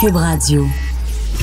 Cube 0.00 0.14
Radio. 0.14 0.64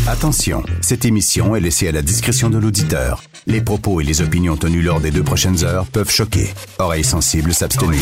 Attention, 0.08 0.64
cette 0.80 1.04
émission 1.04 1.58
est 1.58 1.60
laissée 1.60 1.90
à 1.90 1.92
la 1.92 2.02
discrétion 2.02 2.50
de 2.50 2.58
l'auditeur. 2.58 3.22
Les 3.48 3.60
propos 3.60 4.00
et 4.00 4.06
les 4.06 4.22
opinions 4.22 4.56
tenues 4.56 4.82
lors 4.82 5.02
des 5.02 5.12
deux 5.12 5.24
prochaines 5.24 5.66
heures 5.66 5.86
peuvent 5.88 6.10
choquer. 6.10 6.54
Oreilles 6.80 7.04
sensibles 7.04 7.54
s'abstenir. 7.54 8.00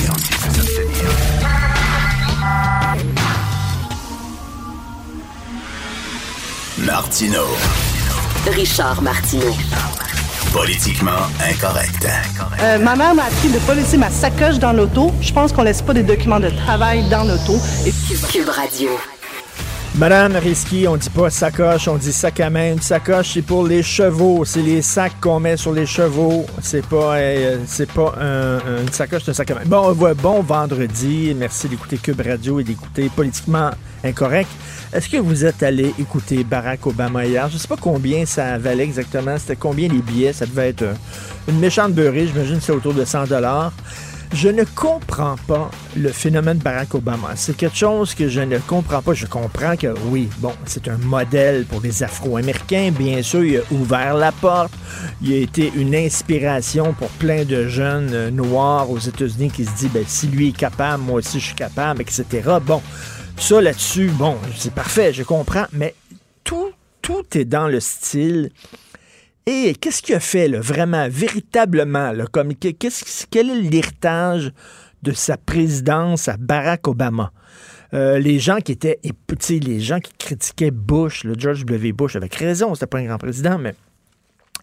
Martino. 6.78 7.42
Richard 8.51 9.01
Martineau. 9.01 9.56
Politiquement 10.51 11.12
incorrect. 11.49 12.08
Euh, 12.62 12.78
ma 12.78 12.96
mère 12.96 13.15
m'a 13.15 13.24
appris 13.24 13.49
de 13.49 13.56
ne 13.56 13.60
pas 13.60 13.74
laisser 13.74 13.97
ma 13.97 14.12
sacoche 14.12 14.60
dans 14.60 14.74
l'auto. 14.74 15.12
Je 15.20 15.33
pense 15.33 15.51
qu'on 15.51 15.63
laisse 15.63 15.81
pas 15.81 15.96
des 15.96 16.04
documents 16.04 16.40
de 16.40 16.49
travail 16.49 17.09
dans 17.09 17.23
l'auto. 17.23 17.59
Et... 17.88 17.91
Cube 18.31 18.49
Radio. 18.49 18.90
Madame 19.95 20.35
Risky, 20.38 20.88
on 20.88 20.97
dit 20.97 21.09
pas 21.11 21.29
sacoche, 21.29 21.88
on 21.88 21.97
dit 21.97 22.11
sac 22.11 22.39
à 22.39 22.49
main. 22.49 22.71
Une 22.71 22.81
sacoche, 22.81 23.34
c'est 23.34 23.43
pour 23.43 23.67
les 23.67 23.84
chevaux. 23.84 24.43
C'est 24.43 24.63
les 24.63 24.81
sacs 24.81 25.13
qu'on 25.21 25.39
met 25.39 25.55
sur 25.55 25.71
les 25.71 25.85
chevaux. 25.85 26.47
C'est 26.63 26.84
pas, 26.84 27.15
euh, 27.17 27.57
c'est 27.67 27.91
pas 27.91 28.15
un, 28.20 28.81
une 28.81 28.91
sacoche, 28.91 29.21
c'est 29.25 29.31
un 29.31 29.35
sac 29.35 29.51
à 29.51 29.55
main. 29.55 29.61
Bon, 29.65 29.93
bon 29.93 30.41
vendredi. 30.41 31.35
Merci 31.37 31.70
d'écouter 31.70 31.98
Cube 31.98 32.20
Radio 32.21 32.59
et 32.59 32.63
d'écouter 32.63 33.11
Politiquement 33.15 33.70
Incorrect. 34.03 34.49
Est-ce 34.91 35.07
que 35.07 35.17
vous 35.17 35.45
êtes 35.45 35.61
allé 35.61 35.93
écouter 35.99 36.43
Barack 36.43 36.87
Obama 36.87 37.23
hier? 37.27 37.48
Je 37.49 37.59
sais 37.59 37.67
pas 37.67 37.77
combien 37.79 38.25
ça 38.25 38.57
valait 38.57 38.85
exactement. 38.85 39.37
C'était 39.37 39.57
combien 39.57 39.89
les 39.89 40.01
billets? 40.01 40.34
Ça 40.34 40.48
devait 40.48 40.70
être 40.70 40.81
euh, 40.81 40.93
une 41.48 41.59
méchante 41.59 41.93
beurrée. 41.93 42.25
J'imagine 42.25 42.57
que 42.57 42.63
c'est 42.63 42.71
autour 42.71 42.95
de 42.95 43.05
100 43.05 43.27
dollars. 43.27 43.71
Je 44.33 44.49
ne 44.49 44.63
comprends 44.63 45.35
pas 45.47 45.69
le 45.95 46.09
phénomène 46.09 46.57
Barack 46.57 46.95
Obama. 46.95 47.35
C'est 47.35 47.55
quelque 47.55 47.77
chose 47.77 48.15
que 48.15 48.27
je 48.29 48.41
ne 48.41 48.57
comprends 48.57 49.03
pas. 49.03 49.13
Je 49.13 49.27
comprends 49.27 49.77
que 49.77 49.93
oui, 50.07 50.27
bon, 50.39 50.53
c'est 50.65 50.87
un 50.87 50.97
modèle 50.97 51.65
pour 51.65 51.81
les 51.81 52.01
Afro-Américains. 52.01 52.91
Bien 52.98 53.21
sûr, 53.21 53.43
il 53.43 53.57
a 53.57 53.62
ouvert 53.71 54.15
la 54.15 54.31
porte. 54.31 54.73
Il 55.21 55.34
a 55.34 55.37
été 55.37 55.71
une 55.75 55.93
inspiration 55.93 56.93
pour 56.93 57.09
plein 57.09 57.45
de 57.45 57.67
jeunes 57.67 58.09
euh, 58.13 58.31
noirs 58.31 58.90
aux 58.90 58.98
États-Unis 58.98 59.51
qui 59.51 59.65
se 59.65 59.75
disent, 59.75 59.91
ben, 59.93 60.03
si 60.07 60.27
lui 60.27 60.49
est 60.49 60.57
capable, 60.57 61.03
moi 61.03 61.20
aussi 61.20 61.40
je 61.40 61.45
suis 61.45 61.55
capable, 61.55 62.01
etc. 62.01 62.25
Bon, 62.65 62.81
ça 63.37 63.62
là-dessus, 63.62 64.08
bon, 64.08 64.38
c'est 64.58 64.73
parfait, 64.73 65.14
je 65.14 65.22
comprends, 65.22 65.66
mais 65.73 65.94
tout, 66.44 66.72
tout 67.03 67.25
est 67.36 67.45
dans 67.45 67.68
le 67.68 67.80
style 67.80 68.50
et 69.46 69.76
qu'est-ce 69.76 70.02
qu'il 70.02 70.16
a 70.16 70.20
fait, 70.20 70.48
vraiment, 70.50 71.08
véritablement, 71.10 72.14
comme, 72.32 72.54
quel 72.56 73.50
est 73.50 73.62
l'héritage 73.62 74.52
de 75.02 75.12
sa 75.12 75.38
présidence 75.38 76.28
à 76.28 76.38
Barack 76.38 76.88
Obama? 76.88 77.32
Euh, 77.94 78.18
les 78.20 78.40
gens 78.40 78.58
qui 78.58 78.72
étaient, 78.72 79.00
les 79.50 79.80
gens 79.80 80.00
qui 80.00 80.14
critiquaient 80.18 80.72
Bush, 80.72 81.26
le 81.26 81.36
George 81.38 81.66
W. 81.66 81.92
Bush, 81.92 82.16
avec 82.16 82.34
raison, 82.36 82.74
c'était 82.74 82.88
pas 82.88 83.00
un 83.00 83.06
grand 83.06 83.20
président, 83.20 83.60
mais 83.60 83.76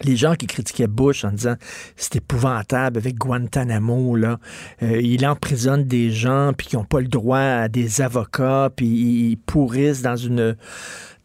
les 0.02 0.16
gens 0.16 0.34
qui 0.34 0.46
critiquaient 0.46 0.86
Bush 0.86 1.24
en 1.24 1.32
disant 1.32 1.56
c'est 1.96 2.16
épouvantable 2.16 2.98
avec 2.98 3.16
Guantanamo 3.16 4.16
euh, 4.16 4.36
il 4.80 5.26
emprisonne 5.26 5.84
des 5.84 6.10
gens 6.10 6.52
qui 6.56 6.76
n'ont 6.76 6.84
pas 6.84 7.00
le 7.00 7.08
droit 7.08 7.38
à 7.38 7.68
des 7.68 8.00
avocats 8.00 8.70
puis 8.74 8.86
ils 8.86 9.36
pourrissent 9.36 10.02
dans 10.02 10.16
une 10.16 10.56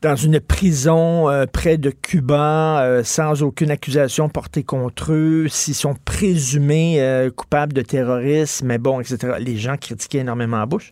dans 0.01 0.15
une 0.15 0.39
prison 0.39 1.29
euh, 1.29 1.45
près 1.45 1.77
de 1.77 1.89
Cuba 1.89 2.83
euh, 2.83 3.03
sans 3.03 3.41
aucune 3.43 3.71
accusation 3.71 4.29
portée 4.29 4.63
contre 4.63 5.13
eux, 5.13 5.47
s'ils 5.49 5.75
sont 5.75 5.95
présumés 6.05 7.01
euh, 7.01 7.31
coupables 7.31 7.73
de 7.73 7.81
terrorisme, 7.81 8.67
mais 8.67 8.77
bon, 8.77 8.99
etc. 8.99 9.35
Les 9.39 9.57
gens 9.57 9.77
critiquaient 9.77 10.19
énormément 10.19 10.65
Bush. 10.67 10.91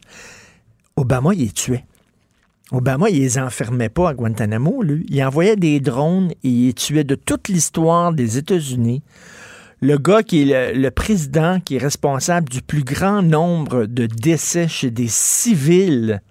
Obama, 0.95 1.33
il 1.33 1.41
les 1.41 1.51
tuait. 1.51 1.85
Obama, 2.71 3.09
il 3.09 3.19
les 3.19 3.37
enfermait 3.37 3.89
pas 3.89 4.09
à 4.09 4.13
Guantanamo, 4.13 4.81
lui. 4.81 5.05
Il 5.09 5.23
envoyait 5.23 5.57
des 5.57 5.79
drones 5.79 6.31
et 6.43 6.49
il 6.49 6.73
tuait 6.73 7.03
de 7.03 7.15
toute 7.15 7.49
l'histoire 7.49 8.13
des 8.13 8.37
États-Unis. 8.37 9.03
Le 9.81 9.97
gars 9.97 10.23
qui 10.23 10.43
est 10.49 10.73
le, 10.73 10.79
le, 10.79 10.91
président, 10.91 11.59
qui 11.59 11.75
est 11.75 11.79
responsable 11.79 12.47
du 12.49 12.61
plus 12.61 12.83
grand 12.83 13.21
nombre 13.21 13.85
de 13.85 14.05
décès 14.05 14.67
chez 14.67 14.91
des 14.91 15.09
civils 15.09 16.21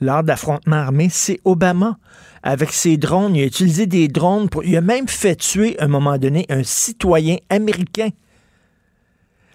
lors 0.00 0.22
d'affrontements 0.22 0.76
armés, 0.76 1.08
c'est 1.10 1.40
Obama. 1.44 1.98
Avec 2.42 2.72
ses 2.72 2.96
drones, 2.96 3.34
il 3.34 3.42
a 3.42 3.46
utilisé 3.46 3.86
des 3.86 4.06
drones 4.08 4.48
pour. 4.48 4.64
Il 4.64 4.76
a 4.76 4.82
même 4.82 5.08
fait 5.08 5.36
tuer, 5.36 5.78
à 5.78 5.84
un 5.84 5.88
moment 5.88 6.18
donné, 6.18 6.44
un 6.50 6.62
citoyen 6.62 7.38
américain. 7.48 8.10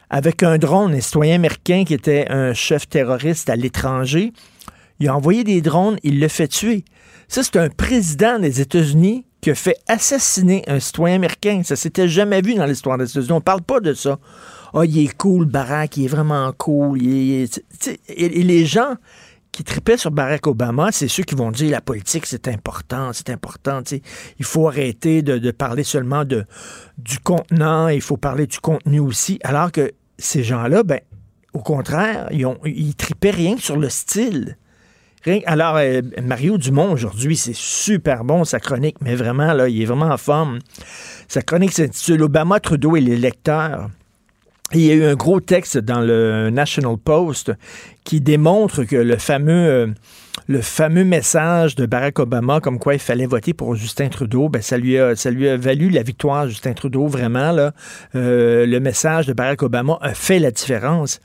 Avec 0.09 0.41
un 0.41 0.57
drone, 0.57 0.95
un 0.95 1.01
citoyen 1.01 1.35
américain 1.35 1.83
qui 1.85 1.93
était 1.93 2.25
un 2.29 2.53
chef 2.53 2.89
terroriste 2.89 3.49
à 3.49 3.55
l'étranger. 3.55 4.33
Il 4.99 5.07
a 5.07 5.15
envoyé 5.15 5.43
des 5.43 5.61
drones, 5.61 5.97
il 6.03 6.19
l'a 6.19 6.29
fait 6.29 6.47
tuer. 6.47 6.83
Ça, 7.27 7.43
c'est 7.43 7.57
un 7.57 7.69
président 7.69 8.39
des 8.39 8.59
États-Unis 8.59 9.23
qui 9.39 9.51
a 9.51 9.55
fait 9.55 9.77
assassiner 9.87 10.63
un 10.67 10.79
citoyen 10.79 11.15
américain. 11.17 11.61
Ça 11.63 11.75
s'était 11.75 12.09
jamais 12.09 12.41
vu 12.41 12.55
dans 12.55 12.65
l'histoire 12.65 12.97
des 12.97 13.09
États-Unis. 13.09 13.31
On 13.33 13.41
parle 13.41 13.61
pas 13.61 13.79
de 13.79 13.93
ça. 13.93 14.17
Ah, 14.73 14.79
oh, 14.79 14.83
il 14.83 15.05
est 15.05 15.15
cool, 15.15 15.45
Barack, 15.45 15.97
il 15.97 16.05
est 16.05 16.07
vraiment 16.07 16.51
cool. 16.57 17.01
et 17.03 17.47
les 18.07 18.65
gens 18.65 18.95
qui 19.59 19.65
tripaient 19.65 19.97
sur 19.97 20.11
Barack 20.11 20.47
Obama, 20.47 20.89
c'est 20.93 21.09
ceux 21.09 21.23
qui 21.23 21.35
vont 21.35 21.51
dire 21.51 21.69
la 21.69 21.81
politique, 21.81 22.25
c'est 22.25 22.47
important, 22.47 23.11
c'est 23.11 23.29
important. 23.29 23.81
Il 23.91 24.45
faut 24.45 24.69
arrêter 24.69 25.21
de, 25.21 25.51
parler 25.51 25.83
seulement 25.83 26.23
de, 26.23 26.45
du 26.97 27.19
contenant, 27.19 27.89
il 27.89 27.99
faut 27.99 28.15
parler 28.15 28.47
du 28.47 28.57
contenu 28.61 29.01
aussi. 29.01 29.37
Alors 29.43 29.73
que 29.73 29.91
ces 30.17 30.45
gens-là, 30.45 30.83
ben, 30.83 31.01
au 31.51 31.59
contraire, 31.59 32.29
ils, 32.31 32.45
ont, 32.45 32.57
tripaient 32.97 33.31
rien 33.31 33.57
que 33.57 33.61
sur 33.61 33.75
le 33.75 33.89
style. 33.89 34.55
alors, 35.45 35.75
euh, 35.75 36.03
Mario 36.23 36.57
Dumont, 36.57 36.93
aujourd'hui, 36.93 37.35
c'est 37.35 37.53
super 37.53 38.23
bon, 38.23 38.45
sa 38.45 38.61
chronique, 38.61 38.95
mais 39.01 39.15
vraiment, 39.15 39.51
là, 39.51 39.67
il 39.67 39.81
est 39.81 39.85
vraiment 39.85 40.13
en 40.13 40.17
forme. 40.17 40.59
Sa 41.27 41.41
chronique 41.41 41.73
s'intitule 41.73 42.23
Obama, 42.23 42.61
Trudeau 42.61 42.95
et 42.95 43.01
les 43.01 43.17
lecteurs. 43.17 43.89
Il 44.73 44.81
y 44.81 44.91
a 44.91 44.93
eu 44.93 45.03
un 45.03 45.15
gros 45.15 45.39
texte 45.39 45.79
dans 45.79 45.99
le 45.99 46.51
National 46.51 46.95
Post 46.97 47.51
qui 48.03 48.21
démontre 48.21 48.83
que 48.83 48.95
le 48.95 49.17
fameux, 49.17 49.67
euh, 49.67 49.87
le 50.47 50.61
fameux 50.61 51.03
message 51.03 51.75
de 51.75 51.87
Barack 51.87 52.19
Obama, 52.19 52.59
comme 52.59 52.77
quoi 52.77 52.93
il 52.93 52.99
fallait 52.99 53.25
voter 53.25 53.53
pour 53.53 53.73
Justin 53.73 54.09
Trudeau, 54.09 54.47
ben 54.47 54.61
ça 54.61 54.77
lui 54.77 54.99
a, 54.99 55.15
ça 55.15 55.31
lui 55.31 55.49
a 55.49 55.57
valu 55.57 55.89
la 55.89 56.03
victoire, 56.03 56.47
Justin 56.47 56.73
Trudeau, 56.73 57.07
vraiment. 57.07 57.51
Là, 57.51 57.73
euh, 58.13 58.67
le 58.67 58.79
message 58.79 59.25
de 59.25 59.33
Barack 59.33 59.63
Obama 59.63 59.97
a 60.01 60.13
fait 60.13 60.37
la 60.37 60.51
différence. 60.51 61.19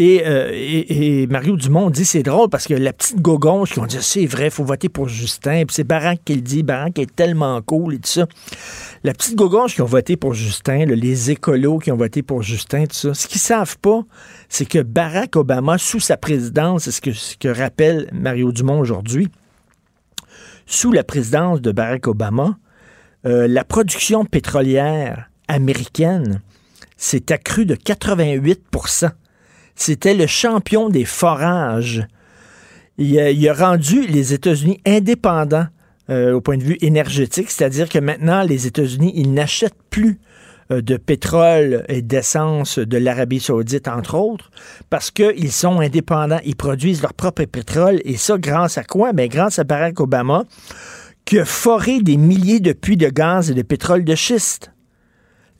Euh, 0.00 0.50
et, 0.52 1.26
Mario 1.28 1.56
Dumont 1.56 1.88
dit 1.88 2.04
c'est 2.04 2.24
drôle 2.24 2.48
parce 2.48 2.66
que 2.66 2.74
la 2.74 2.92
petite 2.92 3.20
gogonche 3.20 3.74
qui 3.74 3.78
ont 3.78 3.86
dit 3.86 3.98
c'est 4.00 4.26
vrai, 4.26 4.50
faut 4.50 4.64
voter 4.64 4.88
pour 4.88 5.08
Justin. 5.08 5.64
Puis 5.66 5.74
c'est 5.74 5.84
Barack 5.84 6.20
qui 6.24 6.34
le 6.34 6.40
dit, 6.40 6.62
Barack 6.62 6.98
est 6.98 7.14
tellement 7.14 7.62
cool 7.62 7.94
et 7.94 7.98
tout 7.98 8.10
ça. 8.10 8.26
La 9.04 9.12
petite 9.12 9.36
gogonche 9.36 9.74
qui 9.74 9.82
ont 9.82 9.86
voté 9.86 10.16
pour 10.16 10.34
Justin, 10.34 10.86
les 10.86 11.30
écolos 11.30 11.78
qui 11.78 11.92
ont 11.92 11.96
voté 11.96 12.22
pour 12.22 12.42
Justin, 12.42 12.86
tout 12.86 12.96
ça, 12.96 13.14
ce 13.14 13.28
qu'ils 13.28 13.40
savent 13.40 13.78
pas, 13.78 14.02
c'est 14.48 14.66
que 14.66 14.80
Barack 14.80 15.36
Obama, 15.36 15.78
sous 15.78 16.00
sa 16.00 16.16
présidence, 16.16 16.84
c'est 16.84 16.90
ce 16.90 17.00
que, 17.00 17.12
ce 17.12 17.36
que 17.36 17.48
rappelle 17.48 18.08
Mario 18.12 18.50
Dumont 18.50 18.80
aujourd'hui, 18.80 19.28
sous 20.66 20.90
la 20.90 21.04
présidence 21.04 21.60
de 21.60 21.70
Barack 21.70 22.08
Obama, 22.08 22.58
euh, 23.26 23.46
la 23.46 23.64
production 23.64 24.24
pétrolière 24.24 25.30
américaine 25.46 26.40
s'est 26.96 27.32
accrue 27.32 27.66
de 27.66 27.74
88 27.74 28.62
c'était 29.74 30.14
le 30.14 30.26
champion 30.26 30.88
des 30.88 31.04
forages. 31.04 32.06
Il 32.96 33.48
a, 33.48 33.54
rendu 33.54 34.06
les 34.06 34.34
États-Unis 34.34 34.80
indépendants 34.86 35.66
euh, 36.10 36.34
au 36.34 36.40
point 36.40 36.56
de 36.56 36.62
vue 36.62 36.78
énergétique, 36.80 37.50
c'est-à-dire 37.50 37.88
que 37.88 37.98
maintenant, 37.98 38.42
les 38.42 38.66
États-Unis, 38.66 39.12
ils 39.16 39.32
n'achètent 39.32 39.82
plus 39.90 40.20
euh, 40.70 40.80
de 40.80 40.96
pétrole 40.96 41.84
et 41.88 42.02
d'essence 42.02 42.78
de 42.78 42.96
l'Arabie 42.96 43.40
saoudite, 43.40 43.88
entre 43.88 44.14
autres, 44.14 44.50
parce 44.90 45.10
qu'ils 45.10 45.50
sont 45.50 45.80
indépendants, 45.80 46.40
ils 46.44 46.56
produisent 46.56 47.02
leur 47.02 47.14
propre 47.14 47.44
pétrole, 47.44 48.00
et 48.04 48.16
ça 48.16 48.38
grâce 48.38 48.78
à 48.78 48.84
quoi? 48.84 49.12
Bien, 49.12 49.26
grâce 49.26 49.58
à 49.58 49.64
Barack 49.64 49.98
Obama, 49.98 50.44
qui 51.24 51.38
a 51.38 51.44
foré 51.44 52.00
des 52.00 52.16
milliers 52.16 52.60
de 52.60 52.72
puits 52.72 52.96
de 52.96 53.08
gaz 53.08 53.50
et 53.50 53.54
de 53.54 53.62
pétrole 53.62 54.04
de 54.04 54.14
schiste. 54.14 54.73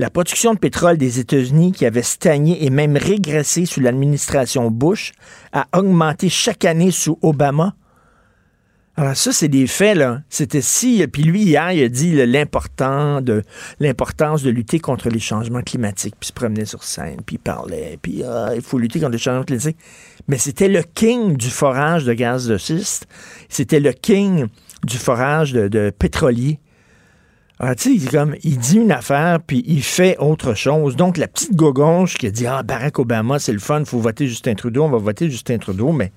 La 0.01 0.11
production 0.11 0.55
de 0.55 0.59
pétrole 0.59 0.99
des 0.99 1.21
États-Unis, 1.21 1.71
qui 1.71 1.87
avait 1.87 2.03
stagné 2.03 2.65
et 2.65 2.71
même 2.71 2.97
régressé 2.97 3.65
sous 3.65 3.81
l'administration 3.81 4.69
Bush, 4.69 5.13
a 5.53 5.69
augmenté 5.73 6.29
chaque 6.29 6.65
année 6.65 6.91
sous 6.91 7.17
Obama. 7.23 7.77
Alors 8.97 9.17
ça, 9.17 9.33
c'est 9.33 9.49
des 9.49 9.69
faits, 9.69 9.97
là. 9.97 10.23
C'était 10.29 10.61
si... 10.61 11.07
Puis 11.07 11.23
lui, 11.23 11.43
hier, 11.43 11.71
il 11.71 11.85
a 11.85 11.89
dit 11.89 12.13
de 12.13 12.23
l'importance 12.23 13.23
de 14.43 14.51
lutter 14.51 14.81
contre 14.81 15.11
les 15.11 15.21
changements 15.21 15.63
climatiques. 15.63 16.17
Puis 16.19 16.27
il 16.27 16.29
se 16.29 16.33
promenait 16.33 16.65
sur 16.65 16.83
scène, 16.83 17.19
puis 17.25 17.37
il 17.37 17.39
parlait, 17.39 17.97
puis 18.03 18.25
ah, 18.25 18.51
il 18.55 18.63
faut 18.63 18.79
lutter 18.79 18.99
contre 18.99 19.13
les 19.13 19.19
changements 19.19 19.45
climatiques. 19.45 19.79
Mais 20.27 20.39
c'était 20.39 20.69
le 20.69 20.83
king 20.83 21.37
du 21.37 21.51
forage 21.51 22.05
de 22.05 22.15
gaz 22.15 22.49
de 22.49 22.57
schiste. 22.57 23.07
C'était 23.49 23.81
le 23.81 23.93
king 23.93 24.47
du 24.85 24.97
forage 24.97 25.53
de 25.53 25.91
pétrolier. 25.91 26.59
Ah, 27.67 27.75
il 28.43 28.59
dit 28.59 28.77
une 28.77 28.93
affaire, 28.93 29.41
puis 29.41 29.65
il 29.67 29.83
fait 29.83 30.19
autre 30.19 30.55
chose. 30.55 30.97
Donc, 30.97 31.17
la 31.17 31.29
petite 31.29 31.55
gogonche 31.55 32.19
qui 32.19 32.27
a 32.27 32.31
dit, 32.31 32.47
ah, 32.47 32.63
Barack 32.63 32.99
Obama, 32.99 33.39
c'est 33.39 33.53
le 33.53 33.59
fun, 33.59 33.85
faut 33.85 34.01
voter 34.01 34.27
Justin 34.27 34.55
Trudeau, 34.55 34.85
on 34.85 34.91
va 34.91 34.99
voter 34.99 35.31
Justin 35.31 35.59
Trudeau, 35.59 35.93
mais 35.93 36.13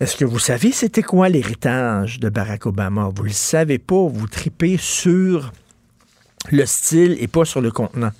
Est-ce 0.00 0.16
que 0.16 0.24
vous 0.24 0.38
savez 0.38 0.72
c'était 0.72 1.02
quoi 1.02 1.28
l'héritage 1.28 2.20
de 2.20 2.30
Barack 2.30 2.64
Obama? 2.64 3.10
Vous 3.14 3.24
le 3.24 3.30
savez 3.32 3.78
pas, 3.78 4.06
vous 4.06 4.26
tripez 4.28 4.78
sur 4.78 5.52
le 6.50 6.64
style 6.64 7.18
et 7.20 7.28
pas 7.28 7.44
sur 7.44 7.60
le 7.60 7.70
contenant. 7.70 8.12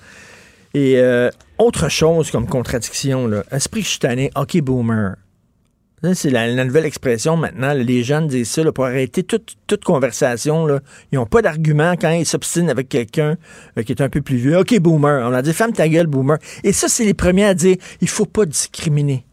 Et 0.74 0.98
euh, 0.98 1.30
autre 1.56 1.88
chose 1.88 2.30
comme 2.30 2.46
contradiction, 2.46 3.26
là, 3.26 3.44
esprit 3.50 3.86
tanné, 3.98 4.30
hockey 4.34 4.60
boomer. 4.60 5.16
C'est 6.14 6.30
la, 6.30 6.64
nouvelle 6.64 6.86
expression 6.86 7.36
maintenant. 7.36 7.74
les 7.74 8.02
jeunes 8.02 8.26
disent 8.26 8.50
ça 8.50 8.72
pour 8.72 8.86
arrêter 8.86 9.22
toute, 9.22 9.84
conversation. 9.84 10.64
Là. 10.64 10.80
Ils 11.12 11.16
n'ont 11.16 11.26
pas 11.26 11.42
d'argument 11.42 11.94
quand 12.00 12.10
ils 12.10 12.24
s'obstinent 12.24 12.70
avec 12.70 12.88
quelqu'un 12.88 13.36
euh, 13.76 13.82
qui 13.82 13.92
est 13.92 14.00
un 14.00 14.08
peu 14.08 14.22
plus 14.22 14.36
vieux. 14.36 14.58
OK, 14.58 14.78
boomer. 14.80 15.28
On 15.28 15.34
a 15.34 15.42
dit, 15.42 15.52
femme 15.52 15.72
ta 15.72 15.88
gueule, 15.88 16.06
boomer. 16.06 16.38
Et 16.64 16.72
ça, 16.72 16.88
c'est 16.88 17.04
les 17.04 17.12
premiers 17.12 17.44
à 17.44 17.54
dire, 17.54 17.76
il 18.00 18.08
faut 18.08 18.24
pas 18.24 18.46
discriminer. 18.46 19.26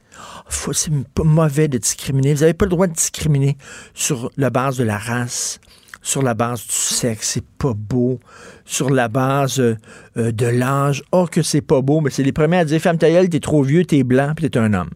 C'est 0.74 0.92
pas 1.14 1.24
mauvais 1.24 1.70
de 1.70 1.78
discriminer. 1.78 2.34
Vous 2.34 2.42
n'avez 2.42 2.54
pas 2.54 2.66
le 2.66 2.72
droit 2.72 2.88
de 2.88 2.94
discriminer 2.94 3.58
sur 3.94 4.32
la 4.36 4.50
base 4.50 4.78
de 4.78 4.84
la 4.84 4.98
race, 4.98 5.60
sur 6.02 6.22
la 6.22 6.34
base 6.34 6.66
du 6.66 6.74
sexe, 6.74 7.32
c'est 7.34 7.46
pas 7.58 7.74
beau, 7.74 8.20
sur 8.66 8.90
la 8.90 9.08
base 9.08 9.60
euh, 9.60 9.76
euh, 10.18 10.32
de 10.32 10.46
l'âge, 10.46 11.04
oh 11.12 11.28
que 11.30 11.42
c'est 11.42 11.62
pas 11.62 11.82
beau, 11.82 12.02
mais 12.02 12.10
c'est 12.10 12.24
les 12.24 12.32
premiers 12.32 12.58
à 12.58 12.66
dire 12.66 12.82
femme 12.82 12.98
ta 12.98 13.10
gueule, 13.10 13.30
t'es 13.30 13.40
trop 13.40 13.62
vieux, 13.62 13.86
t'es 13.86 14.04
blanc, 14.04 14.34
puis 14.36 14.50
t'es 14.50 14.60
un 14.60 14.74
homme. 14.74 14.90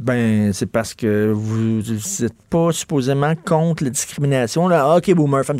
Ben, 0.00 0.54
c'est 0.54 0.64
parce 0.64 0.94
que 0.94 1.30
vous 1.30 1.82
n'êtes 1.82 2.42
pas 2.48 2.72
supposément 2.72 3.34
contre 3.36 3.84
la 3.84 3.90
discrimination. 3.90 4.66
Là. 4.66 4.86
Ah, 4.86 4.96
OK, 4.96 5.12
boomer, 5.14 5.44
femme. 5.44 5.58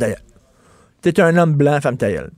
T'es 1.02 1.20
un 1.20 1.36
homme 1.36 1.52
blanc, 1.52 1.78
femme 1.82 1.98
tailleule. 1.98 2.30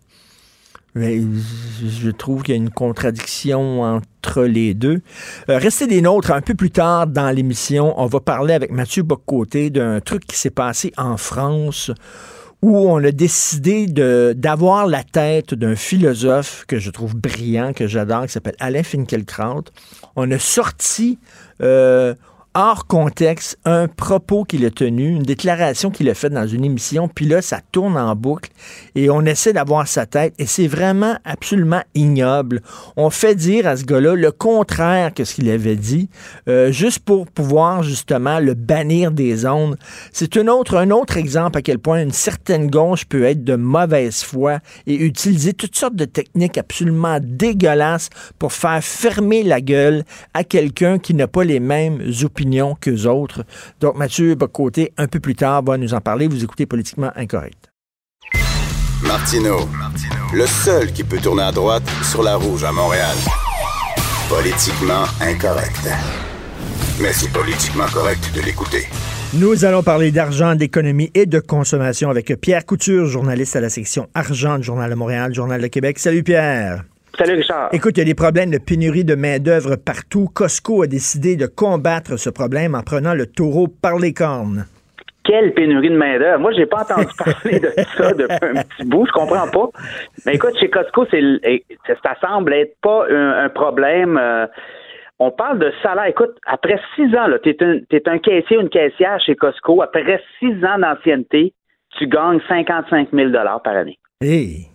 Mais 0.96 1.20
je 1.20 2.10
trouve 2.10 2.42
qu'il 2.42 2.56
y 2.56 2.58
a 2.58 2.60
une 2.60 2.70
contradiction 2.70 3.82
entre 3.82 4.42
les 4.42 4.74
deux. 4.74 5.00
Euh, 5.48 5.58
restez 5.58 5.86
des 5.86 6.02
nôtres 6.02 6.32
un 6.32 6.42
peu 6.42 6.54
plus 6.54 6.72
tard 6.72 7.06
dans 7.06 7.30
l'émission. 7.30 7.94
On 7.96 8.06
va 8.06 8.18
parler 8.18 8.52
avec 8.52 8.72
Mathieu 8.72 9.04
Boccoté 9.04 9.70
d'un 9.70 10.00
truc 10.00 10.26
qui 10.26 10.36
s'est 10.36 10.50
passé 10.50 10.92
en 10.98 11.16
France 11.16 11.92
où 12.62 12.76
on 12.76 13.02
a 13.02 13.10
décidé 13.10 13.86
d'avoir 13.86 14.86
la 14.86 15.02
tête 15.02 15.54
d'un 15.54 15.74
philosophe 15.74 16.64
que 16.68 16.78
je 16.78 16.90
trouve 16.90 17.16
brillant, 17.16 17.72
que 17.72 17.88
j'adore, 17.88 18.26
qui 18.26 18.32
s'appelle 18.32 18.54
Alain 18.60 18.84
Finkielkraut. 18.84 19.64
On 20.16 20.30
a 20.30 20.38
sorti 20.38 21.18
euh, 21.62 22.14
hors 22.54 22.86
contexte 22.86 23.58
un 23.64 23.88
propos 23.88 24.44
qu'il 24.44 24.64
a 24.66 24.70
tenu, 24.70 25.08
une 25.08 25.22
déclaration 25.22 25.90
qu'il 25.90 26.10
a 26.10 26.14
faite 26.14 26.32
dans 26.32 26.46
une 26.46 26.64
émission, 26.64 27.08
puis 27.08 27.26
là, 27.26 27.40
ça 27.40 27.60
tourne 27.72 27.96
en 27.96 28.14
boucle 28.14 28.50
et 28.94 29.08
on 29.08 29.22
essaie 29.22 29.52
d'avoir 29.52 29.88
sa 29.88 30.04
tête 30.04 30.34
et 30.38 30.46
c'est 30.46 30.66
vraiment 30.66 31.16
absolument 31.24 31.82
ignoble. 31.94 32.60
On 32.96 33.08
fait 33.08 33.34
dire 33.34 33.66
à 33.66 33.76
ce 33.76 33.84
gars-là 33.84 34.14
le 34.14 34.32
contraire 34.32 35.14
que 35.14 35.24
ce 35.24 35.34
qu'il 35.34 35.48
avait 35.50 35.76
dit, 35.76 36.10
euh, 36.48 36.70
juste 36.72 36.98
pour 36.98 37.26
pouvoir 37.26 37.82
justement 37.82 38.38
le 38.38 38.54
bannir 38.54 39.12
des 39.12 39.46
ondes. 39.46 39.78
C'est 40.12 40.36
un 40.36 40.48
autre, 40.48 40.76
un 40.76 40.90
autre 40.90 41.16
exemple 41.16 41.58
à 41.58 41.62
quel 41.62 41.78
point 41.78 42.02
une 42.02 42.12
certaine 42.12 42.68
gauche 42.68 43.06
peut 43.06 43.24
être 43.24 43.44
de 43.44 43.56
mauvaise 43.56 44.22
foi 44.22 44.58
et 44.86 44.94
utiliser 44.94 45.54
toutes 45.54 45.76
sortes 45.76 45.96
de 45.96 46.04
techniques 46.04 46.58
absolument 46.58 47.18
dégueulasses 47.22 48.10
pour 48.38 48.52
faire 48.52 48.82
fermer 48.84 49.42
la 49.42 49.60
gueule 49.60 50.04
à 50.34 50.44
quelqu'un 50.44 50.98
qui 50.98 51.14
n'a 51.14 51.26
pas 51.26 51.44
les 51.44 51.60
mêmes 51.60 52.02
opinions 52.22 52.41
opinion 52.42 52.76
qu'eux 52.80 53.06
autres. 53.06 53.44
Donc, 53.80 53.96
Mathieu 53.96 54.34
Bocoté, 54.34 54.92
un 54.96 55.06
peu 55.06 55.20
plus 55.20 55.36
tard, 55.36 55.62
va 55.62 55.78
nous 55.78 55.94
en 55.94 56.00
parler. 56.00 56.26
Vous 56.26 56.42
écoutez 56.42 56.66
Politiquement 56.66 57.12
Incorrect. 57.14 57.70
Martino, 59.02 59.68
le 60.34 60.46
seul 60.46 60.92
qui 60.92 61.04
peut 61.04 61.18
tourner 61.18 61.42
à 61.42 61.52
droite 61.52 61.82
sur 62.02 62.22
la 62.22 62.36
rouge 62.36 62.64
à 62.64 62.72
Montréal. 62.72 63.16
Politiquement 64.28 65.04
incorrect. 65.20 65.88
Mais 67.00 67.12
c'est 67.12 67.30
politiquement 67.32 67.86
correct 67.92 68.30
de 68.34 68.40
l'écouter. 68.40 68.86
Nous 69.34 69.64
allons 69.64 69.82
parler 69.82 70.12
d'argent, 70.12 70.54
d'économie 70.54 71.10
et 71.14 71.26
de 71.26 71.40
consommation 71.40 72.10
avec 72.10 72.32
Pierre 72.40 72.64
Couture, 72.64 73.06
journaliste 73.06 73.56
à 73.56 73.60
la 73.60 73.70
section 73.70 74.08
Argent 74.14 74.58
du 74.58 74.64
Journal 74.64 74.88
de 74.88 74.94
Montréal, 74.94 75.34
Journal 75.34 75.60
de 75.60 75.66
Québec. 75.66 75.98
Salut 75.98 76.22
Pierre. 76.22 76.84
Salut 77.18 77.34
Richard. 77.34 77.68
Écoute, 77.72 77.96
il 77.96 78.00
y 78.00 78.02
a 78.02 78.06
des 78.06 78.14
problèmes 78.14 78.50
de 78.50 78.58
pénurie 78.58 79.04
de 79.04 79.14
main-d'œuvre 79.14 79.76
partout. 79.76 80.28
Costco 80.34 80.82
a 80.82 80.86
décidé 80.86 81.36
de 81.36 81.46
combattre 81.46 82.16
ce 82.16 82.30
problème 82.30 82.74
en 82.74 82.82
prenant 82.82 83.14
le 83.14 83.26
taureau 83.26 83.68
par 83.68 83.98
les 83.98 84.14
cornes. 84.14 84.64
Quelle 85.24 85.52
pénurie 85.52 85.90
de 85.90 85.96
main-d'œuvre. 85.96 86.40
Moi, 86.40 86.52
j'ai 86.52 86.66
pas 86.66 86.82
entendu 86.82 87.06
parler 87.18 87.60
de 87.60 87.68
ça 87.96 88.12
depuis 88.14 88.58
un 88.58 88.62
petit 88.62 88.84
bout. 88.86 89.06
Je 89.06 89.12
comprends 89.12 89.46
pas. 89.48 89.68
Mais 90.24 90.34
écoute, 90.34 90.58
chez 90.58 90.70
Costco, 90.70 91.06
c'est, 91.10 91.20
ça 92.02 92.16
semble 92.20 92.54
être 92.54 92.76
pas 92.82 93.06
un, 93.10 93.48
problème. 93.50 94.18
Euh, 94.18 94.46
on 95.18 95.30
parle 95.30 95.58
de 95.58 95.70
salaire. 95.82 96.06
Écoute, 96.06 96.36
après 96.46 96.80
six 96.96 97.14
ans, 97.14 97.28
tu 97.42 97.50
es, 97.50 98.08
un 98.08 98.18
caissier 98.18 98.56
ou 98.56 98.62
une 98.62 98.70
caissière 98.70 99.20
chez 99.20 99.36
Costco. 99.36 99.82
Après 99.82 100.20
six 100.38 100.54
ans 100.64 100.78
d'ancienneté, 100.78 101.52
tu 101.98 102.06
gagnes 102.08 102.40
55 102.48 103.08
000 103.12 103.30
par 103.62 103.76
année. 103.76 103.98
Hey. 104.20 104.71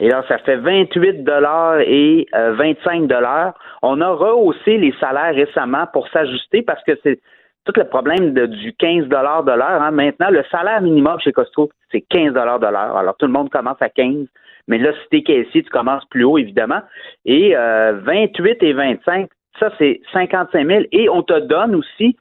Et 0.00 0.08
là, 0.08 0.24
ça 0.28 0.38
fait 0.38 0.56
28 0.56 1.24
dollars 1.24 1.80
et 1.80 2.26
25 2.32 3.02
euh, 3.02 3.06
dollars. 3.06 3.54
On 3.82 4.00
a 4.00 4.10
rehaussé 4.10 4.78
les 4.78 4.94
salaires 5.00 5.34
récemment 5.34 5.86
pour 5.92 6.08
s'ajuster 6.08 6.62
parce 6.62 6.82
que 6.84 6.92
c'est 7.02 7.20
tout 7.64 7.72
le 7.76 7.84
problème 7.84 8.32
du 8.32 8.72
15 8.74 9.06
dollars 9.06 9.44
de 9.44 9.52
l'heure. 9.52 9.82
Hein. 9.82 9.90
Maintenant, 9.90 10.30
le 10.30 10.42
salaire 10.50 10.80
minimum 10.80 11.18
chez 11.20 11.32
Costco, 11.32 11.70
c'est 11.90 12.00
15 12.00 12.32
dollars 12.32 12.60
de 12.60 12.66
l'heure. 12.66 12.96
Alors, 12.96 13.16
tout 13.16 13.26
le 13.26 13.32
monde 13.32 13.50
commence 13.50 13.80
à 13.80 13.88
15. 13.88 14.26
Mais 14.68 14.78
là, 14.78 14.92
si 14.92 15.08
t'es 15.10 15.22
caissier, 15.22 15.62
tu 15.62 15.70
commences 15.70 16.04
plus 16.06 16.24
haut, 16.24 16.38
évidemment. 16.38 16.80
Et 17.24 17.56
euh, 17.56 18.00
28 18.04 18.62
et 18.62 18.72
25, 18.72 19.28
ça, 19.58 19.72
c'est 19.78 20.00
55 20.12 20.66
000. 20.66 20.84
Et 20.92 21.08
on 21.08 21.22
te 21.22 21.38
donne 21.40 21.74
aussi, 21.74 22.16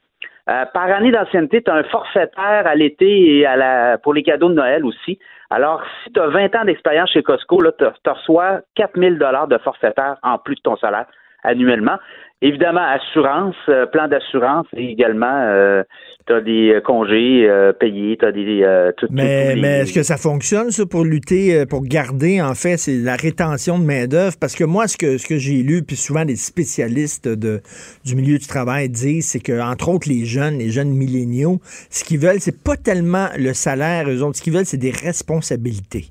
euh, 0.49 0.65
par 0.73 0.89
année 0.91 1.11
d'ancienneté, 1.11 1.61
tu 1.61 1.69
as 1.69 1.75
un 1.75 1.83
forfaitaire 1.83 2.65
à 2.65 2.75
l'été 2.75 3.37
et 3.37 3.45
à 3.45 3.55
la, 3.57 3.97
pour 3.97 4.13
les 4.13 4.23
cadeaux 4.23 4.49
de 4.49 4.55
Noël 4.55 4.85
aussi. 4.85 5.19
Alors, 5.49 5.81
si 6.03 6.11
tu 6.11 6.19
as 6.19 6.27
20 6.27 6.55
ans 6.55 6.65
d'expérience 6.65 7.11
chez 7.11 7.23
Costco, 7.23 7.61
tu 7.71 8.09
reçois 8.09 8.61
4000 8.75 9.17
dollars 9.17 9.47
de 9.47 9.57
forfaitaire 9.59 10.17
en 10.23 10.37
plus 10.37 10.55
de 10.55 10.61
ton 10.61 10.75
salaire 10.77 11.05
annuellement. 11.43 11.97
Évidemment, 12.39 12.81
assurance, 12.81 13.55
euh, 13.67 13.87
plan 13.87 14.07
d'assurance 14.07 14.67
et 14.75 14.91
également, 14.91 15.25
euh, 15.25 15.81
tu 16.27 16.33
as 16.33 16.41
des 16.41 16.69
euh, 16.69 16.81
congés 16.81 17.49
payés, 17.79 18.15
tu 18.15 18.25
as 18.25 18.31
des... 18.31 18.91
Tout, 18.95 19.07
mais 19.09 19.55
mais 19.55 19.79
est-ce 19.79 19.93
que 19.93 20.03
ça 20.03 20.17
fonctionne, 20.17 20.69
ça, 20.69 20.85
pour 20.85 21.03
lutter, 21.03 21.65
pour 21.65 21.81
garder, 21.83 22.39
en 22.39 22.53
fait, 22.53 22.77
c'est 22.77 22.97
la 22.97 23.15
rétention 23.15 23.79
de 23.79 23.85
main-d'œuvre? 23.85 24.35
Parce 24.39 24.55
que 24.55 24.63
moi, 24.63 24.87
ce 24.87 24.97
que, 24.97 25.17
ce 25.17 25.25
que 25.25 25.39
j'ai 25.39 25.63
lu, 25.63 25.81
puis 25.81 25.95
souvent 25.95 26.25
des 26.25 26.35
spécialistes 26.35 27.27
de, 27.27 27.61
du 28.05 28.15
milieu 28.15 28.37
du 28.37 28.45
travail 28.45 28.87
disent, 28.89 29.29
c'est 29.29 29.39
que, 29.39 29.59
entre 29.59 29.89
autres, 29.89 30.07
les 30.07 30.25
jeunes, 30.25 30.59
les 30.59 30.69
jeunes 30.69 30.91
milléniaux, 30.91 31.57
ce 31.89 32.03
qu'ils 32.03 32.19
veulent, 32.19 32.39
c'est 32.39 32.63
pas 32.63 32.77
tellement 32.77 33.29
le 33.35 33.53
salaire, 33.53 34.07
eux 34.07 34.21
autres, 34.21 34.37
ce 34.37 34.43
qu'ils 34.43 34.53
veulent, 34.53 34.65
c'est 34.65 34.77
des 34.77 34.91
responsabilités. 34.91 36.05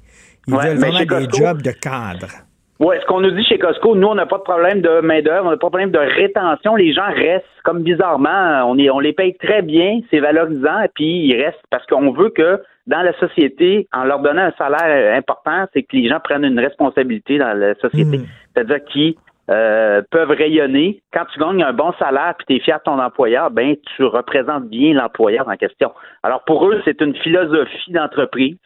Ils 0.49 0.55
veulent 0.55 0.79
vraiment 0.79 1.05
des 1.05 1.29
jobs 1.31 1.62
de 1.62 1.71
cadre. 1.71 2.46
Oui, 2.78 2.97
ce 3.00 3.06
qu'on 3.06 3.21
nous 3.21 3.30
dit 3.30 3.45
chez 3.45 3.59
Costco, 3.59 3.95
nous, 3.95 4.09
on 4.09 4.14
n'a 4.14 4.26
pas 4.26 4.37
de 4.37 4.42
problème 4.42 4.83
de 4.83 5.00
main-d'œuvre, 5.00 5.47
on 5.47 5.50
n'a 5.50 5.56
pas 5.56 5.68
de 5.68 5.71
problème 5.71 5.90
de 5.90 5.99
rétention. 5.99 6.76
Les 6.76 6.92
gens 6.92 7.06
restent, 7.06 7.47
comme 7.64 7.83
bizarrement, 7.83 8.64
on, 8.71 8.78
est, 8.78 8.90
on 8.90 8.99
les 8.99 9.14
paye 9.14 9.35
très 9.35 9.62
bien, 9.62 10.00
c'est 10.11 10.21
valorisant, 10.21 10.83
et 10.83 10.88
puis 10.95 11.26
ils 11.26 11.42
restent 11.42 11.64
parce 11.71 11.87
qu'on 11.87 12.12
veut 12.12 12.28
que 12.28 12.61
dans 12.87 13.00
la 13.00 13.14
société, 13.14 13.88
en 13.95 14.04
leur 14.04 14.21
donnant 14.21 14.42
un 14.42 14.52
salaire 14.52 15.16
important, 15.16 15.66
c'est 15.73 15.85
que 15.85 15.97
les 15.97 16.09
gens 16.09 16.21
prennent 16.23 16.45
une 16.45 16.61
responsabilité 16.61 17.38
dans 17.38 17.54
la 17.54 17.75
société. 17.76 18.18
Hmm. 18.18 18.26
C'est-à-dire 18.54 18.85
qu'ils 18.85 19.14
euh, 19.50 20.02
peuvent 20.11 20.30
rayonner. 20.30 21.00
Quand 21.12 21.25
tu 21.33 21.40
gagnes 21.40 21.62
un 21.62 21.73
bon 21.73 21.92
salaire 21.99 22.35
puis 22.37 22.47
tu 22.47 22.56
es 22.56 22.61
fier 22.61 22.78
de 22.78 22.83
ton 22.83 22.99
employeur, 22.99 23.50
ben 23.50 23.75
tu 23.97 24.04
représentes 24.04 24.68
bien 24.68 24.92
l'employeur 24.92 25.49
en 25.49 25.56
question. 25.56 25.92
Alors 26.23 26.45
pour 26.45 26.68
eux, 26.68 26.80
c'est 26.85 27.00
une 27.00 27.14
philosophie 27.16 27.92
d'entreprise 27.92 28.56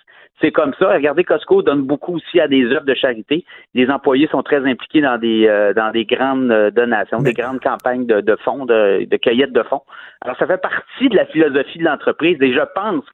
c'est 0.41 0.53
comme 0.53 0.73
ça. 0.79 0.93
Regardez, 0.93 1.25
Costco 1.25 1.63
donne 1.63 1.83
beaucoup 1.83 2.17
aussi 2.17 2.41
à 2.41 2.49
des 2.49 2.65
œuvres 2.67 2.85
de 2.85 2.95
charité. 2.95 3.45
Les 3.75 3.91
employés 3.91 4.29
sont 4.29 4.43
très 4.43 4.65
impliqués 4.67 5.01
dans 5.01 5.19
des 5.19 5.47
euh, 5.47 5.75
dans 5.75 5.91
des 5.91 6.05
grandes 6.05 6.51
euh, 6.51 6.71
donations, 6.71 7.19
des 7.19 7.35
grandes 7.35 7.61
campagnes 7.61 8.07
de, 8.07 8.21
de 8.21 8.37
fonds, 8.37 8.65
de, 8.65 9.05
de 9.05 9.17
cueillette 9.17 9.53
de 9.53 9.63
fonds. 9.63 9.83
Alors, 10.23 10.37
ça 10.39 10.47
fait 10.47 10.61
partie 10.61 11.09
de 11.09 11.17
la 11.17 11.27
philosophie 11.27 11.79
de 11.79 11.85
l'entreprise. 11.85 12.39
Et 12.41 12.53
je 12.53 12.63
pense 12.75 13.05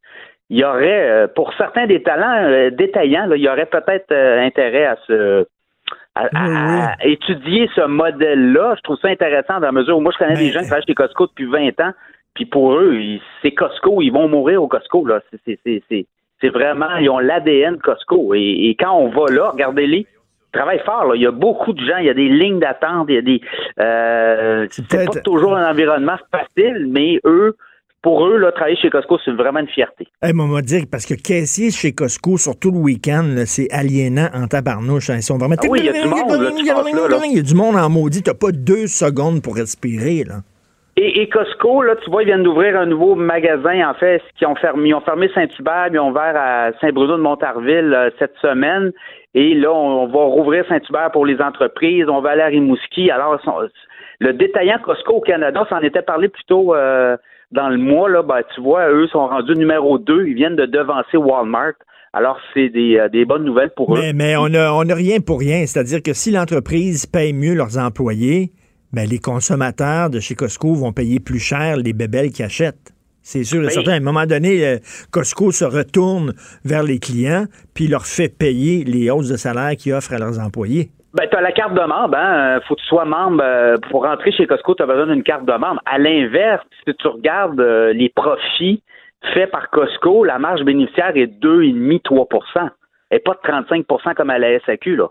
il 0.48 0.58
y 0.58 0.64
aurait, 0.64 1.10
euh, 1.10 1.26
pour 1.26 1.52
certains 1.54 1.86
des 1.86 2.02
talents 2.02 2.70
détaillants, 2.70 3.28
il 3.32 3.42
y 3.42 3.48
aurait 3.48 3.66
peut-être 3.66 4.12
intérêt 4.12 4.86
à 4.86 4.96
se 5.06 5.46
à, 6.14 6.96
étudier 7.04 7.68
ce 7.74 7.86
modèle-là. 7.86 8.74
Je 8.76 8.82
trouve 8.82 8.98
ça 8.98 9.08
intéressant 9.08 9.54
dans 9.54 9.66
la 9.66 9.72
mesure 9.72 9.98
où 9.98 10.00
moi, 10.00 10.12
je 10.12 10.24
connais 10.24 10.36
des 10.36 10.50
gens 10.50 10.60
qui 10.60 10.66
travaillent 10.66 10.86
chez 10.86 10.94
Costco 10.94 11.26
depuis 11.26 11.46
20 11.46 11.80
ans, 11.80 11.92
puis 12.34 12.46
pour 12.46 12.74
eux, 12.74 12.96
c'est 13.42 13.52
Costco, 13.52 14.00
ils 14.00 14.10
vont 14.10 14.28
mourir 14.28 14.62
au 14.62 14.68
Costco. 14.68 15.04
Là. 15.04 15.20
C'est, 15.44 15.58
c'est 15.64 16.06
vraiment, 16.44 16.96
ils 16.96 17.08
ont 17.08 17.18
l'ADN 17.18 17.78
Costco. 17.78 18.34
Et, 18.34 18.76
quand 18.78 18.92
on 18.92 19.08
va 19.08 19.32
là, 19.32 19.50
regardez-les, 19.50 20.06
ils 20.06 20.52
travaillent 20.52 20.82
fort. 20.84 21.06
Là. 21.06 21.16
Il 21.16 21.22
y 21.22 21.26
a 21.26 21.30
beaucoup 21.30 21.72
de 21.72 21.80
gens, 21.80 21.98
il 21.98 22.06
y 22.06 22.10
a 22.10 22.14
des 22.14 22.28
lignes 22.28 22.58
d'attente, 22.58 23.06
il 23.08 23.14
y 23.14 23.18
a 23.18 23.22
des. 23.22 23.40
Euh, 23.80 24.66
c'est 24.70 24.88
pas 24.88 25.20
toujours 25.20 25.56
un 25.56 25.70
environnement 25.70 26.16
facile, 26.30 26.88
mais 26.90 27.20
eux, 27.24 27.56
pour 28.02 28.24
eux, 28.24 28.36
là, 28.36 28.52
travailler 28.52 28.76
chez 28.76 28.88
Costco, 28.88 29.18
c'est 29.24 29.32
vraiment 29.32 29.58
une 29.58 29.68
fierté. 29.68 30.06
Hey, 30.22 30.32
moi, 30.32 30.62
dire, 30.62 30.84
parce 30.90 31.06
que 31.06 31.14
caissier 31.14 31.72
chez 31.72 31.92
Costco, 31.92 32.38
surtout 32.38 32.70
le 32.70 32.78
week-end, 32.78 33.34
c'est 33.46 33.68
aliénant 33.72 34.28
en 34.32 34.46
tabarnouche. 34.46 35.10
Hein. 35.10 35.16
Ils 35.16 35.22
sont 35.22 35.38
vraiment... 35.38 35.56
Ah 35.58 35.66
oui, 35.68 35.80
il 35.80 35.86
y 35.86 35.88
a 35.88 36.02
du 36.02 36.08
monde, 36.08 36.30
là, 36.30 36.50
Il 37.24 37.36
y 37.36 37.40
a 37.40 37.42
du 37.42 37.54
monde 37.54 37.74
en 37.74 37.90
maudit. 37.90 38.22
T'as 38.22 38.34
pas 38.34 38.52
deux 38.52 38.86
secondes 38.86 39.42
pour 39.42 39.56
respirer, 39.56 40.22
là. 40.22 40.42
Et, 40.98 41.28
Costco, 41.28 41.82
là, 41.82 41.94
tu 42.02 42.10
vois, 42.10 42.22
ils 42.22 42.26
viennent 42.26 42.42
d'ouvrir 42.42 42.74
un 42.78 42.86
nouveau 42.86 43.16
magasin, 43.16 43.86
en 43.86 43.92
fait, 43.92 44.22
qui 44.38 44.46
ont 44.46 44.54
fermé, 44.54 44.88
ils 44.88 44.94
ont 44.94 45.02
fermé 45.02 45.28
Saint-Hubert, 45.34 45.88
ils 45.92 45.98
ont 45.98 46.08
ouvert 46.08 46.34
à 46.34 46.70
Saint-Bruno 46.80 47.18
de 47.18 47.22
Montarville 47.22 47.92
euh, 47.92 48.08
cette 48.18 48.34
semaine. 48.40 48.92
Et 49.34 49.52
là, 49.52 49.70
on, 49.74 50.06
va 50.06 50.24
rouvrir 50.24 50.64
Saint-Hubert 50.70 51.10
pour 51.12 51.26
les 51.26 51.38
entreprises, 51.42 52.06
on 52.08 52.22
va 52.22 52.30
aller 52.30 52.40
à 52.40 52.46
Rimouski. 52.46 53.10
Alors, 53.10 53.38
le 54.20 54.32
détaillant 54.32 54.78
Costco 54.82 55.16
au 55.16 55.20
Canada, 55.20 55.66
ça 55.68 55.76
en 55.76 55.82
était 55.82 56.00
parlé 56.00 56.28
plus 56.28 56.44
tôt 56.44 56.74
euh, 56.74 57.18
dans 57.52 57.68
le 57.68 57.76
mois, 57.76 58.08
là, 58.08 58.22
ben, 58.22 58.40
tu 58.54 58.62
vois, 58.62 58.88
eux 58.88 59.06
sont 59.08 59.26
rendus 59.26 59.54
numéro 59.54 59.98
2, 59.98 60.28
ils 60.28 60.34
viennent 60.34 60.56
de 60.56 60.64
devancer 60.64 61.18
Walmart. 61.18 61.74
Alors, 62.14 62.38
c'est 62.54 62.70
des, 62.70 62.96
euh, 62.96 63.10
des 63.10 63.26
bonnes 63.26 63.44
nouvelles 63.44 63.72
pour 63.76 63.94
eux. 63.94 64.00
Mais 64.14 64.34
on 64.36 64.48
n'a 64.48 64.72
on 64.74 64.88
a 64.88 64.94
rien 64.94 65.20
pour 65.20 65.40
rien. 65.40 65.66
C'est-à-dire 65.66 66.02
que 66.02 66.14
si 66.14 66.30
l'entreprise 66.30 67.04
paye 67.04 67.34
mieux 67.34 67.54
leurs 67.54 67.76
employés, 67.76 68.52
ben, 68.96 69.06
les 69.06 69.18
consommateurs 69.18 70.08
de 70.08 70.20
chez 70.20 70.34
Costco 70.34 70.72
vont 70.72 70.90
payer 70.90 71.20
plus 71.20 71.38
cher 71.38 71.76
les 71.76 71.92
bébelles 71.92 72.30
qu'ils 72.30 72.46
achètent. 72.46 72.94
C'est 73.20 73.44
sûr 73.44 73.62
et 73.62 73.68
certain. 73.68 73.92
À 73.92 73.96
un 73.96 74.00
moment 74.00 74.24
donné, 74.24 74.66
euh, 74.66 74.78
Costco 75.12 75.52
se 75.52 75.66
retourne 75.66 76.32
vers 76.64 76.82
les 76.82 76.98
clients 76.98 77.44
puis 77.74 77.88
leur 77.88 78.06
fait 78.06 78.30
payer 78.30 78.84
les 78.84 79.10
hausses 79.10 79.28
de 79.28 79.36
salaire 79.36 79.76
qu'ils 79.76 79.92
offrent 79.92 80.14
à 80.14 80.18
leurs 80.18 80.40
employés. 80.40 80.88
Ben, 81.12 81.28
tu 81.30 81.36
as 81.36 81.42
la 81.42 81.52
carte 81.52 81.74
de 81.74 81.86
membre, 81.86 82.16
hein? 82.16 82.58
Faut 82.66 82.74
que 82.74 82.80
tu 82.80 82.86
sois 82.86 83.04
membre. 83.04 83.42
Euh, 83.44 83.76
pour 83.90 84.04
rentrer 84.04 84.32
chez 84.32 84.46
Costco, 84.46 84.74
tu 84.74 84.82
as 84.82 84.86
besoin 84.86 85.12
d'une 85.12 85.22
carte 85.22 85.44
de 85.44 85.52
membre. 85.52 85.82
À 85.84 85.98
l'inverse, 85.98 86.64
si 86.86 86.94
tu 86.94 87.06
regardes 87.08 87.60
euh, 87.60 87.92
les 87.92 88.08
profits 88.08 88.82
faits 89.34 89.50
par 89.50 89.68
Costco, 89.68 90.24
la 90.24 90.38
marge 90.38 90.62
bénéficiaire 90.62 91.12
est 91.16 91.26
2,5-3% 91.42 92.70
et 93.10 93.18
pas 93.18 93.34
de 93.34 93.46
35% 93.46 94.14
comme 94.14 94.30
à 94.30 94.38
la 94.38 94.58
SAQ, 94.60 94.96
là. 94.96 95.08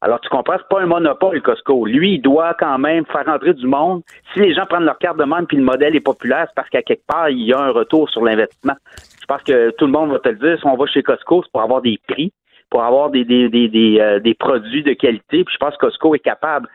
Alors, 0.00 0.20
tu 0.20 0.28
comprends, 0.28 0.56
c'est 0.58 0.68
pas 0.68 0.80
un 0.80 0.86
monopole, 0.86 1.42
Costco. 1.42 1.86
Lui, 1.86 2.14
il 2.14 2.22
doit 2.22 2.54
quand 2.54 2.78
même 2.78 3.04
faire 3.06 3.24
rentrer 3.26 3.54
du 3.54 3.66
monde. 3.66 4.02
Si 4.32 4.40
les 4.40 4.54
gens 4.54 4.66
prennent 4.66 4.84
leur 4.84 4.98
carte 4.98 5.18
de 5.18 5.24
membre 5.24 5.48
puis 5.48 5.56
le 5.56 5.64
modèle 5.64 5.96
est 5.96 6.00
populaire, 6.00 6.46
c'est 6.48 6.54
parce 6.54 6.68
qu'à 6.68 6.82
quelque 6.82 7.06
part, 7.06 7.30
il 7.30 7.42
y 7.44 7.52
a 7.52 7.58
un 7.58 7.70
retour 7.70 8.08
sur 8.08 8.24
l'investissement. 8.24 8.76
Je 9.20 9.26
pense 9.26 9.42
que 9.42 9.70
tout 9.72 9.86
le 9.86 9.92
monde 9.92 10.12
va 10.12 10.20
te 10.20 10.28
le 10.28 10.36
dire. 10.36 10.58
Si 10.58 10.66
on 10.66 10.76
va 10.76 10.86
chez 10.86 11.02
Costco, 11.02 11.42
c'est 11.42 11.50
pour 11.50 11.62
avoir 11.62 11.82
des 11.82 11.98
prix, 12.06 12.32
pour 12.70 12.82
avoir 12.82 13.10
des, 13.10 13.24
des, 13.24 13.48
des, 13.48 13.68
des, 13.68 13.98
euh, 14.00 14.20
des 14.20 14.34
produits 14.34 14.84
de 14.84 14.92
qualité. 14.92 15.44
Puis 15.44 15.54
je 15.54 15.58
pense 15.58 15.74
que 15.76 15.86
Costco 15.86 16.14
est 16.14 16.20
capable. 16.20 16.68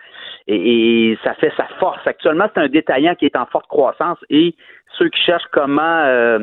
Et, 0.48 1.18
ça 1.24 1.34
fait 1.36 1.54
sa 1.56 1.66
force. 1.80 2.06
Actuellement, 2.06 2.48
c'est 2.54 2.62
un 2.62 2.68
détaillant 2.68 3.16
qui 3.16 3.26
est 3.26 3.38
en 3.38 3.46
forte 3.46 3.68
croissance 3.68 4.18
et 4.30 4.56
ceux 4.98 5.08
qui 5.08 5.22
cherchent 5.22 5.48
comment 5.52 6.04
euh, 6.06 6.40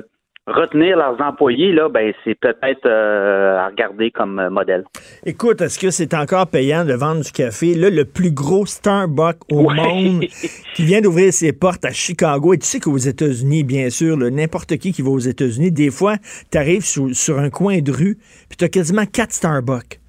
retenir 0.50 0.96
leurs 0.96 1.20
employés, 1.20 1.72
là, 1.72 1.88
ben, 1.88 2.12
c'est 2.24 2.34
peut-être 2.34 2.86
euh, 2.86 3.58
à 3.58 3.68
regarder 3.68 4.10
comme 4.10 4.38
euh, 4.38 4.50
modèle. 4.50 4.84
Écoute, 5.24 5.60
est-ce 5.60 5.78
que 5.78 5.90
c'est 5.90 6.14
encore 6.14 6.46
payant 6.48 6.84
de 6.84 6.94
vendre 6.94 7.22
du 7.22 7.32
café? 7.32 7.74
Là, 7.74 7.90
le 7.90 8.04
plus 8.04 8.32
gros 8.32 8.66
Starbucks 8.66 9.40
au 9.50 9.70
monde 9.70 10.24
qui 10.74 10.84
vient 10.84 11.00
d'ouvrir 11.00 11.32
ses 11.32 11.52
portes 11.52 11.84
à 11.84 11.92
Chicago. 11.92 12.54
Et 12.54 12.58
tu 12.58 12.66
sais 12.66 12.80
qu'aux 12.80 12.96
États-Unis, 12.96 13.64
bien 13.64 13.90
sûr, 13.90 14.16
n'importe 14.16 14.76
qui 14.78 14.92
qui 14.92 15.02
va 15.02 15.10
aux 15.10 15.18
États-Unis, 15.18 15.70
des 15.70 15.90
fois, 15.90 16.16
tu 16.50 16.58
arrives 16.58 16.84
sur, 16.84 17.38
un 17.38 17.50
coin 17.50 17.78
de 17.78 17.92
rue, 17.92 18.18
puis 18.48 18.56
tu 18.58 18.64
as 18.64 18.68
quasiment 18.68 19.06
quatre 19.06 19.32
Starbucks 19.32 19.99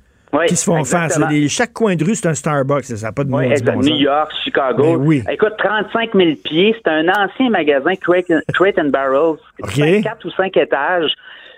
qui 0.48 0.56
se 0.56 0.66
font 0.66 0.84
faire. 0.84 1.10
chaque 1.50 1.74
coin 1.74 1.96
de 1.96 2.04
rue, 2.04 2.16
c'est 2.16 2.28
un 2.28 2.34
Starbucks. 2.34 2.86
Ça 2.86 3.08
n'a 3.08 3.12
pas 3.12 3.24
de 3.24 3.32
oui, 3.32 3.92
New 3.92 3.98
York, 3.98 4.32
Chicago. 4.44 4.98
Ben 5.00 5.24
Écoute, 5.30 5.54
35 5.58 6.12
000 6.14 6.32
pieds. 6.44 6.76
C'est 6.78 6.92
un 6.92 7.08
ancien 7.10 7.50
magasin 7.50 7.94
Crate, 7.96 8.80
and 8.80 8.90
Barrels. 8.90 9.38
Okay. 9.64 10.02
4 10.02 10.26
ou 10.26 10.32
5 10.32 10.58
étages. 10.58 11.12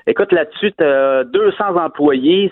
Écoute, 0.05 0.31
là-dessus, 0.33 0.73
tu 0.77 0.83
as 0.83 1.23
200 1.23 1.77
employés. 1.77 2.51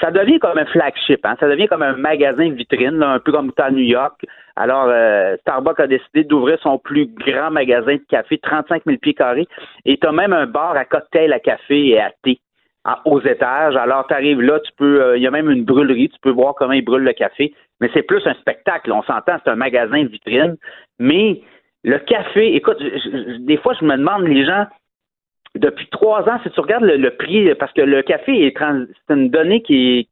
Ça 0.00 0.10
devient 0.10 0.38
comme 0.38 0.58
un 0.58 0.66
flagship. 0.66 1.24
Hein? 1.24 1.36
Ça 1.38 1.48
devient 1.48 1.68
comme 1.68 1.82
un 1.82 1.96
magasin 1.96 2.50
vitrine, 2.50 3.02
un 3.02 3.18
peu 3.20 3.32
comme 3.32 3.52
à 3.56 3.70
New 3.70 3.84
York. 3.84 4.24
Alors, 4.56 4.86
euh, 4.88 5.36
Starbucks 5.42 5.80
a 5.80 5.86
décidé 5.86 6.24
d'ouvrir 6.24 6.58
son 6.62 6.78
plus 6.78 7.06
grand 7.06 7.50
magasin 7.50 7.94
de 7.94 8.02
café, 8.08 8.38
35 8.38 8.82
000 8.84 8.98
pieds 8.98 9.14
carrés. 9.14 9.46
Et 9.84 9.96
tu 9.96 10.06
as 10.06 10.12
même 10.12 10.32
un 10.32 10.46
bar 10.46 10.76
à 10.76 10.84
cocktail 10.84 11.32
à 11.32 11.38
café 11.38 11.88
et 11.88 12.00
à 12.00 12.10
thé 12.22 12.40
aux 13.04 13.20
étages. 13.20 13.76
Alors, 13.76 14.06
tu 14.06 14.14
arrives 14.14 14.40
là, 14.40 14.58
tu 14.60 14.72
peux, 14.76 15.02
euh, 15.02 15.16
il 15.16 15.22
y 15.22 15.26
a 15.26 15.30
même 15.30 15.50
une 15.50 15.64
brûlerie, 15.64 16.08
tu 16.08 16.18
peux 16.20 16.30
voir 16.30 16.54
comment 16.54 16.72
ils 16.72 16.84
brûlent 16.84 17.04
le 17.04 17.12
café. 17.12 17.54
Mais 17.80 17.90
c'est 17.92 18.02
plus 18.02 18.26
un 18.26 18.34
spectacle. 18.34 18.92
On 18.92 19.02
s'entend, 19.02 19.36
c'est 19.44 19.50
un 19.50 19.56
magasin 19.56 20.02
de 20.02 20.08
vitrine. 20.08 20.56
Mais 20.98 21.42
le 21.84 21.98
café, 21.98 22.54
écoute, 22.54 22.82
des 23.40 23.56
fois, 23.58 23.74
je 23.78 23.84
me 23.84 23.96
demande, 23.96 24.24
les 24.26 24.44
gens, 24.44 24.66
depuis 25.56 25.88
trois 25.90 26.28
ans, 26.28 26.38
si 26.42 26.50
tu 26.50 26.60
regardes 26.60 26.84
le, 26.84 27.10
prix, 27.10 27.52
parce 27.56 27.72
que 27.72 27.80
le 27.80 28.02
café 28.02 28.46
est, 28.46 28.54
c'est 28.56 29.14
une 29.14 29.30
donnée 29.30 29.62
qui, 29.62 30.08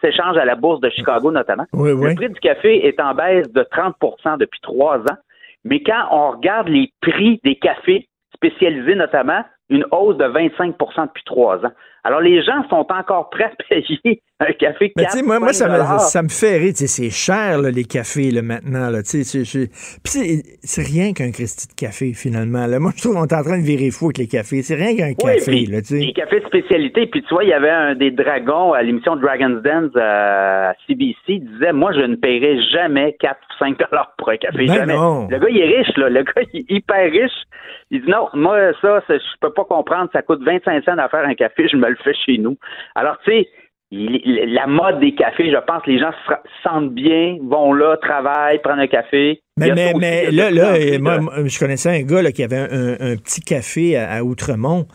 s'échange 0.00 0.36
à 0.36 0.44
la 0.44 0.56
bourse 0.56 0.80
de 0.80 0.90
Chicago 0.90 1.30
notamment. 1.32 1.64
Le 1.72 2.14
prix 2.14 2.28
du 2.28 2.40
café 2.40 2.86
est 2.86 3.00
en 3.00 3.14
baisse 3.14 3.50
de 3.52 3.62
30% 3.62 4.38
depuis 4.38 4.60
trois 4.60 4.98
ans. 4.98 5.16
Mais 5.64 5.82
quand 5.82 6.08
on 6.10 6.32
regarde 6.32 6.68
les 6.68 6.92
prix 7.00 7.40
des 7.44 7.56
cafés 7.56 8.06
spécialisés 8.34 8.94
notamment, 8.94 9.42
une 9.70 9.86
hausse 9.90 10.18
de 10.18 10.24
25% 10.24 11.06
depuis 11.06 11.24
trois 11.24 11.64
ans. 11.64 11.72
Alors, 12.06 12.20
les 12.20 12.42
gens 12.42 12.62
sont 12.68 12.86
encore 12.90 13.30
prêts 13.30 13.44
à 13.44 13.64
payer 13.68 14.20
un 14.40 14.52
café 14.52 14.92
4 14.96 15.22
moi, 15.24 15.38
moi 15.38 15.52
ça, 15.52 15.68
me, 15.68 15.98
ça 15.98 16.22
me 16.22 16.28
fait 16.28 16.58
rire. 16.58 16.72
C'est 16.74 17.10
cher, 17.10 17.58
les 17.62 17.84
cafés, 17.84 18.30
là, 18.30 18.42
maintenant. 18.42 18.90
Là, 18.90 19.00
Puis 19.02 19.24
c'est 19.24 20.82
rien 20.82 21.12
qu'un 21.12 21.30
Christy 21.30 21.68
de 21.68 21.74
café, 21.74 22.12
finalement. 22.12 22.66
Là. 22.66 22.78
Moi, 22.78 22.92
je 22.96 23.02
trouve 23.02 23.14
qu'on 23.14 23.24
est 23.24 23.32
en 23.32 23.42
train 23.42 23.58
de 23.58 23.64
virer 23.64 23.90
fou 23.90 24.06
avec 24.06 24.18
les 24.18 24.26
cafés. 24.26 24.62
C'est 24.62 24.74
rien 24.74 24.96
qu'un 24.96 25.14
café. 25.14 25.50
Puis, 25.50 25.66
là, 25.66 25.78
les 25.90 26.12
cafés 26.12 26.40
de 26.40 26.46
spécialité. 26.46 27.06
Puis, 27.06 27.22
tu 27.22 27.32
vois, 27.32 27.44
il 27.44 27.50
y 27.50 27.54
avait 27.54 27.70
un 27.70 27.94
des 27.94 28.10
dragons 28.10 28.72
à 28.72 28.82
l'émission 28.82 29.16
Dragon's 29.16 29.62
Dance 29.62 29.92
euh, 29.96 30.70
à 30.70 30.74
CBC. 30.86 31.16
Il 31.28 31.44
disait, 31.46 31.72
moi, 31.72 31.92
je 31.92 32.00
ne 32.00 32.16
paierai 32.16 32.60
jamais 32.72 33.16
4 33.20 33.38
ou 33.38 33.64
5 33.64 33.78
pour 34.18 34.28
un 34.28 34.36
café. 34.36 34.66
Ben 34.66 34.74
jamais. 34.74 34.94
Le 34.94 35.38
gars, 35.38 35.48
il 35.48 35.58
est 35.58 35.78
riche. 35.78 35.96
Là. 35.96 36.10
Le 36.10 36.22
gars, 36.22 36.42
il 36.52 36.60
est 36.60 36.70
hyper 36.70 37.10
riche. 37.10 37.44
Il 37.90 38.02
dit, 38.02 38.10
non, 38.10 38.28
moi, 38.34 38.72
ça, 38.82 39.00
je 39.08 39.38
peux 39.40 39.52
pas 39.52 39.64
comprendre. 39.64 40.10
Ça 40.12 40.22
coûte 40.22 40.42
25 40.44 40.84
cents 40.84 40.98
à 40.98 41.08
faire 41.08 41.24
un 41.24 41.34
café. 41.34 41.68
Je 41.68 41.76
me 41.76 41.93
le 41.96 42.02
fait 42.02 42.14
chez 42.26 42.38
nous. 42.38 42.56
Alors, 42.94 43.18
tu 43.24 43.30
sais, 43.30 43.48
la 43.90 44.66
mode 44.66 45.00
des 45.00 45.14
cafés, 45.14 45.50
je 45.50 45.64
pense, 45.66 45.86
les 45.86 45.98
gens 45.98 46.10
se 46.26 46.34
sentent 46.62 46.94
bien, 46.94 47.38
vont 47.42 47.72
là, 47.72 47.96
travaillent, 47.98 48.60
prennent 48.60 48.80
un 48.80 48.86
café. 48.86 49.40
Mais, 49.56 49.70
mais, 49.96 50.30
là, 50.32 50.50
là 50.50 50.74
moi, 50.98 51.20
je 51.44 51.58
connaissais 51.58 52.00
un 52.00 52.02
gars 52.02 52.32
qui 52.32 52.42
avait 52.42 52.56
un, 52.58 53.16
petit 53.16 53.40
café 53.40 53.96
à, 53.96 54.24
Outremont 54.24 54.86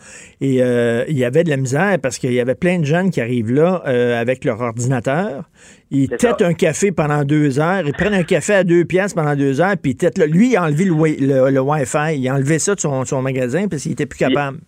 et 0.42 0.62
euh, 0.62 1.04
il 1.08 1.16
y 1.16 1.24
avait 1.24 1.44
de 1.44 1.50
la 1.50 1.56
misère 1.56 1.96
parce 2.02 2.18
qu'il 2.18 2.32
y 2.32 2.40
avait 2.40 2.54
plein 2.54 2.78
de 2.78 2.84
jeunes 2.84 3.10
qui 3.10 3.22
arrivent 3.22 3.52
là 3.52 3.82
euh, 3.86 4.20
avec 4.20 4.44
leur 4.44 4.60
ordinateur. 4.60 5.44
Ils 5.90 6.08
têtent 6.10 6.42
un 6.42 6.52
café 6.52 6.92
pendant 6.92 7.24
deux 7.24 7.58
heures, 7.58 7.82
ils 7.86 7.94
prennent 7.94 8.14
un 8.14 8.22
café 8.22 8.52
à 8.54 8.64
deux 8.64 8.84
pièces 8.84 9.14
pendant 9.14 9.34
deux 9.34 9.62
heures, 9.62 9.76
puis 9.82 9.96
ils 10.00 10.10
là. 10.18 10.26
Lui, 10.26 10.50
il 10.50 10.56
a 10.56 10.64
enlevé 10.64 10.84
le, 10.84 11.50
le, 11.50 11.60
Wi-Fi, 11.60 12.16
il 12.16 12.28
a 12.28 12.34
enlevé 12.34 12.58
ça 12.58 12.74
de 12.74 12.80
son, 12.80 13.04
son 13.06 13.22
magasin 13.22 13.66
parce 13.68 13.82
qu'il 13.82 13.92
était 13.92 14.06
plus 14.06 14.18
capable. 14.18 14.58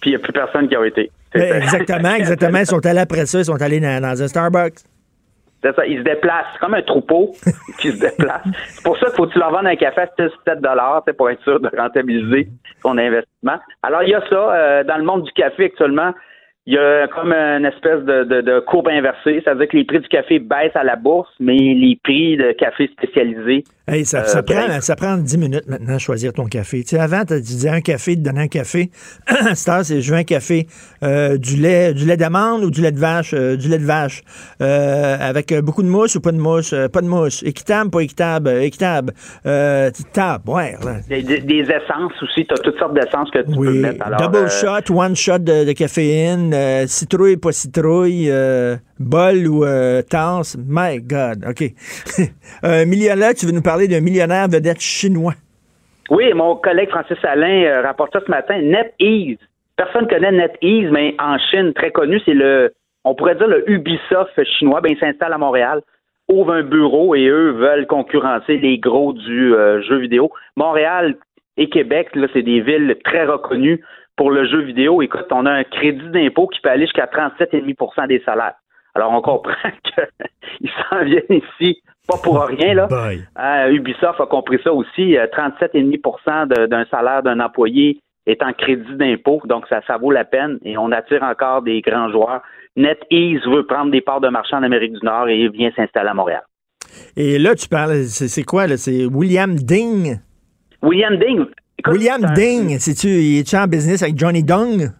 Puis 0.00 0.10
il 0.10 0.12
n'y 0.14 0.16
a 0.16 0.18
plus 0.18 0.32
personne 0.32 0.66
qui 0.68 0.74
a 0.74 0.86
été. 0.86 1.10
Exactement, 1.34 2.14
exactement. 2.14 2.58
Ils 2.58 2.66
sont 2.66 2.84
allés 2.86 3.00
après 3.00 3.26
ça, 3.26 3.38
ils 3.38 3.44
sont 3.44 3.60
allés 3.60 3.80
dans, 3.80 4.22
un 4.22 4.28
Starbucks. 4.28 4.80
C'est 5.62 5.74
ça, 5.76 5.86
ils 5.86 5.98
se 5.98 6.02
déplacent 6.02 6.58
comme 6.60 6.74
un 6.74 6.82
troupeau 6.82 7.32
qui 7.78 7.92
se 7.92 8.00
déplace. 8.00 8.42
C'est 8.68 8.82
pour 8.82 8.98
ça 8.98 9.06
qu'il 9.06 9.14
faut 9.14 9.26
que 9.26 9.32
tu 9.32 9.38
leur 9.38 9.52
vendes 9.52 9.66
un 9.66 9.76
café 9.76 10.02
à 10.02 10.08
7 10.16 10.60
dollars 10.60 11.04
pour 11.16 11.30
être 11.30 11.42
sûr 11.42 11.60
de 11.60 11.70
rentabiliser 11.76 12.48
ton 12.82 12.98
investissement. 12.98 13.58
Alors, 13.82 14.02
il 14.02 14.10
y 14.10 14.14
a 14.14 14.22
ça. 14.28 14.34
Euh, 14.34 14.84
dans 14.84 14.96
le 14.96 15.04
monde 15.04 15.22
du 15.22 15.32
café 15.32 15.66
actuellement, 15.66 16.12
il 16.66 16.74
y 16.74 16.78
a 16.78 17.08
comme 17.08 17.32
une 17.32 17.64
espèce 17.64 18.02
de, 18.02 18.24
de, 18.24 18.40
de 18.40 18.60
courbe 18.60 18.88
inversée, 18.88 19.40
c'est-à-dire 19.42 19.68
que 19.68 19.76
les 19.76 19.84
prix 19.84 20.00
du 20.00 20.08
café 20.08 20.38
baissent 20.38 20.76
à 20.76 20.84
la 20.84 20.96
bourse, 20.96 21.32
mais 21.40 21.56
les 21.56 21.98
prix 22.02 22.36
de 22.36 22.52
café 22.52 22.88
spécialisé. 22.88 23.64
Hey, 23.88 24.04
ça, 24.04 24.24
ça, 24.24 24.38
euh, 24.38 24.42
prend, 24.42 24.80
ça 24.80 24.96
prend 24.96 25.16
10 25.16 25.38
minutes 25.38 25.66
maintenant 25.66 25.94
à 25.94 25.98
choisir 25.98 26.32
ton 26.32 26.46
café. 26.46 26.82
Tu 26.82 26.90
sais, 26.90 26.98
avant, 26.98 27.24
tu 27.24 27.40
disais 27.40 27.68
un 27.68 27.80
café, 27.80 28.14
te 28.14 28.20
donnais 28.20 28.42
un 28.42 28.48
café. 28.48 28.90
c'est 29.54 29.84
c'est 29.84 30.00
je 30.00 30.12
veux 30.12 30.18
un 30.18 30.24
café, 30.24 30.66
euh, 31.02 31.36
du 31.36 31.56
lait 31.56 31.92
du 31.92 32.04
lait 32.04 32.16
d'amande 32.16 32.64
ou 32.64 32.70
du 32.70 32.80
lait 32.80 32.92
de 32.92 32.98
vache, 32.98 33.34
euh, 33.34 33.56
du 33.56 33.68
lait 33.68 33.78
de 33.78 33.84
vache, 33.84 34.22
avec 34.60 35.52
beaucoup 35.60 35.82
de 35.82 35.88
mousse 35.88 36.14
ou 36.14 36.20
pas 36.20 36.32
de 36.32 36.38
mousse, 36.38 36.74
pas 36.92 37.00
de 37.00 37.08
mousse, 37.08 37.42
équitable, 37.42 37.90
pas 37.90 38.02
équitable, 38.02 38.50
équitable, 38.62 39.12
table, 39.42 40.44
ouais. 40.46 40.76
Des, 41.08 41.22
des, 41.22 41.62
essences 41.62 42.12
aussi, 42.22 42.46
tu 42.46 42.54
as 42.54 42.58
toutes 42.58 42.78
sortes 42.78 42.94
d'essences 42.94 43.30
que 43.30 43.40
tu 43.40 43.56
peux 43.56 43.72
mettre. 43.72 44.04
double 44.16 44.50
shot, 44.50 44.92
one 44.94 45.16
shot 45.16 45.38
de 45.38 45.72
caféine. 45.72 46.52
Euh, 46.54 46.86
citrouille, 46.86 47.36
pas 47.36 47.52
citrouille, 47.52 48.30
euh, 48.30 48.76
bol 49.02 49.46
ou 49.46 49.64
euh. 49.64 50.02
My 50.56 51.00
God, 51.00 51.44
OK. 51.48 51.62
millionnaire, 52.86 53.34
tu 53.34 53.46
veux 53.46 53.52
nous 53.52 53.62
parler 53.62 53.88
d'un 53.88 54.00
millionnaire 54.00 54.48
vedette 54.48 54.80
chinois? 54.80 55.34
Oui, 56.10 56.32
mon 56.34 56.56
collègue 56.56 56.90
Francis 56.90 57.18
Alain 57.24 57.82
rapporte 57.82 58.12
ça 58.12 58.20
ce 58.24 58.30
matin. 58.30 58.60
NetEase. 58.60 59.38
Personne 59.76 60.06
connaît 60.06 60.32
NetEase, 60.32 60.90
mais 60.90 61.14
en 61.18 61.38
Chine, 61.38 61.72
très 61.72 61.90
connu, 61.90 62.20
c'est 62.24 62.34
le, 62.34 62.72
on 63.04 63.14
pourrait 63.14 63.36
dire 63.36 63.48
le 63.48 63.68
Ubisoft 63.70 64.42
chinois. 64.58 64.80
Ben, 64.80 64.92
il 64.92 64.98
s'installe 64.98 65.32
à 65.32 65.38
Montréal, 65.38 65.80
ouvre 66.28 66.52
un 66.52 66.62
bureau 66.62 67.14
et 67.14 67.26
eux 67.26 67.52
veulent 67.52 67.86
concurrencer 67.86 68.58
les 68.58 68.78
gros 68.78 69.12
du 69.12 69.54
jeu 69.88 69.98
vidéo. 69.98 70.30
Montréal 70.56 71.16
et 71.56 71.68
Québec, 71.68 72.08
là, 72.14 72.26
c'est 72.32 72.42
des 72.42 72.60
villes 72.60 72.96
très 73.04 73.24
reconnues 73.24 73.80
pour 74.16 74.30
le 74.30 74.46
jeu 74.46 74.60
vidéo, 74.60 75.02
écoute, 75.02 75.26
on 75.30 75.46
a 75.46 75.50
un 75.50 75.64
crédit 75.64 76.08
d'impôt 76.10 76.46
qui 76.46 76.60
peut 76.60 76.68
aller 76.68 76.84
jusqu'à 76.84 77.06
37,5% 77.06 78.08
des 78.08 78.20
salaires. 78.24 78.54
Alors, 78.94 79.12
on 79.12 79.22
comprend 79.22 79.52
qu'ils 80.60 80.70
s'en 80.90 81.04
viennent 81.04 81.22
ici 81.60 81.82
pas 82.08 82.18
pour 82.22 82.42
rien, 82.44 82.74
là. 82.74 82.88
Euh, 83.38 83.70
Ubisoft 83.72 84.20
a 84.20 84.26
compris 84.26 84.58
ça 84.64 84.72
aussi. 84.72 85.16
Euh, 85.16 85.26
37,5 85.32 86.48
de- 86.48 86.66
d'un 86.66 86.84
salaire 86.90 87.22
d'un 87.22 87.38
employé 87.40 88.00
est 88.26 88.42
en 88.42 88.52
crédit 88.52 88.94
d'impôt, 88.96 89.40
donc 89.44 89.66
ça, 89.68 89.80
ça 89.86 89.98
vaut 89.98 90.10
la 90.10 90.24
peine 90.24 90.58
et 90.64 90.76
on 90.76 90.90
attire 90.92 91.22
encore 91.22 91.62
des 91.62 91.80
grands 91.80 92.10
joueurs. 92.10 92.42
NetEase 92.76 93.46
veut 93.46 93.64
prendre 93.66 93.92
des 93.92 94.00
parts 94.00 94.20
de 94.20 94.28
marché 94.28 94.54
en 94.56 94.62
Amérique 94.64 94.92
du 94.94 95.04
Nord 95.04 95.28
et 95.28 95.48
vient 95.48 95.70
s'installer 95.76 96.08
à 96.10 96.14
Montréal. 96.14 96.42
Et 97.16 97.38
là, 97.38 97.54
tu 97.54 97.68
parles, 97.68 98.02
c'est 98.04 98.42
quoi, 98.44 98.66
là? 98.66 98.76
C'est 98.76 99.04
William 99.06 99.54
Ding? 99.54 100.18
William 100.82 101.16
Ding. 101.16 101.44
écoute, 101.78 101.94
William 101.94 102.24
un- 102.24 102.32
Ding, 102.32 102.78
c'est-tu, 102.80 103.08
il 103.08 103.38
est 103.38 103.54
en 103.54 103.66
business 103.66 104.02
avec 104.02 104.18
Johnny 104.18 104.42
Dong? 104.42 104.90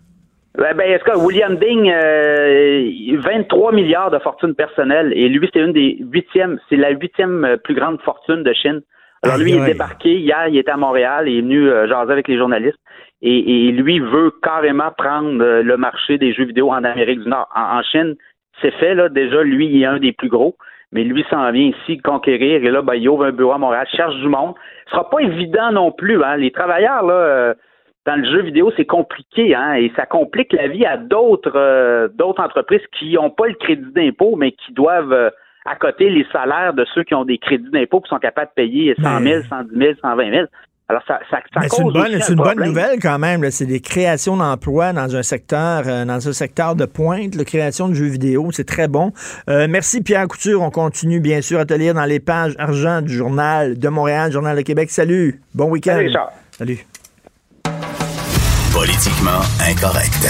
Ben, 0.58 0.76
ben, 0.76 0.90
est-ce 0.90 1.04
que 1.04 1.16
William 1.16 1.56
Ding, 1.56 1.90
euh, 1.90 2.90
23 3.18 3.72
milliards 3.72 4.10
de 4.10 4.18
fortune 4.18 4.54
personnelle, 4.54 5.12
et 5.16 5.28
lui, 5.28 5.48
c'est 5.52 5.60
une 5.60 5.72
des 5.72 5.96
huitièmes, 6.00 6.58
c'est 6.68 6.76
la 6.76 6.90
huitième 6.90 7.44
euh, 7.44 7.56
plus 7.56 7.74
grande 7.74 8.00
fortune 8.02 8.42
de 8.42 8.52
Chine. 8.52 8.82
Alors 9.22 9.38
lui, 9.38 9.52
il 9.52 9.62
est 9.62 9.66
débarqué 9.66 10.16
hier, 10.16 10.48
il 10.48 10.58
était 10.58 10.72
à 10.72 10.76
Montréal, 10.76 11.28
il 11.28 11.38
est 11.38 11.40
venu 11.40 11.70
euh, 11.70 11.86
jaser 11.86 12.12
avec 12.12 12.28
les 12.28 12.36
journalistes, 12.36 12.78
et, 13.22 13.68
et 13.68 13.72
lui 13.72 14.00
veut 14.00 14.32
carrément 14.42 14.90
prendre 14.98 15.42
euh, 15.42 15.62
le 15.62 15.76
marché 15.76 16.18
des 16.18 16.34
jeux 16.34 16.44
vidéo 16.44 16.70
en 16.70 16.84
Amérique 16.84 17.20
du 17.20 17.28
Nord. 17.28 17.48
En, 17.54 17.78
en 17.78 17.82
Chine, 17.82 18.16
c'est 18.60 18.72
fait, 18.72 18.94
là, 18.94 19.08
déjà, 19.08 19.42
lui, 19.42 19.68
il 19.68 19.82
est 19.82 19.86
un 19.86 19.98
des 19.98 20.12
plus 20.12 20.28
gros, 20.28 20.56
mais 20.90 21.04
lui 21.04 21.24
s'en 21.30 21.50
vient 21.50 21.72
ici 21.72 21.98
conquérir, 21.98 22.62
et 22.62 22.70
là, 22.70 22.82
ben, 22.82 22.94
il 22.94 23.08
ouvre 23.08 23.24
un 23.24 23.32
bureau 23.32 23.52
à 23.52 23.58
Montréal, 23.58 23.86
cherche 23.90 24.16
du 24.16 24.28
monde. 24.28 24.54
Ce 24.86 24.90
sera 24.90 25.08
pas 25.08 25.20
évident 25.20 25.72
non 25.72 25.92
plus, 25.92 26.22
hein. 26.22 26.36
Les 26.36 26.50
travailleurs, 26.50 27.04
là, 27.06 27.14
euh, 27.14 27.54
dans 28.06 28.16
le 28.16 28.24
jeu 28.24 28.42
vidéo, 28.42 28.72
c'est 28.76 28.84
compliqué, 28.84 29.54
hein, 29.54 29.74
et 29.74 29.92
ça 29.94 30.06
complique 30.06 30.52
la 30.52 30.68
vie 30.68 30.84
à 30.84 30.96
d'autres 30.96 31.52
euh, 31.54 32.08
d'autres 32.08 32.42
entreprises 32.42 32.82
qui 32.98 33.12
n'ont 33.12 33.30
pas 33.30 33.46
le 33.46 33.54
crédit 33.54 33.92
d'impôt, 33.94 34.34
mais 34.36 34.52
qui 34.52 34.72
doivent 34.72 35.12
euh, 35.12 35.30
accoter 35.64 36.10
les 36.10 36.26
salaires 36.32 36.74
de 36.74 36.84
ceux 36.94 37.04
qui 37.04 37.14
ont 37.14 37.24
des 37.24 37.38
crédits 37.38 37.70
d'impôt 37.70 38.00
qui 38.00 38.08
sont 38.08 38.18
capables 38.18 38.50
de 38.56 38.62
payer 38.62 38.94
100 39.00 39.20
000, 39.20 39.42
110 39.48 39.78
000, 39.78 39.92
120 40.02 40.30
000. 40.30 40.46
Alors, 40.88 41.02
ça, 41.06 41.20
ça, 41.30 41.38
ça 41.54 41.68
c'est 41.68 41.80
une 41.80 41.92
bonne, 41.92 42.14
un 42.14 42.20
c'est 42.20 42.32
une 42.32 42.38
bonne 42.38 42.62
nouvelle 42.62 42.98
quand 43.00 43.18
même. 43.18 43.50
C'est 43.50 43.66
des 43.66 43.80
créations 43.80 44.36
d'emplois 44.36 44.92
dans 44.92 45.16
un 45.16 45.22
secteur, 45.22 45.84
euh, 45.86 46.04
dans 46.04 46.28
un 46.28 46.32
secteur 46.32 46.74
de 46.74 46.84
pointe, 46.84 47.34
la 47.34 47.44
création 47.44 47.88
de 47.88 47.94
jeux 47.94 48.08
vidéo. 48.08 48.50
C'est 48.52 48.66
très 48.66 48.88
bon. 48.88 49.12
Euh, 49.48 49.68
merci 49.70 50.02
Pierre 50.02 50.26
Couture. 50.28 50.60
On 50.60 50.70
continue 50.70 51.20
bien 51.20 51.40
sûr 51.40 51.60
à 51.60 51.64
te 51.64 51.72
lire 51.72 51.94
dans 51.94 52.04
les 52.04 52.20
pages 52.20 52.54
argent 52.58 53.00
du 53.00 53.14
journal 53.14 53.78
de 53.78 53.88
Montréal, 53.88 54.32
Journal 54.32 54.56
de 54.56 54.62
Québec. 54.62 54.90
Salut. 54.90 55.40
Bon 55.54 55.70
week-end. 55.70 55.92
Salut, 55.92 56.06
Richard. 56.08 56.32
Salut. 56.50 56.84
Politiquement 58.72 59.40
incorrect. 59.60 60.26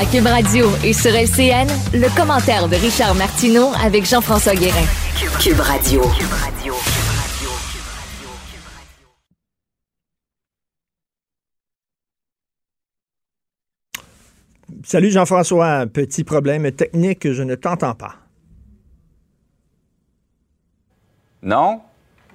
À 0.00 0.04
Cube 0.06 0.26
Radio 0.26 0.68
et 0.84 0.92
sur 0.92 1.10
LCN, 1.14 1.68
le 1.94 2.14
commentaire 2.16 2.68
de 2.68 2.76
Richard 2.76 3.14
Martineau 3.14 3.70
avec 3.82 4.04
Jean-François 4.04 4.54
Guérin. 4.54 4.84
Cube 5.40 5.60
Radio. 5.60 6.02
Salut 14.84 15.10
Jean-François. 15.10 15.86
Petit 15.86 16.24
problème 16.24 16.70
technique, 16.72 17.30
je 17.32 17.42
ne 17.42 17.54
t'entends 17.54 17.94
pas. 17.94 18.16
Non? 21.42 21.80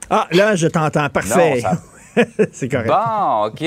Ah, 0.10 0.28
là, 0.32 0.56
je 0.56 0.68
t'entends. 0.68 1.10
Parfait. 1.10 1.56
Non, 1.56 1.62
ça- 1.62 1.84
c'est 2.52 2.70
correct. 2.70 2.88
Bon, 2.90 3.46
OK. 3.48 3.64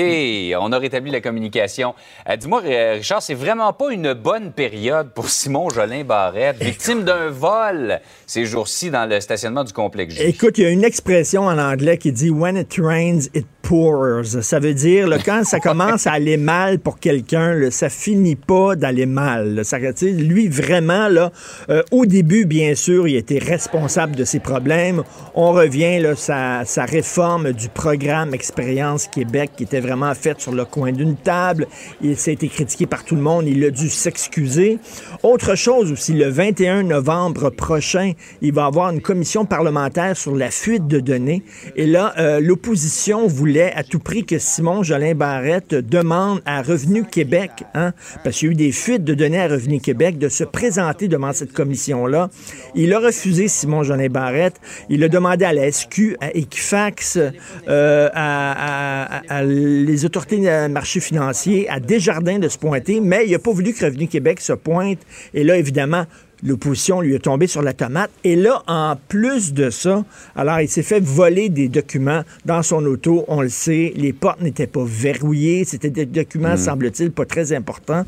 On 0.59 0.71
a 0.71 0.77
rétabli 0.77 1.11
la 1.11 1.21
communication. 1.21 1.93
Euh, 2.29 2.35
Dis-moi, 2.35 2.61
Richard, 2.93 3.21
c'est 3.21 3.33
vraiment 3.33 3.73
pas 3.73 3.91
une 3.91 4.13
bonne 4.13 4.51
période 4.51 5.11
pour 5.13 5.29
Simon 5.29 5.69
Jolin 5.69 6.03
Barrette, 6.03 6.57
victime 6.61 7.03
d'un 7.03 7.29
vol 7.29 7.99
ces 8.27 8.45
jours-ci 8.45 8.89
dans 8.89 9.09
le 9.09 9.19
stationnement 9.19 9.63
du 9.63 9.73
complexe. 9.73 10.15
Écoute, 10.19 10.57
il 10.57 10.63
y 10.63 10.67
a 10.67 10.69
une 10.69 10.83
expression 10.83 11.43
en 11.43 11.57
anglais 11.57 11.97
qui 11.97 12.11
dit 12.11 12.29
When 12.29 12.57
it 12.57 12.75
rains, 12.79 13.27
it 13.33 13.45
pours. 13.65 14.25
Ça 14.41 14.59
veut 14.59 14.75
dire, 14.75 15.07
là, 15.07 15.17
quand 15.23 15.43
ça 15.43 15.59
commence 15.59 16.05
à 16.05 16.11
aller 16.13 16.37
mal 16.37 16.77
pour 16.79 16.99
quelqu'un, 16.99 17.71
ça 17.71 17.89
finit 17.89 18.35
pas 18.35 18.75
d'aller 18.75 19.07
mal. 19.07 19.55
là. 19.55 19.63
Ça, 19.63 19.77
lui, 20.01 20.47
vraiment, 20.47 21.07
là, 21.07 21.31
euh, 21.69 21.81
au 21.91 22.05
début, 22.05 22.45
bien 22.45 22.75
sûr, 22.75 23.07
il 23.07 23.15
était 23.15 23.39
responsable 23.39 24.15
de 24.15 24.23
ses 24.23 24.39
problèmes. 24.39 25.03
On 25.33 25.51
revient, 25.51 25.99
là, 25.99 26.15
sa, 26.15 26.63
sa 26.65 26.85
réforme 26.85 27.53
du 27.53 27.69
programme 27.69 28.34
Expérience 28.35 29.07
Québec 29.07 29.51
qui 29.57 29.63
était 29.63 29.79
vraiment 29.79 30.13
faite 30.13 30.41
sur 30.41 30.51
le 30.51 30.65
coin 30.65 30.91
d'une 30.91 31.15
table. 31.15 31.67
Il 32.01 32.17
s'est 32.17 32.33
été 32.33 32.47
critiqué 32.47 32.85
par 32.85 33.03
tout 33.03 33.15
le 33.15 33.21
monde. 33.21 33.47
Il 33.47 33.63
a 33.63 33.71
dû 33.71 33.89
s'excuser. 33.89 34.77
Autre 35.23 35.55
chose 35.55 35.91
aussi, 35.91 36.13
le 36.13 36.29
21 36.29 36.83
novembre 36.83 37.49
prochain, 37.49 38.11
il 38.41 38.53
va 38.53 38.63
y 38.63 38.65
avoir 38.65 38.91
une 38.91 39.01
commission 39.01 39.45
parlementaire 39.45 40.15
sur 40.15 40.35
la 40.35 40.51
fuite 40.51 40.87
de 40.87 40.99
données. 40.99 41.43
Et 41.75 41.87
là, 41.87 42.13
euh, 42.17 42.39
l'opposition 42.39 43.27
voulait 43.27 43.73
à 43.73 43.83
tout 43.83 43.99
prix 43.99 44.25
que 44.25 44.37
Simon 44.37 44.83
Jolin 44.83 45.15
Barrette 45.15 45.73
demande 45.73 46.41
à 46.45 46.61
Revenu 46.61 47.05
Québec, 47.05 47.51
hein, 47.73 47.93
parce 48.23 48.37
qu'il 48.37 48.47
y 48.47 48.49
a 48.49 48.51
eu 48.51 48.55
des 48.55 48.71
fuites 48.71 49.03
de 49.03 49.13
données 49.13 49.41
à 49.41 49.47
Revenu 49.47 49.79
Québec, 49.79 50.17
de 50.17 50.29
se 50.29 50.43
présenter 50.43 51.07
devant 51.07 51.33
cette 51.33 51.53
commission-là. 51.53 52.29
Il 52.75 52.93
a 52.93 52.99
refusé, 52.99 53.47
Simon 53.47 53.83
Jolin 53.83 54.09
Barrette. 54.09 54.59
Il 54.89 55.03
a 55.03 55.07
demandé 55.07 55.45
à 55.45 55.53
la 55.53 55.71
SQ, 55.71 56.17
à 56.19 56.35
Equifax, 56.35 57.17
euh, 57.67 58.09
à, 58.13 58.24
à- 58.25 59.17
à- 59.29 59.37
à 59.39 59.43
les 59.43 60.05
autorités 60.05 60.37
de 60.37 60.67
marché 60.67 60.99
financier, 60.99 61.69
à 61.69 61.79
Desjardins 61.79 62.39
de 62.39 62.49
se 62.49 62.57
pointer, 62.57 62.99
mais 62.99 63.25
il 63.25 63.31
n'a 63.31 63.39
pas 63.39 63.51
voulu 63.51 63.73
que 63.73 63.85
Revenu 63.85 64.07
Québec 64.07 64.41
se 64.41 64.53
pointe. 64.53 64.99
Et 65.33 65.43
là, 65.43 65.57
évidemment, 65.57 66.05
L'opposition 66.43 66.99
lui 66.99 67.15
est 67.15 67.19
tombée 67.23 67.47
sur 67.47 67.61
la 67.61 67.71
tomate. 67.73 68.11
Et 68.25 68.35
là, 68.35 68.61
en 68.67 68.95
plus 69.07 69.53
de 69.53 69.69
ça, 69.69 70.03
alors 70.35 70.59
il 70.59 70.67
s'est 70.67 70.83
fait 70.83 70.99
voler 70.99 71.47
des 71.47 71.69
documents 71.69 72.23
dans 72.43 72.61
son 72.61 72.85
auto. 72.85 73.23
On 73.29 73.41
le 73.41 73.49
sait, 73.49 73.93
les 73.95 74.11
portes 74.11 74.41
n'étaient 74.41 74.67
pas 74.67 74.83
verrouillées. 74.85 75.63
C'était 75.63 75.89
des 75.89 76.05
documents, 76.05 76.57
semble-t-il, 76.57 77.11
pas 77.11 77.25
très 77.25 77.53
importants. 77.53 78.03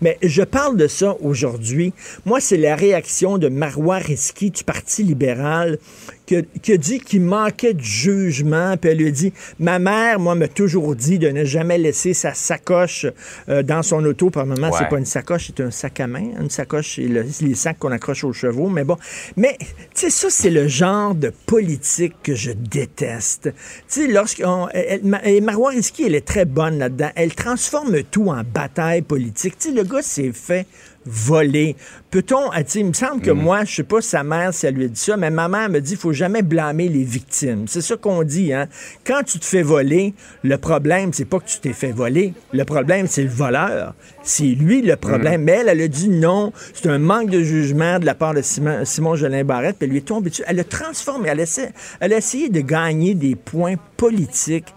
Mais 0.00 0.16
je 0.22 0.42
parle 0.42 0.76
de 0.76 0.86
ça 0.86 1.16
aujourd'hui. 1.20 1.92
Moi, 2.24 2.40
c'est 2.40 2.56
la 2.56 2.76
réaction 2.76 3.36
de 3.36 3.48
Marois 3.48 3.96
Risky 3.98 4.50
du 4.52 4.62
Parti 4.62 5.02
libéral 5.02 5.78
qui 6.26 6.36
a, 6.36 6.42
qui 6.62 6.72
a 6.72 6.76
dit 6.76 7.00
qu'il 7.00 7.22
manquait 7.22 7.74
de 7.74 7.80
jugement. 7.80 8.76
Puis 8.76 8.90
elle 8.90 8.98
lui 8.98 9.08
a 9.08 9.10
dit 9.10 9.32
Ma 9.58 9.78
mère, 9.78 10.18
moi, 10.20 10.34
m'a 10.34 10.48
toujours 10.48 10.94
dit 10.94 11.18
de 11.18 11.28
ne 11.28 11.44
jamais 11.44 11.78
laisser 11.78 12.14
sa 12.14 12.34
sacoche 12.34 13.06
euh, 13.48 13.62
dans 13.62 13.82
son 13.82 14.04
auto. 14.04 14.30
Par 14.30 14.46
moment, 14.46 14.70
c'est 14.78 14.88
pas 14.88 14.98
une 14.98 15.04
sacoche, 15.06 15.46
c'est 15.48 15.62
un 15.62 15.70
sac 15.70 16.00
à 16.00 16.06
main. 16.06 16.30
Une 16.40 16.50
sacoche, 16.50 16.96
c'est 16.96 17.02
le- 17.08 17.24
les 17.40 17.54
sacs 17.54 17.78
qu'on 17.78 17.92
accroche 17.92 18.24
aux 18.24 18.32
chevaux. 18.32 18.68
Mais 18.68 18.84
bon. 18.84 18.96
Mais, 19.36 19.56
tu 19.60 19.66
sais, 19.94 20.10
ça, 20.10 20.28
c'est 20.30 20.50
le 20.50 20.68
genre 20.68 21.14
de 21.14 21.32
politique 21.46 22.14
que 22.22 22.34
je 22.34 22.52
déteste. 22.52 23.50
Tu 23.88 24.02
sais, 24.02 24.06
lorsqu'on. 24.06 24.68
et 24.72 25.40
Marois 25.40 25.72
elle 26.04 26.14
est 26.14 26.26
très 26.26 26.44
bonne 26.44 26.78
là-dedans. 26.78 27.10
Elle 27.14 27.34
transforme 27.34 28.02
tout 28.10 28.28
en 28.28 28.42
bataille 28.42 29.02
politique. 29.02 29.58
Tu 29.58 29.68
sais, 29.68 29.74
le 29.74 29.84
gars 29.84 30.02
s'est 30.02 30.32
fait 30.32 30.66
voler. 31.04 31.76
Peut-on, 32.10 32.50
tu 32.50 32.64
sais, 32.66 32.80
il 32.80 32.86
me 32.86 32.92
semble 32.92 33.22
que 33.22 33.30
moi, 33.30 33.64
je 33.64 33.76
sais 33.76 33.82
pas 33.82 34.00
sa 34.00 34.22
mère 34.22 34.52
si 34.52 34.66
elle 34.66 34.74
lui 34.74 34.84
a 34.84 34.88
dit 34.88 35.00
ça, 35.00 35.16
mais 35.16 35.30
ma 35.30 35.48
mère 35.48 35.68
me 35.68 35.80
dit, 35.80 35.92
il 35.92 35.98
faut 35.98 36.12
jamais 36.12 36.42
blâmer 36.42 36.88
les 36.88 37.04
victimes. 37.04 37.66
C'est 37.66 37.80
ça 37.80 37.96
qu'on 37.96 38.22
dit, 38.22 38.52
hein. 38.52 38.68
Quand 39.04 39.22
tu 39.24 39.38
te 39.38 39.44
fais 39.44 39.62
voler, 39.62 40.14
le 40.42 40.58
problème, 40.58 41.12
c'est 41.12 41.24
pas 41.24 41.38
que 41.38 41.46
tu 41.46 41.58
t'es 41.58 41.72
fait 41.72 41.92
voler. 41.92 42.34
Le 42.52 42.64
problème, 42.64 43.06
c'est 43.06 43.22
le 43.22 43.30
voleur. 43.30 43.94
C'est 44.22 44.44
lui 44.44 44.82
le 44.82 44.96
problème. 44.96 45.42
Mais 45.42 45.52
elle, 45.52 45.68
elle 45.68 45.80
a 45.80 45.88
dit 45.88 46.08
non. 46.08 46.52
C'est 46.74 46.88
un 46.88 46.98
manque 46.98 47.30
de 47.30 47.42
jugement 47.42 47.98
de 47.98 48.06
la 48.06 48.14
part 48.14 48.34
de 48.34 48.42
Simon, 48.42 48.84
Simon 48.84 49.16
Jolin 49.16 49.44
Barrette. 49.44 49.76
Puis 49.78 49.86
elle 49.86 49.90
lui 49.90 49.98
est 49.98 50.02
tombée 50.02 50.30
dessus. 50.30 50.44
Elle 50.46 50.60
a 50.60 50.64
transformé. 50.64 51.28
Elle 51.30 51.40
a, 51.40 51.44
essayé, 51.44 51.68
elle 52.00 52.12
a 52.12 52.18
essayé 52.18 52.48
de 52.48 52.60
gagner 52.60 53.14
des 53.14 53.34
points 53.34 53.76
politiques 53.96 54.72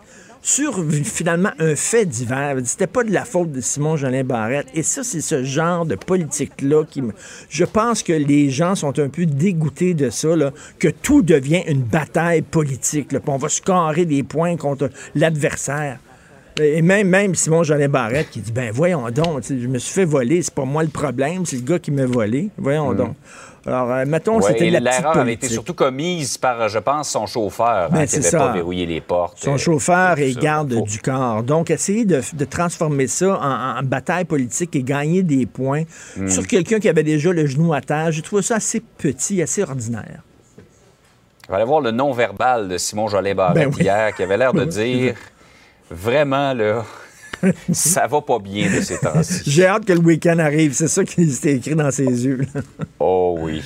sur 0.45 0.85
finalement 1.03 1.49
un 1.57 1.75
fait 1.75 2.05
divers. 2.05 2.55
C'était 2.65 2.85
pas 2.85 3.03
de 3.03 3.11
la 3.11 3.25
faute 3.25 3.51
de 3.51 3.61
Simon 3.61 3.97
Jolin 3.97 4.23
Barrette. 4.23 4.67
Et 4.75 4.83
ça, 4.83 5.03
c'est 5.03 5.19
ce 5.19 5.43
genre 5.43 5.87
de 5.87 5.95
politique-là 5.95 6.83
qui 6.85 7.01
me. 7.01 7.13
Je 7.49 7.65
pense 7.65 8.03
que 8.03 8.13
les 8.13 8.51
gens 8.51 8.75
sont 8.75 8.99
un 8.99 9.09
peu 9.09 9.25
dégoûtés 9.25 9.95
de 9.95 10.11
ça, 10.11 10.35
là, 10.35 10.51
que 10.77 10.87
tout 10.87 11.23
devient 11.23 11.63
une 11.67 11.81
bataille 11.81 12.43
politique. 12.43 13.11
Là, 13.11 13.21
on 13.25 13.37
va 13.37 13.49
se 13.49 13.59
carrer 13.59 14.05
des 14.05 14.21
points 14.21 14.55
contre 14.55 14.91
l'adversaire. 15.15 15.97
Et 16.61 16.81
même, 16.81 17.07
même 17.09 17.35
Simon 17.35 17.63
Jolin 17.63 17.89
Barrette 17.89 18.29
qui 18.31 18.39
dit 18.39 18.51
Ben 18.51 18.71
voyons 18.73 19.09
donc, 19.09 19.43
je 19.49 19.67
me 19.67 19.77
suis 19.77 19.93
fait 19.93 20.05
voler, 20.05 20.41
c'est 20.41 20.53
pas 20.53 20.63
moi 20.65 20.83
le 20.83 20.89
problème, 20.89 21.45
c'est 21.45 21.57
le 21.57 21.63
gars 21.63 21.79
qui 21.79 21.91
m'a 21.91 22.05
volé. 22.05 22.49
Voyons 22.57 22.93
donc. 22.93 23.15
Alors, 23.67 23.91
euh, 23.91 24.05
mettons, 24.05 24.35
Ouais, 24.39 24.51
c'était 24.51 24.69
la 24.69 24.79
petite 24.79 25.01
L'erreur 25.01 25.17
avait 25.17 25.33
été 25.33 25.47
surtout 25.47 25.73
commise 25.73 26.37
par, 26.37 26.69
je 26.69 26.77
pense, 26.77 27.09
son 27.09 27.25
chauffeur, 27.25 27.89
Ben, 27.89 28.01
hein, 28.01 28.05
qui 28.05 28.11
c'est 28.21 28.31
n'avait 28.31 28.37
pas 28.37 28.53
verrouillé 28.53 28.85
les 28.85 29.01
portes. 29.01 29.39
Son 29.39 29.55
euh, 29.55 29.57
chauffeur 29.57 30.19
et 30.19 30.33
garde 30.33 30.83
du 30.83 30.99
corps. 30.99 31.41
Donc, 31.41 31.71
essayer 31.71 32.05
de, 32.05 32.21
de 32.33 32.45
transformer 32.45 33.07
ça 33.07 33.39
en, 33.41 33.79
en 33.79 33.81
bataille 33.83 34.25
politique 34.25 34.75
et 34.75 34.83
gagner 34.83 35.23
des 35.23 35.47
points 35.47 35.81
Hmm. 36.15 36.27
sur 36.29 36.45
quelqu'un 36.45 36.79
qui 36.79 36.87
avait 36.87 37.01
déjà 37.03 37.31
le 37.33 37.47
genou 37.47 37.73
à 37.73 37.81
terre, 37.81 38.11
j'ai 38.11 38.21
trouvé 38.21 38.43
ça 38.43 38.57
assez 38.57 38.81
petit, 38.81 39.41
assez 39.41 39.63
ordinaire. 39.63 40.21
On 41.49 41.51
va 41.51 41.57
aller 41.57 41.65
voir 41.65 41.81
le 41.81 41.89
non-verbal 41.91 42.67
de 42.67 42.77
Simon 42.77 43.07
Jolin 43.07 43.33
Barrette 43.33 43.55
Ben 43.55 43.73
oui. 43.75 43.81
hier, 43.83 44.13
qui 44.15 44.21
avait 44.23 44.37
l'air 44.37 44.53
de 44.53 44.63
dire 44.65 45.15
vraiment, 45.89 46.53
là, 46.53 46.85
ça 47.71 48.07
va 48.07 48.21
pas 48.21 48.39
bien 48.39 48.75
de 48.75 48.81
ces 48.81 48.97
temps-ci. 48.99 49.41
J'ai 49.45 49.65
hâte 49.65 49.85
que 49.85 49.93
le 49.93 49.99
week-end 49.99 50.39
arrive. 50.39 50.73
C'est 50.73 50.87
ça 50.87 51.03
qui 51.03 51.29
s'était 51.31 51.55
écrit 51.55 51.75
dans 51.75 51.91
ses 51.91 52.25
yeux. 52.25 52.45
là. 52.53 52.61
Oh 52.99 53.37
oui. 53.39 53.61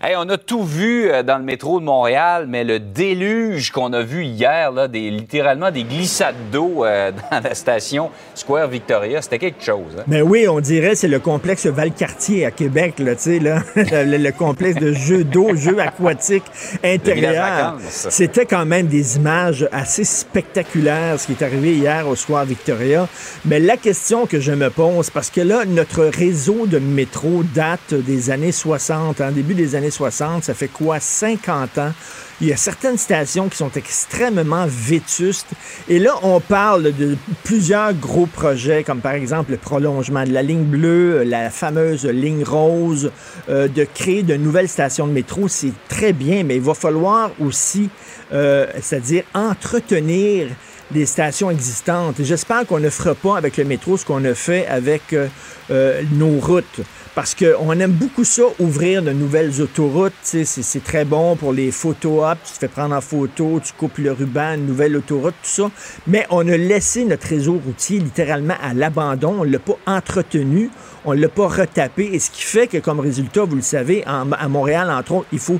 Hey, 0.00 0.14
on 0.16 0.28
a 0.28 0.38
tout 0.38 0.62
vu 0.62 1.10
euh, 1.10 1.24
dans 1.24 1.38
le 1.38 1.42
métro 1.42 1.80
de 1.80 1.84
Montréal, 1.84 2.46
mais 2.48 2.62
le 2.62 2.78
déluge 2.78 3.72
qu'on 3.72 3.92
a 3.92 4.02
vu 4.02 4.22
hier, 4.22 4.70
là, 4.70 4.86
des, 4.86 5.10
littéralement 5.10 5.72
des 5.72 5.82
glissades 5.82 6.36
d'eau 6.52 6.84
euh, 6.84 7.10
dans 7.32 7.40
la 7.42 7.52
station 7.56 8.10
Square 8.36 8.68
Victoria, 8.68 9.20
c'était 9.22 9.40
quelque 9.40 9.64
chose. 9.64 9.96
Hein? 9.98 10.04
Mais 10.06 10.22
oui, 10.22 10.46
on 10.46 10.60
dirait 10.60 10.94
c'est 10.94 11.08
le 11.08 11.18
complexe 11.18 11.66
Valcartier 11.66 12.46
à 12.46 12.52
Québec, 12.52 13.00
là, 13.00 13.14
là, 13.40 13.62
le, 14.04 14.18
le 14.18 14.30
complexe 14.30 14.78
de 14.78 14.92
jeux 14.92 15.24
d'eau, 15.24 15.56
jeux 15.56 15.80
aquatiques 15.80 16.46
intérieurs. 16.84 17.78
C'était 17.88 18.46
quand 18.46 18.66
même 18.66 18.86
des 18.86 19.16
images 19.16 19.68
assez 19.72 20.04
spectaculaires, 20.04 21.18
ce 21.18 21.26
qui 21.26 21.32
est 21.32 21.44
arrivé 21.44 21.74
hier 21.74 22.06
au 22.06 22.14
Square 22.14 22.44
Victoria. 22.44 23.08
Mais 23.44 23.58
la 23.58 23.76
question 23.76 24.26
que 24.26 24.38
je 24.38 24.52
me 24.52 24.70
pose, 24.70 25.10
parce 25.10 25.30
que 25.30 25.40
là, 25.40 25.64
notre 25.66 26.04
réseau 26.04 26.66
de 26.66 26.78
métro 26.78 27.42
date 27.52 27.94
des 27.94 28.30
années 28.30 28.52
60, 28.52 29.20
en 29.20 29.24
hein, 29.24 29.32
début 29.32 29.54
des 29.54 29.74
années 29.74 29.87
60, 29.90 30.44
ça 30.44 30.54
fait 30.54 30.68
quoi, 30.68 31.00
50 31.00 31.78
ans? 31.78 31.92
Il 32.40 32.46
y 32.46 32.52
a 32.52 32.56
certaines 32.56 32.98
stations 32.98 33.48
qui 33.48 33.56
sont 33.56 33.72
extrêmement 33.74 34.66
vétustes. 34.68 35.48
Et 35.88 35.98
là, 35.98 36.14
on 36.22 36.38
parle 36.38 36.92
de 36.94 37.16
plusieurs 37.42 37.92
gros 37.94 38.26
projets, 38.26 38.84
comme 38.84 39.00
par 39.00 39.14
exemple 39.14 39.50
le 39.50 39.56
prolongement 39.56 40.22
de 40.22 40.32
la 40.32 40.42
ligne 40.42 40.64
bleue, 40.64 41.24
la 41.24 41.50
fameuse 41.50 42.06
ligne 42.06 42.44
rose, 42.44 43.10
euh, 43.48 43.66
de 43.66 43.82
créer 43.82 44.22
de 44.22 44.36
nouvelles 44.36 44.68
stations 44.68 45.08
de 45.08 45.12
métro. 45.12 45.48
C'est 45.48 45.72
très 45.88 46.12
bien, 46.12 46.44
mais 46.44 46.56
il 46.56 46.62
va 46.62 46.74
falloir 46.74 47.32
aussi, 47.40 47.90
euh, 48.32 48.66
c'est-à-dire 48.80 49.24
entretenir 49.34 50.48
les 50.92 51.06
stations 51.06 51.50
existantes. 51.50 52.16
J'espère 52.20 52.66
qu'on 52.66 52.80
ne 52.80 52.90
fera 52.90 53.14
pas 53.14 53.36
avec 53.36 53.56
le 53.56 53.64
métro 53.64 53.96
ce 53.96 54.04
qu'on 54.04 54.24
a 54.24 54.34
fait 54.34 54.66
avec 54.68 55.12
euh, 55.12 56.02
nos 56.12 56.38
routes 56.38 56.80
parce 57.18 57.34
qu'on 57.34 57.72
aime 57.72 57.90
beaucoup 57.90 58.22
ça, 58.22 58.44
ouvrir 58.60 59.02
de 59.02 59.10
nouvelles 59.10 59.60
autoroutes. 59.60 60.12
C'est 60.22 60.84
très 60.84 61.04
bon 61.04 61.34
pour 61.34 61.52
les 61.52 61.72
photos 61.72 62.22
up. 62.22 62.38
Tu 62.46 62.52
te 62.52 62.58
fais 62.58 62.68
prendre 62.68 62.94
en 62.94 63.00
photo, 63.00 63.60
tu 63.60 63.72
coupes 63.72 63.98
le 63.98 64.12
ruban, 64.12 64.54
une 64.54 64.66
nouvelle 64.66 64.96
autoroute, 64.96 65.34
tout 65.42 65.50
ça. 65.50 65.70
Mais 66.06 66.28
on 66.30 66.46
a 66.46 66.56
laissé 66.56 67.04
notre 67.04 67.26
réseau 67.26 67.60
routier 67.66 67.98
littéralement 67.98 68.54
à 68.62 68.72
l'abandon. 68.72 69.34
On 69.40 69.44
ne 69.44 69.50
l'a 69.50 69.58
pas 69.58 69.78
entretenu, 69.88 70.70
on 71.04 71.12
ne 71.12 71.20
l'a 71.20 71.28
pas 71.28 71.48
retapé. 71.48 72.08
Et 72.12 72.20
ce 72.20 72.30
qui 72.30 72.42
fait 72.42 72.68
que, 72.68 72.78
comme 72.78 73.00
résultat, 73.00 73.42
vous 73.42 73.56
le 73.56 73.62
savez, 73.62 74.04
à 74.06 74.48
Montréal, 74.48 74.88
entre 74.88 75.10
autres, 75.14 75.28
il 75.32 75.40
faut 75.40 75.58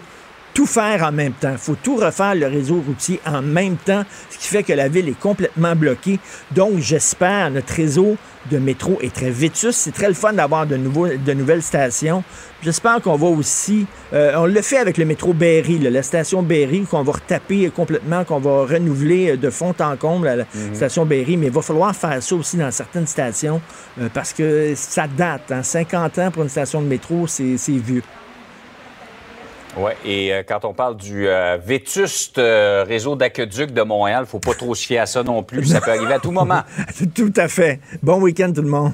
tout 0.58 0.66
faire 0.66 1.04
en 1.04 1.12
même 1.12 1.34
temps. 1.34 1.52
Il 1.52 1.58
faut 1.58 1.76
tout 1.80 1.94
refaire 1.94 2.34
le 2.34 2.48
réseau 2.48 2.82
routier 2.84 3.20
en 3.24 3.42
même 3.42 3.76
temps, 3.76 4.02
ce 4.28 4.38
qui 4.38 4.48
fait 4.48 4.64
que 4.64 4.72
la 4.72 4.88
ville 4.88 5.08
est 5.08 5.20
complètement 5.20 5.76
bloquée. 5.76 6.18
Donc, 6.50 6.80
j'espère, 6.80 7.52
notre 7.52 7.72
réseau 7.72 8.16
de 8.50 8.58
métro 8.58 8.98
est 9.00 9.14
très 9.14 9.30
vétus. 9.30 9.76
C'est 9.76 9.92
très 9.92 10.08
le 10.08 10.14
fun 10.14 10.32
d'avoir 10.32 10.66
de, 10.66 10.76
de 10.76 11.32
nouvelles 11.32 11.62
stations. 11.62 12.24
J'espère 12.60 13.00
qu'on 13.00 13.14
va 13.14 13.28
aussi... 13.28 13.86
Euh, 14.12 14.32
on 14.36 14.46
le 14.46 14.60
fait 14.60 14.78
avec 14.78 14.98
le 14.98 15.04
métro 15.04 15.32
Berry, 15.32 15.78
la 15.78 16.02
station 16.02 16.42
Berry, 16.42 16.80
qu'on 16.90 17.04
va 17.04 17.12
retaper 17.12 17.70
complètement, 17.70 18.24
qu'on 18.24 18.40
va 18.40 18.66
renouveler 18.66 19.36
de 19.36 19.50
fond 19.50 19.76
en 19.78 19.96
comble 19.96 20.26
la, 20.26 20.36
mhm. 20.38 20.74
station 20.74 21.06
Berry. 21.06 21.36
Mais 21.36 21.46
il 21.46 21.52
va 21.52 21.62
falloir 21.62 21.94
faire 21.94 22.20
ça 22.20 22.34
aussi 22.34 22.56
dans 22.56 22.72
certaines 22.72 23.06
stations 23.06 23.60
euh, 24.00 24.08
parce 24.12 24.32
que 24.32 24.72
ça 24.74 25.06
date. 25.06 25.52
50 25.62 26.18
hein. 26.18 26.26
ans 26.26 26.30
pour 26.32 26.42
une 26.42 26.48
station 26.48 26.82
de 26.82 26.88
métro, 26.88 27.28
c'est 27.28 27.54
vieux. 27.68 28.02
Oui, 29.76 29.92
et 30.04 30.32
euh, 30.32 30.42
quand 30.46 30.64
on 30.64 30.72
parle 30.72 30.96
du 30.96 31.28
euh, 31.28 31.58
vétuste 31.62 32.38
euh, 32.38 32.84
réseau 32.86 33.16
d'aqueduc 33.16 33.72
de 33.72 33.82
Montréal, 33.82 34.24
faut 34.26 34.38
pas 34.38 34.54
trop 34.54 34.74
se 34.74 34.86
fier 34.86 34.98
à 34.98 35.06
ça 35.06 35.22
non 35.22 35.42
plus. 35.42 35.66
Ça 35.66 35.80
peut 35.80 35.90
arriver 35.90 36.14
à 36.14 36.18
tout 36.18 36.30
moment. 36.30 36.62
tout 37.14 37.32
à 37.36 37.48
fait. 37.48 37.80
Bon 38.02 38.20
week-end, 38.20 38.52
tout 38.52 38.62
le 38.62 38.68
monde. 38.68 38.92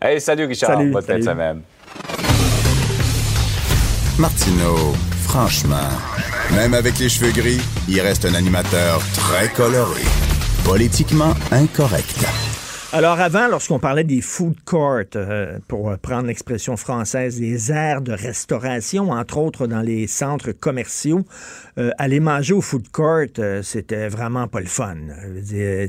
Hey, 0.00 0.20
salut, 0.20 0.46
Richard. 0.46 0.70
Salut, 0.70 0.90
Bonne 0.90 1.02
fin 1.02 1.18
de 1.18 1.22
semaine. 1.22 1.60
Martineau, 4.18 4.94
franchement, 5.22 5.88
même 6.54 6.74
avec 6.74 6.98
les 6.98 7.08
cheveux 7.08 7.32
gris, 7.32 7.60
il 7.88 8.00
reste 8.00 8.24
un 8.24 8.34
animateur 8.34 9.00
très 9.14 9.48
coloré. 9.48 10.02
Politiquement 10.64 11.34
incorrect. 11.50 12.51
Alors 12.94 13.18
avant, 13.20 13.48
lorsqu'on 13.48 13.78
parlait 13.78 14.04
des 14.04 14.20
food 14.20 14.54
courts, 14.66 15.00
euh, 15.16 15.58
pour 15.66 15.96
prendre 15.96 16.26
l'expression 16.26 16.76
française, 16.76 17.40
des 17.40 17.72
aires 17.72 18.02
de 18.02 18.12
restauration, 18.12 19.08
entre 19.12 19.38
autres 19.38 19.66
dans 19.66 19.80
les 19.80 20.06
centres 20.06 20.52
commerciaux, 20.52 21.24
euh, 21.78 21.90
aller 21.96 22.20
manger 22.20 22.52
au 22.52 22.60
food 22.60 22.90
court, 22.90 23.28
euh, 23.38 23.62
c'était 23.62 24.08
vraiment 24.08 24.46
pas 24.46 24.60
le 24.60 24.66
fun. 24.66 24.98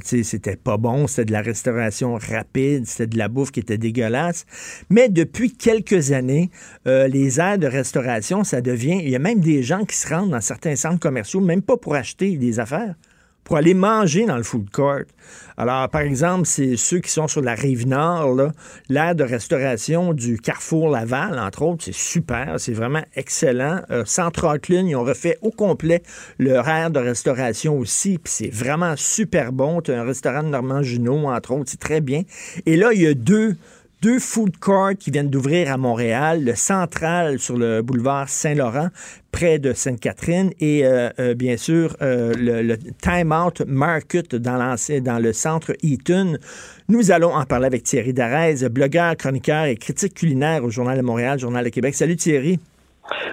C'était 0.05 0.55
pas 0.55 0.77
bon, 0.77 1.07
c'était 1.07 1.25
de 1.25 1.33
la 1.33 1.41
restauration 1.41 2.15
rapide, 2.15 2.87
c'était 2.87 3.07
de 3.07 3.17
la 3.17 3.27
bouffe 3.27 3.51
qui 3.51 3.59
était 3.59 3.77
dégueulasse. 3.77 4.45
Mais 4.89 5.09
depuis 5.09 5.51
quelques 5.51 6.13
années, 6.13 6.51
les 6.85 7.37
aires 7.37 7.57
de 7.57 7.67
restauration, 7.67 8.45
ça 8.45 8.61
devient... 8.61 8.99
Il 9.03 9.09
y 9.09 9.15
a 9.17 9.19
même 9.19 9.41
des 9.41 9.61
gens 9.61 9.83
qui 9.83 9.97
se 9.97 10.07
rendent 10.07 10.31
dans 10.31 10.41
certains 10.41 10.77
centres 10.77 11.01
commerciaux, 11.01 11.41
même 11.41 11.61
pas 11.61 11.75
pour 11.75 11.95
acheter 11.95 12.37
des 12.37 12.61
affaires, 12.61 12.95
pour 13.43 13.57
aller 13.57 13.73
manger 13.73 14.25
dans 14.25 14.37
le 14.37 14.43
food 14.43 14.69
court. 14.69 15.03
Alors, 15.57 15.87
par 15.89 16.01
exemple, 16.01 16.45
c'est 16.45 16.75
ceux 16.77 16.99
qui 16.99 17.11
sont 17.11 17.27
sur 17.27 17.41
la 17.41 17.53
rive 17.53 17.87
nord, 17.87 18.51
l'aire 18.89 19.15
de 19.15 19.23
restauration 19.23 20.13
du 20.13 20.37
Carrefour 20.39 20.89
Laval, 20.89 21.39
entre 21.39 21.61
autres, 21.63 21.83
c'est 21.85 21.93
super, 21.93 22.55
c'est 22.57 22.73
vraiment 22.73 23.03
excellent. 23.15 23.81
Euh, 23.91 24.03
Centre 24.05 24.57
ils 24.67 24.95
ont 24.95 25.03
refait 25.03 25.37
au 25.41 25.51
complet 25.51 26.01
leur 26.39 26.67
aire 26.67 26.91
de 26.91 26.99
restauration 26.99 27.77
aussi, 27.77 28.17
puis 28.17 28.33
c'est 28.33 28.53
vraiment 28.53 28.95
super 28.97 29.51
bon. 29.51 29.81
Tu 29.81 29.91
un 29.91 30.03
restaurant 30.03 30.43
de 30.43 30.49
Normand 30.49 30.81
Junot, 30.81 31.27
entre 31.27 31.51
autres, 31.51 31.69
c'est 31.69 31.79
très 31.79 32.01
bien. 32.01 32.23
Et 32.65 32.75
là, 32.75 32.91
il 32.93 33.01
y 33.01 33.07
a 33.07 33.13
deux 33.13 33.55
deux 34.03 34.19
food 34.19 34.57
courts 34.57 34.97
qui 34.99 35.11
viennent 35.11 35.29
d'ouvrir 35.29 35.71
à 35.71 35.77
Montréal, 35.77 36.43
le 36.43 36.55
central 36.55 37.39
sur 37.39 37.57
le 37.57 37.81
boulevard 37.81 38.27
Saint-Laurent, 38.27 38.89
près 39.31 39.59
de 39.59 39.71
Sainte-Catherine, 39.71 40.51
et 40.59 40.85
euh, 40.85 41.09
euh, 41.19 41.33
bien 41.35 41.55
sûr 41.55 41.95
euh, 42.01 42.33
le, 42.37 42.75
Time 43.01 43.31
Out 43.31 43.61
Market 43.65 44.35
dans, 44.35 44.75
dans 45.05 45.19
le 45.19 45.31
centre 45.31 45.71
Eaton. 45.81 46.33
Nous 46.89 47.11
allons 47.11 47.33
en 47.33 47.45
parler 47.45 47.65
avec 47.65 47.83
Thierry 47.83 48.11
Darès, 48.11 48.65
blogueur, 48.65 49.15
chroniqueur 49.15 49.65
et 49.65 49.77
critique 49.77 50.15
culinaire 50.15 50.65
au 50.65 50.69
Journal 50.69 50.97
de 50.97 51.01
Montréal, 51.01 51.39
Journal 51.39 51.63
de 51.63 51.69
Québec. 51.69 51.95
Salut 51.95 52.17
Thierry. 52.17 52.59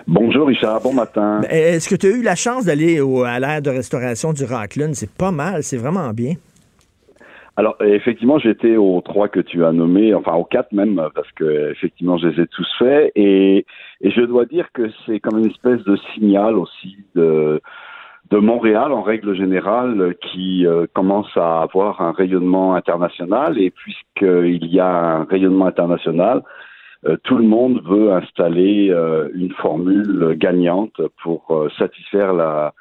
Bonjour 0.06 0.46
Richard, 0.46 0.80
bon 0.83 0.92
matin. 0.92 1.40
Est-ce 1.50 1.88
que 1.88 1.96
tu 1.96 2.06
as 2.06 2.11
eu 2.11 2.22
la 2.22 2.37
chance 2.37 2.66
d'aller 2.66 3.02
à 3.26 3.40
l'aire 3.40 3.61
de 3.61 3.70
restauration 3.70 4.33
du 4.33 4.44
Rockland? 4.44 4.94
C'est 4.94 5.11
pas 5.11 5.33
mal, 5.33 5.64
c'est 5.64 5.78
vraiment 5.78 6.11
bien. 6.12 6.35
Alors 7.61 7.77
effectivement, 7.83 8.38
j'étais 8.38 8.79
aux 8.79 9.03
trois 9.03 9.29
que 9.29 9.38
tu 9.38 9.66
as 9.66 9.73
nommés, 9.73 10.14
enfin 10.14 10.33
aux 10.33 10.46
quatre 10.46 10.73
même, 10.73 10.96
parce 11.14 11.31
que 11.33 11.70
effectivement, 11.70 12.16
je 12.16 12.29
les 12.29 12.40
ai 12.44 12.46
tous 12.46 12.66
faits, 12.79 13.12
et, 13.14 13.66
et 14.01 14.11
je 14.11 14.23
dois 14.23 14.46
dire 14.46 14.68
que 14.73 14.88
c'est 15.05 15.20
comme 15.20 15.37
une 15.37 15.51
espèce 15.51 15.85
de 15.85 15.96
signal 16.14 16.57
aussi 16.57 16.96
de 17.14 17.61
de 18.31 18.38
Montréal 18.38 18.92
en 18.92 19.03
règle 19.03 19.35
générale 19.35 20.14
qui 20.33 20.64
euh, 20.66 20.87
commence 20.94 21.37
à 21.37 21.61
avoir 21.61 22.01
un 22.01 22.12
rayonnement 22.12 22.75
international. 22.75 23.59
Et 23.59 23.70
puisqu'il 23.70 24.64
y 24.64 24.81
a 24.81 25.18
un 25.18 25.25
rayonnement 25.25 25.66
international, 25.66 26.42
euh, 27.07 27.18
tout 27.25 27.37
le 27.37 27.44
monde 27.44 27.83
veut 27.85 28.11
installer 28.11 28.88
euh, 28.88 29.29
une 29.35 29.53
formule 29.53 30.35
gagnante 30.38 30.99
pour 31.23 31.68
satisfaire 31.77 32.33
la, 32.33 32.73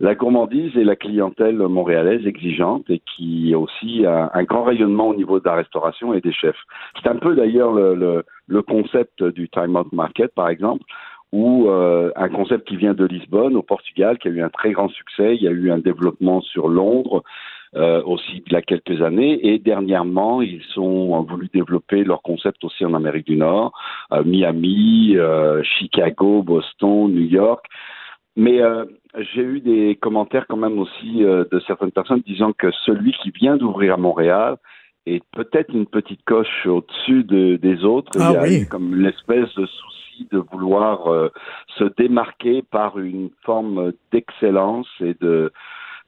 la 0.00 0.14
gourmandise 0.14 0.76
et 0.76 0.84
la 0.84 0.96
clientèle 0.96 1.56
montréalaise 1.56 2.26
exigeante 2.26 2.88
et 2.90 3.00
qui 3.00 3.54
aussi 3.54 4.04
a 4.04 4.30
un 4.34 4.44
grand 4.44 4.64
rayonnement 4.64 5.08
au 5.08 5.14
niveau 5.14 5.40
de 5.40 5.44
la 5.44 5.54
restauration 5.54 6.12
et 6.14 6.20
des 6.20 6.32
chefs. 6.32 6.60
C'est 7.02 7.08
un 7.08 7.16
peu 7.16 7.34
d'ailleurs 7.34 7.72
le, 7.72 8.24
le, 8.46 8.62
concept 8.62 9.22
du 9.22 9.48
Time 9.48 9.76
Out 9.76 9.92
Market, 9.92 10.34
par 10.34 10.48
exemple, 10.48 10.84
ou 11.32 11.68
euh, 11.68 12.10
un 12.16 12.28
concept 12.28 12.68
qui 12.68 12.76
vient 12.76 12.94
de 12.94 13.04
Lisbonne, 13.04 13.56
au 13.56 13.62
Portugal, 13.62 14.18
qui 14.18 14.28
a 14.28 14.30
eu 14.30 14.42
un 14.42 14.48
très 14.48 14.72
grand 14.72 14.88
succès. 14.88 15.36
Il 15.36 15.42
y 15.42 15.48
a 15.48 15.50
eu 15.50 15.70
un 15.70 15.78
développement 15.78 16.40
sur 16.40 16.68
Londres. 16.68 17.22
Euh, 17.74 18.00
aussi 18.04 18.42
il 18.46 18.52
y 18.52 18.56
a 18.56 18.62
quelques 18.62 19.02
années 19.02 19.48
et 19.48 19.58
dernièrement 19.58 20.40
ils 20.40 20.62
ont 20.78 21.20
voulu 21.22 21.50
développer 21.52 22.04
leur 22.04 22.22
concept 22.22 22.62
aussi 22.64 22.86
en 22.86 22.94
Amérique 22.94 23.26
du 23.26 23.36
Nord, 23.36 23.72
euh, 24.12 24.22
Miami, 24.24 25.16
Chicago, 25.62 26.42
Boston, 26.42 27.12
New 27.12 27.26
York. 27.26 27.66
Mais 28.36 28.60
euh, 28.60 28.84
j'ai 29.32 29.42
eu 29.42 29.60
des 29.60 29.96
commentaires 29.96 30.46
quand 30.46 30.58
même 30.58 30.78
aussi 30.78 31.24
euh, 31.24 31.44
de 31.50 31.58
certaines 31.60 31.90
personnes 31.90 32.20
disant 32.20 32.52
que 32.52 32.70
celui 32.84 33.12
qui 33.22 33.30
vient 33.30 33.56
d'ouvrir 33.56 33.94
à 33.94 33.96
Montréal 33.96 34.56
est 35.06 35.24
peut-être 35.32 35.72
une 35.72 35.86
petite 35.86 36.22
coche 36.24 36.66
au-dessus 36.66 37.24
de, 37.24 37.56
des 37.56 37.84
autres. 37.84 38.12
Ah, 38.20 38.32
Il 38.32 38.34
y 38.34 38.36
a 38.36 38.42
oui. 38.42 38.68
comme 38.68 38.94
l'espèce 38.94 39.54
de 39.54 39.64
souci 39.64 40.28
de 40.30 40.38
vouloir 40.38 41.06
euh, 41.06 41.30
se 41.78 41.84
démarquer 41.96 42.62
par 42.62 42.98
une 42.98 43.30
forme 43.44 43.92
d'excellence 44.12 44.88
et 45.00 45.14
de 45.20 45.52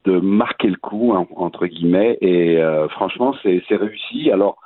de 0.04 0.20
marquer 0.20 0.68
le 0.68 0.76
coup 0.76 1.12
entre 1.12 1.66
guillemets 1.66 2.16
et 2.20 2.62
franchement 2.90 3.34
c'est 3.42 3.60
réussi 3.70 4.30
alors 4.30 4.56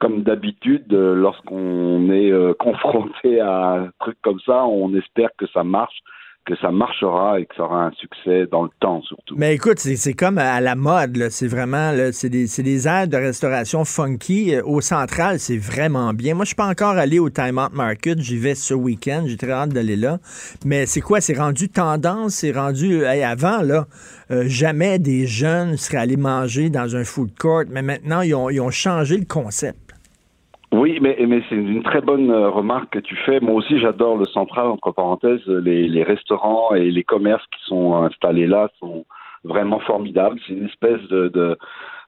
comme 0.00 0.22
d'habitude, 0.22 0.92
lorsqu'on 0.92 2.10
est 2.10 2.32
confronté 2.58 3.40
à 3.40 3.74
un 3.74 3.90
truc 4.00 4.18
comme 4.22 4.40
ça, 4.40 4.66
on 4.66 4.92
espère 4.94 5.30
que 5.38 5.46
ça 5.46 5.62
marche 5.62 6.02
que 6.46 6.56
ça 6.56 6.70
marchera 6.70 7.40
et 7.40 7.46
que 7.46 7.54
ça 7.56 7.64
aura 7.64 7.86
un 7.86 7.92
succès 7.92 8.46
dans 8.50 8.62
le 8.62 8.70
temps 8.80 9.02
surtout. 9.02 9.34
Mais 9.36 9.54
écoute, 9.54 9.78
c'est 9.80 10.14
comme 10.14 10.38
à 10.38 10.60
la 10.60 10.76
mode, 10.76 11.28
c'est 11.30 11.48
vraiment, 11.48 11.92
c'est 12.12 12.28
des, 12.28 12.88
airs 12.88 13.08
de 13.08 13.16
restauration 13.16 13.84
funky. 13.84 14.54
Euh, 14.54 14.62
au 14.64 14.80
central, 14.80 15.40
c'est 15.40 15.58
vraiment 15.58 16.14
bien. 16.14 16.34
Moi, 16.34 16.44
je 16.44 16.48
suis 16.48 16.56
pas 16.56 16.68
encore 16.68 16.96
allé 16.96 17.18
au 17.18 17.30
Time 17.30 17.58
Out 17.58 17.72
Market, 17.74 18.20
j'y 18.20 18.38
vais 18.38 18.54
ce 18.54 18.74
week-end, 18.74 19.24
j'ai 19.26 19.36
très 19.36 19.50
hâte 19.50 19.70
d'aller 19.70 19.96
là. 19.96 20.18
Mais 20.64 20.86
c'est 20.86 21.00
quoi, 21.00 21.20
c'est 21.20 21.36
rendu 21.36 21.68
tendance, 21.68 22.34
c'est 22.34 22.52
rendu, 22.52 23.04
avant, 23.04 23.62
là, 23.62 23.86
euh, 24.30 24.44
jamais 24.46 24.98
des 25.00 25.26
jeunes 25.26 25.76
seraient 25.76 25.98
allés 25.98 26.16
manger 26.16 26.70
dans 26.70 26.94
un 26.94 27.04
food 27.04 27.36
court, 27.38 27.64
mais 27.68 27.82
maintenant, 27.82 28.20
ils 28.20 28.34
ont, 28.34 28.50
ils 28.50 28.60
ont 28.60 28.70
changé 28.70 29.16
le 29.16 29.24
concept. 29.24 29.85
Oui, 30.72 30.98
mais, 31.00 31.16
mais 31.26 31.42
c'est 31.48 31.54
une 31.54 31.82
très 31.82 32.00
bonne 32.00 32.30
euh, 32.30 32.50
remarque 32.50 32.90
que 32.90 32.98
tu 32.98 33.16
fais. 33.24 33.40
Moi 33.40 33.54
aussi, 33.54 33.78
j'adore 33.78 34.16
le 34.16 34.24
central, 34.26 34.66
entre 34.66 34.90
parenthèses. 34.92 35.46
Les, 35.46 35.88
les, 35.88 36.02
restaurants 36.02 36.74
et 36.74 36.90
les 36.90 37.04
commerces 37.04 37.46
qui 37.46 37.64
sont 37.64 37.94
installés 37.94 38.46
là 38.46 38.68
sont 38.80 39.06
vraiment 39.44 39.78
formidables. 39.80 40.38
C'est 40.46 40.54
une 40.54 40.66
espèce 40.66 41.00
de, 41.08 41.28
de 41.28 41.56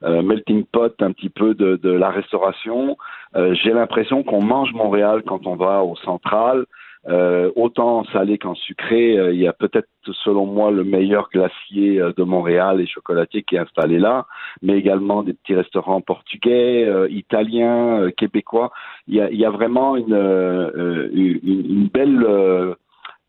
euh, 0.02 0.22
melting 0.22 0.64
pot 0.64 0.92
un 1.00 1.12
petit 1.12 1.28
peu 1.30 1.54
de, 1.54 1.76
de 1.76 1.90
la 1.90 2.10
restauration. 2.10 2.96
Euh, 3.36 3.54
J'ai 3.54 3.72
l'impression 3.72 4.22
qu'on 4.24 4.42
mange 4.42 4.72
Montréal 4.72 5.22
quand 5.24 5.46
on 5.46 5.54
va 5.54 5.82
au 5.82 5.94
central. 5.96 6.66
Euh, 7.06 7.50
autant 7.54 7.98
en 7.98 8.04
salé 8.06 8.38
qu'en 8.38 8.54
sucré, 8.54 9.16
euh, 9.16 9.32
il 9.32 9.38
y 9.38 9.46
a 9.46 9.52
peut-être, 9.52 9.88
selon 10.24 10.46
moi, 10.46 10.70
le 10.70 10.82
meilleur 10.82 11.28
glacier 11.30 12.00
euh, 12.00 12.12
de 12.16 12.24
Montréal 12.24 12.80
et 12.80 12.86
chocolatier 12.86 13.44
qui 13.44 13.54
est 13.54 13.60
installé 13.60 13.98
là, 13.98 14.26
mais 14.62 14.76
également 14.76 15.22
des 15.22 15.32
petits 15.32 15.54
restaurants 15.54 16.00
portugais, 16.00 16.88
italiens, 17.10 18.10
québécois. 18.16 18.72
Il 19.06 19.14
y 19.14 19.20
a, 19.20 19.30
y 19.30 19.44
a 19.44 19.50
vraiment 19.50 19.96
une, 19.96 20.14
une, 20.14 21.40
une, 21.42 21.88
belle 21.88 22.26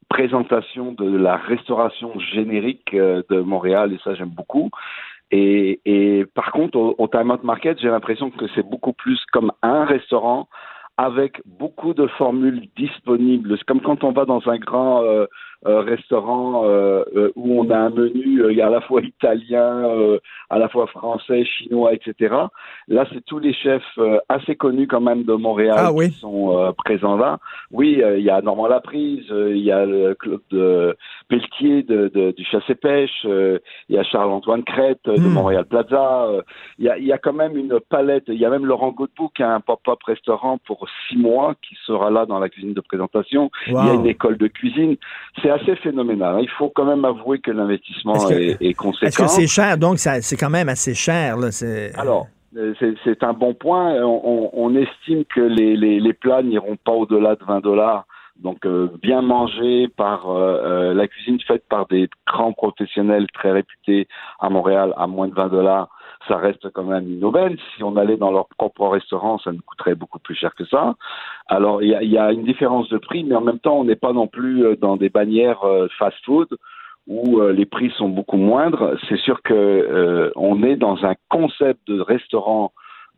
présentation 0.09 0.91
de 0.93 1.17
la 1.17 1.37
restauration 1.37 2.19
générique 2.19 2.95
de 2.95 3.39
Montréal, 3.41 3.93
et 3.93 3.99
ça 4.03 4.15
j'aime 4.15 4.29
beaucoup. 4.29 4.71
Et, 5.31 5.79
et, 5.85 6.25
par 6.25 6.51
contre, 6.51 6.77
au, 6.77 6.95
au 6.97 7.07
Time 7.07 7.29
Out 7.29 7.43
Market, 7.43 7.79
j'ai 7.79 7.89
l'impression 7.89 8.31
que 8.31 8.45
c'est 8.55 8.67
beaucoup 8.67 8.93
plus 8.93 9.23
comme 9.31 9.51
un 9.61 9.85
restaurant 9.85 10.47
avec 10.99 11.41
beaucoup 11.45 11.93
de 11.93 12.07
formules 12.07 12.67
disponibles. 12.75 13.57
C'est 13.57 13.63
comme 13.63 13.79
quand 13.79 14.03
on 14.03 14.11
va 14.11 14.25
dans 14.25 14.45
un 14.49 14.57
grand 14.57 15.01
euh, 15.05 15.27
restaurant 15.65 16.65
euh, 16.65 17.03
euh, 17.15 17.31
où 17.35 17.61
on 17.61 17.69
a 17.69 17.77
un 17.77 17.89
menu 17.89 18.61
à 18.61 18.69
la 18.69 18.81
fois 18.81 19.01
italien, 19.01 19.83
à 20.49 20.59
la 20.59 20.69
fois 20.69 20.87
français, 20.87 21.45
chinois, 21.45 21.93
etc. 21.93 22.35
Là, 22.87 23.05
c'est 23.13 23.23
tous 23.25 23.39
les 23.39 23.53
chefs 23.53 23.99
assez 24.27 24.55
connus 24.55 24.87
quand 24.87 25.01
même 25.01 25.23
de 25.23 25.33
Montréal 25.33 25.75
ah 25.77 25.91
qui 25.93 26.11
sont 26.19 26.73
présents 26.77 27.15
là. 27.15 27.39
Oui, 27.71 28.01
il 28.17 28.23
y 28.23 28.29
a 28.29 28.41
Normand 28.41 28.67
Laprise, 28.67 29.25
il 29.29 29.63
y 29.63 29.71
a 29.71 29.85
le 29.85 30.15
club 30.15 30.41
de 30.51 30.95
Pelletier 31.27 31.83
de, 31.83 32.09
de, 32.09 32.31
du 32.31 32.43
chasse 32.45 32.67
et 32.69 32.75
pêche, 32.75 33.25
il 33.25 33.59
y 33.95 33.97
a 33.97 34.03
Charles-Antoine 34.03 34.63
Crête 34.63 34.99
de 35.05 35.29
Hmm. 35.29 35.33
Montréal 35.33 35.65
Plaza. 35.65 36.27
Il 36.77 36.85
y, 36.85 36.89
a, 36.89 36.97
il 36.97 37.05
y 37.05 37.11
a 37.13 37.17
quand 37.17 37.33
même 37.33 37.55
une 37.57 37.79
palette. 37.89 38.25
Il 38.27 38.35
y 38.35 38.45
a 38.45 38.49
même 38.49 38.65
Laurent 38.65 38.91
Godbout 38.91 39.29
qui 39.35 39.43
a 39.43 39.53
un 39.53 39.59
pop-up 39.59 39.99
restaurant 40.05 40.57
pour 40.65 40.87
six 41.07 41.17
mois 41.17 41.55
qui 41.61 41.75
sera 41.85 42.09
là 42.09 42.25
dans 42.25 42.39
la 42.39 42.49
cuisine 42.49 42.73
de 42.73 42.81
présentation. 42.81 43.51
Wow. 43.69 43.81
Il 43.81 43.87
y 43.87 43.89
a 43.89 43.93
une 43.93 44.07
école 44.07 44.37
de 44.37 44.47
cuisine. 44.47 44.97
C'est 45.41 45.48
assez 45.49 45.75
phénoménal. 45.77 46.35
hein. 46.35 46.39
Il 46.41 46.49
faut 46.49 46.69
quand 46.69 46.85
même 46.85 47.05
avouer 47.05 47.39
que 47.39 47.51
l'investissement 47.51 48.15
Est-ce 48.15 48.33
est, 48.33 48.45
est 48.51 48.61
Est-ce 48.61 48.77
conséquent. 48.77 49.23
que 49.25 49.29
c'est 49.29 49.47
cher? 49.47 49.77
Donc, 49.77 49.97
c'est 49.99 50.37
quand 50.37 50.49
même 50.49 50.69
assez 50.69 50.93
cher. 50.93 51.37
Là. 51.37 51.51
c'est- 51.51 51.91
Alors, 51.97 52.27
euh, 52.57 52.73
c'est- 52.79 52.95
c'est 53.03 53.23
un 53.23 53.33
bon 53.33 53.53
point. 53.53 53.93
On, 54.03 54.21
on- 54.23 54.49
on 54.53 54.75
estime 54.75 55.23
que 55.25 55.41
les, 55.41 55.75
les, 55.77 55.99
les 55.99 56.13
plats 56.13 56.41
n'iront 56.43 56.77
pas 56.83 56.91
au-delà 56.93 57.35
de 57.35 57.43
20 57.45 57.59
dollars. 57.61 58.05
Donc, 58.41 58.65
euh, 58.65 58.87
bien 59.01 59.21
mangé 59.21 59.89
par 59.89 60.29
euh, 60.31 60.93
la 60.93 61.07
cuisine 61.09 61.39
faite 61.45 61.63
par 61.69 61.87
des 61.87 62.09
grands 62.25 62.53
professionnels 62.53 63.27
très 63.33 63.51
réputés 63.51 64.07
à 64.39 64.49
Montréal 64.49 64.93
à 64.95 65.07
moins 65.07 65.27
de 65.27 65.33
20 65.35 65.49
dollars, 65.49 65.89
ça 66.27 66.37
reste 66.37 66.69
quand 66.71 66.83
même 66.83 67.11
une 67.11 67.23
aubaine. 67.23 67.57
Si 67.75 67.83
on 67.83 67.95
allait 67.95 68.17
dans 68.17 68.31
leur 68.31 68.47
propre 68.57 68.87
restaurant, 68.87 69.39
ça 69.39 69.51
nous 69.51 69.61
coûterait 69.65 69.95
beaucoup 69.95 70.19
plus 70.19 70.35
cher 70.35 70.53
que 70.55 70.65
ça. 70.65 70.95
Alors, 71.47 71.81
il 71.81 71.89
y 71.89 71.95
a, 71.95 72.03
y 72.03 72.17
a 72.17 72.31
une 72.31 72.43
différence 72.43 72.89
de 72.89 72.97
prix, 72.97 73.23
mais 73.23 73.35
en 73.35 73.41
même 73.41 73.59
temps, 73.59 73.79
on 73.79 73.85
n'est 73.85 73.95
pas 73.95 74.13
non 74.13 74.27
plus 74.27 74.65
euh, 74.65 74.75
dans 74.75 74.97
des 74.97 75.09
bannières 75.09 75.63
euh, 75.63 75.87
fast-food 75.97 76.49
où 77.07 77.39
euh, 77.39 77.51
les 77.51 77.65
prix 77.65 77.91
sont 77.97 78.09
beaucoup 78.09 78.37
moindres. 78.37 78.95
C'est 79.09 79.17
sûr 79.19 79.41
que 79.41 79.53
euh, 79.53 80.31
on 80.35 80.63
est 80.63 80.75
dans 80.75 81.03
un 81.05 81.15
concept 81.29 81.87
de 81.87 81.99
restaurant 81.99 82.71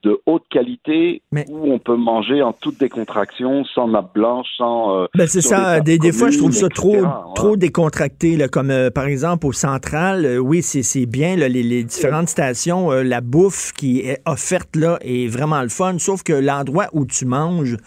de 0.03 0.19
haute 0.25 0.43
qualité 0.49 1.21
Mais- 1.31 1.45
où 1.49 1.71
on 1.71 1.77
peut 1.79 1.95
manger 1.95 2.41
en 2.41 2.53
toute 2.53 2.79
décontraction, 2.79 3.63
sans 3.65 3.87
nappe 3.87 4.13
blanche, 4.13 4.47
sans. 4.57 5.01
euh, 5.03 5.05
Ben 5.15 5.27
c'est 5.27 5.41
ça. 5.41 5.79
Des, 5.79 5.97
des 5.97 6.11
fois, 6.11 6.29
je 6.31 6.37
trouve 6.39 6.51
ça 6.53 6.69
trop, 6.69 6.91
voilà. 6.93 7.23
trop 7.35 7.55
décontracté. 7.55 8.35
Là, 8.37 8.47
comme 8.47 8.71
euh, 8.71 8.89
par 8.89 9.05
exemple 9.05 9.45
au 9.45 9.51
Central, 9.51 10.25
euh, 10.25 10.37
oui, 10.37 10.61
c'est 10.63 11.05
bien. 11.05 11.35
là, 11.35 11.47
les, 11.47 11.63
les 11.63 11.83
différentes 11.83 12.29
stations, 12.29 12.89
la 12.91 13.21
bouffe 13.21 13.71
qui 13.73 13.99
est 13.99 14.21
offerte 14.25 14.75
là 14.75 14.97
est 15.01 15.27
vraiment 15.27 15.61
le 15.61 15.69
fun. 15.69 15.97
Sauf 15.99 16.23
que 16.23 16.33
l'endroit 16.33 16.87
où 16.93 17.05
tu 17.05 17.25
manges, 17.25 17.77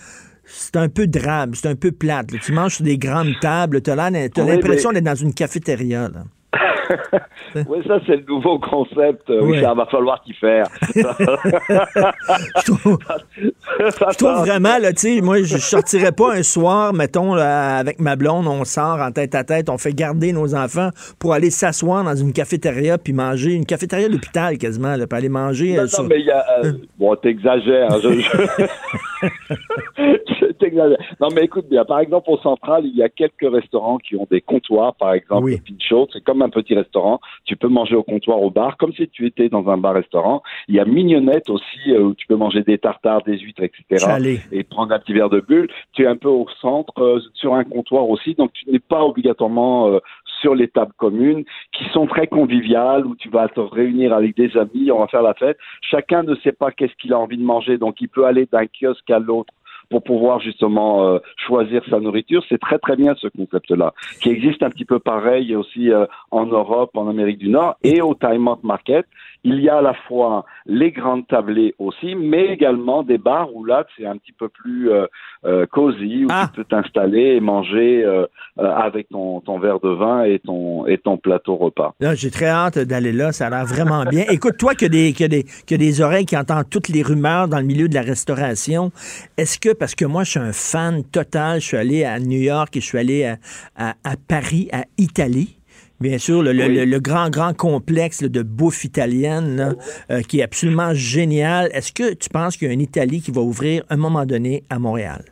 c'est 0.44 0.76
un 0.76 0.88
peu 0.88 1.06
drabe, 1.06 1.54
c'est 1.54 1.68
un 1.68 1.74
peu 1.74 1.90
plate. 1.90 2.30
là. 2.32 2.38
Tu 2.42 2.52
manges 2.52 2.76
sur 2.76 2.84
des 2.84 2.98
grandes 2.98 3.32
tables. 3.40 3.80
Tu 3.82 3.90
as 3.90 3.96
l'impression 3.96 4.92
d'être 4.92 5.04
dans 5.04 5.14
une 5.14 5.34
cafétéria. 5.34 6.08
Là. 6.08 6.24
Oui, 7.68 7.78
ça 7.86 7.98
c'est 8.06 8.16
le 8.16 8.24
nouveau 8.28 8.58
concept. 8.58 9.30
Euh, 9.30 9.40
Oui, 9.42 9.52
Ouais. 9.52 9.62
ça 9.62 9.74
va 9.74 9.86
falloir 9.86 10.22
t'y 10.22 10.32
faire. 10.34 10.66
Je 12.56 12.72
trouve, 12.72 12.98
je 13.78 14.16
trouve 14.18 14.38
vraiment, 14.40 14.78
là, 14.78 14.92
tu 14.92 15.16
sais, 15.16 15.20
moi, 15.20 15.42
je 15.42 15.56
sortirais 15.58 16.12
pas 16.12 16.34
un 16.34 16.42
soir, 16.42 16.92
mettons, 16.92 17.34
là, 17.34 17.76
avec 17.78 18.00
ma 18.00 18.16
blonde, 18.16 18.46
on 18.46 18.64
sort 18.64 19.00
en 19.00 19.10
tête 19.12 19.34
à 19.34 19.44
tête, 19.44 19.68
on 19.70 19.78
fait 19.78 19.92
garder 19.94 20.32
nos 20.32 20.54
enfants 20.54 20.90
pour 21.18 21.32
aller 21.34 21.50
s'asseoir 21.50 22.04
dans 22.04 22.14
une 22.16 22.32
cafétéria 22.32 22.98
puis 22.98 23.12
manger, 23.12 23.52
une 23.54 23.66
cafétéria 23.66 24.08
d'hôpital 24.08 24.58
quasiment, 24.58 24.96
là, 24.96 25.06
puis 25.06 25.18
aller 25.18 25.28
manger. 25.28 25.78
euh, 25.78 25.82
Non, 25.82 25.88
sur- 25.88 26.02
non, 26.02 26.08
mais 26.08 26.20
il 26.20 26.26
y 26.26 26.30
a. 26.30 26.44
euh, 26.64 26.72
bon, 26.98 27.14
t'exagères. 27.16 27.92
hein, 27.92 27.98
Je, 28.02 28.20
je... 28.20 29.28
je 29.98 30.52
t'exagère. 30.52 30.98
Non, 31.20 31.28
mais 31.34 31.42
écoute 31.44 31.66
bien. 31.68 31.84
Par 31.84 32.00
exemple, 32.00 32.30
au 32.30 32.38
central, 32.38 32.84
il 32.84 32.96
y 32.96 33.02
a 33.02 33.08
quelques 33.08 33.50
restaurants 33.52 33.98
qui 33.98 34.16
ont 34.16 34.26
des 34.30 34.40
comptoirs. 34.40 34.94
Par 34.94 35.12
exemple, 35.14 35.44
Oui. 35.44 35.60
le 35.68 35.74
Pinchot, 35.76 36.08
c'est 36.12 36.22
comme 36.24 36.42
un 36.44 36.50
petit 36.50 36.74
restaurant. 36.74 37.20
Tu 37.44 37.56
peux 37.56 37.68
manger 37.68 37.96
au 37.96 38.02
comptoir 38.02 38.40
au 38.42 38.50
bar, 38.50 38.76
comme 38.76 38.92
si 38.92 39.08
tu 39.08 39.26
étais 39.26 39.48
dans 39.48 39.68
un 39.68 39.76
bar-restaurant. 39.76 40.42
Il 40.68 40.74
y 40.74 40.80
a 40.80 40.84
Mignonnette 40.84 41.50
aussi, 41.50 41.80
euh, 41.88 42.02
où 42.02 42.14
tu 42.14 42.26
peux 42.26 42.36
manger 42.36 42.62
des 42.62 42.78
tartares, 42.78 43.22
des 43.22 43.38
huîtres, 43.38 43.62
etc. 43.62 44.06
allé. 44.08 44.40
Et 44.52 44.64
prendre 44.64 44.92
un 44.94 44.98
petit 44.98 45.12
verre 45.12 45.30
de 45.30 45.40
bulle. 45.40 45.68
Tu 45.92 46.04
es 46.04 46.06
un 46.06 46.16
peu 46.16 46.28
au 46.28 46.46
centre, 46.60 46.92
euh, 46.98 47.20
sur 47.34 47.54
un 47.54 47.64
comptoir 47.64 48.08
aussi. 48.08 48.34
Donc, 48.34 48.52
tu 48.52 48.70
n'es 48.70 48.78
pas 48.78 49.02
obligatoirement 49.04 49.88
euh, 49.88 49.98
sur 50.40 50.54
les 50.54 50.68
tables 50.68 50.92
communes 50.96 51.44
qui 51.72 51.84
sont 51.92 52.06
très 52.06 52.26
conviviales 52.26 53.06
où 53.06 53.16
tu 53.16 53.30
vas 53.30 53.48
te 53.48 53.60
réunir 53.60 54.12
avec 54.12 54.36
des 54.36 54.56
amis, 54.56 54.90
on 54.90 54.98
va 54.98 55.06
faire 55.06 55.22
la 55.22 55.34
fête. 55.34 55.56
Chacun 55.80 56.22
ne 56.22 56.34
sait 56.36 56.52
pas 56.52 56.70
qu'est-ce 56.70 56.94
qu'il 57.00 57.12
a 57.12 57.18
envie 57.18 57.38
de 57.38 57.42
manger, 57.42 57.78
donc 57.78 58.00
il 58.00 58.08
peut 58.08 58.26
aller 58.26 58.46
d'un 58.52 58.66
kiosque 58.66 59.08
à 59.10 59.18
l'autre 59.18 59.52
pour 59.90 60.02
pouvoir 60.02 60.40
justement 60.40 61.06
euh, 61.06 61.18
choisir 61.46 61.82
sa 61.90 62.00
nourriture. 62.00 62.42
C'est 62.48 62.60
très 62.60 62.78
très 62.78 62.96
bien 62.96 63.14
ce 63.20 63.28
concept-là, 63.28 63.92
qui 64.20 64.30
existe 64.30 64.62
un 64.62 64.70
petit 64.70 64.84
peu 64.84 64.98
pareil 64.98 65.54
aussi 65.56 65.90
euh, 65.90 66.06
en 66.30 66.46
Europe, 66.46 66.90
en 66.94 67.08
Amérique 67.08 67.38
du 67.38 67.48
Nord 67.48 67.76
et 67.82 68.00
au 68.00 68.14
Time 68.14 68.48
Out 68.48 68.62
Market. 68.64 69.06
Il 69.46 69.60
y 69.60 69.68
a 69.68 69.76
à 69.76 69.82
la 69.82 69.92
fois 70.08 70.46
les 70.64 70.90
grandes 70.90 71.26
tablées 71.26 71.74
aussi, 71.78 72.14
mais 72.14 72.46
également 72.46 73.02
des 73.02 73.18
bars 73.18 73.54
où 73.54 73.64
là 73.66 73.84
c'est 73.94 74.06
un 74.06 74.16
petit 74.16 74.32
peu 74.32 74.48
plus 74.48 74.90
euh, 74.90 75.66
cosy, 75.66 76.24
où 76.24 76.28
Ah. 76.30 76.46
tu 76.50 76.56
peux 76.62 76.64
t'installer 76.64 77.34
et 77.36 77.40
manger 77.40 78.04
avec 78.56 79.08
ton, 79.10 79.40
ton 79.40 79.58
verre 79.58 79.80
de 79.80 79.90
vin 79.90 80.24
et 80.24 80.38
ton, 80.38 80.86
et 80.86 80.96
ton 80.96 81.18
plateau 81.18 81.56
repas. 81.56 81.94
J'ai 82.14 82.30
très 82.30 82.46
hâte 82.48 82.78
d'aller 82.78 83.12
là. 83.12 83.32
Ça 83.32 83.48
a 83.48 83.50
l'air 83.50 83.66
vraiment 83.66 84.04
bien. 84.04 84.24
Écoute, 84.30 84.56
toi 84.58 84.74
qui 84.74 84.86
as, 84.86 84.88
des, 84.88 85.14
as 85.20 85.28
des, 85.28 85.44
as 85.70 85.76
des 85.76 86.00
oreilles 86.00 86.24
qui 86.24 86.36
entendent 86.36 86.70
toutes 86.70 86.88
les 86.88 87.02
rumeurs 87.02 87.46
dans 87.48 87.58
le 87.58 87.64
milieu 87.64 87.88
de 87.88 87.94
la 87.94 88.00
restauration, 88.02 88.90
est-ce 89.36 89.58
que, 89.58 89.73
parce 89.78 89.94
que 89.94 90.04
moi, 90.04 90.24
je 90.24 90.30
suis 90.30 90.40
un 90.40 90.52
fan 90.52 91.02
total, 91.04 91.60
je 91.60 91.66
suis 91.66 91.76
allé 91.76 92.04
à 92.04 92.18
New 92.18 92.38
York 92.40 92.76
et 92.76 92.80
je 92.80 92.86
suis 92.86 92.98
allé 92.98 93.24
à, 93.24 93.36
à- 93.76 93.94
à 94.04 94.14
Paris, 94.28 94.68
à 94.72 94.84
Italie. 94.98 95.58
Bien 96.00 96.18
sûr, 96.18 96.42
le, 96.42 96.52
le- 96.52 96.64
Oui. 96.66 96.74
le- 96.76 96.84
le 96.84 97.00
grand, 97.00 97.30
grand 97.30 97.56
complexe 97.56 98.20
là, 98.20 98.28
de 98.28 98.42
bouffe 98.42 98.84
italienne 98.84 99.56
là, 99.56 99.72
euh, 100.10 100.20
qui 100.22 100.40
est 100.40 100.42
absolument 100.42 100.92
génial. 100.92 101.68
Est-ce 101.72 101.92
que 101.92 102.14
tu 102.14 102.28
penses 102.28 102.56
qu'il 102.56 102.66
y 102.68 102.70
a 102.70 102.74
une 102.74 102.80
Italie 102.80 103.20
qui 103.20 103.30
va 103.30 103.40
ouvrir 103.40 103.84
à 103.88 103.94
un 103.94 103.96
moment 103.96 104.26
donné 104.26 104.64
à 104.70 104.78
Montréal? 104.78 105.24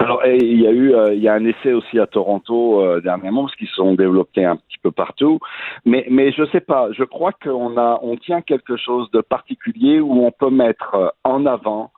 Alors, 0.00 0.22
et 0.26 0.36
il 0.36 0.60
y 0.60 0.66
a 0.66 0.70
eu, 0.72 0.94
euh, 0.94 1.14
il 1.14 1.22
y 1.22 1.28
a 1.28 1.34
un 1.34 1.44
essai 1.46 1.72
aussi 1.72 1.98
à 1.98 2.06
Toronto 2.06 2.82
euh, 2.82 3.00
dernièrement, 3.00 3.44
parce 3.44 3.54
qu'ils 3.56 3.68
se 3.68 3.74
sont 3.76 3.94
développés 3.94 4.44
un 4.44 4.56
petit 4.56 4.76
peu 4.82 4.90
partout. 4.90 5.38
Mais, 5.86 6.04
mais 6.10 6.32
je 6.32 6.42
sais 6.52 6.60
pas. 6.60 6.88
Je 6.92 7.04
crois 7.04 7.32
qu'on 7.42 7.78
a, 7.78 8.00
on 8.02 8.16
tient 8.16 8.42
quelque 8.42 8.76
chose 8.76 9.08
de 9.12 9.20
particulier 9.22 10.00
où 10.00 10.24
on 10.26 10.32
peut 10.32 10.50
mettre 10.50 10.94
euh, 10.94 11.08
en 11.22 11.46
avant 11.46 11.90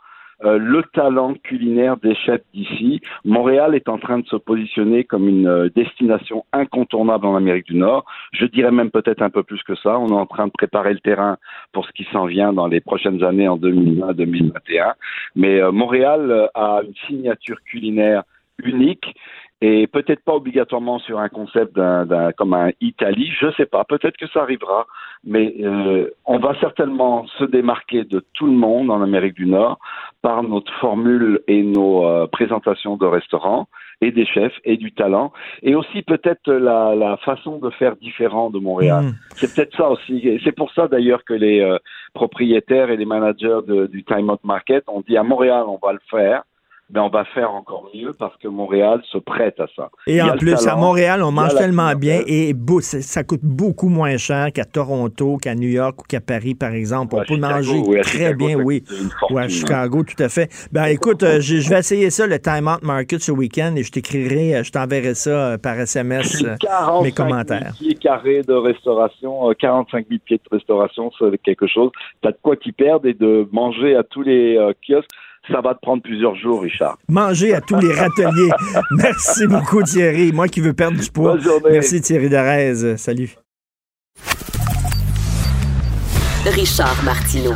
euh, 0.44 0.59
le 0.59 0.83
talent 0.92 1.35
culinaire 1.35 1.96
des 1.96 2.14
chefs 2.14 2.42
d'ici. 2.53 3.01
Montréal 3.25 3.75
est 3.75 3.88
en 3.88 3.99
train 3.99 4.18
de 4.18 4.27
se 4.27 4.37
positionner 4.37 5.05
comme 5.05 5.29
une 5.29 5.49
euh, 5.49 5.70
destination 5.75 6.44
incontournable 6.53 7.27
en 7.27 7.37
Amérique 7.37 7.66
du 7.66 7.77
Nord. 7.77 8.05
Je 8.33 8.44
dirais 8.44 8.70
même 8.70 8.90
peut-être 8.90 9.22
un 9.22 9.31
peu 9.31 9.42
plus 9.42 9.62
que 9.62 9.75
ça. 9.77 9.99
On 9.99 10.09
est 10.09 10.12
en 10.12 10.27
train 10.27 10.46
de 10.46 10.53
préparer 10.53 10.92
le 10.92 11.01
terrain 11.01 11.38
pour 11.72 11.87
ce 11.87 11.92
qui 11.92 12.07
s'en 12.12 12.27
vient 12.27 12.53
dans 12.53 12.66
les 12.66 12.81
prochaines 12.81 13.25
années 13.25 13.49
en 13.49 13.57
2020-2021. 13.57 14.92
Mais 15.37 15.61
euh, 15.61 15.72
Montréal 15.72 16.51
a 16.55 16.81
une 16.87 16.94
signature 17.07 17.62
culinaire 17.62 18.22
unique 18.62 19.14
et 19.62 19.87
peut-être 19.87 20.23
pas 20.23 20.35
obligatoirement 20.35 20.99
sur 20.99 21.19
un 21.19 21.29
concept 21.31 21.75
d'un, 21.77 22.05
d'un- 22.05 22.33
comme 22.33 22.53
un 22.53 22.71
Italie, 22.81 23.31
je 23.40 23.51
sais 23.57 23.64
pas, 23.66 23.85
peut-être 23.85 24.16
que 24.19 24.27
ça 24.29 24.42
arrivera, 24.42 24.87
mais 25.25 25.55
euh, 25.61 26.11
on 26.27 26.38
va 26.38 26.55
certainement 26.61 27.27
se 27.38 27.45
démarquer 27.45 28.05
de 28.05 28.23
tout 28.35 28.47
le 28.47 28.53
monde 28.53 28.90
en 28.90 29.01
Amérique 29.03 29.35
du 29.35 29.47
Nord 29.47 29.79
par 30.21 30.42
notre 30.42 30.73
formule 30.75 31.40
et 31.49 31.62
nos 31.62 32.07
euh, 32.07 32.27
présentations 32.27 32.97
de 32.97 33.07
restaurants 33.07 33.66
et 34.03 34.11
des 34.11 34.27
chefs 34.27 34.53
et 34.64 34.77
du 34.77 34.92
talent 34.92 35.33
et 35.62 35.75
aussi 35.75 36.03
peut-être 36.03 36.53
la, 36.53 36.95
la 36.95 37.16
façon 37.19 37.59
de 37.59 37.71
faire 37.71 37.97
différent 37.97 38.51
de 38.51 38.59
Montréal. 38.59 39.05
Mm. 39.05 39.14
C'est 39.37 39.55
peut-être 39.55 39.75
ça 39.75 39.88
aussi. 39.88 40.19
Et 40.29 40.38
c'est 40.45 40.53
pour 40.53 40.71
ça 40.75 40.87
d'ailleurs 40.87 41.25
que 41.25 41.33
les 41.33 41.61
euh, 41.61 41.79
propriétaires 42.12 42.90
et 42.90 42.97
les 42.99 43.07
managers 43.07 43.61
de- 43.66 43.87
du 43.87 44.05
Time 44.05 44.29
Out 44.29 44.40
Market 44.45 44.85
ont 44.88 45.03
dit 45.09 45.16
à 45.16 45.23
Montréal, 45.23 45.64
on 45.66 45.79
va 45.83 45.92
le 45.95 46.01
faire, 46.11 46.42
mais 46.92 47.01
on 47.01 47.09
va 47.09 47.25
faire 47.25 47.51
encore 47.51 47.90
mieux 47.94 48.12
parce 48.18 48.37
que 48.37 48.49
Montréal 48.49 49.01
se 49.11 49.18
prête 49.18 49.59
à 49.59 49.66
ça. 49.75 49.90
Et 50.07 50.22
en 50.22 50.37
plus, 50.37 50.66
à 50.66 50.77
Montréal, 50.77 51.22
on 51.22 51.33
mange 51.33 51.55
tellement 51.55 51.92
bien 51.94 52.20
et 52.27 52.53
beau- 52.55 52.81
ça 52.81 53.25
coûte 53.25 53.40
beaucoup 53.42 53.88
moins 53.88 54.16
cher 54.16 54.53
qu'à 54.53 54.64
Toronto, 54.64 55.37
qu'à 55.37 55.55
New 55.55 55.68
York 55.68 56.01
ou 56.01 56.05
qu'à 56.09 56.20
Paris, 56.20 56.55
par 56.55 56.72
exemple. 56.72 57.14
On 57.16 57.18
peut 57.18 57.35
Chicago, 57.35 57.55
manger 57.55 57.83
oui, 57.87 58.01
très 58.03 58.12
Chicago, 58.12 58.46
bien, 58.46 58.57
oui. 58.57 58.85
Ou 59.31 59.38
à 59.38 59.42
hein. 59.42 59.49
Chicago, 59.49 60.03
tout 60.05 60.22
à 60.22 60.29
fait. 60.29 60.49
Ben 60.72 60.85
écoute, 60.85 61.22
euh, 61.22 61.40
je, 61.40 61.57
je 61.57 61.68
vais 61.70 61.79
essayer 61.81 62.11
ça, 62.11 62.27
le 62.27 62.38
Time 62.38 62.68
Out 62.68 62.83
Market 62.83 63.20
ce 63.20 63.33
week-end, 63.33 63.75
et 63.77 63.83
je 63.83 63.90
t'écrirai, 63.90 64.57
euh, 64.57 64.62
je 64.62 64.70
t'enverrai 64.70 65.14
ça 65.14 65.31
euh, 65.31 65.59
par 65.59 65.79
SMS, 65.81 66.44
euh, 66.44 66.55
45 66.61 67.03
mes 67.03 67.11
000 67.11 67.16
commentaires. 67.16 67.72
pieds 67.79 67.94
carrés 67.94 68.42
de 68.42 68.55
restauration, 68.55 69.51
euh, 69.51 69.55
45 69.59 70.07
000 70.09 70.20
pieds 70.25 70.37
de 70.38 70.57
restauration, 70.57 71.11
c'est 71.18 71.37
quelque 71.42 71.66
chose. 71.66 71.90
T'as 72.22 72.31
de 72.31 72.38
quoi 72.40 72.57
t'y 72.57 72.72
perdre 72.72 73.07
et 73.09 73.14
de 73.14 73.49
manger 73.53 73.96
à 73.96 74.03
tous 74.05 74.22
les 74.22 74.57
euh, 74.57 74.72
kiosques. 74.87 75.11
Ça 75.51 75.61
va 75.61 75.75
te 75.75 75.81
prendre 75.81 76.03
plusieurs 76.03 76.35
jours, 76.35 76.63
Richard. 76.63 76.99
Manger 77.09 77.55
à 77.55 77.61
tous 77.61 77.79
les 77.79 77.93
râteliers. 77.93 78.51
Merci 78.91 79.47
beaucoup, 79.47 79.83
Thierry. 79.83 80.33
Moi 80.33 80.49
qui 80.49 80.61
veux 80.61 80.73
perdre 80.73 80.99
du 80.99 81.11
poids. 81.11 81.35
Bonne 81.35 81.43
journée. 81.43 81.71
Merci, 81.73 82.01
Thierry 82.01 82.29
Darez. 82.29 82.97
Salut. 82.97 83.37
Richard 86.45 87.03
Martineau. 87.05 87.55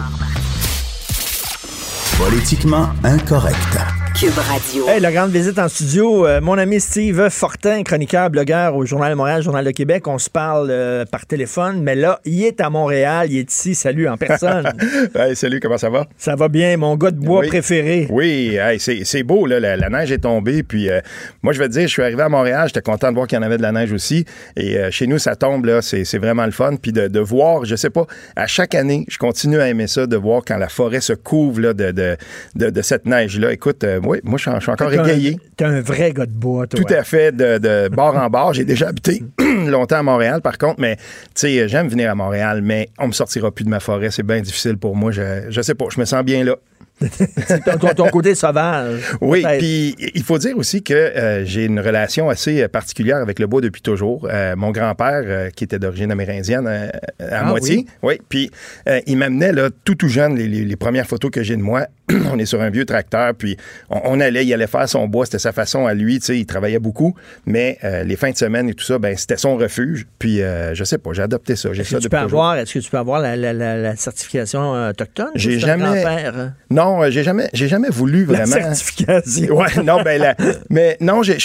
Politiquement 2.18 2.88
incorrect. 3.02 3.99
Cube 4.20 4.36
Radio. 4.36 4.86
Hey, 4.86 5.00
la 5.00 5.12
grande 5.12 5.30
visite 5.30 5.58
en 5.58 5.68
studio. 5.68 6.26
Euh, 6.26 6.42
mon 6.42 6.58
ami 6.58 6.78
Steve 6.78 7.30
Fortin, 7.30 7.82
chroniqueur, 7.82 8.28
blogueur 8.28 8.76
au 8.76 8.84
Journal 8.84 9.12
de 9.12 9.16
Montréal, 9.16 9.42
Journal 9.42 9.64
de 9.64 9.70
Québec. 9.70 10.06
On 10.08 10.18
se 10.18 10.28
parle 10.28 10.68
euh, 10.70 11.06
par 11.06 11.24
téléphone, 11.24 11.82
mais 11.82 11.94
là, 11.94 12.20
il 12.26 12.44
est 12.44 12.60
à 12.60 12.68
Montréal, 12.68 13.28
il 13.30 13.38
est 13.38 13.50
ici. 13.50 13.74
Salut 13.74 14.08
en 14.08 14.18
personne. 14.18 14.70
Hey, 15.14 15.34
salut, 15.34 15.58
comment 15.60 15.78
ça 15.78 15.88
va? 15.88 16.06
Ça 16.18 16.36
va 16.36 16.48
bien, 16.48 16.76
mon 16.76 16.96
gars 16.96 17.10
de 17.10 17.18
bois 17.18 17.40
Oui. 17.40 17.48
préféré. 17.48 18.06
Oui, 18.10 18.56
hey, 18.60 18.78
c'est 18.78 19.22
beau, 19.22 19.46
là, 19.46 19.58
la, 19.58 19.76
la 19.76 19.88
neige 19.88 20.12
est 20.12 20.18
tombée. 20.18 20.62
Puis 20.62 20.90
euh, 20.90 21.00
moi, 21.42 21.52
je 21.54 21.58
vais 21.58 21.68
te 21.68 21.72
dire, 21.72 21.82
je 21.82 21.92
suis 21.92 22.02
arrivé 22.02 22.22
à 22.22 22.28
Montréal, 22.28 22.66
j'étais 22.66 22.82
content 22.82 23.08
de 23.08 23.14
voir 23.14 23.26
qu'il 23.26 23.36
y 23.36 23.38
en 23.38 23.42
avait 23.42 23.56
de 23.56 23.62
la 23.62 23.72
neige 23.72 23.92
aussi. 23.92 24.26
Et 24.56 24.76
euh, 24.76 24.90
chez 24.90 25.06
nous, 25.06 25.18
ça 25.18 25.34
tombe, 25.34 25.64
là, 25.64 25.80
c'est 25.80 26.04
c'est 26.04 26.18
vraiment 26.18 26.44
le 26.44 26.52
fun. 26.52 26.76
Puis 26.80 26.92
de, 26.92 27.08
de 27.08 27.20
voir, 27.20 27.64
je 27.64 27.74
sais 27.74 27.90
pas, 27.90 28.06
à 28.36 28.46
chaque 28.46 28.74
année, 28.74 29.06
je 29.08 29.16
continue 29.16 29.58
à 29.60 29.68
aimer 29.68 29.86
ça, 29.86 30.06
de 30.06 30.16
voir 30.16 30.42
quand 30.46 30.58
la 30.58 30.68
forêt 30.68 31.00
se 31.00 31.14
couvre 31.14 31.60
là, 31.60 31.72
de, 31.72 31.90
de, 31.90 32.16
de, 32.56 32.68
de 32.70 32.82
cette 32.82 33.06
neige-là. 33.06 33.52
Écoute, 33.52 33.82
euh, 33.84 33.98
oui, 34.10 34.18
moi, 34.24 34.38
je 34.38 34.42
suis- 34.42 34.50
je 34.56 34.60
suis 34.60 34.70
encore 34.70 34.92
égayé. 34.92 35.38
T'es 35.56 35.64
un 35.64 35.80
vrai 35.80 36.12
gars 36.12 36.26
de 36.26 36.32
bois, 36.32 36.66
toi. 36.66 36.80
Tout 36.80 36.92
à 36.92 37.02
fait, 37.04 37.34
de, 37.34 37.58
de 37.58 37.88
bord 37.88 38.16
en 38.16 38.28
bord. 38.28 38.52
J'ai 38.52 38.64
déjà 38.64 38.88
habité 38.88 39.22
longtemps 39.66 39.98
à 39.98 40.02
Montréal, 40.02 40.40
par 40.42 40.58
contre, 40.58 40.80
mais 40.80 40.96
tu 40.96 41.02
sais, 41.34 41.68
j'aime 41.68 41.88
venir 41.88 42.10
à 42.10 42.14
Montréal, 42.14 42.60
mais 42.62 42.88
on 42.98 43.06
me 43.08 43.12
sortira 43.12 43.50
plus 43.50 43.64
de 43.64 43.70
ma 43.70 43.80
forêt. 43.80 44.10
C'est 44.10 44.22
bien 44.22 44.40
difficile 44.40 44.76
pour 44.76 44.96
moi. 44.96 45.10
Je, 45.12 45.46
je 45.48 45.60
sais 45.62 45.74
pas, 45.74 45.86
je 45.90 46.00
me 46.00 46.04
sens 46.04 46.22
bien 46.24 46.44
là. 46.44 46.56
ton, 47.64 47.78
ton- 47.78 47.94
ton 47.94 48.08
côté 48.08 48.34
sauvage. 48.34 49.00
Oui, 49.22 49.42
puis 49.58 49.96
il 50.14 50.22
faut 50.22 50.36
dire 50.36 50.58
aussi 50.58 50.82
que 50.82 50.92
euh, 50.92 51.46
j'ai 51.46 51.64
une 51.64 51.80
relation 51.80 52.28
assez 52.28 52.60
euh, 52.62 52.68
particulière 52.68 53.16
avec 53.16 53.38
le 53.38 53.46
bois 53.46 53.62
depuis 53.62 53.80
toujours. 53.80 54.28
Euh, 54.30 54.54
mon 54.54 54.70
grand-père, 54.70 55.22
euh, 55.24 55.48
qui 55.48 55.64
était 55.64 55.78
d'origine 55.78 56.12
amérindienne 56.12 56.66
à 56.66 56.90
Ah 57.30 57.44
moitié, 57.44 57.86
oui, 58.02 58.20
puis 58.28 58.50
il 59.06 59.16
m'amenait 59.16 59.52
là 59.52 59.70
tout 59.84 59.94
tout 59.94 60.08
jeune 60.08 60.36
les, 60.36 60.46
les- 60.46 60.64
les 60.66 60.76
premières 60.76 61.06
photos 61.06 61.30
que 61.30 61.42
j'ai 61.42 61.56
de 61.56 61.62
moi. 61.62 61.86
on 62.32 62.38
est 62.38 62.46
sur 62.46 62.60
un 62.60 62.70
vieux 62.70 62.84
tracteur, 62.84 63.34
puis 63.34 63.56
on, 63.88 64.00
on 64.04 64.20
allait, 64.20 64.44
il 64.44 64.52
allait 64.54 64.66
faire 64.66 64.88
son 64.88 65.06
bois, 65.08 65.24
c'était 65.26 65.38
sa 65.38 65.52
façon 65.52 65.86
à 65.86 65.94
lui, 65.94 66.18
tu 66.20 66.26
sais, 66.26 66.38
il 66.38 66.46
travaillait 66.46 66.78
beaucoup, 66.78 67.14
mais 67.46 67.78
euh, 67.84 68.02
les 68.04 68.16
fins 68.16 68.30
de 68.30 68.36
semaine 68.36 68.68
et 68.68 68.74
tout 68.74 68.84
ça, 68.84 68.98
ben 68.98 69.16
c'était 69.16 69.36
son 69.36 69.56
refuge. 69.56 70.06
Puis 70.18 70.42
euh, 70.42 70.74
je 70.74 70.84
sais 70.84 70.98
pas, 70.98 71.10
j'ai 71.12 71.22
adopté 71.22 71.56
ça, 71.56 71.70
Est-ce 71.70 71.96
que 71.96 72.00
tu 72.02 72.08
peux 72.08 72.16
avoir, 72.16 72.56
est-ce 72.56 72.74
que 72.74 72.78
tu 72.78 72.90
peux 72.90 72.98
avoir 72.98 73.20
la, 73.20 73.36
la- 73.36 73.52
la- 73.52 73.76
la 73.76 73.96
certification 73.96 74.74
euh, 74.74 74.90
autochtone? 74.90 75.30
J'ai 75.34 75.58
jamais- 75.58 76.04
hein? 76.04 76.54
Non, 76.70 77.02
euh, 77.02 77.10
j'ai 77.10 77.22
jamais, 77.22 77.48
j'ai 77.52 77.68
jamais 77.68 77.88
voulu 77.90 78.24
La 78.26 78.44
vraiment. 78.44 78.74
certification. 78.74 79.56
Ouais, 79.56 79.82
non, 79.84 80.02
ben 80.02 80.20
la- 80.20 80.34
mais 80.68 80.96
non, 81.00 81.22
j'ai- 81.22 81.38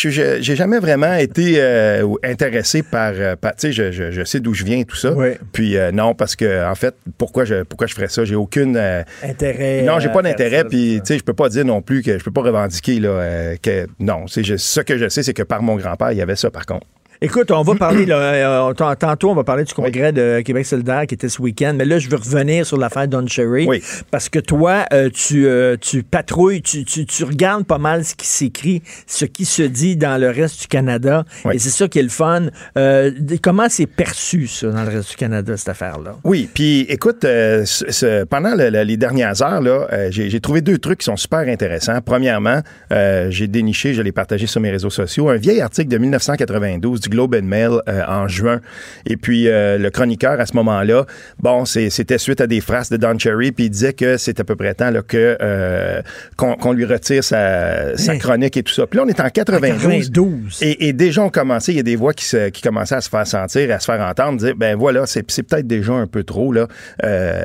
jamais 0.55 0.79
vraiment 0.79 1.13
été 1.15 1.55
euh, 1.57 2.07
intéressé 2.23 2.83
par, 2.83 3.13
par- 3.39 3.55
tu 3.55 3.67
sais, 3.67 3.71
je, 3.73 3.91
je- 3.91 4.11
je 4.11 4.23
sais 4.23 4.39
d'où 4.39 4.53
je 4.53 4.63
viens 4.63 4.79
et 4.79 4.85
tout 4.85 4.95
ça. 4.95 5.11
Puis 5.51 5.75
non, 5.93 6.13
parce 6.13 6.35
que 6.35 6.65
en 6.69 6.75
fait, 6.75 6.95
pourquoi 7.17 7.45
je, 7.45 7.63
pourquoi 7.63 7.87
je 7.87 7.93
ferais 7.93 8.07
ça? 8.07 8.25
J'ai 8.25 8.35
aucune. 8.35 8.77
Intérêt. 9.23 9.81
non, 9.83 9.99
j'ai 9.99 10.09
pas 10.09 10.21
d'intérêt. 10.21 10.54
Ça, 10.59 10.65
Puis 10.65 10.99
tu 11.01 11.05
sais, 11.05 11.19
je 11.19 11.23
peux 11.23 11.33
pas 11.33 11.49
dire 11.49 11.65
non 11.65 11.81
plus 11.81 12.01
que 12.01 12.17
je 12.17 12.23
peux 12.23 12.31
pas 12.31 12.41
revendiquer 12.41 12.99
là 12.99 13.09
euh, 13.09 13.55
que 13.61 13.87
non. 13.99 14.27
C'est 14.27 14.43
ce 14.43 14.81
que 14.81 14.97
je 14.97 15.09
sais, 15.09 15.23
c'est 15.23 15.33
que 15.33 15.43
par 15.43 15.61
mon 15.61 15.75
grand-père, 15.75 16.11
il 16.11 16.17
y 16.17 16.21
avait 16.21 16.35
ça 16.35 16.49
par 16.51 16.65
contre. 16.65 16.87
Écoute, 17.21 17.51
on 17.51 17.61
va 17.61 17.75
parler, 17.79 18.05
là, 18.05 18.17
euh, 18.17 18.73
tant- 18.73 18.95
tantôt, 18.95 19.29
on 19.31 19.35
va 19.35 19.43
parler 19.43 19.63
du 19.63 19.73
congrès 19.73 20.11
de 20.11 20.41
Québec 20.41 20.65
solidaire 20.65 21.05
qui 21.07 21.15
était 21.15 21.29
ce 21.29 21.41
week-end, 21.41 21.73
mais 21.75 21.85
là, 21.85 21.99
je 21.99 22.09
veux 22.09 22.17
revenir 22.17 22.65
sur 22.65 22.77
l'affaire 22.77 23.07
Don 23.07 23.25
Cherry. 23.27 23.65
Oui. 23.67 23.81
Parce 24.11 24.29
que 24.29 24.39
toi, 24.39 24.85
euh, 24.93 25.09
tu, 25.09 25.47
euh, 25.47 25.77
tu 25.79 26.03
patrouilles, 26.03 26.61
tu, 26.61 26.83
tu- 26.85 27.05
tu 27.05 27.23
regardes 27.23 27.65
pas 27.65 27.77
mal 27.77 28.03
ce 28.03 28.15
qui 28.15 28.27
s'écrit, 28.27 28.81
ce 29.07 29.25
qui 29.25 29.45
se 29.45 29.61
dit 29.63 29.95
dans 29.95 30.19
le 30.19 30.29
reste 30.29 30.61
du 30.61 30.67
Canada, 30.67 31.23
Oui. 31.45 31.55
et 31.55 31.59
c'est 31.59 31.69
ça 31.69 31.87
qui 31.87 31.99
est 31.99 32.03
le 32.03 32.09
fun. 32.09 32.47
Euh, 32.77 33.11
comment 33.41 33.67
c'est 33.69 33.85
perçu, 33.87 34.47
ça, 34.47 34.67
dans 34.69 34.83
le 34.83 34.89
reste 34.89 35.11
du 35.11 35.15
Canada, 35.15 35.55
cette 35.57 35.69
affaire-là? 35.69 36.15
Oui, 36.23 36.49
puis 36.53 36.81
écoute, 36.89 37.19
ce- 37.21 37.63
ce- 37.89 38.23
pendant 38.25 38.55
le- 38.55 38.69
le- 38.69 38.83
les 38.83 38.97
dernières 38.97 39.41
heures, 39.41 39.61
là, 39.61 39.87
j'ai 40.09 40.39
trouvé 40.39 40.61
deux 40.61 40.77
trucs 40.77 40.99
qui 40.99 41.05
sont 41.05 41.17
super 41.17 41.39
intéressants. 41.47 41.99
Premièrement, 42.05 42.61
j'ai 42.91 43.47
déniché, 43.47 43.93
je 43.93 44.01
l'ai 44.01 44.11
partagé 44.11 44.47
sur 44.47 44.61
mes 44.61 44.71
réseaux 44.71 44.89
sociaux, 44.89 45.29
un 45.29 45.37
vieil 45.37 45.61
article 45.61 45.89
de 45.89 45.97
1992 45.97 47.04
du 47.05 47.09
Globe 47.15 47.35
and 47.35 47.45
Mail 47.45 47.71
euh, 47.87 48.01
en 48.07 48.27
juin. 48.27 48.59
Et 49.05 49.17
puis 49.17 49.47
euh, 49.47 49.77
le 49.77 49.89
chroniqueur 49.89 50.39
à 50.39 50.45
ce 50.45 50.53
moment-là, 50.55 51.05
bon, 51.39 51.65
c'est- 51.65 51.89
c'était 51.89 52.17
suite 52.17 52.41
à 52.41 52.47
des 52.47 52.61
phrases 52.61 52.89
de 52.89 52.97
Don 52.97 53.17
Cherry, 53.17 53.51
puis 53.51 53.65
il 53.65 53.69
disait 53.69 53.93
que 53.93 54.17
c'est 54.17 54.39
à 54.39 54.43
peu 54.43 54.55
près 54.55 54.73
temps 54.73 54.89
là, 54.91 55.01
que 55.01 55.37
euh, 55.41 56.01
qu'on 56.37 56.73
lui 56.73 56.85
retire 56.85 57.23
sa, 57.23 57.97
sa 57.97 58.13
chronique 58.17 58.57
et 58.57 58.63
tout 58.63 58.73
ça. 58.73 58.87
Puis 58.87 58.97
là, 58.97 59.03
on 59.05 59.09
est 59.09 59.19
en 59.19 59.29
92. 59.29 59.81
92. 60.09 60.59
Et, 60.61 60.87
et 60.87 60.93
déjà, 60.93 61.21
on 61.21 61.29
commençait, 61.29 61.71
il 61.73 61.77
y 61.77 61.79
a 61.79 61.83
des 61.83 61.95
voix 61.95 62.13
qui, 62.13 62.25
se- 62.25 62.49
qui 62.49 62.61
commençaient 62.61 62.95
à 62.95 63.01
se 63.01 63.09
faire 63.09 63.27
sentir, 63.27 63.73
à 63.73 63.79
se 63.79 63.85
faire 63.85 64.01
entendre, 64.01 64.39
dire, 64.39 64.55
ben 64.55 64.75
voilà, 64.77 65.05
c'est 65.05 65.23
c'est 65.31 65.43
peut-être 65.43 65.67
déjà 65.67 65.93
un 65.93 66.07
peu 66.07 66.23
trop, 66.23 66.51
là. 66.53 66.67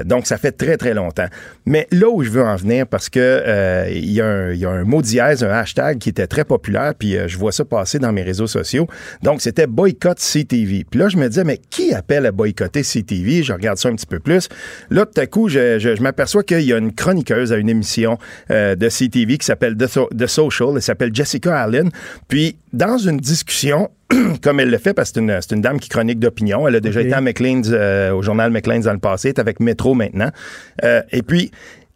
Donc, 0.05 0.27
ça 0.27 0.37
fait 0.39 0.53
très, 0.53 0.77
très 0.77 0.95
longtemps. 0.95 1.27
Mais 1.67 1.87
là 1.93 2.09
où 2.09 2.23
je 2.23 2.31
veux 2.31 2.43
en 2.43 2.57
venir, 2.57 2.87
parce 2.87 3.09
que 3.09 3.89
il 3.91 4.11
y, 4.11 4.21
a 4.21 4.27
un- 4.27 4.53
il 4.53 4.59
y 4.59 4.65
a 4.67 4.71
un 4.71 4.85
mot 4.85 5.03
dièse, 5.03 5.43
un 5.45 5.51
hashtag 5.51 5.99
qui 5.99 6.09
était 6.09 6.27
très 6.27 6.45
populaire, 6.45 6.95
puis 6.99 7.17
je 7.27 7.39
vois 7.39 7.53
ça 7.53 7.65
passer 7.65 7.99
dans 7.99 8.13
mes 8.13 8.23
réseaux 8.23 8.47
sociaux. 8.47 8.87
Donc, 9.23 9.41
c'était 9.51 9.67
boycott 9.67 10.19
CTV. 10.21 10.85
Puis 10.89 11.01
là, 11.01 11.09
je 11.09 11.17
me 11.17 11.27
disais, 11.29 11.43
mais 11.43 11.59
qui 11.71 11.93
appelle 11.93 12.25
à 12.25 12.31
boycotter 12.31 12.83
CTV? 12.83 13.43
Je 13.43 13.53
regarde 13.53 13.79
ça 13.79 13.89
un 13.89 13.97
petit 13.97 14.07
peu 14.07 14.21
plus. 14.21 14.49
Là, 14.91 15.05
tout 15.07 15.21
à 15.21 15.27
coup, 15.27 15.49
je, 15.49 15.79
je- 15.81 15.97
je 15.97 16.03
m'aperçois 16.03 16.45
qu'il 16.45 16.61
y 16.61 16.73
a 16.73 16.79
une 16.79 16.93
chroniqueuse 16.95 17.53
à 17.53 17.57
une 17.57 17.69
émission 17.69 18.17
euh, 18.53 18.77
de 18.77 18.89
CTV 18.89 19.39
qui 19.39 19.47
s'appelle 19.47 19.77
The, 19.77 19.89
So- 19.89 20.09
The 20.17 20.27
Social. 20.29 20.69
Elle 20.77 20.83
s'appelle 20.83 21.13
Jessica 21.13 21.61
Allen. 21.63 21.91
Puis, 22.29 22.59
dans 22.73 22.97
une 22.97 23.17
discussion, 23.17 23.91
comme 24.43 24.61
elle 24.61 24.71
le 24.71 24.79
fait, 24.79 24.95
parce 24.95 25.11
que 25.11 25.15
c'est 25.17 25.21
une, 25.21 25.39
c'est 25.41 25.55
une 25.57 25.63
dame 25.63 25.81
qui 25.81 25.89
chronique 25.89 26.21
d'opinion. 26.21 26.69
Elle 26.69 26.77
a 26.77 26.81
déjà 26.81 27.01
été 27.01 27.13
à 27.13 27.21
McLean's, 27.21 27.69
euh, 27.73 28.13
au 28.13 28.23
journal 28.23 28.53
McLean's 28.53 28.85
dans 28.85 28.93
le 28.93 28.99
passé, 29.01 29.29
elle 29.29 29.35
est 29.35 29.41
avec 29.41 29.59
Metro 29.59 29.95
maintenant. 29.95 30.31
Euh, 30.85 31.03
et 31.11 31.23
puis, 31.23 31.51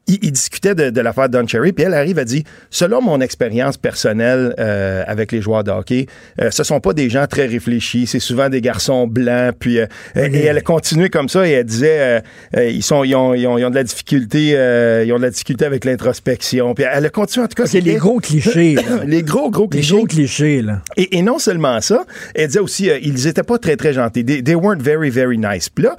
il, 0.07 0.19
il 0.23 0.33
discutait 0.33 0.75
de, 0.75 0.91
de 0.91 1.01
l'affaire 1.01 1.29
Don 1.29 1.47
Cherry, 1.47 1.73
puis 1.73 1.85
elle 1.85 1.95
arrive 1.95 2.19
à 2.19 2.25
dire, 2.25 2.43
selon 2.71 3.01
mon 3.01 3.21
expérience 3.21 3.77
personnelle 3.77 4.55
euh, 4.59 5.03
avec 5.07 5.33
les 5.33 5.41
joueurs 5.41 5.65
de 5.65 5.71
hockey, 5.71 6.07
euh, 6.41 6.51
ce 6.51 6.65
sont 6.65 6.81
pas 6.81 6.93
des 6.93 7.11
gens 7.11 7.27
très 7.27 7.47
réfléchis, 7.47 8.07
c'est 8.07 8.21
souvent 8.21 8.49
des 8.49 8.61
garçons 8.61 9.07
blancs, 9.07 9.55
puis 9.59 9.79
euh, 9.79 9.87
et 10.17 10.45
elle 10.45 10.59
a 10.59 10.61
continué 10.61 11.11
comme 11.11 11.29
ça 11.29 11.47
et 11.47 11.53
elle 11.53 11.65
disait, 11.65 12.01
euh, 12.01 12.21
euh, 12.57 12.69
ils 12.69 12.83
sont, 12.83 13.05
ils 13.05 13.15
ont, 13.15 13.35
ils 13.35 13.47
ont, 13.47 13.59
ils 13.59 13.65
ont 13.65 13.71
de 13.71 13.75
la 13.75 13.85
difficulté, 13.85 14.53
euh, 14.55 15.05
ils 15.07 15.13
ont 15.13 15.19
de 15.19 15.23
la 15.23 15.31
difficulté 15.31 15.65
avec 15.65 15.85
l'introspection, 15.85 16.75
puis 16.75 16.85
elle 16.91 17.07
a 17.07 17.11
continué 17.11 17.45
en 17.45 17.49
tout 17.49 17.63
cas. 17.63 17.67
C'est 17.67 17.81
les 17.81 17.97
gros 17.97 18.21
clichés. 18.21 18.77
les 19.07 19.23
gros 19.23 19.51
gros 19.51 19.65
les 19.65 19.79
clichés. 19.79 19.95
gros 19.95 20.07
clichés, 20.07 20.63
là. 20.63 20.83
Et, 20.97 21.19
et 21.19 21.23
non 21.23 21.39
seulement 21.39 21.81
ça, 21.81 22.05
elle 22.35 22.49
disait 22.49 22.61
aussi, 22.61 22.91
euh, 22.91 22.99
ils 23.03 23.27
étaient 23.27 23.43
pas 23.43 23.59
très, 23.59 23.77
très 23.77 23.93
gentils. 23.93 24.25
They, 24.25 24.43
they 24.43 24.55
weren't 24.55 24.83
very, 24.83 25.11
very 25.11 25.39
nice. 25.39 25.69
Puis 25.69 25.85
là, 25.85 25.97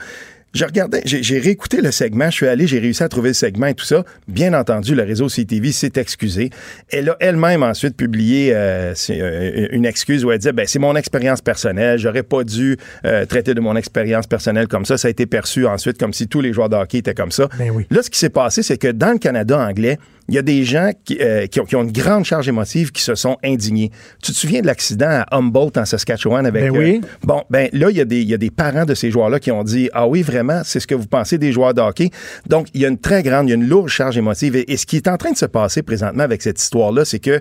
je 0.55 0.63
regardais, 0.63 1.01
j'ai 1.03 1.37
réécouté 1.39 1.81
le 1.81 1.91
segment, 1.91 2.29
je 2.29 2.35
suis 2.35 2.47
allé, 2.47 2.65
j'ai 2.65 2.79
réussi 2.79 3.03
à 3.03 3.09
trouver 3.09 3.31
le 3.31 3.33
segment 3.33 3.67
et 3.67 3.73
tout 3.73 3.83
ça. 3.83 4.05
Bien 4.29 4.53
entendu, 4.53 4.95
le 4.95 5.03
réseau 5.03 5.27
CTV 5.27 5.73
s'est 5.73 5.91
excusé. 5.97 6.49
Elle 6.89 7.09
a 7.09 7.17
elle-même 7.19 7.61
ensuite 7.61 7.97
publié 7.97 8.53
euh, 8.55 8.93
euh, 9.09 9.67
une 9.71 9.85
excuse 9.85 10.23
où 10.23 10.31
elle 10.31 10.39
disait, 10.39 10.53
ben 10.53 10.65
c'est 10.65 10.79
mon 10.79 10.95
expérience 10.95 11.41
personnelle, 11.41 11.99
j'aurais 11.99 12.23
pas 12.23 12.45
dû 12.45 12.77
euh, 13.05 13.25
traiter 13.25 13.53
de 13.53 13.59
mon 13.59 13.75
expérience 13.75 14.27
personnelle 14.27 14.69
comme 14.69 14.85
ça. 14.85 14.97
Ça 14.97 15.09
a 15.09 15.11
été 15.11 15.25
perçu 15.25 15.67
ensuite 15.67 15.97
comme 15.97 16.13
si 16.13 16.29
tous 16.29 16.39
les 16.39 16.53
joueurs 16.53 16.69
de 16.69 16.77
hockey 16.77 16.99
étaient 16.99 17.13
comme 17.13 17.31
ça. 17.31 17.49
Ben 17.59 17.71
oui. 17.71 17.85
Là, 17.89 18.01
ce 18.01 18.09
qui 18.09 18.17
s'est 18.17 18.29
passé, 18.29 18.63
c'est 18.63 18.77
que 18.77 18.87
dans 18.87 19.11
le 19.11 19.19
Canada 19.19 19.59
anglais, 19.59 19.99
il 20.27 20.35
y 20.35 20.37
a 20.37 20.41
des 20.41 20.63
gens 20.63 20.91
qui, 21.03 21.17
euh, 21.21 21.45
qui, 21.47 21.59
ont, 21.59 21.65
qui 21.65 21.75
ont 21.75 21.83
une 21.83 21.91
grande 21.91 22.25
charge 22.25 22.47
émotive 22.47 22.91
qui 22.91 23.01
se 23.01 23.15
sont 23.15 23.37
indignés. 23.43 23.91
Tu 24.23 24.31
te 24.31 24.37
souviens 24.37 24.61
de 24.61 24.67
l'accident 24.67 25.23
à 25.27 25.37
Humboldt 25.37 25.79
en 25.79 25.85
Saskatchewan 25.85 26.45
avec... 26.45 26.63
Ben 26.63 26.77
oui. 26.77 27.01
euh, 27.03 27.07
bon, 27.23 27.43
ben 27.49 27.69
là, 27.73 27.89
il 27.89 27.97
y, 27.97 28.01
a 28.01 28.05
des, 28.05 28.21
il 28.21 28.27
y 28.27 28.33
a 28.33 28.37
des 28.37 28.49
parents 28.49 28.85
de 28.85 28.95
ces 28.95 29.11
joueurs-là 29.11 29.39
qui 29.39 29.51
ont 29.51 29.63
dit, 29.63 29.89
ah 29.93 30.07
oui, 30.07 30.21
vraiment, 30.23 30.61
c'est 30.63 30.79
ce 30.79 30.87
que 30.87 30.95
vous 30.95 31.07
pensez 31.07 31.37
des 31.37 31.51
joueurs 31.51 31.73
de 31.73 31.81
hockey. 31.81 32.09
Donc, 32.47 32.67
il 32.73 32.81
y 32.81 32.85
a 32.85 32.87
une 32.87 32.97
très 32.97 33.21
grande, 33.21 33.47
il 33.47 33.49
y 33.51 33.53
a 33.53 33.55
une 33.55 33.67
lourde 33.67 33.89
charge 33.89 34.17
émotive. 34.17 34.55
Et, 34.55 34.71
et 34.71 34.77
ce 34.77 34.85
qui 34.85 34.95
est 34.97 35.07
en 35.07 35.17
train 35.17 35.31
de 35.31 35.37
se 35.37 35.45
passer 35.45 35.83
présentement 35.83 36.23
avec 36.23 36.41
cette 36.41 36.59
histoire-là, 36.59 37.05
c'est 37.05 37.19
que 37.19 37.39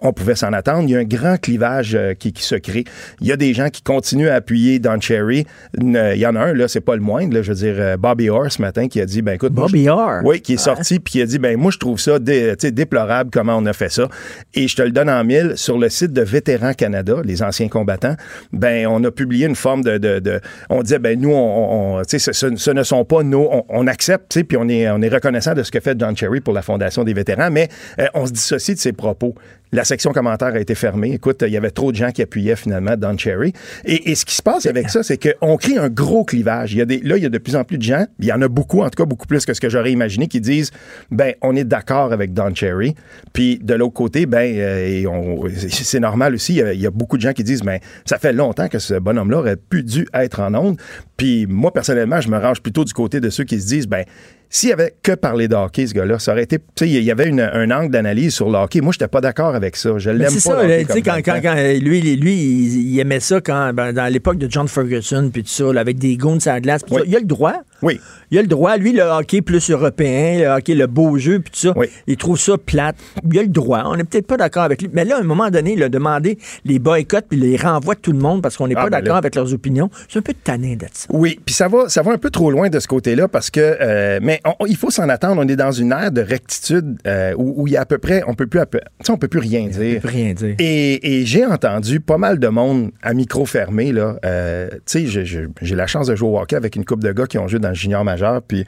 on 0.00 0.12
pouvait 0.12 0.34
s'en 0.34 0.52
attendre. 0.52 0.84
Il 0.88 0.90
y 0.90 0.96
a 0.96 0.98
un 0.98 1.04
grand 1.04 1.36
clivage 1.40 1.94
euh, 1.94 2.14
qui, 2.14 2.32
qui 2.32 2.42
se 2.42 2.54
crée. 2.54 2.84
Il 3.20 3.26
y 3.26 3.32
a 3.32 3.36
des 3.36 3.54
gens 3.54 3.68
qui 3.70 3.82
continuent 3.82 4.28
à 4.28 4.34
appuyer 4.34 4.78
Don 4.78 5.00
Cherry. 5.00 5.46
Il 5.80 5.96
y 6.16 6.26
en 6.26 6.36
a 6.36 6.40
un, 6.40 6.52
là, 6.52 6.68
c'est 6.68 6.80
pas 6.80 6.94
le 6.96 7.00
moindre, 7.02 7.34
là, 7.34 7.42
je 7.42 7.48
veux 7.52 7.56
dire, 7.58 7.74
euh, 7.78 7.96
Bobby 7.96 8.28
Orr 8.28 8.50
ce 8.52 8.60
matin 8.62 8.88
qui 8.88 9.00
a 9.00 9.06
dit, 9.06 9.22
ben 9.22 9.32
écoute, 9.32 9.52
moi, 9.54 9.66
Bobby 9.66 9.84
je- 9.84 9.90
Orr? 9.90 10.20
Oui, 10.24 10.40
qui 10.40 10.54
est 10.54 10.56
sorti 10.58 10.98
puis 11.00 11.12
qui 11.12 11.22
a 11.22 11.26
dit, 11.26 11.38
ben 11.38 11.56
moi, 11.58 11.70
je 11.70 11.78
trouve 11.78 11.98
ça 11.98 12.18
dé- 12.18 12.54
déplorable 12.56 13.30
comment 13.32 13.56
on 13.56 13.64
a 13.66 13.72
fait 13.72 13.90
ça. 13.90 14.08
Et 14.54 14.68
je 14.68 14.76
te 14.76 14.82
le 14.82 14.90
donne 14.90 15.08
en 15.10 15.24
mille, 15.24 15.52
sur 15.56 15.78
le 15.78 15.88
site 15.88 16.12
de 16.12 16.22
Vétérans 16.22 16.74
Canada, 16.74 17.16
les 17.24 17.42
anciens 17.42 17.68
combattants, 17.68 18.16
ben 18.52 18.86
on 18.86 19.02
a 19.04 19.10
publié 19.10 19.46
une 19.46 19.56
forme 19.56 19.82
de... 19.82 19.98
de, 19.98 20.18
de- 20.18 20.40
on 20.70 20.82
disait, 20.82 20.98
ben 20.98 21.18
nous, 21.20 21.30
on, 21.32 21.98
on- 22.00 22.02
ce, 22.06 22.70
ne 22.70 22.82
sont 22.82 23.04
pas 23.04 23.22
nos... 23.22 23.48
On, 23.50 23.64
on 23.68 23.86
accepte, 23.86 24.42
puis 24.44 24.56
on 24.58 24.68
est, 24.68 24.90
on 24.90 25.00
est 25.02 25.08
reconnaissant 25.08 25.54
de 25.54 25.62
ce 25.62 25.70
que 25.70 25.80
fait 25.80 25.98
John 25.98 26.16
Cherry 26.16 26.40
pour 26.40 26.52
la 26.54 26.62
Fondation 26.62 27.04
des 27.04 27.14
vétérans, 27.14 27.50
mais 27.50 27.68
euh, 27.98 28.06
on 28.14 28.26
se 28.26 28.32
dissocie 28.32 28.74
de 28.76 28.80
ses 28.80 28.92
propos. 28.92 29.34
La 29.76 29.84
section 29.84 30.12
commentaires 30.12 30.54
a 30.54 30.58
été 30.58 30.74
fermée. 30.74 31.12
Écoute, 31.12 31.44
il 31.46 31.52
y 31.52 31.56
avait 31.58 31.70
trop 31.70 31.92
de 31.92 31.96
gens 31.98 32.10
qui 32.10 32.22
appuyaient 32.22 32.56
finalement 32.56 32.96
Don 32.96 33.18
Cherry. 33.18 33.52
Et, 33.84 34.14
ce 34.14 34.24
qui 34.24 34.34
se 34.34 34.40
passe 34.40 34.64
avec 34.64 34.88
ça, 34.88 35.02
c'est 35.02 35.18
qu'on 35.18 35.58
crée 35.58 35.76
un 35.76 35.90
gros 35.90 36.24
clivage. 36.24 36.72
Y 36.72 36.78
là, 37.02 37.18
il 37.18 37.22
y 37.22 37.26
a 37.26 37.28
de 37.28 37.36
plus 37.36 37.56
en 37.56 37.62
plus 37.62 37.76
de 37.76 37.82
gens, 37.82 38.06
il 38.18 38.24
y 38.24 38.32
en 38.32 38.40
a 38.40 38.48
beaucoup, 38.48 38.80
en 38.80 38.88
tout 38.88 38.96
cas 38.96 39.04
beaucoup 39.04 39.26
plus 39.26 39.44
que 39.44 39.52
ce 39.52 39.60
que 39.60 39.68
j'aurais 39.68 39.92
imaginé, 39.92 40.28
qui 40.28 40.40
disent, 40.40 40.70
ben, 41.10 41.34
on 41.42 41.54
est 41.54 41.64
d'accord 41.64 42.14
avec 42.14 42.32
Don 42.32 42.54
Cherry. 42.54 42.94
Puis 43.34 43.58
de 43.62 43.74
l'autre 43.74 43.92
côté, 43.92 44.24
ben, 44.24 44.50
euh, 44.56 45.50
c'est 45.58 46.00
normal 46.00 46.32
aussi, 46.32 46.54
il 46.54 46.56
y, 46.56 46.62
a, 46.62 46.72
y 46.72 46.88
beaucoup 46.88 47.18
de 47.18 47.22
gens 47.22 47.34
qui 47.34 47.44
disent, 47.44 47.62
ben, 47.62 47.78
ça 48.06 48.16
fait 48.16 48.32
longtemps 48.32 48.68
que 48.68 48.78
ce 48.78 48.94
bonhomme-là 48.94 49.40
aurait 49.40 49.56
pu 49.56 49.82
dû 49.82 50.08
être 50.14 50.40
en 50.40 50.54
onde. 50.54 50.80
Puis 51.18 51.46
moi, 51.46 51.70
personnellement, 51.70 52.22
je 52.22 52.30
me 52.30 52.38
range 52.38 52.62
plutôt 52.62 52.86
du 52.86 52.94
côté 52.94 53.20
de 53.20 53.28
ceux 53.28 53.44
qui 53.44 53.60
se 53.60 53.66
disent, 53.66 53.88
ben, 53.88 54.04
s'il 54.48 54.72
avait 54.72 54.94
que 55.02 55.12
parlé 55.12 55.48
de 55.48 55.54
hockey, 55.54 55.86
ce 55.86 55.94
gars-là, 55.94 56.18
ça 56.18 56.32
aurait 56.32 56.44
été. 56.44 56.58
Tu 56.58 56.64
sais, 56.78 56.88
il 56.88 57.02
y 57.02 57.10
avait 57.10 57.28
un 57.40 57.70
angle 57.70 57.90
d'analyse 57.90 58.34
sur 58.34 58.48
le 58.48 58.58
hockey. 58.58 58.80
Moi, 58.80 58.92
j'étais 58.92 59.08
pas 59.08 59.20
d'accord 59.20 59.54
avec 59.54 59.65
ça. 59.74 59.98
Je 59.98 60.10
l'aime 60.10 60.28
pas. 60.28 60.30
c'est 60.30 60.38
ça, 60.40 60.62
quand, 61.04 61.16
quand, 61.24 61.40
quand, 61.42 61.54
lui, 61.80 62.00
lui, 62.00 62.16
lui, 62.16 62.34
il, 62.34 62.92
il 62.92 63.00
aimait 63.00 63.18
ça 63.18 63.40
quand, 63.40 63.72
ben, 63.74 63.92
dans 63.92 64.06
l'époque 64.12 64.38
de 64.38 64.46
John 64.48 64.68
Ferguson, 64.68 65.30
puis 65.32 65.42
tout 65.42 65.48
ça, 65.48 65.72
là, 65.72 65.80
avec 65.80 65.98
des 65.98 66.16
goons 66.16 66.38
à 66.46 66.52
la 66.52 66.60
glace, 66.60 66.82
Oui. 66.90 66.98
ça. 67.00 67.04
il 67.08 67.16
a 67.16 67.18
le 67.18 67.24
droit. 67.26 67.54
Oui. 67.82 68.00
Il 68.30 68.38
a 68.38 68.42
le 68.42 68.48
droit, 68.48 68.76
lui, 68.76 68.92
le 68.92 69.02
hockey 69.02 69.40
plus 69.40 69.70
européen, 69.70 70.38
le 70.40 70.46
hockey, 70.48 70.74
le 70.74 70.86
beau 70.86 71.16
jeu, 71.18 71.38
puis 71.38 71.50
tout 71.52 71.60
ça, 71.68 71.72
Oui. 71.76 71.86
il 72.08 72.16
trouve 72.16 72.38
ça 72.38 72.54
plate. 72.58 72.96
Il 73.30 73.38
a 73.38 73.42
le 73.42 73.48
droit. 73.48 73.82
On 73.86 73.96
n'est 73.96 74.04
peut-être 74.04 74.26
pas 74.26 74.36
d'accord 74.36 74.64
avec 74.64 74.82
lui. 74.82 74.90
Mais 74.92 75.04
là, 75.04 75.16
à 75.16 75.20
un 75.20 75.24
moment 75.24 75.48
donné, 75.50 75.74
il 75.74 75.82
a 75.82 75.88
demandé 75.88 76.38
les 76.64 76.78
boycotts 76.78 77.26
puis 77.28 77.38
les 77.38 77.56
renvois 77.56 77.94
de 77.94 78.00
tout 78.00 78.12
le 78.12 78.18
monde 78.18 78.42
parce 78.42 78.56
qu'on 78.56 78.66
n'est 78.66 78.74
Ah, 78.76 78.84
pas 78.84 78.90
ben 78.90 78.98
d'accord 78.98 79.12
là. 79.14 79.18
avec 79.18 79.34
leurs 79.36 79.52
opinions. 79.54 79.90
C'est 80.08 80.18
un 80.18 80.22
peu 80.22 80.32
tanné 80.34 80.74
d'être 80.76 80.96
ça. 80.96 81.06
Oui, 81.12 81.38
puis 81.44 81.54
ça 81.54 81.68
va, 81.68 81.88
ça 81.88 82.02
va 82.02 82.12
un 82.12 82.18
peu 82.18 82.30
trop 82.30 82.50
loin 82.50 82.68
de 82.68 82.80
ce 82.80 82.88
côté-là 82.88 83.28
parce 83.28 83.50
que, 83.50 83.60
euh, 83.60 84.18
mais 84.22 84.40
on- 84.44 84.54
on- 84.60 84.66
il 84.66 84.76
faut 84.76 84.90
s'en 84.90 85.08
attendre. 85.08 85.40
On 85.44 85.48
est 85.48 85.56
dans 85.56 85.70
une 85.72 85.92
ère 85.92 86.10
de 86.10 86.20
rectitude 86.22 86.96
euh, 87.06 87.32
où, 87.36 87.62
où 87.62 87.66
il 87.68 87.74
y 87.74 87.76
a 87.76 87.82
à 87.82 87.86
peu 87.86 87.98
près, 87.98 88.22
on 88.26 88.34
peut 88.34 88.46
plus, 88.46 88.60
à 88.60 88.66
peu- 88.66 88.80
on 89.08 89.16
peut 89.18 89.28
plus 89.28 89.38
rien 89.40 89.66
dire. 89.68 90.00
peut 90.00 90.08
rien 90.08 90.32
dire. 90.34 90.56
Et, 90.58 91.20
et 91.20 91.26
j'ai 91.26 91.44
entendu 91.46 92.00
pas 92.00 92.18
mal 92.18 92.38
de 92.40 92.48
monde 92.48 92.90
à 93.02 93.14
micro 93.14 93.44
fermé 93.44 93.92
là. 93.92 94.16
Euh, 94.24 94.68
tu 94.86 95.06
sais, 95.06 95.06
j'ai- 95.06 95.46
la 95.76 95.86
chance 95.86 96.06
de 96.08 96.16
jouer 96.16 96.28
au 96.30 96.38
hockey 96.40 96.56
avec 96.56 96.74
une 96.74 96.84
couple 96.84 97.04
de 97.04 97.12
gars 97.12 97.26
qui 97.26 97.38
ont 97.38 97.46
joué 97.46 97.58
dans 97.60 97.65
le 97.70 97.74
junior 97.74 98.04
majeur, 98.04 98.42
puis 98.42 98.64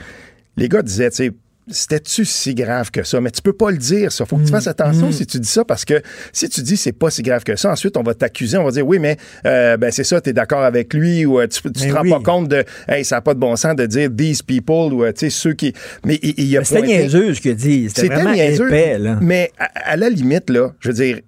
les 0.57 0.69
gars 0.69 0.83
disaient, 0.83 1.11
tu 1.11 1.17
sais. 1.17 1.33
C'était-tu 1.71 2.25
si 2.25 2.55
grave 2.55 2.91
que 2.91 3.03
ça? 3.03 3.21
Mais 3.21 3.31
tu 3.31 3.43
peux 3.43 3.53
pas 3.53 3.71
le 3.71 3.77
dire, 3.77 4.11
ça. 4.11 4.25
Faut 4.25 4.39
que 4.39 4.45
tu 4.45 4.51
fasses 4.51 4.69
attention 4.69 5.13
si 5.13 5.27
tu 5.27 5.39
dis 5.39 5.51
ça, 5.51 5.67
parce 5.67 5.85
que 5.85 6.01
si 6.33 6.49
tu 6.49 6.63
dis 6.63 6.79
c'est 6.79 6.93
pas 6.93 7.11
si 7.11 7.21
grave 7.21 7.45
que 7.45 7.57
ça, 7.57 7.71
ensuite 7.71 7.95
on 7.99 8.03
va 8.03 8.15
t'accuser, 8.15 8.57
on 8.57 8.65
va 8.65 8.71
dire 8.71 8.87
oui, 8.87 8.99
mais 8.99 9.19
euh, 9.45 9.77
ben 9.77 9.91
c'est 9.91 10.03
ça, 10.03 10.19
t'es 10.23 10.33
d'accord 10.33 10.63
avec 10.63 10.95
lui, 10.95 11.27
ou 11.27 11.39
euh, 11.39 11.47
tu, 11.47 11.61
tu 11.61 11.71
te 11.71 11.93
rends 11.93 12.01
oui. 12.01 12.09
pas 12.09 12.21
compte 12.21 12.49
de 12.49 12.65
hey, 12.89 13.05
ça 13.05 13.17
n'a 13.17 13.21
pas 13.21 13.35
de 13.35 13.39
bon 13.39 13.55
sens 13.55 13.77
de 13.77 13.85
dire 13.85 14.09
these 14.17 14.41
people 14.41 14.95
ou 14.95 15.05
euh, 15.05 15.13
tu 15.13 15.27
sais 15.27 15.31
ceux 15.31 15.53
qui. 15.53 15.75
Mais 16.07 16.19
il, 16.23 16.33
il 16.39 16.47
y 16.47 16.57
a 16.57 16.65
C'était 16.65 16.81
niaiseux 16.81 17.35
ce 17.35 17.43
qu'il 17.43 17.55
dit. 17.55 17.91
C'était 17.95 18.15
vraiment 18.15 18.33
épais, 18.33 18.99
là. 18.99 19.19
mais 19.21 19.53
à, 19.59 19.67
à 19.91 19.97
la 19.97 20.09
limite, 20.09 20.49
là, 20.49 20.73
je 20.81 20.89
veux 20.89 20.95
dire, 20.95 21.19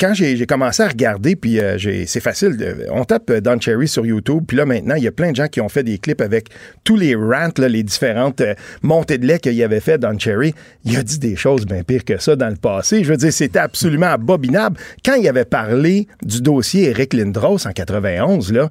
quand 0.00 0.14
j'ai 0.14 0.46
commencé 0.46 0.82
à 0.82 0.88
regarder, 0.88 1.36
puis 1.36 1.60
euh, 1.60 1.76
c'est 2.06 2.20
facile, 2.20 2.56
de- 2.56 2.86
on 2.90 3.04
tape 3.04 3.28
euh, 3.30 3.40
Don 3.40 3.60
Cherry 3.60 3.86
sur 3.86 4.06
YouTube, 4.06 4.44
puis 4.48 4.56
là 4.56 4.64
maintenant, 4.64 4.94
il 4.94 5.04
y 5.04 5.08
a 5.08 5.12
plein 5.12 5.30
de 5.32 5.36
gens 5.36 5.48
qui 5.48 5.60
ont 5.60 5.68
fait 5.68 5.82
des 5.82 5.98
clips 5.98 6.20
avec 6.20 6.48
tous 6.84 6.96
les 6.96 7.14
rants, 7.14 7.48
les 7.58 7.82
différentes 7.82 8.40
euh, 8.40 8.54
montées 8.82 9.18
de 9.18 9.26
lait 9.26 9.38
qu'il 9.38 9.62
avait 9.62 9.80
fait 9.80 9.98
Don 9.98 10.18
Cherry. 10.18 10.54
Il 10.84 10.96
a 10.96 11.02
dit 11.02 11.18
des 11.18 11.36
choses 11.36 11.66
bien 11.66 11.82
pires 11.82 12.04
que 12.04 12.18
ça 12.18 12.34
dans 12.36 12.48
le 12.48 12.56
passé. 12.56 13.04
Je 13.04 13.10
veux 13.10 13.16
dire, 13.16 13.32
c'était 13.32 13.58
absolument 13.58 14.06
abominable. 14.06 14.78
Quand 15.04 15.14
il 15.14 15.28
avait 15.28 15.44
parlé 15.44 16.06
du 16.22 16.40
dossier 16.40 16.88
Eric 16.90 17.12
Lindros 17.12 17.66
en 17.66 17.72
91, 17.72 18.52
là, 18.52 18.70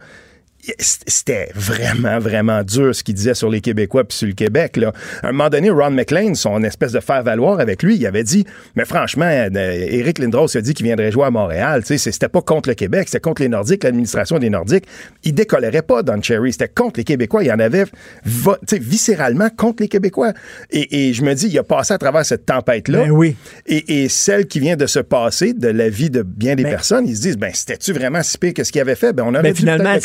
c'était 0.78 1.50
vraiment, 1.56 2.20
vraiment 2.20 2.64
dur 2.64 2.94
ce 2.94 3.04
qu'il 3.04 3.16
disait 3.16 3.34
sur 3.34 3.50
les 3.50 3.62
Québécois 3.62 4.04
puis 4.04 4.18
sur 4.18 4.28
le 4.28 4.34
Québec. 4.34 4.78
Là. 4.78 4.92
À 5.24 5.30
un 5.30 5.32
moment 5.32 5.50
donné, 5.50 5.70
Ron 5.70 5.92
McLean, 5.92 6.36
son 6.36 6.64
espèce 6.64 6.92
de 6.92 7.00
faire-valoir 7.00 7.60
avec 7.60 7.82
lui, 7.84 7.96
il 7.96 8.06
avait 8.06 8.24
dit 8.24 8.46
Mais 8.76 8.86
franchement, 8.86 9.26
euh, 9.26 9.50
Éric 9.56 10.20
Lindros 10.20 10.56
a 10.56 10.62
dit 10.62 10.74
qu'il 10.74 10.86
viendrait 10.86 11.12
jouer 11.12 11.26
à 11.26 11.32
Montréal. 11.32 11.84
Tu 11.86 11.98
sais, 11.98 12.12
C'était 12.12 12.28
pas 12.30 12.42
contre 12.42 12.70
le 12.70 12.76
Québec, 12.76 13.08
c'était 13.08 13.20
contre 13.22 13.42
les 13.42 13.50
Nordiques, 13.50 13.84
l'administration 13.84 14.38
des 14.40 14.50
Nordiques. 14.50 14.86
Il 15.24 15.34
décollerait 15.34 15.82
pas 15.82 16.04
Don 16.04 16.22
Cherry. 16.22 16.52
C'était 16.52 16.68
contre 16.70 17.00
les 17.00 17.04
Québécois. 17.04 17.44
Il 17.44 17.48
y 17.48 17.52
en 17.52 17.60
avait 17.60 17.86
va- 18.26 18.58
tu 18.68 18.76
sais, 18.76 18.80
viscéralement 18.80 19.50
contre 19.56 19.84
les 19.84 19.88
Québécois. 19.90 20.34
Et, 20.72 21.10
et 21.10 21.14
je 21.14 21.24
me 21.24 21.34
dis, 21.34 21.48
il 21.48 21.58
a 21.58 21.64
passé 21.64 21.94
à 21.94 21.98
travers 21.98 22.26
cette 22.26 22.46
tempête-là. 22.46 23.04
Ben 23.06 23.12
oui. 23.12 23.36
Et, 23.66 24.04
et 24.04 24.10
celle 24.10 24.46
qui 24.46 24.60
vient 24.60 24.76
de 24.76 24.86
se 24.88 25.00
passer 25.00 25.54
de 25.54 25.68
la 25.70 25.90
vie 25.90 26.10
de 26.10 26.22
bien 26.22 26.56
des 26.56 26.64
Ben- 26.64 26.70
personnes, 26.72 27.08
ils 27.08 27.16
se 27.16 27.22
disent 27.22 27.38
ben 27.38 27.52
c'était-tu 27.54 27.94
vraiment 27.94 28.22
si 28.24 28.38
pire 28.38 28.54
que 28.54 28.64
ce 28.64 28.72
qu'il 28.72 28.82
avait 28.82 28.96
fait? 28.96 29.14
Ben 29.14 29.24
on 29.24 29.32
Mais 29.32 29.52
dû 29.54 29.60
finalement, 29.60 29.96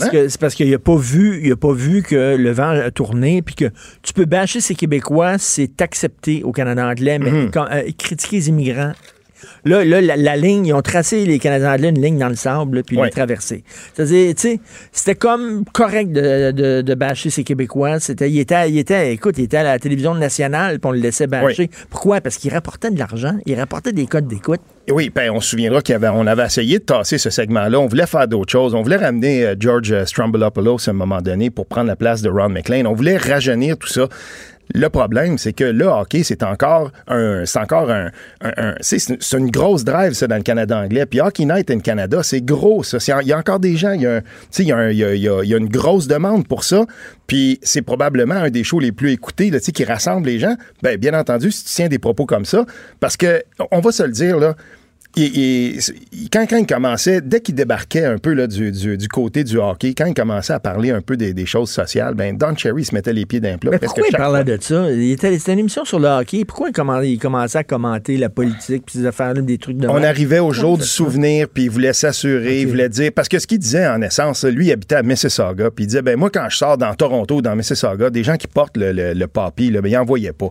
parce, 0.00 0.10
que 0.10 0.28
c'est 0.28 0.40
parce 0.40 0.54
qu'il 0.54 0.74
a 0.74 0.78
pas 0.78 0.96
vu, 0.96 1.40
il 1.44 1.52
a 1.52 1.56
pas 1.56 1.72
vu 1.72 2.02
que 2.02 2.36
le 2.36 2.50
vent 2.50 2.70
a 2.70 2.90
tourné, 2.90 3.42
puis 3.42 3.54
que 3.54 3.66
tu 4.02 4.12
peux 4.12 4.24
bâcher 4.24 4.60
ces 4.60 4.74
Québécois, 4.74 5.38
c'est 5.38 5.80
accepté 5.80 6.42
au 6.42 6.52
Canada 6.52 6.86
anglais, 6.88 7.18
mais 7.18 7.30
Mhm. 7.30 7.50
quand, 7.52 7.66
euh, 7.70 7.82
critiquer 7.96 8.36
les 8.36 8.48
immigrants. 8.48 8.92
Là, 9.64 9.84
là 9.84 10.02
la, 10.02 10.16
la 10.16 10.36
ligne, 10.36 10.66
ils 10.66 10.74
ont 10.74 10.82
tracé 10.82 11.24
les 11.24 11.38
Canadiens 11.38 11.72
anglais 11.72 11.88
une 11.88 12.02
ligne 12.02 12.18
dans 12.18 12.28
le 12.28 12.34
sable, 12.34 12.82
puis 12.82 12.96
ils 12.96 12.98
Ouais. 13.00 13.06
l'ont 13.06 13.10
traversée. 13.10 13.64
C'est-à-dire, 13.94 14.34
tu 14.34 14.40
sais, 14.42 14.60
c'était 14.92 15.14
comme 15.14 15.64
correct 15.72 16.12
de, 16.12 16.50
de, 16.50 16.82
de 16.82 16.94
bâcher 16.94 17.30
ces 17.30 17.42
Québécois. 17.42 18.00
C'était, 18.00 18.30
il 18.30 18.38
était, 18.38 18.68
il 18.70 18.78
était, 18.78 19.14
écoute, 19.14 19.36
il 19.38 19.44
était 19.44 19.56
à 19.58 19.62
la 19.62 19.78
télévision 19.78 20.14
nationale, 20.14 20.78
puis 20.78 20.88
on 20.88 20.92
le 20.92 20.98
laissait 21.00 21.26
bâcher. 21.26 21.70
Pourquoi? 21.88 22.20
Parce 22.20 22.36
qu'il 22.36 22.52
rapportait 22.52 22.90
de 22.90 22.98
l'argent, 22.98 23.38
il 23.46 23.54
rapportait 23.58 23.92
des 23.92 24.06
codes 24.06 24.28
d'écoute. 24.28 24.60
Oui, 24.92 25.10
ben, 25.14 25.30
on 25.30 25.40
se 25.40 25.50
souviendra 25.50 25.82
qu'on 25.82 26.26
avait, 26.26 26.44
essayé 26.44 26.78
de 26.78 26.84
tasser 26.84 27.18
ce 27.18 27.30
segment-là. 27.30 27.78
On 27.78 27.86
voulait 27.86 28.06
faire 28.06 28.26
d'autres 28.26 28.50
choses. 28.50 28.74
On 28.74 28.82
voulait 28.82 28.96
ramener 28.96 29.44
euh, 29.44 29.54
George 29.58 29.92
euh, 29.92 30.04
Stroumboulopoulos 30.04 30.88
à 30.88 30.90
un 30.90 30.94
moment 30.94 31.20
donné 31.20 31.50
pour 31.50 31.66
prendre 31.66 31.88
la 31.88 31.96
place 31.96 32.22
de 32.22 32.28
Ron 32.28 32.48
McLean. 32.48 32.86
On 32.86 32.94
voulait 32.94 33.16
rajeunir 33.16 33.76
tout 33.78 33.88
ça. 33.88 34.08
Le 34.72 34.88
problème, 34.88 35.36
c'est 35.36 35.52
que 35.52 35.64
le 35.64 35.86
hockey, 35.86 36.22
c'est 36.22 36.44
encore 36.44 36.92
un, 37.08 37.44
c'est 37.44 37.58
encore 37.58 37.90
un, 37.90 38.10
c'est, 38.80 39.00
une 39.32 39.50
grosse 39.50 39.82
drive, 39.82 40.12
ça, 40.12 40.28
dans 40.28 40.36
le 40.36 40.42
Canada 40.42 40.78
anglais. 40.78 41.06
Puis 41.06 41.20
Hockey 41.20 41.44
Night 41.44 41.72
in 41.72 41.80
Canada, 41.80 42.22
c'est 42.22 42.40
gros, 42.40 42.84
ça. 42.84 42.98
Il 43.22 43.26
y 43.26 43.32
a 43.32 43.38
encore 43.38 43.58
des 43.58 43.76
gens, 43.76 43.92
il 43.92 44.02
y 44.02 44.06
a, 44.06 45.56
une 45.58 45.68
grosse 45.68 46.06
demande 46.06 46.46
pour 46.46 46.62
ça. 46.62 46.84
Puis 47.26 47.58
c'est 47.62 47.82
probablement 47.82 48.36
un 48.36 48.50
des 48.50 48.62
shows 48.62 48.78
les 48.78 48.92
plus 48.92 49.10
écoutés, 49.10 49.50
là, 49.50 49.58
qui 49.58 49.84
rassemble 49.84 50.28
les 50.28 50.38
gens. 50.38 50.54
Ben, 50.82 50.96
bien 50.96 51.14
entendu, 51.14 51.50
si 51.50 51.64
tu 51.64 51.70
tiens 51.74 51.88
des 51.88 51.98
propos 51.98 52.26
comme 52.26 52.44
ça, 52.44 52.64
parce 53.00 53.16
que, 53.16 53.42
on 53.72 53.80
va 53.80 53.90
se 53.90 54.04
le 54.04 54.12
dire, 54.12 54.38
là, 54.38 54.54
il- 55.16 55.36
il- 55.36 55.80
il- 56.12 56.30
quand, 56.30 56.46
quand 56.48 56.56
il 56.56 56.66
commençait, 56.66 57.20
dès 57.20 57.40
qu'il 57.40 57.54
débarquait 57.54 58.04
un 58.04 58.18
peu 58.18 58.32
là, 58.32 58.46
du, 58.46 58.70
du- 58.70 58.96
du 58.96 59.08
côté 59.08 59.42
du 59.44 59.58
hockey, 59.58 59.92
quand 59.94 60.06
il 60.06 60.14
commençait 60.14 60.52
à 60.52 60.60
parler 60.60 60.90
un 60.90 61.00
peu 61.00 61.16
des, 61.16 61.34
des 61.34 61.46
choses 61.46 61.70
sociales, 61.70 62.14
ben 62.14 62.36
Don 62.36 62.54
Cherry 62.56 62.84
se 62.84 62.94
mettait 62.94 63.12
les 63.12 63.26
pieds 63.26 63.40
d'un 63.40 63.58
plat. 63.58 63.72
Mais 63.72 63.78
pourquoi 63.78 64.04
il 64.08 64.16
parlait 64.16 64.44
fois. 64.44 64.56
de 64.56 64.62
ça? 64.62 64.86
C'était 65.30 65.52
une 65.52 65.58
émission 65.58 65.84
sur 65.84 65.98
le 65.98 66.06
hockey. 66.08 66.44
Pourquoi 66.44 66.68
il, 66.68 66.72
commen- 66.72 67.04
il 67.04 67.18
commençait 67.18 67.58
à 67.58 67.64
commenter 67.64 68.16
la 68.16 68.28
politique 68.28 68.84
puis 68.86 68.98
ces 68.98 69.06
affaires-là, 69.06 69.42
des 69.42 69.58
trucs 69.58 69.78
de 69.78 69.88
On 69.88 69.94
même? 69.94 70.04
arrivait 70.04 70.38
au 70.38 70.52
jour 70.52 70.78
du 70.78 70.84
souvenir, 70.84 71.48
puis 71.48 71.64
il 71.64 71.70
voulait 71.70 71.92
s'assurer, 71.92 72.60
il 72.60 72.68
voulait 72.68 72.88
dire... 72.88 73.10
Parce 73.14 73.28
que 73.28 73.38
ce 73.38 73.46
qu'il 73.46 73.58
disait, 73.58 73.86
en 73.88 74.00
essence, 74.02 74.44
lui, 74.44 74.66
il 74.66 74.72
habitait 74.72 74.96
à 74.96 75.02
Mississauga, 75.02 75.70
puis 75.70 75.84
il 75.84 75.88
disait, 75.88 76.02
ben 76.02 76.16
moi, 76.16 76.30
quand 76.30 76.46
je 76.48 76.56
sors 76.56 76.78
dans 76.78 76.94
Toronto, 76.94 77.36
ou 77.36 77.42
dans 77.42 77.56
Mississauga, 77.56 78.10
des 78.10 78.22
gens 78.22 78.36
qui 78.36 78.46
portent 78.46 78.76
le, 78.76 78.92
le, 78.92 79.12
là, 79.14 79.26
ben, 79.26 79.88
il 79.88 79.92
n'en 79.94 80.04
voyait 80.04 80.32
pas. 80.32 80.50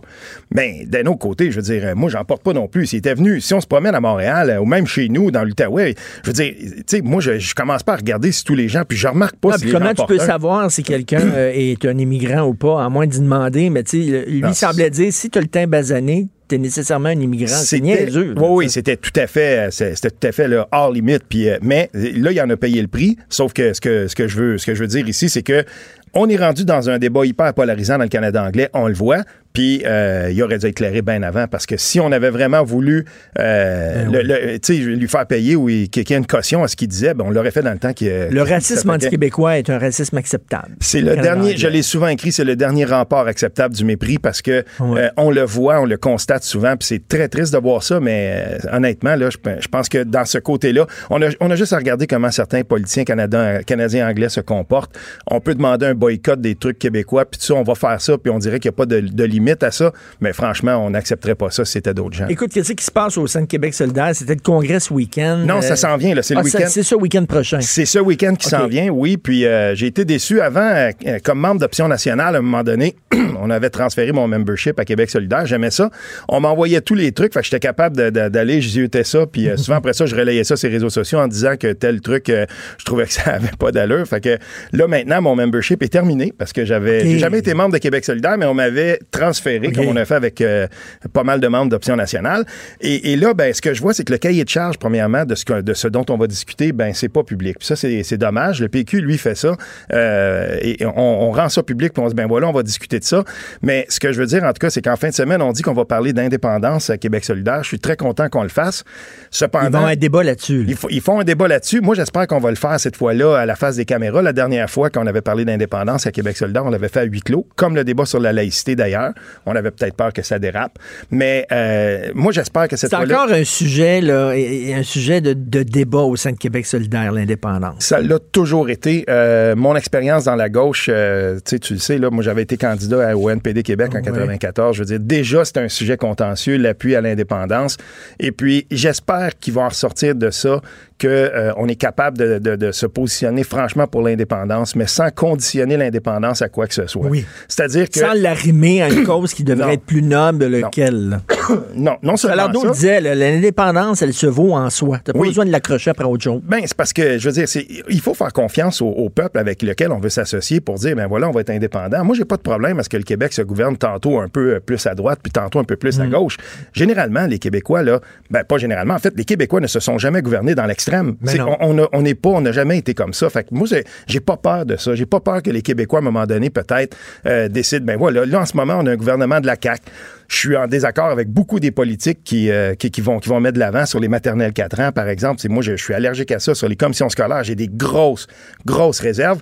Mais 0.54 0.84
d'un 0.86 1.06
autre 1.06 1.18
côté, 1.18 1.50
je 1.50 1.56
veux 1.56 1.62
dire, 1.62 1.96
moi, 1.96 2.10
j'en 2.10 2.24
porte 2.24 2.42
pas 2.42 2.52
non 2.52 2.68
plus. 2.68 2.86
S'il 2.86 2.98
était 2.98 3.14
venu, 3.14 3.40
si 3.40 3.54
on 3.54 3.60
se 3.60 3.66
promène 3.66 3.94
à 3.94 4.00
Montréal, 4.00 4.49
ou 4.58 4.64
même 4.64 4.86
chez 4.86 5.08
nous, 5.08 5.30
dans 5.30 5.44
l'Outaouais, 5.44 5.94
je 6.22 6.26
veux 6.28 6.32
dire, 6.32 6.54
tu 6.58 6.82
sais, 6.86 7.00
moi, 7.02 7.20
je, 7.20 7.38
je 7.38 7.54
commence 7.54 7.82
pas 7.82 7.94
à 7.94 7.96
regarder 7.96 8.32
si 8.32 8.44
tous 8.44 8.54
les 8.54 8.68
gens, 8.68 8.82
puis 8.88 8.96
je 8.98 9.08
remarque 9.08 9.36
pas 9.36 9.50
Ah, 9.52 9.58
si 9.58 9.60
puis 9.60 9.68
les 9.68 9.74
comment 9.78 9.94
gens 9.94 10.06
tu 10.06 10.14
peux 10.16 10.20
un. 10.20 10.26
savoir 10.26 10.70
si 10.70 10.82
quelqu'un 10.82 11.20
euh, 11.20 11.52
est 11.54 11.84
un 11.84 11.98
immigrant 11.98 12.46
ou 12.46 12.54
pas, 12.54 12.84
à 12.84 12.88
moins 12.88 13.06
d'y 13.06 13.20
demander, 13.20 13.70
mais 13.70 13.82
tu 13.82 14.04
sais, 14.04 14.24
lui 14.26 14.40
Non, 14.40 14.52
semblait 14.52 14.90
dire 14.90 15.12
si 15.12 15.30
tu 15.30 15.38
as 15.38 15.42
le 15.42 15.48
teint 15.48 15.66
basané, 15.66 16.28
tu 16.48 16.56
es 16.56 16.58
nécessairement 16.58 17.10
un 17.10 17.20
immigrant. 17.20 17.54
C'est 17.54 17.78
niaiseux. 17.80 18.34
Oui, 18.36 18.46
oui, 18.50 18.70
c'était 18.70 18.96
tout 18.96 19.12
à 19.14 19.26
fait, 19.28 19.68
euh, 19.68 19.70
c'était 19.70 20.10
tout 20.10 20.26
à 20.26 20.32
fait 20.32 20.48
là, 20.48 20.66
hors 20.72 20.90
limite. 20.92 21.22
Puis, 21.28 21.48
euh, 21.48 21.58
mais 21.62 21.88
là, 21.94 22.32
il 22.32 22.40
en 22.40 22.50
a 22.50 22.56
payé 22.56 22.82
le 22.82 22.88
prix. 22.88 23.16
Sauf 23.28 23.52
que 23.52 23.72
ce 23.72 23.80
que 23.80 24.08
ce 24.08 24.16
que 24.16 24.26
je 24.26 24.36
veux, 24.36 24.58
ce 24.58 24.66
que 24.66 24.74
je 24.74 24.80
veux 24.80 24.88
dire 24.88 25.06
ici, 25.08 25.28
c'est 25.28 25.42
que 25.42 25.64
on 26.12 26.28
est 26.28 26.36
rendu 26.36 26.64
dans 26.64 26.90
un 26.90 26.98
débat 26.98 27.24
hyper 27.24 27.54
polarisant 27.54 27.96
dans 27.98 28.02
le 28.02 28.08
Canada 28.08 28.42
anglais. 28.44 28.68
On 28.74 28.88
le 28.88 28.94
voit. 28.94 29.22
Puis 29.52 29.82
euh, 29.84 30.28
il 30.32 30.40
aurait 30.42 30.58
dû 30.58 30.66
éclairer 30.66 31.02
bien 31.02 31.22
avant 31.22 31.46
parce 31.48 31.66
que 31.66 31.76
si 31.76 31.98
on 31.98 32.12
avait 32.12 32.30
vraiment 32.30 32.62
voulu 32.62 33.04
euh, 33.38 34.04
Ben 34.04 34.12
le- 34.12 34.22
le- 34.22 34.94
lui 34.94 35.08
faire 35.08 35.26
payer 35.26 35.56
ou 35.56 35.68
il- 35.68 35.88
qu'il 35.90 36.08
y 36.08 36.12
ait 36.12 36.16
une 36.16 36.26
caution 36.26 36.62
à 36.62 36.68
ce 36.68 36.76
qu'il 36.76 36.86
disait, 36.88 37.14
ben, 37.14 37.24
on 37.26 37.30
l'aurait 37.30 37.50
fait 37.50 37.62
dans 37.62 37.72
le 37.72 37.78
temps 37.78 37.92
qu'il 37.92 38.08
Le 38.30 38.42
racisme 38.42 38.90
anti-québécois 38.90 39.58
est 39.58 39.68
un 39.70 39.78
racisme 39.78 40.16
acceptable. 40.18 40.76
c'est 40.80 41.00
le 41.00 41.16
dernier, 41.16 41.56
je 41.56 41.66
l'ai 41.66 41.82
souvent 41.82 42.06
écrit, 42.08 42.30
c'est 42.32 42.44
le 42.44 42.54
dernier 42.56 42.84
rempart 42.84 43.26
acceptable 43.26 43.74
du 43.74 43.84
mépris 43.84 44.18
parce 44.18 44.40
que 44.42 44.64
Ouais. 44.78 45.00
euh, 45.02 45.08
on 45.16 45.30
le 45.30 45.42
voit, 45.42 45.80
on 45.80 45.84
le 45.84 45.96
constate 45.96 46.44
souvent, 46.44 46.76
puis 46.76 46.86
c'est 46.86 47.08
très 47.08 47.28
triste 47.28 47.52
de 47.52 47.58
voir 47.58 47.82
ça, 47.82 47.98
mais 48.00 48.58
euh, 48.62 48.76
honnêtement, 48.76 49.16
là, 49.16 49.30
je, 49.30 49.38
pe- 49.38 49.60
je 49.60 49.68
pense 49.68 49.88
que 49.88 50.04
dans 50.04 50.24
ce 50.24 50.38
côté-là, 50.38 50.86
on 51.10 51.20
a, 51.22 51.28
on 51.40 51.50
a 51.50 51.56
juste 51.56 51.72
à 51.72 51.76
regarder 51.76 52.06
comment 52.06 52.30
certains 52.30 52.62
politiciens 52.62 53.04
canadiens, 53.04 53.60
canadiens 53.66 54.08
anglais 54.08 54.28
se 54.28 54.40
comportent. 54.40 54.96
On 55.26 55.40
peut 55.40 55.54
demander 55.56 55.86
un 55.86 55.94
boycott 55.94 56.40
des 56.40 56.54
trucs 56.54 56.78
québécois, 56.78 57.24
puis 57.24 57.40
ça, 57.42 57.54
on 57.54 57.62
va 57.64 57.74
faire 57.74 58.00
ça, 58.00 58.16
puis 58.16 58.30
on 58.30 58.38
dirait 58.38 58.60
qu'il 58.60 58.70
n'y 58.70 58.74
a 58.74 58.76
pas 58.76 58.86
de, 58.86 59.00
de 59.00 59.24
limite 59.24 59.39
à 59.60 59.70
ça, 59.70 59.92
mais 60.20 60.32
franchement, 60.32 60.76
on 60.76 60.90
n'accepterait 60.90 61.34
pas 61.34 61.50
ça 61.50 61.64
si 61.64 61.72
c'était 61.72 61.94
d'autres 61.94 62.16
gens. 62.16 62.28
Écoute, 62.28 62.52
qu'est-ce 62.52 62.72
qui 62.72 62.84
se 62.84 62.90
passe 62.90 63.16
au 63.18 63.26
sein 63.26 63.42
de 63.42 63.46
Québec 63.46 63.74
solidaire? 63.74 64.10
C'était 64.14 64.34
le 64.34 64.40
congrès 64.40 64.80
ce 64.80 64.92
week-end. 64.92 65.44
Non, 65.46 65.58
Euh, 65.58 65.60
ça 65.62 65.76
s'en 65.76 65.96
vient, 65.96 66.14
c'est 66.22 66.34
le 66.34 66.40
ah, 66.40 66.44
week-end. 66.44 66.66
C'est 66.68 66.82
ce 66.82 66.94
week-end 66.94 67.24
prochain. 67.24 67.60
C'est 67.60 67.86
ce 67.86 67.98
week-end 67.98 68.34
qui 68.34 68.48
s'en 68.48 68.66
vient, 68.66 68.88
oui. 68.88 69.16
Puis 69.16 69.46
euh, 69.46 69.74
j'ai 69.74 69.86
été 69.86 70.04
déçu 70.04 70.40
avant, 70.40 70.60
euh, 70.60 70.90
euh, 71.06 71.18
comme 71.22 71.38
membre 71.40 71.60
d'Option 71.60 71.88
nationale, 71.88 72.34
à 72.36 72.38
un 72.38 72.42
moment 72.42 72.62
donné, 72.62 72.96
on 73.40 73.50
avait 73.50 73.70
transféré 73.70 74.12
mon 74.12 74.28
membership 74.28 74.78
à 74.78 74.84
Québec 74.84 75.10
solidaire. 75.10 75.46
J'aimais 75.46 75.70
ça. 75.70 75.90
On 76.28 76.40
m'envoyait 76.40 76.80
tous 76.80 76.94
les 76.94 77.12
trucs, 77.12 77.32
fait 77.32 77.42
j'étais 77.42 77.60
capable 77.60 78.10
d'aller, 78.10 78.60
j'étais 78.60 79.04
ça. 79.04 79.26
Puis 79.26 79.48
euh, 79.48 79.56
souvent 79.56 79.76
après 79.78 79.92
ça, 79.92 80.06
je 80.06 80.14
relayais 80.14 80.44
ça 80.44 80.56
sur 80.56 80.68
les 80.68 80.74
réseaux 80.74 80.90
sociaux 80.90 81.18
en 81.18 81.28
disant 81.28 81.56
que 81.58 81.72
tel 81.72 82.00
truc, 82.00 82.28
euh, 82.28 82.46
je 82.78 82.84
trouvais 82.84 83.06
que 83.06 83.12
ça 83.12 83.32
avait 83.32 83.48
pas 83.58 83.72
d'allure. 83.72 84.06
Fait 84.06 84.20
que 84.20 84.38
là, 84.72 84.86
maintenant, 84.86 85.22
mon 85.22 85.36
membership 85.36 85.82
est 85.82 85.88
terminé 85.88 86.32
parce 86.36 86.52
que 86.52 86.64
j'avais 86.64 87.00
j'ai 87.00 87.18
jamais 87.18 87.38
été 87.38 87.54
membre 87.54 87.72
de 87.72 87.78
Québec 87.78 88.04
solidaire, 88.04 88.36
mais 88.38 88.46
on 88.46 88.54
m'avait 88.54 88.98
transféré, 89.10 89.29
Comme 89.72 89.86
on 89.88 89.96
a 89.96 90.04
fait 90.04 90.14
avec 90.14 90.40
euh, 90.40 90.66
pas 91.12 91.24
mal 91.24 91.40
de 91.40 91.48
membres 91.48 91.70
d'Option 91.70 91.96
nationale. 91.96 92.44
Et, 92.80 93.12
et 93.12 93.16
là, 93.16 93.34
ben, 93.34 93.52
ce 93.54 93.60
que 93.60 93.74
je 93.74 93.80
vois, 93.82 93.94
c'est 93.94 94.04
que 94.04 94.12
le 94.12 94.18
cahier 94.18 94.44
de 94.44 94.48
charge, 94.48 94.78
premièrement, 94.78 95.24
de 95.24 95.34
ce, 95.34 95.44
que- 95.44 95.60
de 95.60 95.74
ce 95.74 95.88
dont 95.88 96.04
on 96.10 96.16
va 96.16 96.26
discuter, 96.26 96.72
ben, 96.72 96.92
c'est 96.94 97.08
pas 97.08 97.22
public. 97.22 97.58
Puis 97.58 97.66
ça, 97.66 97.76
c'est 97.76 98.16
dommage. 98.18 98.60
Le 98.60 98.68
PQ, 98.68 99.00
lui, 99.00 99.18
fait 99.18 99.34
ça. 99.34 99.56
Euh, 99.92 100.56
et 100.62 100.84
on, 100.84 101.28
on 101.28 101.30
rend 101.32 101.48
ça 101.48 101.62
public, 101.62 101.92
puis 101.92 102.02
on 102.02 102.06
se 102.06 102.10
dit, 102.10 102.16
ben 102.16 102.26
voilà, 102.26 102.48
on 102.48 102.52
va 102.52 102.62
discuter 102.62 102.98
de 102.98 103.04
ça. 103.04 103.24
Mais 103.62 103.86
ce 103.88 104.00
que 104.00 104.12
je 104.12 104.20
veux 104.20 104.26
dire, 104.26 104.42
en 104.44 104.48
tout 104.52 104.58
cas, 104.60 104.70
c'est 104.70 104.82
qu'en 104.82 104.96
fin 104.96 105.08
de 105.08 105.14
semaine, 105.14 105.42
on 105.42 105.52
dit 105.52 105.62
qu'on 105.62 105.72
va 105.74 105.84
parler 105.84 106.12
d'indépendance 106.12 106.90
à 106.90 106.98
Québec 106.98 107.24
solidaire. 107.24 107.62
Je 107.62 107.68
suis 107.68 107.78
très 107.80 107.96
content 107.96 108.28
qu'on 108.28 108.42
le 108.42 108.48
fasse. 108.48 108.84
Ils 108.86 109.26
Cependant, 109.30 109.80
vont 109.80 109.86
un 109.86 109.96
débat 109.96 110.22
là-dessus. 110.22 110.64
là. 110.64 110.72
ils, 110.90 110.94
ils 110.96 111.00
font 111.00 111.20
un 111.20 111.24
débat 111.24 111.48
là-dessus. 111.48 111.80
Moi, 111.80 111.94
j'espère 111.94 112.26
qu'on 112.26 112.38
va 112.40 112.50
le 112.50 112.56
faire 112.56 112.78
cette 112.78 112.96
fois-là 112.96 113.36
à 113.36 113.46
la 113.46 113.56
face 113.56 113.76
des 113.76 113.84
caméras. 113.84 114.22
La 114.22 114.32
dernière 114.32 114.68
fois 114.70 114.90
qu'on 114.90 115.06
avait 115.06 115.20
parlé 115.22 115.44
d'indépendance 115.44 116.06
à 116.06 116.12
Québec 116.12 116.36
solidaire, 116.36 116.64
on 116.64 116.70
l'avait 116.70 116.88
fait 116.88 117.00
à 117.00 117.04
huis 117.04 117.20
clos, 117.20 117.46
comme 117.56 117.74
le 117.74 117.84
débat 117.84 118.04
sur 118.06 118.20
la 118.20 118.32
laïcité 118.32 118.76
d'ailleurs. 118.76 119.12
On 119.46 119.54
avait 119.56 119.70
peut-être 119.70 119.94
peur 119.94 120.12
que 120.12 120.22
ça 120.22 120.38
dérape. 120.38 120.78
Mais 121.10 121.46
euh, 121.52 122.10
moi, 122.14 122.32
j'espère 122.32 122.68
que 122.68 122.76
cette 122.76 122.90
C'est 122.90 122.96
fois-là... 122.96 123.22
encore 123.24 123.34
un 123.34 123.44
sujet, 123.44 124.00
là, 124.00 124.30
un 124.30 124.82
sujet 124.82 125.20
de, 125.20 125.32
de 125.32 125.62
débat 125.62 125.98
au 126.02 126.16
sein 126.16 126.32
de 126.32 126.36
Québec 126.38 126.66
solidaire, 126.66 127.12
l'indépendance. 127.12 127.84
Ça 127.84 128.00
l'a 128.00 128.18
toujours 128.18 128.70
été. 128.70 129.04
Euh, 129.08 129.54
mon 129.56 129.76
expérience 129.76 130.24
dans 130.24 130.36
la 130.36 130.48
gauche, 130.48 130.86
euh, 130.88 131.36
tu 131.36 131.42
sais, 131.46 131.58
tu 131.58 131.72
le 131.74 131.78
sais, 131.80 131.98
là, 131.98 132.10
moi 132.10 132.22
j'avais 132.22 132.42
été 132.42 132.56
candidat 132.56 133.10
à- 133.10 133.16
au 133.16 133.28
NPD 133.30 133.62
Québec 133.62 133.90
en 133.94 133.98
Ouais. 133.98 134.02
94. 134.02 134.74
Je 134.76 134.80
veux 134.80 134.86
dire, 134.86 135.00
déjà 135.00 135.44
c'est 135.44 135.58
un 135.58 135.68
sujet 135.68 135.96
contentieux, 135.96 136.56
l'appui 136.56 136.94
à 136.94 137.00
l'indépendance. 137.00 137.76
Et 138.18 138.32
puis 138.32 138.66
j'espère 138.70 139.38
qu'il 139.38 139.54
va 139.54 139.62
en 139.62 139.68
ressortir 139.68 140.14
de 140.14 140.30
ça 140.30 140.60
que 140.98 141.06
euh, 141.08 141.66
est 141.66 141.76
capable 141.76 142.18
de, 142.18 142.38
de- 142.38 142.56
de 142.56 142.72
se 142.72 142.84
positionner 142.84 143.42
franchement 143.42 143.86
pour 143.86 144.02
l'indépendance, 144.02 144.76
mais 144.76 144.86
sans 144.86 145.10
conditionner 145.10 145.76
l'indépendance 145.78 146.42
à 146.42 146.48
quoi 146.48 146.66
que 146.66 146.74
ce 146.74 146.86
soit. 146.86 147.06
Oui. 147.06 147.24
C'est-à-dire 147.48 147.88
que 147.88 148.00
Sans 148.00 148.12
l'arrimer 148.12 148.82
à 148.82 148.88
une 148.90 149.04
cause 149.14 149.34
qui 149.34 149.44
devrait 149.44 149.66
Non. 149.66 149.72
être 149.72 149.82
plus 149.84 150.02
noble, 150.02 150.46
lequel? 150.46 151.08
là. 151.10 151.20
non, 151.74 151.96
non 152.02 152.16
seulement 152.16 152.44
Alors, 152.46 152.74
ça, 152.76 153.00
là, 153.00 153.14
l'indépendance, 153.14 154.02
elle 154.02 154.12
se 154.12 154.26
vaut 154.26 154.52
en 154.54 154.70
soi. 154.70 154.98
T'as 155.04 155.12
pas 155.12 155.18
Oui. 155.18 155.28
besoin 155.28 155.44
de 155.44 155.50
l'accrocher 155.50 155.90
après 155.90 156.04
autre 156.04 156.22
chose. 156.22 156.40
Ben, 156.44 156.60
c'est 156.64 156.76
parce 156.76 156.92
que, 156.92 157.18
je 157.18 157.28
veux 157.28 157.32
dire, 157.34 157.48
c'est, 157.48 157.66
il 157.88 158.00
faut 158.00 158.14
faire 158.14 158.32
confiance 158.32 158.80
au, 158.82 158.86
au 158.88 159.08
peuple 159.10 159.38
avec 159.38 159.62
lequel 159.62 159.90
on 159.92 159.98
veut 159.98 160.08
s'associer 160.08 160.60
pour 160.60 160.76
dire, 160.76 160.94
ben 160.96 161.06
voilà, 161.06 161.28
on 161.28 161.32
va 161.32 161.40
être 161.40 161.50
indépendant. 161.50 162.04
Moi, 162.04 162.14
j'ai 162.16 162.24
pas 162.24 162.36
de 162.36 162.42
problème 162.42 162.78
à 162.78 162.82
ce 162.82 162.88
que 162.88 162.96
le 162.96 163.02
Québec 163.02 163.32
se 163.32 163.42
gouverne 163.42 163.76
tantôt 163.76 164.18
un 164.20 164.28
peu 164.28 164.54
euh, 164.54 164.60
plus 164.60 164.86
à 164.86 164.94
droite, 164.94 165.20
puis 165.22 165.32
tantôt 165.32 165.58
un 165.58 165.64
peu 165.64 165.76
plus 165.76 166.00
à 166.00 166.04
Mm. 166.04 166.10
gauche. 166.10 166.36
Généralement, 166.72 167.26
les 167.26 167.38
Québécois, 167.38 167.82
là, 167.82 168.00
ben, 168.30 168.44
pas 168.44 168.58
généralement, 168.58 168.94
en 168.94 168.98
fait, 168.98 169.12
les 169.16 169.24
Québécois 169.24 169.60
ne 169.60 169.66
se 169.66 169.80
sont 169.80 169.98
jamais 169.98 170.22
gouvernés 170.22 170.54
dans 170.54 170.66
l'extrême. 170.66 171.16
Ben 171.20 171.44
on, 171.60 172.02
n'est 172.02 172.14
pas, 172.14 172.30
on 172.30 172.40
n'a 172.40 172.52
jamais 172.52 172.78
été 172.78 172.94
comme 172.94 173.12
ça. 173.12 173.28
Fait 173.30 173.44
que 173.44 173.48
moi, 173.54 173.66
j'ai, 173.68 173.84
j'ai 174.06 174.20
pas 174.20 174.36
peur 174.36 174.64
de 174.66 174.76
ça. 174.76 174.94
J'ai 174.94 175.06
pas 175.06 175.20
peur 175.20 175.42
que 175.42 175.50
les 175.50 175.62
Québécois, 175.62 175.98
à 175.98 176.02
un 176.02 176.04
moment 176.04 176.26
donné, 176.26 176.50
peut-être, 176.50 176.96
euh, 177.26 177.48
décident, 177.48 177.84
ben 177.84 177.96
voilà, 177.98 178.24
là, 178.26 178.40
en 178.40 178.46
ce 178.46 178.56
moment, 178.56 178.76
on 178.80 178.86
a 178.86 178.92
un 178.92 178.96
gouvernement 179.00 179.40
de 179.40 179.46
la 179.46 179.56
CAQ. 179.60 179.82
Je 180.28 180.36
suis 180.36 180.56
en 180.56 180.68
désaccord 180.68 181.06
avec 181.06 181.28
beaucoup 181.28 181.58
des 181.58 181.72
politiques 181.72 182.22
qui, 182.22 182.50
euh, 182.50 182.74
qui, 182.76 182.90
qui 182.92 183.00
vont, 183.00 183.18
qui 183.18 183.28
vont 183.28 183.40
mettre 183.40 183.54
de 183.54 183.58
l'avant 183.60 183.84
sur 183.86 183.98
les 183.98 184.06
maternelles 184.08 184.52
4 184.52 184.80
ans, 184.80 184.92
par 184.92 185.08
exemple. 185.08 185.40
C'est 185.40 185.48
moi, 185.48 185.62
je, 185.62 185.74
je 185.76 185.82
suis 185.82 185.94
allergique 185.94 186.30
à 186.30 186.38
ça. 186.38 186.54
Sur 186.54 186.68
les 186.68 186.76
commissions 186.76 187.08
scolaires, 187.08 187.42
j'ai 187.42 187.56
des 187.56 187.68
grosses, 187.68 188.28
grosses 188.64 189.00
réserves. 189.00 189.40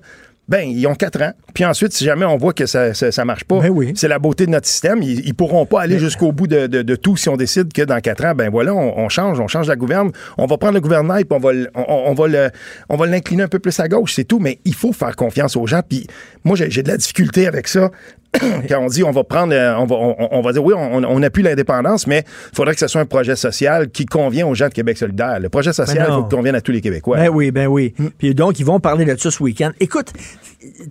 Ben, 0.48 0.60
ils 0.66 0.86
ont 0.86 0.94
4 0.94 1.20
ans. 1.20 1.32
Puis 1.52 1.66
ensuite, 1.66 1.92
si 1.92 2.06
jamais 2.06 2.24
on 2.24 2.38
voit 2.38 2.54
que 2.54 2.64
ça, 2.64 2.94
ça, 2.94 3.12
ça 3.12 3.22
marche 3.26 3.44
pas, 3.44 3.60
Ben 3.60 3.68
oui. 3.68 3.92
c'est 3.96 4.08
la 4.08 4.18
beauté 4.18 4.46
de 4.46 4.50
notre 4.50 4.66
système. 4.66 5.02
Ils, 5.02 5.20
ils 5.26 5.34
pourront 5.34 5.66
pas 5.66 5.82
aller 5.82 5.98
jusqu'au 5.98 6.32
bout 6.32 6.46
de, 6.46 6.66
de- 6.66 6.80
de 6.80 6.96
tout 6.96 7.18
si 7.18 7.28
on 7.28 7.36
décide 7.36 7.70
que 7.70 7.82
dans 7.82 8.00
4 8.00 8.24
ans, 8.24 8.34
ben 8.34 8.48
voilà, 8.48 8.72
on, 8.74 8.98
on 8.98 9.10
change, 9.10 9.38
on 9.40 9.46
change 9.46 9.68
la 9.68 9.76
gouverne. 9.76 10.10
On 10.38 10.46
va 10.46 10.56
prendre 10.56 10.72
le 10.72 10.80
gouvernement 10.80 11.16
et 11.18 11.26
puis 11.26 11.36
on 11.36 11.38
va, 11.38 11.50
on, 11.74 11.84
on 12.06 12.14
va 12.14 12.28
le, 12.28 12.48
on 12.88 12.96
va 12.96 13.06
l'incliner 13.06 13.42
un 13.42 13.48
peu 13.48 13.58
plus 13.58 13.78
à 13.78 13.88
gauche, 13.88 14.14
c'est 14.14 14.24
tout. 14.24 14.38
Mais 14.38 14.58
il 14.64 14.74
faut 14.74 14.94
faire 14.94 15.14
confiance 15.16 15.54
aux 15.54 15.66
gens. 15.66 15.82
Puis 15.86 16.06
moi, 16.44 16.56
j'ai 16.56 16.82
de 16.82 16.88
la 16.88 16.96
difficulté 16.96 17.46
avec 17.46 17.68
ça. 17.68 17.90
Quand 18.68 18.80
on 18.80 18.86
dit 18.86 19.02
on 19.04 19.10
va 19.10 19.24
prendre, 19.24 19.52
euh, 19.54 19.74
on 19.76 19.86
va, 19.86 19.96
on, 19.96 20.28
on 20.32 20.40
va 20.40 20.52
dire 20.52 20.64
oui, 20.64 20.74
on, 20.76 21.02
on 21.04 21.22
appuie 21.22 21.42
l'indépendance, 21.42 22.06
mais 22.06 22.24
il 22.52 22.56
faudrait 22.56 22.74
que 22.74 22.80
ce 22.80 22.86
soit 22.88 23.00
un 23.00 23.06
projet 23.06 23.36
social 23.36 23.90
qui 23.90 24.06
convient 24.06 24.46
aux 24.46 24.54
gens 24.54 24.68
de 24.68 24.74
Québec 24.74 24.96
solidaire. 24.98 25.40
Le 25.40 25.48
projet 25.48 25.72
social, 25.72 26.06
il 26.08 26.10
non. 26.12 26.18
faut 26.22 26.24
qu'il 26.28 26.36
convienne 26.36 26.54
à 26.54 26.60
tous 26.60 26.72
les 26.72 26.80
Québécois. 26.80 27.16
Ben 27.18 27.28
oui, 27.28 27.50
ben 27.50 27.66
oui. 27.66 27.94
Mm. 27.98 28.06
Puis 28.18 28.34
donc, 28.34 28.58
ils 28.60 28.66
vont 28.66 28.80
parler 28.80 29.04
de 29.04 29.16
ça 29.16 29.30
ce 29.30 29.42
week-end. 29.42 29.70
Écoute, 29.80 30.12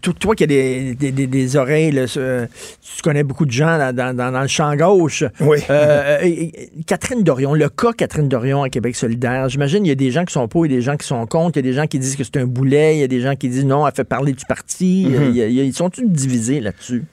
to- 0.01 0.13
toi 0.13 0.35
qui 0.35 0.43
as 0.43 0.47
des, 0.47 0.95
des, 0.95 1.11
des- 1.11 1.27
des 1.27 1.55
oreilles, 1.55 1.91
là, 1.91 2.05
tu 2.07 3.01
connais 3.03 3.23
beaucoup 3.23 3.45
de 3.45 3.51
gens 3.51 3.77
là, 3.77 3.91
dans, 3.93 4.15
dans- 4.15 4.31
dans 4.31 4.41
le 4.41 4.47
champ 4.47 4.75
gauche. 4.75 5.23
Oui. 5.39 5.57
Euh, 5.69 6.19
et- 6.23 6.69
Catherine 6.85 7.23
Dorion, 7.23 7.53
le 7.53 7.69
cas 7.69 7.91
Catherine 7.93 8.27
Dorion 8.29 8.63
à 8.63 8.69
Québec 8.69 8.95
solidaire, 8.95 9.49
j'imagine 9.49 9.85
il 9.85 9.89
y 9.89 9.91
a 9.91 9.95
des 9.95 10.11
gens 10.11 10.25
qui 10.25 10.33
sont 10.33 10.47
pour 10.47 10.65
et 10.65 10.69
des 10.69 10.81
gens 10.81 10.95
qui 10.97 11.05
sont 11.07 11.25
contre. 11.25 11.57
Il 11.57 11.65
y 11.65 11.69
a 11.69 11.71
des 11.71 11.75
gens 11.77 11.87
qui 11.87 11.99
disent 11.99 12.15
que 12.15 12.23
c'est 12.23 12.37
un 12.37 12.45
boulet. 12.45 12.95
Il 12.97 12.99
y 12.99 13.03
a 13.03 13.07
des 13.07 13.21
gens 13.21 13.35
qui 13.35 13.49
disent 13.49 13.65
non, 13.65 13.85
elle 13.87 13.93
fait 13.93 14.03
parler 14.03 14.33
du 14.33 14.45
parti. 14.45 15.07
Mm-hmm. 15.09 15.29
Il 15.31 15.37
il 15.37 15.59
ils 15.65 15.73
sont 15.73 15.89
tous 15.89 16.03
divisés 16.05 16.59
là-dessus? 16.61 17.03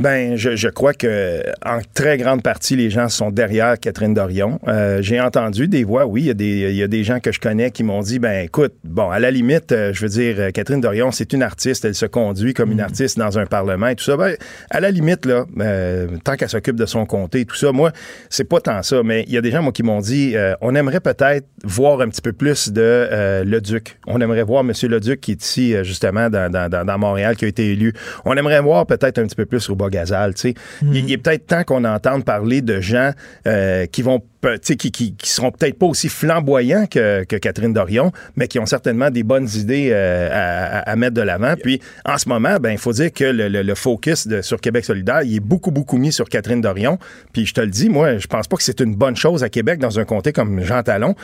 Ben, 0.00 0.34
je, 0.34 0.56
je 0.56 0.68
crois 0.68 0.94
que 0.94 1.42
en 1.62 1.80
très 1.92 2.16
grande 2.16 2.42
partie, 2.42 2.74
les 2.74 2.88
gens 2.88 3.10
sont 3.10 3.30
derrière 3.30 3.78
Catherine 3.78 4.14
Dorion. 4.14 4.58
Euh, 4.66 5.02
J'ai 5.02 5.20
entendu 5.20 5.68
des 5.68 5.84
voix, 5.84 6.06
oui, 6.06 6.22
il 6.22 6.26
y, 6.28 6.30
a 6.30 6.34
des, 6.34 6.70
il 6.70 6.76
y 6.76 6.82
a 6.82 6.88
des 6.88 7.04
gens 7.04 7.20
que 7.20 7.30
je 7.32 7.38
connais 7.38 7.70
qui 7.70 7.82
m'ont 7.82 8.00
dit, 8.00 8.18
ben 8.18 8.46
écoute, 8.46 8.72
bon, 8.82 9.10
à 9.10 9.18
la 9.18 9.30
limite, 9.30 9.72
euh, 9.72 9.92
je 9.92 10.00
veux 10.00 10.08
dire, 10.08 10.36
euh, 10.38 10.50
Catherine 10.52 10.80
Dorion, 10.80 11.10
c'est 11.10 11.34
une 11.34 11.42
artiste, 11.42 11.84
elle 11.84 11.94
se 11.94 12.06
conduit 12.06 12.54
comme 12.54 12.72
une 12.72 12.80
artiste 12.80 13.18
dans 13.18 13.38
un 13.38 13.44
parlement 13.44 13.88
et 13.88 13.94
tout 13.94 14.04
ça. 14.04 14.16
Ben, 14.16 14.36
à 14.70 14.80
la 14.80 14.90
limite, 14.90 15.26
là, 15.26 15.44
euh, 15.58 16.06
tant 16.24 16.36
qu'elle 16.36 16.48
s'occupe 16.48 16.76
de 16.76 16.86
son 16.86 17.04
comté 17.04 17.40
et 17.40 17.44
tout 17.44 17.56
ça, 17.56 17.70
moi, 17.70 17.92
c'est 18.30 18.48
pas 18.48 18.60
tant 18.62 18.82
ça, 18.82 19.02
mais 19.04 19.24
il 19.28 19.34
y 19.34 19.36
a 19.36 19.42
des 19.42 19.50
gens, 19.50 19.62
moi, 19.62 19.72
qui 19.72 19.82
m'ont 19.82 20.00
dit, 20.00 20.32
euh, 20.34 20.54
on 20.62 20.74
aimerait 20.74 21.00
peut-être 21.00 21.46
voir 21.62 22.00
un 22.00 22.08
petit 22.08 22.22
peu 22.22 22.32
plus 22.32 22.72
de 22.72 22.80
euh, 22.80 23.44
le 23.44 23.60
Duc. 23.60 23.98
On 24.06 24.18
aimerait 24.22 24.44
voir 24.44 24.62
M. 24.62 24.72
le 24.82 24.98
Duc 24.98 25.20
qui 25.20 25.32
est 25.32 25.44
ici, 25.44 25.74
justement, 25.82 26.30
dans, 26.30 26.50
dans, 26.50 26.70
dans, 26.70 26.98
Montréal, 26.98 27.36
qui 27.36 27.44
a 27.44 27.48
été 27.48 27.72
élu. 27.72 27.92
On 28.24 28.34
aimerait 28.34 28.62
voir 28.62 28.86
peut-être 28.86 29.18
un 29.18 29.26
petit 29.26 29.36
peu 29.36 29.44
plus 29.44 29.68
Rouba 29.68 29.89
Gazal, 29.90 30.34
tu 30.34 30.40
sais. 30.40 30.54
Il, 30.82 30.96
il 30.96 31.12
est 31.12 31.18
peut-être 31.18 31.46
temps 31.46 31.64
qu'on 31.64 31.84
entende 31.84 32.24
parler 32.24 32.62
de 32.62 32.80
gens 32.80 33.10
euh, 33.46 33.86
qui 33.86 34.02
vont 34.02 34.20
pe- 34.40 34.54
tu 34.54 34.58
sais, 34.62 34.76
qui, 34.76 34.90
qui, 34.90 35.14
qui 35.14 35.28
seront 35.28 35.50
peut-être 35.50 35.78
pas 35.78 35.86
aussi 35.86 36.08
flamboyants 36.08 36.86
que, 36.86 37.24
que 37.24 37.36
Catherine 37.36 37.72
Dorion, 37.72 38.12
mais 38.36 38.48
qui 38.48 38.58
ont 38.58 38.66
certainement 38.66 39.10
des 39.10 39.22
bonnes 39.22 39.48
idées 39.54 39.90
euh, 39.92 40.28
à, 40.32 40.78
à- 40.78 40.90
à 40.90 40.96
mettre 40.96 41.14
de 41.14 41.20
l'avant. 41.22 41.54
Puis 41.62 41.80
en 42.04 42.16
ce 42.16 42.28
moment, 42.28 42.56
ben 42.60 42.70
il 42.70 42.78
faut 42.78 42.92
dire 42.92 43.12
que 43.12 43.24
le, 43.24 43.48
le- 43.48 43.62
le 43.62 43.74
focus 43.74 44.26
de, 44.26 44.40
sur 44.40 44.60
Québec 44.60 44.84
solidaire, 44.84 45.22
il 45.22 45.36
est 45.36 45.40
beaucoup, 45.40 45.70
beaucoup 45.70 45.98
mis 45.98 46.12
sur 46.12 46.28
Catherine 46.28 46.60
Dorion. 46.60 46.98
Puis 47.32 47.44
je 47.46 47.52
te 47.54 47.60
le 47.60 47.66
dis, 47.68 47.88
moi, 47.90 48.18
je 48.18 48.26
pense 48.26 48.46
pas 48.48 48.56
que 48.56 48.62
c'est 48.62 48.80
une 48.80 48.94
bonne 48.94 49.16
chose 49.16 49.42
à 49.44 49.48
Québec 49.50 49.78
dans 49.80 49.98
un 49.98 50.04
comté 50.04 50.32
comme 50.32 50.62
Jean 50.62 50.82
Talon. 50.82 51.14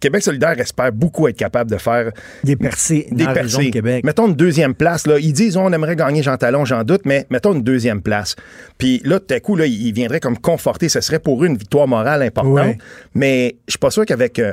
Québec 0.00 0.22
solidaire 0.22 0.58
espère 0.58 0.92
beaucoup 0.92 1.26
être 1.28 1.36
capable 1.36 1.70
de 1.70 1.76
faire 1.78 2.12
Des 2.44 2.56
percées 2.56 3.06
des 3.10 3.24
dans 3.24 3.30
la 3.32 3.42
région 3.42 3.58
de 3.58 3.64
percées. 3.64 3.70
Québec. 3.70 4.04
Mettons 4.04 4.28
une 4.28 4.34
deuxième 4.34 4.74
place. 4.74 5.06
Là. 5.06 5.18
Ils 5.18 5.32
disent 5.32 5.56
on 5.56 5.72
aimerait 5.72 5.96
gagner 5.96 6.22
Jean 6.22 6.36
Talon, 6.36 6.64
j'en 6.64 6.84
doute, 6.84 7.02
mais 7.04 7.26
mettons 7.30 7.52
une 7.54 7.62
deuxième 7.62 8.02
place. 8.02 8.36
Puis 8.78 9.00
là, 9.04 9.20
tout 9.20 9.34
à 9.34 9.40
coup, 9.40 9.56
là, 9.56 9.66
il 9.66 9.92
viendrait 9.92 10.20
comme 10.20 10.38
conforter. 10.38 10.88
Ce 10.88 11.00
serait 11.00 11.18
pour 11.18 11.42
eux 11.42 11.46
une 11.46 11.56
victoire 11.56 11.88
morale 11.88 12.22
importante. 12.22 12.52
Ouais. 12.54 12.78
Mais 13.14 13.56
je 13.66 13.72
suis 13.72 13.78
pas 13.78 13.90
sûr 13.90 14.04
qu'avec 14.04 14.38
euh, 14.38 14.52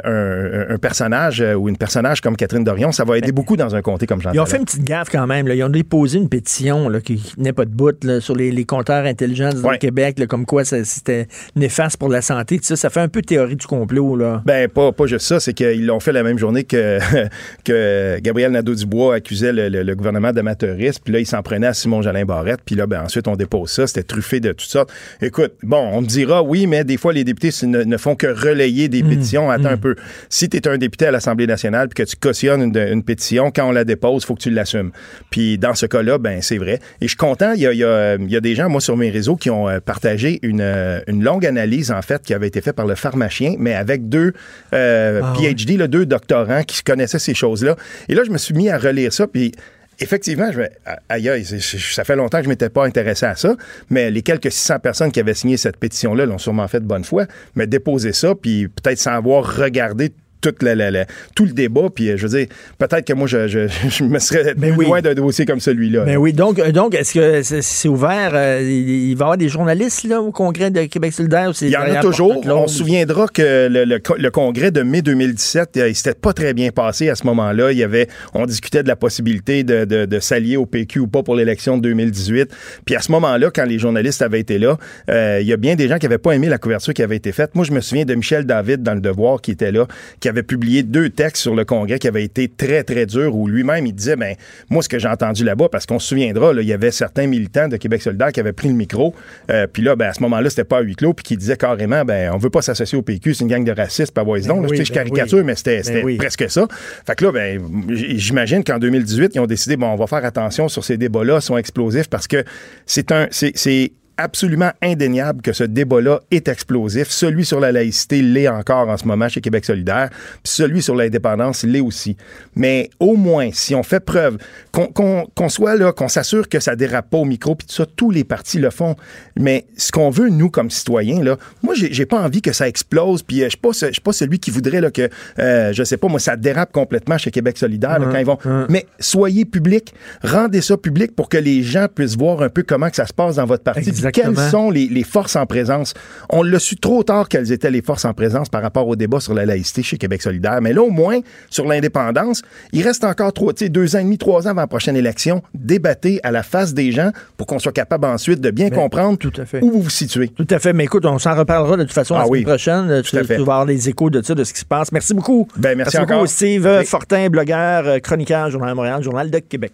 un, 0.70 0.76
un 0.76 0.78
personnage 0.78 1.42
euh, 1.42 1.54
ou 1.56 1.68
une 1.70 1.78
personnage 1.78 2.22
comme 2.22 2.36
Catherine 2.38 2.64
Dorion, 2.64 2.92
ça 2.92 3.04
va 3.04 3.18
aider 3.18 3.32
beaucoup 3.32 3.58
dans 3.58 3.76
un 3.76 3.82
comté 3.82 4.08
comme 4.08 4.22
jean 4.22 4.32
Ils 4.34 4.40
ont 4.40 4.46
fait 4.46 4.58
une 4.58 4.66
petite 4.66 4.84
gaffe 4.84 5.10
quand 5.12 5.28
même. 5.28 5.48
là. 5.48 5.56
Ils 5.56 5.64
ont 5.64 5.70
déposé 5.70 6.18
une 6.20 6.30
pétition 6.30 6.90
là, 6.90 7.02
qui 7.02 7.22
n'est 7.38 7.54
pas 7.54 7.66
de 7.66 7.72
bout 7.72 8.02
là, 8.04 8.22
sur 8.22 8.36
les, 8.36 8.52
les 8.52 8.66
compteurs 8.66 9.06
intelligents 9.06 9.50
du 9.50 9.62
Ouais. 9.64 9.78
Québec, 9.78 10.26
comme 10.28 10.46
quoi 10.46 10.64
c'était 10.66 11.28
néfaste 11.56 11.98
pour 11.98 12.10
la 12.10 12.22
santé. 12.22 12.60
Ça, 12.62 12.76
ça 12.76 12.90
fait 12.90 13.00
un 13.00 13.08
peu 13.08 13.22
théorie 13.22 13.56
du 13.56 13.66
complot. 13.66 14.16
Là. 14.16 14.42
Ben, 14.46 14.68
pas, 14.68 14.92
pas 14.92 15.06
juste 15.06 15.26
ça, 15.26 15.33
c'est 15.40 15.54
qu'ils 15.54 15.86
l'ont 15.86 16.00
fait 16.00 16.12
la 16.12 16.24
même 16.24 16.38
journée 16.38 16.64
que, 16.64 17.00
que 17.66 18.20
Gabriel 18.22 18.52
Nadeau-Dubois 18.52 19.16
accusait 19.16 19.52
le, 19.54 19.70
le- 19.70 19.84
le 19.84 19.96
gouvernement 19.96 20.32
d'amateurisme, 20.32 21.02
puis 21.04 21.14
là, 21.14 21.20
il 21.20 21.26
s'en 21.26 21.42
prenait 21.42 21.68
à 21.68 21.74
Simon 21.74 22.02
Jolin 22.02 22.26
Barrette, 22.26 22.60
puis 22.66 22.76
là, 22.76 22.86
ben, 22.88 23.02
ensuite, 23.04 23.28
on 23.28 23.36
dépose 23.36 23.70
ça, 23.72 23.88
c'était 23.88 24.04
truffé 24.04 24.40
de 24.40 24.50
toutes 24.52 24.62
sortes. 24.70 24.92
Écoute, 25.22 25.54
bon, 25.64 25.90
on 25.94 26.02
me 26.02 26.08
dira, 26.08 26.44
oui, 26.44 26.68
mais 26.68 26.84
des 26.84 26.98
fois, 26.98 27.14
les 27.14 27.24
députés 27.24 27.50
ne, 27.66 27.84
ne 27.84 27.98
font 27.98 28.16
que 28.16 28.28
relayer 28.28 28.88
des 28.90 29.04
pétitions. 29.04 29.50
Attends 29.50 29.70
un 29.70 29.78
peu. 29.78 29.96
Si 30.30 30.50
tu 30.50 30.58
es 30.58 30.68
un 30.68 30.78
député 30.78 31.06
à 31.08 31.12
l'Assemblée 31.12 31.48
nationale, 31.48 31.88
puis 31.90 32.04
que 32.04 32.10
tu 32.10 32.16
cautionnes 32.16 32.62
une, 32.62 32.78
une 32.78 33.04
pétition, 33.04 33.52
quand 33.52 33.68
on 33.68 33.72
la 33.72 33.84
dépose, 33.84 34.26
faut 34.26 34.36
que 34.36 34.42
tu 34.42 34.50
l'assumes. 34.50 34.92
Puis 35.30 35.58
dans 35.58 35.74
ce 35.76 35.86
cas-là, 35.86 36.18
ben, 36.18 36.42
c'est 36.42 36.58
vrai. 36.58 36.80
Et 37.02 37.06
je 37.06 37.10
suis 37.10 37.18
content, 37.18 37.54
il 37.54 37.62
y 37.62 37.68
a, 37.68 37.74
il 37.74 37.80
y 37.80 37.84
a- 37.84 38.16
il 38.16 38.30
y 38.32 38.36
a 38.36 38.42
des 38.42 38.56
gens, 38.56 38.70
moi, 38.70 38.82
sur 38.82 38.98
mes 38.98 39.10
réseaux, 39.10 39.36
qui 39.36 39.50
ont 39.50 39.68
euh, 39.70 39.80
partagé 39.80 40.40
une, 40.44 40.62
euh, 40.62 41.00
une 41.08 41.24
longue 41.24 41.46
analyse, 41.46 41.92
en 41.92 42.02
fait, 42.02 42.22
qui 42.22 42.34
avait 42.34 42.48
été 42.48 42.62
faite 42.62 42.76
par 42.76 42.86
le 42.86 42.96
pharmacien, 42.96 43.56
mais 43.60 43.74
avec 43.74 44.10
deux 44.10 44.34
euh, 44.74 45.22
Ah 45.24 45.34
PhD, 45.38 45.78
là, 45.78 45.88
deux 45.88 46.06
doctorants 46.06 46.64
qui 46.64 46.84
connaissaient 46.84 47.20
ces 47.20 47.34
choses-là. 47.34 47.76
Et 48.10 48.16
là, 48.16 48.24
je 48.24 48.32
me 48.32 48.38
suis 48.38 48.54
mis 48.54 48.70
à 48.70 48.78
relire 48.78 49.14
ça, 49.14 49.28
puis 49.28 49.54
effectivement, 50.00 50.52
je 50.52 50.60
me, 50.60 50.70
aïe, 51.10 51.30
aïe, 51.30 51.46
ça 51.46 52.04
fait 52.04 52.16
longtemps 52.16 52.40
que 52.40 52.46
je 52.46 52.50
m'étais 52.50 52.70
pas 52.70 52.86
intéressé 52.86 53.26
à 53.26 53.36
ça, 53.36 53.56
mais 53.90 54.12
les 54.12 54.22
quelques 54.22 54.52
600 54.52 54.80
personnes 54.80 55.12
qui 55.12 55.20
avaient 55.20 55.34
signé 55.34 55.58
cette 55.58 55.78
pétition-là 55.78 56.26
l'ont 56.26 56.38
sûrement 56.38 56.68
fait 56.68 56.80
de 56.80 56.86
bonne 56.86 57.04
foi, 57.04 57.26
mais 57.56 57.68
déposer 57.68 58.14
ça, 58.14 58.36
puis 58.36 58.68
peut-être 58.68 59.00
sans 59.00 59.14
avoir 59.14 59.58
regardé 59.58 60.12
toute 60.44 60.62
la- 60.62 60.76
la- 60.76 60.92
la- 60.92 61.06
tout 61.36 61.46
le 61.46 61.52
débat, 61.54 61.88
puis 61.94 62.10
euh, 62.12 62.18
je 62.18 62.28
veux 62.28 62.38
dire, 62.38 62.48
peut-être 62.78 63.06
que 63.08 63.14
moi, 63.14 63.26
je, 63.28 63.48
je, 63.48 63.62
je 63.90 64.04
me 64.04 64.20
serais 64.20 64.54
Mais 64.58 64.70
mis 64.72 64.78
oui. 64.78 64.86
loin 64.86 65.02
d'un 65.02 65.14
dossier 65.16 65.46
comme 65.46 65.60
celui-là. 65.60 66.04
Ben 66.06 66.18
oui, 66.18 66.34
donc, 66.34 66.60
euh, 66.60 66.72
donc 66.72 66.94
est-ce 66.94 67.14
que 67.16 67.42
c'est 67.42 67.62
c'est 67.62 67.88
ouvert? 67.88 68.32
euh, 68.34 68.62
il 68.62 69.16
va 69.16 69.22
y 69.22 69.24
avoir 69.24 69.38
des 69.38 69.50
journalistes 69.50 70.04
là, 70.04 70.22
au 70.22 70.32
congrès 70.32 70.70
de 70.70 70.84
Québec 70.84 71.14
solidaire? 71.14 71.52
Il 71.62 71.70
y 71.70 71.78
en 71.78 71.82
a 71.82 71.96
toujours. 72.02 72.46
On 72.46 72.68
se 72.68 72.78
souviendra 72.78 73.28
que 73.28 73.68
le, 73.70 73.86
le 73.86 74.00
le 74.18 74.30
congrès 74.32 74.70
de 74.72 74.82
mai 74.82 75.02
2017, 75.02 75.78
euh, 75.78 75.90
il 75.90 75.96
s'était 75.96 76.14
pas 76.14 76.34
très 76.34 76.54
bien 76.54 76.72
passé 76.72 77.10
à 77.10 77.16
ce 77.16 77.26
moment-là. 77.28 77.72
Il 77.72 77.78
y 77.78 77.84
avait, 77.84 78.08
on 78.34 78.46
discutait 78.46 78.84
de 78.84 78.88
la 78.90 78.96
possibilité 78.98 79.64
de, 79.64 79.86
de- 79.86 80.06
de 80.06 80.20
s'allier 80.20 80.58
au 80.58 80.66
PQ 80.66 81.00
ou 81.00 81.08
pas 81.08 81.24
pour 81.24 81.36
l'élection 81.36 81.78
de 81.78 81.84
2018. 81.84 82.50
Puis 82.86 82.96
à 82.96 83.00
ce 83.00 83.12
moment-là, 83.14 83.50
quand 83.54 83.64
les 83.66 83.80
journalistes 83.80 84.22
avaient 84.22 84.40
été 84.42 84.60
là, 84.60 84.78
euh, 85.10 85.40
il 85.42 85.48
y 85.48 85.54
a 85.54 85.58
bien 85.58 85.76
des 85.76 85.88
gens 85.88 85.98
qui 85.98 86.06
avaient 86.06 86.18
pas 86.18 86.32
aimé 86.34 86.50
la 86.50 86.58
couverture 86.58 86.94
qui 86.94 87.02
avait 87.04 87.16
été 87.16 87.32
faite. 87.32 87.52
Moi, 87.56 87.64
je 87.66 87.72
me 87.72 87.80
souviens 87.80 88.06
de 88.06 88.14
Michel 88.16 88.46
David 88.46 88.84
dans 88.84 88.94
Le 88.94 89.02
Devoir 89.02 89.40
qui 89.42 89.52
était 89.52 89.72
là, 89.72 89.88
qui 90.20 90.28
avait 90.28 90.33
publié 90.42 90.82
deux 90.82 91.10
textes 91.10 91.44
sur 91.44 91.54
le 91.54 91.66
congrès 91.66 92.00
qui 92.00 92.08
avaient 92.08 92.24
été 92.24 92.48
très, 92.48 92.84
très 92.84 93.06
durs 93.06 93.36
où 93.36 93.48
lui-même, 93.48 93.86
il 93.86 93.94
disait, 93.94 94.16
ben, 94.16 94.36
moi, 94.70 94.82
ce 94.82 94.90
que 94.90 94.98
j'ai 94.98 95.08
entendu 95.08 95.44
là-bas, 95.44 95.70
parce 95.70 95.86
qu'on 95.86 96.00
se 96.00 96.08
souviendra, 96.08 96.54
là, 96.54 96.62
il 96.62 96.68
y 96.68 96.74
avait 96.74 96.90
certains 96.92 97.28
militants 97.28 97.68
de 97.68 97.78
Québec 97.78 98.02
solidaire 98.02 98.32
qui 98.32 98.40
avaient 98.40 98.54
pris 98.54 98.70
le 98.70 98.74
micro, 98.74 99.14
euh, 99.52 99.68
puis 99.72 99.84
là, 99.84 99.96
ben, 99.96 100.08
à 100.08 100.14
ce 100.14 100.22
moment-là, 100.24 100.50
c'était 100.50 100.64
pas 100.64 100.78
à 100.78 100.82
huis 100.82 100.96
clos, 100.96 101.14
puis 101.14 101.24
qui 101.24 101.38
disaient 101.38 101.58
carrément, 101.58 102.04
ben, 102.06 102.32
on 102.34 102.38
veut 102.38 102.50
pas 102.50 102.62
s'associer 102.62 102.98
au 102.98 103.02
PQ, 103.02 103.34
c'est 103.34 103.44
une 103.44 103.50
gang 103.50 103.64
de 103.64 103.72
racistes, 103.72 104.14
pas 104.14 104.24
Ben 104.24 104.42
donc. 104.48 104.70
oui, 104.70 104.78
je 104.78 104.92
ben 104.92 105.04
caricature, 105.04 105.40
oui. 105.40 105.44
mais 105.44 105.56
c'était 105.56 105.82
Ben 105.84 106.04
oui. 106.04 106.18
presque 106.18 106.50
ça. 106.50 106.68
Fait 107.06 107.16
que 107.16 107.26
là, 107.26 107.32
ben, 107.32 107.62
j'imagine 107.90 108.64
qu'en 108.64 108.80
2018, 108.80 109.34
ils 109.36 109.40
ont 109.40 109.46
décidé, 109.46 109.78
bon, 109.78 109.88
on 109.88 109.96
va 109.96 110.08
faire 110.08 110.26
attention 110.26 110.68
sur 110.70 110.84
ces 110.84 110.98
débats-là, 110.98 111.40
ils 111.40 111.42
sont 111.42 111.58
explosifs, 111.58 112.10
parce 112.10 112.28
que 112.28 112.44
c'est 112.86 113.12
un, 113.12 113.28
c'est 113.32 113.92
absolument 114.18 114.72
indéniable 114.82 115.42
que 115.42 115.54
ce 115.54 115.64
débat-là 115.64 116.22
est 116.32 116.48
explosif. 116.48 117.10
Celui 117.10 117.46
sur 117.46 117.60
la 117.60 117.72
laïcité 117.72 118.22
l'est 118.22 118.48
encore 118.48 118.90
en 118.90 118.98
ce 118.98 119.06
moment 119.06 119.30
chez 119.30 119.42
Québec 119.42 119.66
solidaire, 119.66 120.10
puis 120.12 120.54
celui 120.54 120.82
sur 120.82 120.96
l'indépendance 120.96 121.64
l'est 121.64 121.80
aussi. 121.80 122.16
Mais 122.56 122.90
au 123.00 123.16
moins, 123.16 123.50
si 123.52 123.76
on 123.76 123.84
fait 123.84 124.00
preuve, 124.00 124.38
qu'on 124.72 125.50
soit 125.50 125.76
là, 125.76 125.92
qu'on 125.92 126.08
s'assure 126.08 126.50
que 126.50 126.60
ça 126.60 126.76
dérape 126.76 127.10
pas 127.10 127.18
au 127.18 127.26
micro, 127.26 127.56
puis 127.56 127.68
tout 127.68 127.74
ça, 127.74 127.86
tous 127.86 128.12
les 128.12 128.24
partis 128.24 128.60
le 128.60 128.70
font. 128.70 128.96
Mais 129.38 129.66
ce 129.78 129.92
qu'on 129.92 130.10
veut, 130.10 130.30
nous, 130.30 130.50
comme 130.50 130.70
citoyens, 130.70 131.24
là, 131.24 131.38
moi, 131.62 131.74
j'ai 131.76 132.06
pas 132.06 132.22
envie 132.22 132.42
que 132.42 132.54
ça 132.54 132.68
explose, 132.68 133.24
puis 133.24 133.42
euh, 133.42 133.46
je 133.46 133.50
suis 133.50 133.58
pas, 133.58 133.74
suis 133.74 134.20
celui 134.20 134.40
qui 134.40 134.52
voudrait 134.52 134.82
là, 134.82 134.92
que, 134.92 135.10
euh, 135.40 135.74
je 135.74 135.84
sais 135.84 135.98
pas, 135.98 136.08
moi, 136.08 136.20
ça 136.20 136.36
dérape 136.36 136.72
complètement 136.72 137.18
chez 137.18 137.32
Québec 137.32 137.58
solidaire 137.58 138.00
là, 138.00 138.08
quand 138.12 138.18
ils 138.18 138.26
vont. 138.26 138.38
Mais 138.70 138.86
soyez 139.00 139.46
public, 139.46 139.94
rendez 140.24 140.62
ça 140.62 140.78
public 140.78 141.16
pour 141.16 141.30
que 141.30 141.38
les 141.38 141.64
gens 141.64 141.88
puissent 141.94 142.18
voir 142.18 142.42
un 142.42 142.50
peu 142.50 142.64
comment 142.64 142.90
que 142.90 142.96
ça 142.96 143.06
se 143.06 143.14
passe 143.14 143.36
dans 143.36 143.46
votre 143.46 143.64
parti. 143.64 144.03
Exactement. 144.08 144.34
Quelles 144.36 144.50
sont 144.52 144.70
les, 144.72 144.88
les 144.88 145.04
forces 145.04 145.36
en 145.36 145.46
présence? 145.46 145.94
On 146.30 146.44
l'a 146.44 146.60
su 146.60 146.76
trop 146.76 147.04
tard 147.04 147.30
quelles 147.30 147.52
étaient 147.52 147.72
les 147.72 147.82
forces 147.82 148.06
en 148.06 148.14
présence 148.14 148.50
par 148.50 148.62
rapport 148.62 148.88
au 148.88 148.96
débat 148.96 149.20
sur 149.20 149.34
la 149.34 149.46
laïcité 149.46 149.84
chez 149.84 149.98
Québec 149.98 150.22
solidaire. 150.22 150.60
Mais 150.62 150.74
là, 150.74 150.82
au 150.82 150.90
moins, 150.90 151.20
sur 151.50 151.66
l'indépendance, 151.68 152.42
il 152.72 152.84
reste 152.84 153.04
encore 153.04 153.34
trois, 153.34 153.54
deux 153.54 153.96
ans 153.96 154.00
et 154.00 154.04
demi, 154.04 154.18
trois 154.18 154.48
ans 154.48 154.52
avant 154.52 154.62
la 154.62 154.68
prochaine 154.68 154.96
élection. 154.96 155.42
Débattez 155.54 156.20
à 156.24 156.32
la 156.32 156.44
face 156.44 156.74
des 156.74 156.92
gens 156.92 157.12
pour 157.38 157.48
qu'on 157.48 157.60
soit 157.60 157.72
capable 157.72 158.06
ensuite 158.06 158.42
de 158.42 158.52
bien 158.52 158.70
comprendre 158.70 159.18
tout 159.18 159.32
à 159.38 159.46
fait. 159.46 159.62
où 159.64 159.72
vous 159.72 159.82
vous 159.82 159.90
situez. 159.90 160.30
Tout 160.30 160.48
à 160.50 160.60
fait. 160.60 160.74
Mais 160.74 160.84
écoute, 160.86 161.06
on 161.06 161.20
s'en 161.20 161.36
reparlera 161.36 161.78
de 161.78 161.84
toute 161.84 161.94
façon 161.94 162.16
Ah 162.16 162.20
la 162.20 162.26
semaine 162.26 162.40
oui. 162.40 162.44
prochaine. 162.46 162.88
Tu, 163.04 163.18
à 163.18 163.22
tu 163.22 163.28
fait. 163.28 163.36
vas 163.38 163.42
avoir 163.42 163.66
les 163.66 163.90
échos 163.90 164.10
de 164.10 164.22
ça, 164.22 164.36
de 164.36 164.44
ce 164.44 164.54
qui 164.54 164.60
se 164.60 164.66
passe. 164.66 164.92
Merci 164.92 165.14
beaucoup. 165.14 165.48
Ben, 165.58 165.78
merci 165.78 165.98
encore. 165.98 166.28
Steve 166.28 166.66
Oui. 166.80 166.86
Fortin, 166.86 167.30
blogueur, 167.30 168.02
chroniqueur, 168.02 168.50
Journal 168.50 168.72
de 168.72 168.76
Montréal, 168.76 169.04
Journal 169.04 169.30
de 169.30 169.40
Québec. 169.40 169.74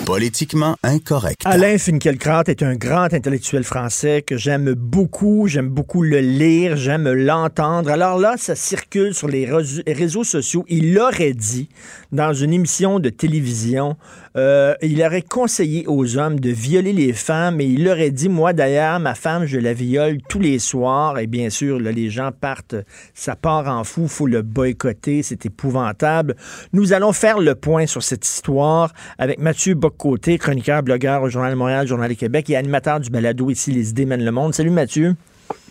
Politiquement 0.05 0.75
incorrect. 0.83 1.41
Alain 1.45 1.77
Finkielkraut 1.77 2.43
est 2.47 2.63
un 2.63 2.75
grand 2.75 3.13
intellectuel 3.13 3.63
français 3.63 4.21
que 4.21 4.35
j'aime 4.35 4.73
beaucoup. 4.73 5.47
J'aime 5.47 5.69
beaucoup 5.69 6.01
le 6.01 6.19
lire, 6.19 6.75
j'aime 6.75 7.09
l'entendre. 7.09 7.89
Alors 7.89 8.17
là, 8.19 8.33
ça 8.37 8.55
circule 8.55 9.13
sur 9.13 9.27
les 9.27 9.45
réseaux- 9.45 10.23
sociaux. 10.23 10.65
Il 10.67 10.93
l'aurait 10.93 11.33
dit 11.33 11.69
dans 12.11 12.33
une 12.33 12.51
émission 12.51 12.99
de 12.99 13.09
télévision. 13.09 13.95
euh, 14.37 14.75
il 14.81 15.01
aurait 15.03 15.21
conseillé 15.21 15.85
aux 15.87 16.17
hommes 16.17 16.39
de 16.39 16.49
violer 16.49 16.93
les 16.93 17.11
femmes 17.13 17.59
et 17.59 17.65
il 17.65 17.87
aurait 17.89 18.11
dit, 18.11 18.29
moi 18.29 18.53
d'ailleurs, 18.53 18.99
ma 18.99 19.13
femme, 19.13 19.45
je 19.45 19.59
la 19.59 19.73
viole 19.73 20.19
tous 20.29 20.39
les 20.39 20.57
soirs. 20.57 21.19
Et 21.19 21.27
bien 21.27 21.49
sûr, 21.49 21.79
là, 21.79 21.91
les 21.91 22.09
gens 22.09 22.31
partent, 22.31 22.75
ça 23.13 23.35
part 23.35 23.67
en 23.67 23.83
fou, 23.83 24.07
faut 24.07 24.27
le 24.27 24.41
boycotter, 24.41 25.21
c'est 25.21 25.45
épouvantable. 25.45 26.35
Nous 26.73 26.93
allons 26.93 27.11
faire 27.13 27.39
le 27.39 27.55
point 27.55 27.85
sur 27.87 28.03
cette 28.03 28.25
histoire 28.25 28.93
avec 29.17 29.37
Mathieu 29.39 29.73
Boccoté, 29.91 30.37
chroniqueur, 30.37 30.83
blogueur 30.83 31.21
au 31.21 31.29
Journal 31.29 31.51
de 31.51 31.57
Montréal, 31.57 31.85
Journal 31.85 32.09
de 32.09 32.13
Québec 32.13 32.49
et 32.49 32.55
animateur 32.55 32.99
du 32.99 33.09
balado 33.09 33.49
ici 33.49 33.71
Les 33.71 33.89
idées 33.89 34.05
mènent 34.05 34.23
le 34.23 34.31
monde. 34.31 34.53
Salut 34.53 34.69
Mathieu. 34.69 35.15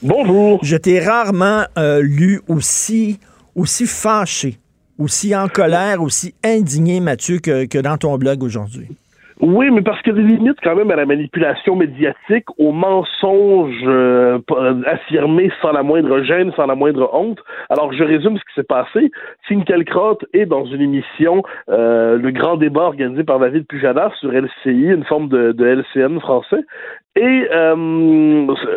Bonjour. 0.03 0.59
Je 0.63 0.77
t'ai 0.77 1.01
rarement 1.01 1.65
euh, 1.79 2.03
lu 2.03 2.43
aussi, 2.47 3.19
aussi 3.55 3.87
fâché, 3.87 4.59
aussi 4.99 5.35
en 5.35 5.49
colère, 5.49 6.03
aussi 6.03 6.35
indigné, 6.45 7.01
Mathieu, 7.01 7.39
que, 7.39 7.65
que 7.65 7.79
dans 7.79 7.97
ton 7.97 8.19
blog 8.19 8.43
aujourd'hui. 8.43 8.89
Oui, 9.43 9.71
mais 9.71 9.81
parce 9.81 10.01
qu'il 10.03 10.13
y 10.13 10.17
des 10.17 10.23
limites 10.23 10.59
quand 10.63 10.77
même 10.77 10.91
à 10.91 10.97
la 10.97 11.07
manipulation 11.07 11.75
médiatique, 11.75 12.45
au 12.59 12.73
mensonge 12.73 13.75
euh, 13.85 14.39
euh, 14.51 14.83
affirmé 14.85 15.51
sans 15.63 15.73
la 15.73 15.83
moindre 15.83 16.23
gêne, 16.23 16.53
sans 16.57 16.67
la 16.67 16.75
moindre 16.75 17.09
honte. 17.15 17.39
Alors, 17.71 17.91
je 17.93 18.05
résume 18.05 18.37
ce 18.37 18.43
qui 18.43 18.55
s'est 18.55 18.63
passé. 18.63 19.11
Finkielkraut 19.49 20.19
est 20.35 20.45
dans 20.45 20.67
une 20.67 20.83
émission, 20.83 21.43
euh, 21.71 22.19
le 22.19 22.31
grand 22.33 22.57
débat 22.57 22.83
organisé 22.83 23.25
par 23.25 23.39
David 23.39 23.67
Pujadas 23.67 24.13
sur 24.21 24.31
LCI, 24.31 24.93
une 24.93 25.05
forme 25.05 25.29
de, 25.29 25.53
de 25.53 25.65
LCN 25.65 26.21
français. 26.21 26.61
Et 27.17 27.49
euh, 27.53 27.75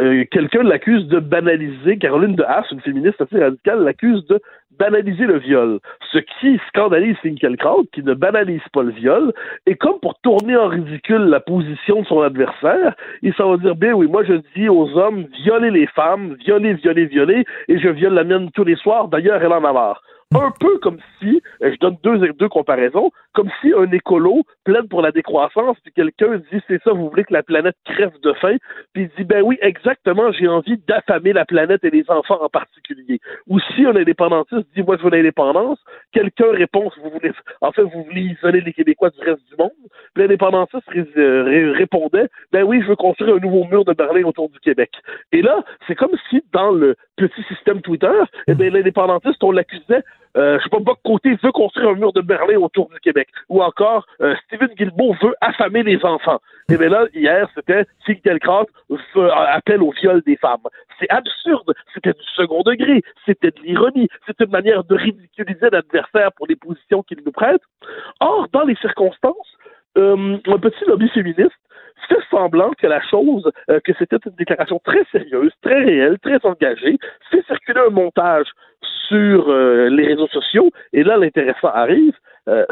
euh, 0.02 0.26
quelqu'un 0.32 0.64
l'accuse 0.64 1.08
de 1.08 1.20
banaliser, 1.20 1.98
Caroline 2.00 2.36
de 2.36 2.44
Haas, 2.44 2.66
une 2.72 2.82
féministe 2.82 3.22
assez 3.22 3.38
radicale, 3.38 3.84
l'accuse 3.84 4.26
de 4.26 4.42
banaliser 4.80 5.26
le 5.26 5.40
viol. 5.40 5.80
Ce 6.12 6.18
qui 6.18 6.60
scandalise 6.68 7.18
Finkielkraut, 7.18 7.86
qui 7.94 8.04
ne 8.04 8.14
banalise 8.14 8.68
pas 8.72 8.84
le 8.84 8.92
viol, 8.92 9.34
et 9.66 9.76
comme 9.76 10.00
pour 10.00 10.16
tourner 10.20 10.56
en 10.56 10.68
ridicule 10.68 11.26
la 11.26 11.40
position 11.40 12.02
de 12.02 12.08
son 12.08 12.22
adversaire, 12.22 12.96
il 13.22 13.34
s'en 13.34 13.52
va 13.52 13.58
dire, 13.58 13.76
bien 13.76 13.94
oui, 13.94 14.08
moi 14.08 14.24
je 14.24 14.34
dis 14.56 14.70
aux 14.70 14.90
hommes, 14.98 15.26
violez 15.44 15.72
les 15.72 15.88
femmes, 15.88 16.36
violez, 16.46 16.74
violez, 16.76 17.06
violez, 17.06 17.46
et 17.68 17.80
je 17.80 17.90
viole 17.90 18.14
la 18.14 18.24
mienne 18.24 18.50
tous 18.54 18.64
les 18.64 18.76
soirs, 18.76 19.08
d'ailleurs 19.08 19.42
elle 19.42 19.54
en 19.54 19.64
a 19.64 19.74
marre. 19.74 20.02
Un 20.36 20.52
peu 20.60 20.78
comme 20.80 20.98
si, 21.20 21.42
euh, 21.62 21.72
je 21.72 21.78
donne 21.80 21.98
deux, 22.04 22.34
deux 22.34 22.50
comparaisons, 22.50 23.12
comme 23.34 23.50
si 23.62 23.72
un 23.74 23.92
écolo 23.92 24.44
plaide 24.64 24.90
pour 24.90 25.02
la 25.02 25.12
décroissance, 25.12 25.78
puis 25.84 25.92
quelqu'un 25.94 26.38
dit 26.52 26.62
c'est 26.68 26.82
ça, 26.84 26.92
vous 26.92 27.10
voulez 27.10 27.24
que 27.24 27.34
la 27.34 27.44
planète 27.44 27.76
crève 27.86 28.14
de 28.22 28.34
faim, 28.34 28.58
puis 28.94 29.04
il 29.04 29.10
dit 29.18 29.24
ben 29.24 29.44
oui, 29.44 29.58
exactement, 29.62 30.32
j'ai 30.32 30.48
envie 30.48 30.78
d'affamer 30.88 31.34
la 31.34 31.46
planète 31.46 31.84
et 31.84 31.90
les 31.90 32.10
enfants 32.10 32.42
en 32.42 32.50
particulier. 32.50 33.20
Ou 33.48 33.60
si 33.60 33.86
un 33.86 33.96
indépendantiste 33.96 34.66
dit 34.76 34.84
moi 34.84 34.98
je 34.98 35.04
veux 35.04 35.12
l'indépendance, 35.12 35.80
quelqu'un 36.12 36.52
répond 36.52 36.90
vous 37.04 37.10
voulez, 37.10 37.32
en 37.62 37.72
fait 37.72 37.84
vous 37.84 38.04
voulez 38.04 38.22
isoler 38.22 38.62
les 38.62 38.74
Québécois 38.74 39.10
du 39.10 39.20
reste 39.20 39.48
du 39.50 39.56
monde. 39.58 39.72
L'indépendantiste 40.16 40.84
euh, 41.18 41.74
répondait 41.76 42.30
ben 42.52 42.64
oui, 42.64 42.82
je 42.82 42.88
veux 42.88 42.96
construire 42.96 43.36
un 43.36 43.40
nouveau 43.40 43.66
mur 43.66 43.86
de 43.86 43.94
Berlin 43.94 44.24
autour 44.24 44.50
du 44.50 44.60
Québec. 44.60 44.92
Et 45.32 45.42
là, 45.42 45.64
c'est 45.88 45.96
comme 45.96 46.16
si 46.30 46.44
dans 46.52 46.72
le 46.72 46.96
petit 47.18 47.44
système 47.44 47.82
Twitter, 47.82 48.12
eh 48.48 48.56
bien, 48.56 48.70
l'indépendantiste, 48.70 49.44
on 49.44 49.52
l'accusait 49.52 50.04
euh, 50.36 50.58
je 50.58 50.64
sais 50.64 50.70
pas, 50.70 50.80
Boc 50.80 51.00
Côté 51.04 51.36
veut 51.44 51.52
construire 51.52 51.90
un 51.90 51.96
mur 51.96 52.14
de 52.14 52.22
Berlin 52.22 52.58
autour 52.58 52.90
du 52.90 53.00
Québec. 53.00 53.30
Ou 53.50 53.62
encore, 53.62 54.06
euh, 54.22 54.36
Steven 54.46 54.70
Guilbeault 54.70 55.16
veut 55.22 55.36
affamer 55.42 55.84
les 55.84 56.04
enfants. 56.04 56.40
Et 56.70 56.78
bien 56.78 56.90
là, 56.90 57.06
hier, 57.14 57.48
c'était 57.56 57.86
Sigdelkraut 58.06 58.68
euh, 58.92 59.30
appelle 59.32 59.84
au 59.84 59.92
viol 59.92 60.22
des 60.26 60.38
femmes. 60.38 60.64
C'est 61.00 61.10
absurde. 61.10 61.74
C'était 61.94 62.14
du 62.14 62.26
second 62.36 62.62
degré. 62.64 63.02
C'était 63.26 63.52
de 63.52 63.62
l'ironie. 63.62 64.08
C'était 64.26 64.46
une 64.46 64.52
manière 64.52 64.84
de 64.84 64.96
ridiculiser 64.96 65.70
l'adversaire 65.72 66.32
pour 66.34 66.48
les 66.48 66.56
positions 66.56 67.04
qu'il 67.04 67.20
nous 67.26 67.32
prête. 67.32 67.62
Or, 68.20 68.48
dans 68.52 68.64
les 68.64 68.76
circonstances, 68.76 69.58
euh, 69.98 70.38
un 70.48 70.58
petit 70.58 70.86
lobby 70.86 71.10
féministe 71.10 71.52
fait 72.10 72.20
semblant 72.30 72.72
que 72.72 72.88
la 72.88 73.02
chose, 73.02 73.50
euh, 73.70 73.80
que 73.80 73.94
c'était 73.98 74.18
une 74.26 74.36
déclaration 74.36 74.80
très 74.84 75.04
sérieuse, 75.12 75.52
très 75.62 75.84
réelle, 75.84 76.20
très 76.20 76.44
engagée, 76.44 76.98
fait 77.32 77.46
circuler 77.46 77.82
un 77.88 77.92
montage 77.92 78.48
sur 79.08 79.50
euh, 79.50 79.90
les 79.90 80.08
réseaux 80.08 80.28
sociaux, 80.28 80.72
et 80.92 81.04
là, 81.04 81.18
l'intéressant 81.18 81.70
arrive, 81.70 82.14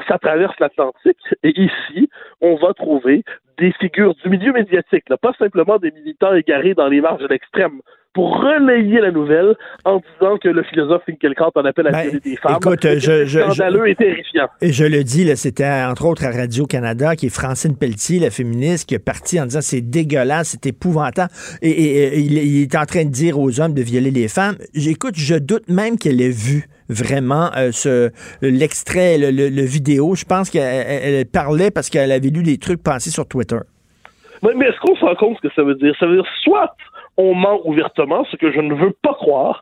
ça 0.10 0.18
traverse 0.20 0.60
l'Atlantique, 0.60 1.18
et 1.44 1.58
ici, 1.58 2.10
on 2.42 2.56
va 2.56 2.74
trouver 2.74 3.24
des 3.58 3.72
figures 3.80 4.16
du 4.16 4.28
milieu 4.28 4.52
médiatique, 4.52 5.06
pas 5.22 5.32
simplement 5.40 5.78
des 5.78 5.92
militants 5.92 6.34
égarés 6.34 6.74
dans 6.74 6.90
les 6.90 7.00
marges 7.00 7.22
de 7.22 7.28
l'extrême, 7.28 7.80
pour 8.14 8.38
relayer 8.38 9.00
la 9.00 9.12
nouvelle 9.12 9.56
en 9.86 10.02
disant 10.20 10.38
que 10.38 10.50
le 10.50 10.64
philosophe 10.64 11.04
Finkielkraut 11.06 11.52
en 11.56 11.66
appelle 11.66 11.88
à 11.88 11.92
ben, 11.92 12.20
des 12.24 12.36
femmes. 12.36 12.58
Écoute, 12.58 12.82
je, 12.84 13.26
je, 13.26 13.40
scandaleux 13.40 13.90
et 13.90 13.96
terrifiant. 13.96 14.48
Et 14.60 14.74
je 14.74 14.84
le 14.84 15.04
dis, 15.04 15.36
c'était 15.38 15.66
entre 15.66 16.06
autres 16.06 16.26
à 16.26 16.32
Radio-Canada, 16.32 17.16
qui 17.16 17.28
est 17.28 17.30
Francine 17.30 17.78
Pelletier, 17.78 18.20
la 18.20 18.30
féministe, 18.30 18.90
qui 18.90 18.96
est 18.96 19.00
partie 19.00 19.40
en 19.40 19.46
disant 19.46 19.62
c'est 19.62 19.82
dégueulasse, 19.82 20.50
c'est 20.50 20.66
épouvantable. 20.68 21.32
Et, 21.62 22.20
il, 22.20 22.38
est 22.38 22.76
en 22.76 22.86
train 22.86 23.06
de 23.06 23.10
dire 23.10 23.40
aux 23.40 23.60
hommes 23.62 23.74
de 23.74 23.82
violer 23.82 24.12
les 24.12 24.28
femmes. 24.28 24.56
J'écoute, 24.74 25.16
je 25.16 25.36
doute 25.36 25.70
même 25.70 25.98
qu'elle 25.98 26.22
ait 26.22 26.30
vu 26.30 26.68
vraiment 26.90 27.50
euh, 27.56 27.72
ce 27.72 28.12
l'extrait, 28.42 29.18
le, 29.18 29.62
vidéo. 29.62 30.16
Je 30.16 30.26
pense 30.26 30.50
qu'elle 30.50 31.26
parlait 31.26 31.72
parce 31.72 31.90
qu'elle 31.90 32.12
avait 32.12 32.30
lu 32.30 32.44
des 32.44 32.58
trucs 32.58 32.84
passés 32.84 33.12
sur 33.12 33.26
Twitter. 33.26 33.60
Mais, 34.42 34.54
mais 34.56 34.68
est-ce 34.68 34.80
qu'on 34.80 34.96
se 34.96 35.06
rend 35.06 35.16
compte 35.16 35.38
ce 35.38 35.48
que 35.48 35.54
ça 35.54 35.64
veut 35.64 35.76
dire? 35.76 35.96
Ça 36.00 36.08
veut 36.08 36.16
dire 36.16 36.32
soit 36.44 36.76
on 37.18 37.36
ment 37.36 37.60
ouvertement, 37.66 38.26
ce 38.32 38.38
que 38.38 38.52
je 38.52 38.60
ne 38.60 38.74
veux 38.74 38.96
pas 39.02 39.14
croire, 39.14 39.62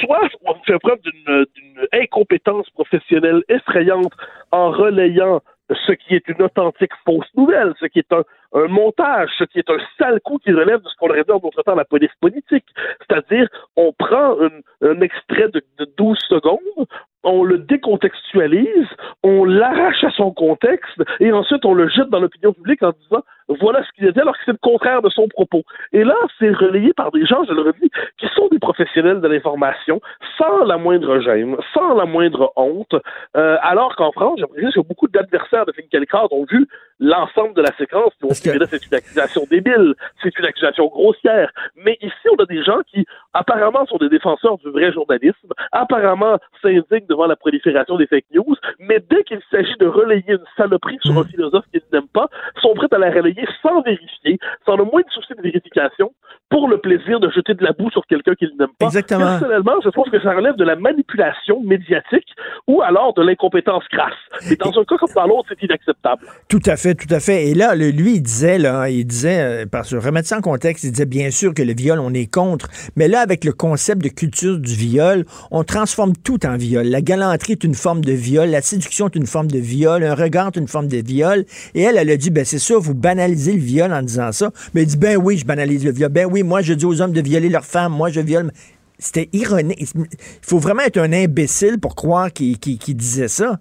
soit 0.00 0.28
on 0.44 0.54
fait 0.66 0.78
preuve 0.78 1.00
d'une 1.02 1.46
incompétence 1.92 2.68
professionnelle 2.70 3.42
effrayante 3.48 4.12
en 4.52 4.70
relayant 4.70 5.40
ce 5.86 5.92
qui 5.92 6.14
est 6.14 6.28
une 6.28 6.42
authentique 6.42 6.92
fausse 7.04 7.28
nouvelle, 7.36 7.74
ce 7.80 7.86
qui 7.86 8.00
est 8.00 8.12
un, 8.12 8.24
montage, 8.68 9.30
ce 9.38 9.44
qui 9.44 9.58
est 9.58 9.70
un 9.70 9.78
sale 9.98 10.20
coup 10.20 10.38
qui 10.38 10.52
relève 10.52 10.80
de 10.80 10.88
ce 10.88 10.96
qu'on 10.96 11.10
en 11.10 11.38
d'autres 11.38 11.62
temps 11.62 11.76
la 11.76 11.84
police 11.84 12.10
politique. 12.20 12.66
C'est-à-dire, 13.00 13.48
on 13.76 13.92
prend 13.92 14.36
un, 14.40 15.00
extrait 15.00 15.48
de, 15.48 15.62
de 15.78 15.88
12 15.96 16.18
secondes, 16.28 16.86
on 17.24 17.44
le 17.44 17.58
décontextualise, 17.58 18.88
on 19.22 19.44
l'arrache 19.44 20.04
à 20.04 20.10
son 20.10 20.32
contexte, 20.32 21.02
et 21.20 21.32
ensuite 21.32 21.64
on 21.64 21.74
le 21.74 21.88
jette 21.88 22.08
dans 22.08 22.20
l'opinion 22.20 22.52
publique 22.52 22.82
en 22.82 22.92
disant 22.92 23.22
voilà 23.58 23.82
ce 23.84 23.90
qu'il 23.92 24.06
a 24.06 24.12
dit, 24.12 24.20
alors 24.20 24.34
que 24.34 24.42
c'est 24.44 24.52
le 24.52 24.58
contraire 24.62 25.02
de 25.02 25.08
son 25.08 25.26
propos. 25.28 25.62
Et 25.92 26.04
là, 26.04 26.14
c'est 26.38 26.52
relayé 26.52 26.92
par 26.92 27.10
des 27.10 27.26
gens, 27.26 27.42
je 27.44 27.52
le 27.52 27.62
redis, 27.62 27.90
qui 28.18 28.28
sont 28.34 28.48
des 28.48 28.58
professionnels 28.58 29.20
de 29.20 29.28
l'information, 29.28 30.00
sans 30.38 30.64
la 30.64 30.78
moindre 30.78 31.20
gêne, 31.20 31.56
sans 31.74 31.94
la 31.94 32.04
moindre 32.04 32.52
honte, 32.56 32.94
euh, 33.36 33.56
alors 33.62 33.96
qu'en 33.96 34.12
France, 34.12 34.34
j'ai 34.36 34.42
l'impression 34.42 34.82
que 34.82 34.88
beaucoup 34.88 35.08
d'adversaires 35.08 35.66
de 35.66 35.72
Finkielkraut 35.72 36.28
ont 36.30 36.44
vu 36.48 36.68
l'ensemble 37.00 37.54
de 37.54 37.62
la 37.62 37.74
séquence, 37.76 38.12
c'est 38.32 38.54
une 38.54 38.94
accusation 38.94 39.46
débile, 39.50 39.94
c'est 40.22 40.38
une 40.38 40.44
accusation 40.44 40.86
grossière. 40.86 41.50
Mais 41.76 41.98
ici, 42.02 42.28
on 42.30 42.42
a 42.42 42.46
des 42.46 42.62
gens 42.62 42.80
qui, 42.86 43.06
apparemment, 43.32 43.86
sont 43.86 43.96
des 43.96 44.10
défenseurs 44.10 44.58
du 44.58 44.70
vrai 44.70 44.92
journalisme, 44.92 45.52
apparemment 45.72 46.38
s'indignent 46.62 47.06
devant 47.08 47.26
la 47.26 47.36
prolifération 47.36 47.96
des 47.96 48.06
fake 48.06 48.26
news, 48.34 48.54
mais 48.78 49.02
dès 49.10 49.24
qu'il 49.24 49.40
s'agit 49.50 49.76
de 49.78 49.86
relayer 49.86 50.32
une 50.32 50.44
saloperie 50.56 50.98
sur 51.00 51.16
un 51.16 51.22
mmh. 51.22 51.28
philosophe 51.28 51.64
qu'ils 51.72 51.82
n'aiment 51.92 52.08
pas, 52.12 52.28
sont 52.60 52.74
prêts 52.74 52.88
à 52.90 52.98
la 52.98 53.10
relayer 53.10 53.46
sans 53.62 53.80
vérifier, 53.80 54.38
sans 54.66 54.76
le 54.76 54.84
moins 54.84 55.00
de 55.00 55.10
souci 55.10 55.32
de 55.34 55.42
vérification, 55.42 56.12
pour 56.50 56.68
le 56.68 56.78
plaisir 56.78 57.20
de 57.20 57.30
jeter 57.30 57.54
de 57.54 57.62
la 57.62 57.72
boue 57.72 57.90
sur 57.90 58.04
quelqu'un 58.06 58.34
qu'ils 58.34 58.50
n'aiment 58.58 58.68
pas. 58.78 58.86
Exactement. 58.86 59.38
Personnellement, 59.38 59.76
je 59.84 59.88
trouve 59.90 60.10
que 60.10 60.20
ça 60.20 60.34
relève 60.34 60.56
de 60.56 60.64
la 60.64 60.74
manipulation 60.74 61.62
médiatique 61.62 62.26
ou 62.66 62.82
alors 62.82 63.14
de 63.14 63.22
l'incompétence 63.22 63.84
crasse. 63.88 64.50
Et 64.50 64.56
dans 64.56 64.70
un 64.78 64.84
cas 64.84 64.96
comme 64.96 65.08
dans 65.14 65.26
l'autre, 65.26 65.48
c'est 65.48 65.62
inacceptable. 65.64 66.22
Tout 66.48 66.62
à 66.66 66.76
fait, 66.76 66.94
tout 66.96 67.12
à 67.14 67.20
fait. 67.20 67.46
Et 67.46 67.54
là, 67.54 67.76
lui, 67.76 68.14
il 68.16 68.22
disait, 68.22 68.58
là, 68.58 68.90
il 68.90 69.04
disait, 69.04 69.40
euh, 69.40 69.66
parce 69.70 69.90
que 69.90 69.96
remettre 69.96 70.28
ça 70.28 70.38
en 70.38 70.40
contexte, 70.40 70.82
il 70.82 70.90
disait 70.90 71.06
bien 71.06 71.30
sûr 71.30 71.54
que 71.54 71.62
le 71.62 71.72
viol, 71.72 72.00
on 72.00 72.12
est 72.12 72.30
contre, 72.30 72.68
mais 72.96 73.06
là, 73.06 73.20
avec 73.20 73.44
le 73.44 73.52
concept 73.52 74.02
de 74.02 74.08
culture 74.08 74.58
du 74.58 74.74
viol, 74.74 75.24
on 75.52 75.62
transforme 75.62 76.14
tout 76.16 76.44
en 76.46 76.56
viol. 76.56 76.84
La 76.84 77.00
galanterie 77.00 77.52
est 77.52 77.64
une 77.64 77.74
forme 77.74 78.04
de 78.04 78.12
viol, 78.12 78.48
la 78.48 78.60
séduction 78.60 79.06
est 79.06 79.14
une 79.14 79.26
forme 79.26 79.48
de 79.48 79.58
viol, 79.58 80.02
un 80.02 80.14
regard 80.14 80.48
est 80.48 80.58
une 80.58 80.68
forme 80.68 80.88
de 80.88 80.96
viol. 80.96 81.44
Et 81.74 81.82
elle, 81.82 81.96
elle 81.96 82.10
a 82.10 82.16
dit, 82.16 82.30
ben 82.30 82.44
c'est 82.44 82.58
ça, 82.58 82.74
vous 82.76 82.94
banalisez 82.94 83.52
le 83.52 83.60
viol 83.60 83.92
en 83.92 84.02
disant 84.02 84.32
ça. 84.32 84.50
Mais 84.74 84.82
elle 84.82 84.88
dit, 84.88 84.96
ben 84.96 85.16
oui, 85.16 85.38
je 85.38 85.46
banalise 85.46 85.84
le 85.84 85.92
viol. 85.92 86.10
Ben 86.10 86.26
oui, 86.30 86.39
moi, 86.42 86.62
je 86.62 86.72
dis 86.72 86.84
aux 86.84 87.00
hommes 87.00 87.12
de 87.12 87.20
violer 87.20 87.48
leurs 87.48 87.64
femmes. 87.64 87.92
Moi, 87.92 88.10
je 88.10 88.20
viole. 88.20 88.52
C'était 88.98 89.28
ironique. 89.32 89.88
Il 89.94 90.06
faut 90.42 90.58
vraiment 90.58 90.82
être 90.82 90.98
un 90.98 91.12
imbécile 91.12 91.78
pour 91.78 91.94
croire 91.94 92.32
qu'il 92.32 92.56
disait 92.96 93.28
ça. 93.28 93.58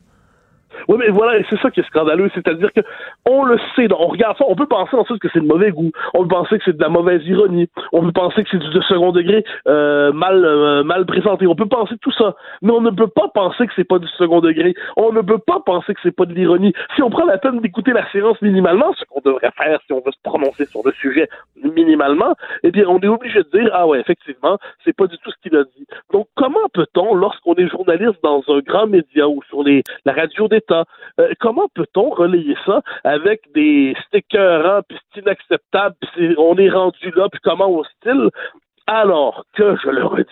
Oui, 0.87 0.97
mais 0.99 1.09
voilà, 1.09 1.41
c'est 1.49 1.59
ça 1.59 1.71
qui 1.71 1.79
est 1.79 1.87
scandaleux, 1.87 2.29
c'est-à-dire 2.33 2.71
que 2.73 2.81
on 3.25 3.43
le 3.43 3.59
sait, 3.75 3.87
on 3.91 4.07
regarde 4.07 4.37
ça, 4.37 4.45
on 4.47 4.55
peut 4.55 4.67
penser 4.67 4.95
ensuite 4.95 5.19
que 5.19 5.27
c'est 5.33 5.39
de 5.39 5.47
mauvais 5.47 5.71
goût, 5.71 5.91
on 6.13 6.23
peut 6.23 6.35
penser 6.35 6.57
que 6.57 6.63
c'est 6.65 6.77
de 6.77 6.81
la 6.81 6.89
mauvaise 6.89 7.21
ironie, 7.25 7.67
on 7.91 8.01
peut 8.01 8.11
penser 8.11 8.43
que 8.43 8.49
c'est 8.51 8.59
du 8.59 8.81
second 8.83 9.11
degré 9.11 9.43
euh, 9.67 10.11
mal 10.11 10.43
euh, 10.43 10.83
mal 10.83 11.05
présenté, 11.05 11.47
on 11.47 11.55
peut 11.55 11.67
penser 11.67 11.95
tout 12.01 12.11
ça, 12.11 12.35
mais 12.61 12.71
on 12.71 12.81
ne 12.81 12.91
peut 12.91 13.07
pas 13.07 13.27
penser 13.33 13.67
que 13.67 13.73
c'est 13.75 13.87
pas 13.87 13.99
du 13.99 14.07
second 14.17 14.39
degré, 14.41 14.73
on 14.97 15.11
ne 15.11 15.21
peut 15.21 15.39
pas 15.39 15.59
penser 15.65 15.93
que 15.93 15.99
c'est 16.03 16.15
pas 16.15 16.25
de 16.25 16.33
l'ironie. 16.33 16.73
Si 16.95 17.01
on 17.01 17.09
prend 17.09 17.25
la 17.25 17.37
peine 17.37 17.59
d'écouter 17.59 17.91
la 17.91 18.09
séance 18.11 18.41
minimalement, 18.41 18.93
ce 18.93 19.03
qu'on 19.05 19.21
devrait 19.21 19.51
faire 19.57 19.79
si 19.85 19.93
on 19.93 20.01
veut 20.05 20.11
se 20.11 20.21
prononcer 20.23 20.65
sur 20.65 20.81
le 20.85 20.91
sujet 20.93 21.27
minimalement, 21.63 22.35
eh 22.63 22.71
bien, 22.71 22.85
on 22.87 22.99
est 22.99 23.07
obligé 23.07 23.39
de 23.39 23.49
dire 23.59 23.69
ah 23.73 23.87
ouais, 23.87 23.99
effectivement, 23.99 24.57
c'est 24.83 24.95
pas 24.95 25.07
du 25.07 25.17
tout 25.17 25.31
ce 25.31 25.35
qu'il 25.41 25.57
a 25.57 25.63
dit. 25.63 25.85
Donc, 26.11 26.27
comment 26.35 26.67
peut-on, 26.73 27.15
lorsqu'on 27.15 27.55
est 27.55 27.67
journaliste 27.67 28.19
dans 28.23 28.43
un 28.47 28.59
grand 28.59 28.87
média 28.87 29.27
ou 29.27 29.41
sur 29.49 29.63
les 29.63 29.83
la 30.05 30.13
radio 30.13 30.47
des 30.47 30.61
euh, 30.71 31.33
comment 31.39 31.67
peut-on 31.73 32.09
relayer 32.09 32.55
ça 32.65 32.81
avec 33.03 33.41
des 33.53 33.95
stickers, 34.07 34.83
puis 34.87 34.97
c'est 35.13 35.21
inacceptable, 35.21 35.95
puis 36.13 36.35
on 36.37 36.55
est 36.57 36.69
rendu 36.69 37.11
là, 37.15 37.27
puis 37.29 37.39
comment 37.43 37.69
hostile 37.69 38.29
alors 38.89 39.45
que, 39.53 39.75
je 39.83 39.89
le 39.89 40.03
redis, 40.03 40.25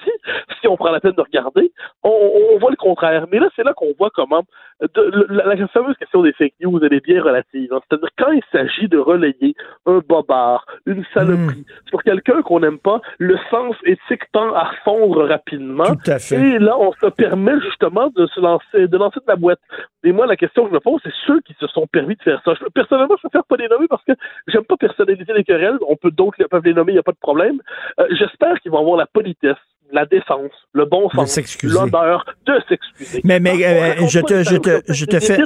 si 0.59 0.67
on 0.67 0.75
prend 0.77 0.89
la 0.89 0.99
peine 0.99 1.11
de 1.11 1.21
regarder, 1.21 1.71
on, 2.03 2.57
voit 2.59 2.71
le 2.71 2.75
contraire. 2.75 3.27
Mais 3.31 3.37
là, 3.37 3.49
c'est 3.55 3.63
là 3.63 3.73
qu'on 3.73 3.93
voit 3.99 4.09
comment 4.15 4.41
la, 4.79 5.67
fameuse 5.67 5.95
question 5.97 6.23
des 6.23 6.33
fake 6.33 6.53
news, 6.61 6.79
elle 6.83 6.93
est 6.93 7.05
bien 7.05 7.21
relative. 7.21 7.71
Hein. 7.71 7.79
C'est-à-dire 7.87 8.09
quand 8.17 8.31
il 8.31 8.41
s'agit 8.51 8.87
de 8.87 8.97
relayer 8.97 9.55
un 9.85 9.99
bobard, 9.99 10.65
une 10.87 11.05
saloperie, 11.13 11.59
hmm. 11.59 11.89
sur 11.89 12.01
quelqu'un 12.01 12.41
qu'on 12.41 12.59
n'aime 12.59 12.79
pas, 12.79 12.99
le 13.19 13.37
sens 13.51 13.75
éthique 13.85 14.23
tend 14.31 14.53
à 14.55 14.71
fondre 14.83 15.27
rapidement. 15.27 15.95
Tout 15.95 16.11
à 16.11 16.17
fait. 16.17 16.35
Et 16.35 16.59
là, 16.59 16.77
on 16.79 16.93
se 16.93 17.07
permet 17.07 17.59
justement 17.61 18.09
de 18.15 18.25
se 18.25 18.39
lancer, 18.39 18.87
de 18.87 18.97
lancer 18.97 19.19
de 19.19 19.25
la 19.27 19.35
boîte. 19.35 19.59
Et 20.07 20.13
moi, 20.13 20.25
la 20.25 20.37
question 20.37 20.63
que 20.63 20.69
je 20.69 20.73
me 20.75 20.79
pose, 20.79 21.01
c'est 21.03 21.11
ceux 21.25 21.41
qui 21.41 21.53
se 21.59 21.67
sont 21.67 21.85
permis 21.85 22.15
de 22.15 22.21
faire 22.21 22.41
ça. 22.45 22.53
personnellement, 22.73 23.15
je 23.17 23.27
préfère 23.27 23.43
pas 23.43 23.57
les 23.57 23.67
nommer 23.67 23.87
parce 23.89 24.05
que 24.05 24.13
j'aime 24.47 24.63
pas 24.63 24.77
personnaliser 24.77 25.33
les 25.33 25.43
querelles. 25.43 25.77
On 25.85 25.97
peut 25.97 26.11
d'autres 26.11 26.41
peuvent 26.49 26.63
les 26.63 26.73
nommer, 26.73 26.93
il 26.93 26.95
n'y 26.95 26.99
a 26.99 27.03
pas 27.03 27.11
de 27.11 27.17
problème. 27.17 27.59
Euh, 27.99 28.07
j'espère 28.11 28.57
qu'ils 28.61 28.71
vont 28.71 28.79
avoir 28.79 28.95
la 28.95 29.05
politesse, 29.05 29.57
la 29.91 30.05
défense, 30.05 30.51
le 30.71 30.85
bon 30.85 31.09
sens, 31.09 31.37
l'honneur 31.63 32.23
de 32.45 32.53
s'excuser. 32.69 33.19
Mais, 33.25 33.41
mais 33.41 33.51
euh, 33.65 34.07
je 34.07 34.21
te, 34.21 34.43
je 34.43 34.55
te, 34.55 34.81
je 34.87 35.05
te 35.05 35.19
fais. 35.19 35.39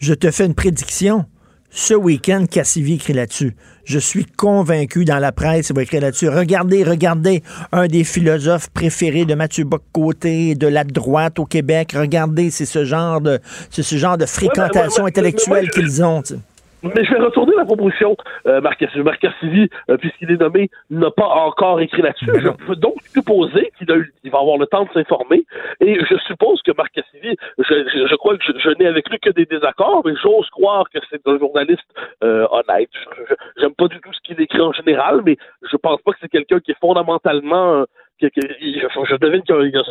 Je 0.00 0.14
te 0.14 0.30
fais 0.32 0.46
une 0.46 0.56
prédiction. 0.56 1.26
Ce 1.76 1.92
week-end, 1.92 2.44
Cassivi 2.48 2.94
écrit 2.94 3.14
là-dessus. 3.14 3.56
Je 3.84 3.98
suis 3.98 4.24
convaincu 4.24 5.04
dans 5.04 5.18
la 5.18 5.32
presse, 5.32 5.70
il 5.70 5.74
va 5.74 5.82
écrire 5.82 6.02
là-dessus. 6.02 6.28
Regardez, 6.28 6.84
regardez, 6.84 7.42
un 7.72 7.88
des 7.88 8.04
philosophes 8.04 8.70
préférés 8.70 9.24
de 9.24 9.34
Mathieu 9.34 9.64
Bock-Côté, 9.64 10.54
de 10.54 10.68
la 10.68 10.84
droite 10.84 11.40
au 11.40 11.46
Québec. 11.46 11.92
Regardez, 11.96 12.50
c'est 12.50 12.64
ce 12.64 12.84
genre 12.84 13.20
de, 13.20 13.40
c'est 13.70 13.82
ce 13.82 13.96
genre 13.96 14.16
de 14.16 14.24
fréquentation 14.24 15.04
intellectuelle 15.06 15.68
qu'ils 15.70 16.04
ont. 16.04 16.22
Mais 16.84 17.04
je 17.04 17.12
vais 17.14 17.20
retourner 17.20 17.52
la 17.56 17.64
proposition. 17.64 18.16
Euh, 18.46 18.60
Marc, 18.60 18.82
Marc 18.96 19.24
euh, 19.24 19.96
puisqu'il 19.96 20.30
est 20.30 20.36
nommé, 20.40 20.68
n'a 20.90 21.10
pas 21.10 21.26
encore 21.26 21.80
écrit 21.80 22.02
là-dessus. 22.02 22.26
Je 22.40 22.48
peux 22.66 22.76
donc 22.76 22.94
supposer 23.06 23.72
qu'il 23.78 23.90
a 23.90 23.96
eu, 23.96 24.12
il 24.22 24.30
va 24.30 24.38
avoir 24.40 24.58
le 24.58 24.66
temps 24.66 24.84
de 24.84 24.90
s'informer. 24.92 25.44
Et 25.80 25.98
je 26.04 26.16
suppose 26.26 26.60
que 26.62 26.72
Marc 26.76 26.92
Cassivi, 26.92 27.36
je, 27.58 28.06
je, 28.08 28.14
crois 28.16 28.36
que 28.36 28.44
je, 28.44 28.52
je 28.58 28.70
n'ai 28.78 28.86
avec 28.86 29.08
lui 29.08 29.18
que 29.18 29.30
des 29.30 29.46
désaccords, 29.46 30.02
mais 30.04 30.12
j'ose 30.22 30.48
croire 30.50 30.84
que 30.90 30.98
c'est 31.10 31.26
un 31.26 31.38
journaliste 31.38 31.88
euh, 32.22 32.46
honnête. 32.50 32.90
Je- 32.92 33.24
je- 33.30 33.34
J'aime 33.60 33.74
pas 33.74 33.88
du 33.88 33.98
tout 34.00 34.12
ce 34.12 34.20
qu'il 34.20 34.40
écrit 34.40 34.60
en 34.60 34.72
général, 34.72 35.22
mais 35.24 35.36
je 35.70 35.76
pense 35.76 36.00
pas 36.02 36.12
que 36.12 36.18
c'est 36.20 36.28
quelqu'un 36.28 36.60
qui 36.60 36.72
est 36.72 36.80
fondamentalement... 36.80 37.80
euh, 37.80 37.84
je, 38.20 38.28
je 39.08 39.16
devine 39.16 39.42
qu'il 39.42 39.54
y 39.72 39.76
a- 39.76 39.82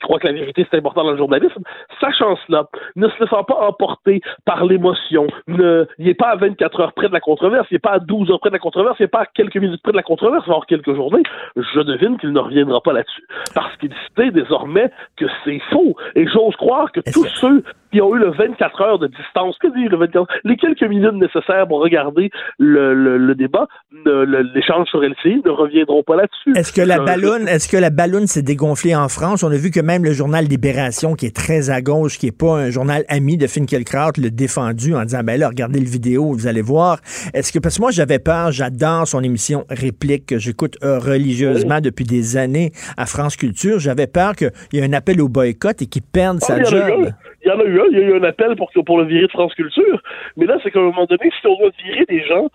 il 0.00 0.04
croit 0.04 0.18
que 0.18 0.26
la 0.26 0.32
vérité 0.32 0.66
c'est 0.70 0.78
important 0.78 1.04
dans 1.04 1.12
le 1.12 1.18
journalisme. 1.18 1.62
Sachant 2.00 2.36
cela, 2.46 2.64
ne 2.96 3.08
se 3.08 3.22
laissant 3.22 3.44
pas 3.44 3.66
emporter 3.66 4.20
par 4.44 4.64
l'émotion, 4.64 5.26
ne, 5.46 5.86
il 5.98 6.06
n'est 6.06 6.14
pas 6.14 6.30
à 6.30 6.36
24 6.36 6.80
heures 6.80 6.92
près 6.92 7.08
de 7.08 7.12
la 7.12 7.20
controverse, 7.20 7.66
il 7.70 7.74
n'est 7.74 7.80
pas 7.80 7.92
à 7.92 7.98
12 7.98 8.30
heures 8.30 8.40
près 8.40 8.50
de 8.50 8.54
la 8.54 8.60
controverse, 8.60 8.96
il 8.98 9.02
n'est 9.02 9.08
pas 9.08 9.22
à 9.22 9.26
quelques 9.26 9.56
minutes 9.56 9.82
près 9.82 9.92
de 9.92 9.96
la 9.96 10.02
controverse, 10.02 10.46
voire 10.46 10.66
quelques 10.66 10.94
journées, 10.94 11.22
je 11.56 11.80
devine 11.80 12.18
qu'il 12.18 12.32
ne 12.32 12.40
reviendra 12.40 12.80
pas 12.80 12.92
là-dessus. 12.92 13.22
Parce 13.54 13.76
qu'il 13.76 13.92
sait 14.16 14.30
désormais 14.30 14.90
que 15.16 15.26
c'est 15.44 15.60
faux. 15.70 15.96
Et 16.14 16.26
j'ose 16.26 16.56
croire 16.56 16.90
que 16.92 17.00
tous 17.12 17.26
ceux 17.34 17.62
qui 17.92 18.00
ont 18.00 18.14
eu 18.14 18.18
le 18.18 18.30
24 18.30 18.80
heures 18.82 18.98
de 18.98 19.06
distance, 19.08 19.56
que 19.60 19.68
dit 19.68 19.88
le 19.88 19.96
24 19.96 20.26
les 20.44 20.56
quelques 20.56 20.82
minutes 20.82 21.14
nécessaires 21.14 21.66
pour 21.68 21.80
regarder 21.82 22.30
le, 22.58 22.94
le, 22.94 23.18
le 23.18 23.34
débat, 23.34 23.66
le- 24.04 24.42
l'échange 24.54 24.88
sur 24.88 25.00
LCI, 25.02 25.42
ne 25.44 25.50
reviendront 25.50 26.02
pas 26.02 26.16
là-dessus. 26.16 26.52
Est-ce 26.56 26.72
que 26.72 26.80
la 26.82 26.98
ballonne, 26.98 27.48
est-ce 27.48 27.68
que 27.68 27.76
la 27.76 27.90
ballonne 27.90 28.26
s'est 28.26 28.42
dégonflée 28.42 28.94
en 28.94 29.08
France? 29.08 29.42
On 29.42 29.50
a 29.50 29.56
vu 29.56 29.70
que 29.70 29.80
même 29.80 30.04
le 30.04 30.12
journal 30.12 30.44
Libération, 30.44 31.14
qui 31.14 31.26
est 31.26 31.34
très 31.34 31.70
à 31.70 31.80
gauche, 31.82 32.18
qui 32.18 32.26
est 32.28 32.36
pas 32.36 32.58
un 32.58 32.70
journal 32.70 33.04
ami 33.08 33.36
de 33.36 33.46
Finkielkraut, 33.46 34.12
l'a 34.18 34.30
défendu 34.30 34.94
en 34.94 35.02
disant, 35.04 35.20
ben 35.24 35.38
là, 35.38 35.48
regardez 35.48 35.80
le 35.80 35.86
vidéo, 35.88 36.32
vous 36.32 36.46
allez 36.46 36.62
voir. 36.62 36.98
Est-ce 37.34 37.52
que, 37.52 37.58
parce 37.58 37.76
que 37.76 37.82
moi, 37.82 37.90
j'avais 37.90 38.18
peur, 38.18 38.52
j'adore 38.52 39.06
son 39.06 39.22
émission 39.22 39.64
Réplique, 39.70 40.26
que 40.26 40.38
j'écoute 40.38 40.76
euh, 40.82 40.98
religieusement 40.98 41.80
depuis 41.80 42.04
des 42.04 42.36
années 42.36 42.72
à 42.96 43.06
France 43.06 43.36
Culture. 43.36 43.78
J'avais 43.78 44.06
peur 44.06 44.34
qu'il 44.34 44.50
y 44.72 44.78
ait 44.78 44.84
un 44.84 44.92
appel 44.92 45.20
au 45.20 45.28
boycott 45.28 45.80
et 45.82 45.86
qu'il 45.86 46.02
perde 46.02 46.38
Ah, 46.42 46.46
sa 46.46 46.62
job. 46.64 47.10
Il 47.44 47.48
y 47.48 47.50
en 47.50 47.60
a 47.60 47.64
eu 47.64 47.80
un, 47.80 47.84
il 47.90 47.98
y 47.98 48.02
a 48.02 48.06
eu 48.06 48.18
un 48.18 48.24
appel 48.24 48.56
pour, 48.56 48.70
pour 48.84 48.98
le 48.98 49.04
virer 49.04 49.26
de 49.26 49.32
France 49.32 49.54
Culture. 49.54 50.02
Mais 50.36 50.46
là, 50.46 50.58
c'est 50.62 50.70
qu'à 50.70 50.80
un 50.80 50.84
moment 50.84 51.06
donné, 51.06 51.30
si 51.40 51.46
on 51.46 51.56
doit 51.56 51.70
virer 51.84 52.04
des 52.06 52.22
gens 52.24 52.48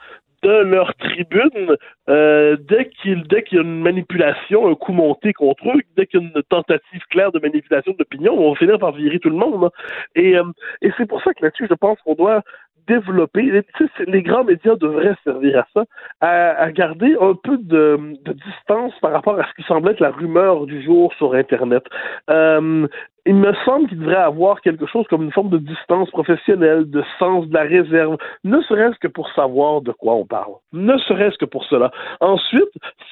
de 0.44 0.52
leur 0.52 0.94
tribune, 0.96 1.76
euh, 2.08 2.56
dès 2.70 2.90
qu'il 2.90 3.24
dès 3.24 3.42
qu'il 3.44 3.58
y 3.58 3.62
a 3.62 3.64
une 3.64 3.82
manipulation, 3.82 4.68
un 4.68 4.76
coup 4.76 4.94
monté 4.94 5.34
contre 5.34 5.70
eux, 5.70 5.82
dès 5.98 6.06
qu'il 6.06 6.20
y 6.22 6.24
a 6.24 6.28
une 6.28 6.44
tentative 6.44 7.02
claire 7.10 7.32
de 7.32 7.40
manipulation 7.40 7.94
d'opinion, 7.98 8.34
on 8.38 8.52
va 8.52 8.56
finir 8.56 8.78
par 8.78 8.92
virer 8.92 9.20
tout 9.20 9.30
le 9.30 9.38
monde. 9.38 9.70
Et, 10.14 10.38
euh, 10.38 10.44
et 10.82 10.92
c'est 10.98 11.08
pour 11.08 11.22
ça 11.24 11.34
que 11.34 11.44
là-dessus, 11.44 11.68
je 11.70 11.74
pense 11.74 12.00
qu'on 12.02 12.14
doit 12.14 12.44
développer, 12.88 13.42
les, 13.42 13.64
les 14.06 14.22
grands 14.22 14.44
médias 14.44 14.76
devraient 14.76 15.16
servir 15.24 15.60
à 15.60 15.68
ça, 15.74 15.86
à, 16.22 16.52
à 16.62 16.72
garder 16.72 17.16
un 17.20 17.34
peu 17.34 17.58
de, 17.58 17.98
de 18.24 18.34
distance 18.34 18.94
par 19.02 19.12
rapport 19.12 19.40
à 19.40 19.48
ce 19.48 19.54
qui 19.56 19.68
semble 19.68 19.90
être 19.90 20.00
la 20.00 20.12
rumeur 20.12 20.68
du 20.68 20.84
jour 20.84 21.12
sur 21.16 21.34
Internet. 21.34 21.84
Euh, 22.30 22.88
il 23.26 23.36
me 23.36 23.54
semble 23.66 23.88
qu'il 23.90 24.00
devrait 24.00 24.16
avoir 24.16 24.62
quelque 24.62 24.86
chose 24.86 25.06
comme 25.10 25.24
une 25.24 25.32
forme 25.32 25.50
de 25.50 25.58
distance 25.58 26.10
professionnelle, 26.12 26.90
de 26.90 27.04
sens 27.18 27.48
de 27.48 27.54
la 27.54 27.64
réserve, 27.64 28.18
ne 28.44 28.62
serait-ce 28.62 29.00
que 29.00 29.08
pour 29.08 29.30
savoir 29.34 29.82
de 29.82 29.92
quoi 29.92 30.14
on 30.14 30.26
parle. 30.26 30.54
Ne 30.74 30.98
serait-ce 31.00 31.38
que 31.38 31.46
pour 31.46 31.66
cela. 31.66 31.92
Ensuite, 32.20 32.70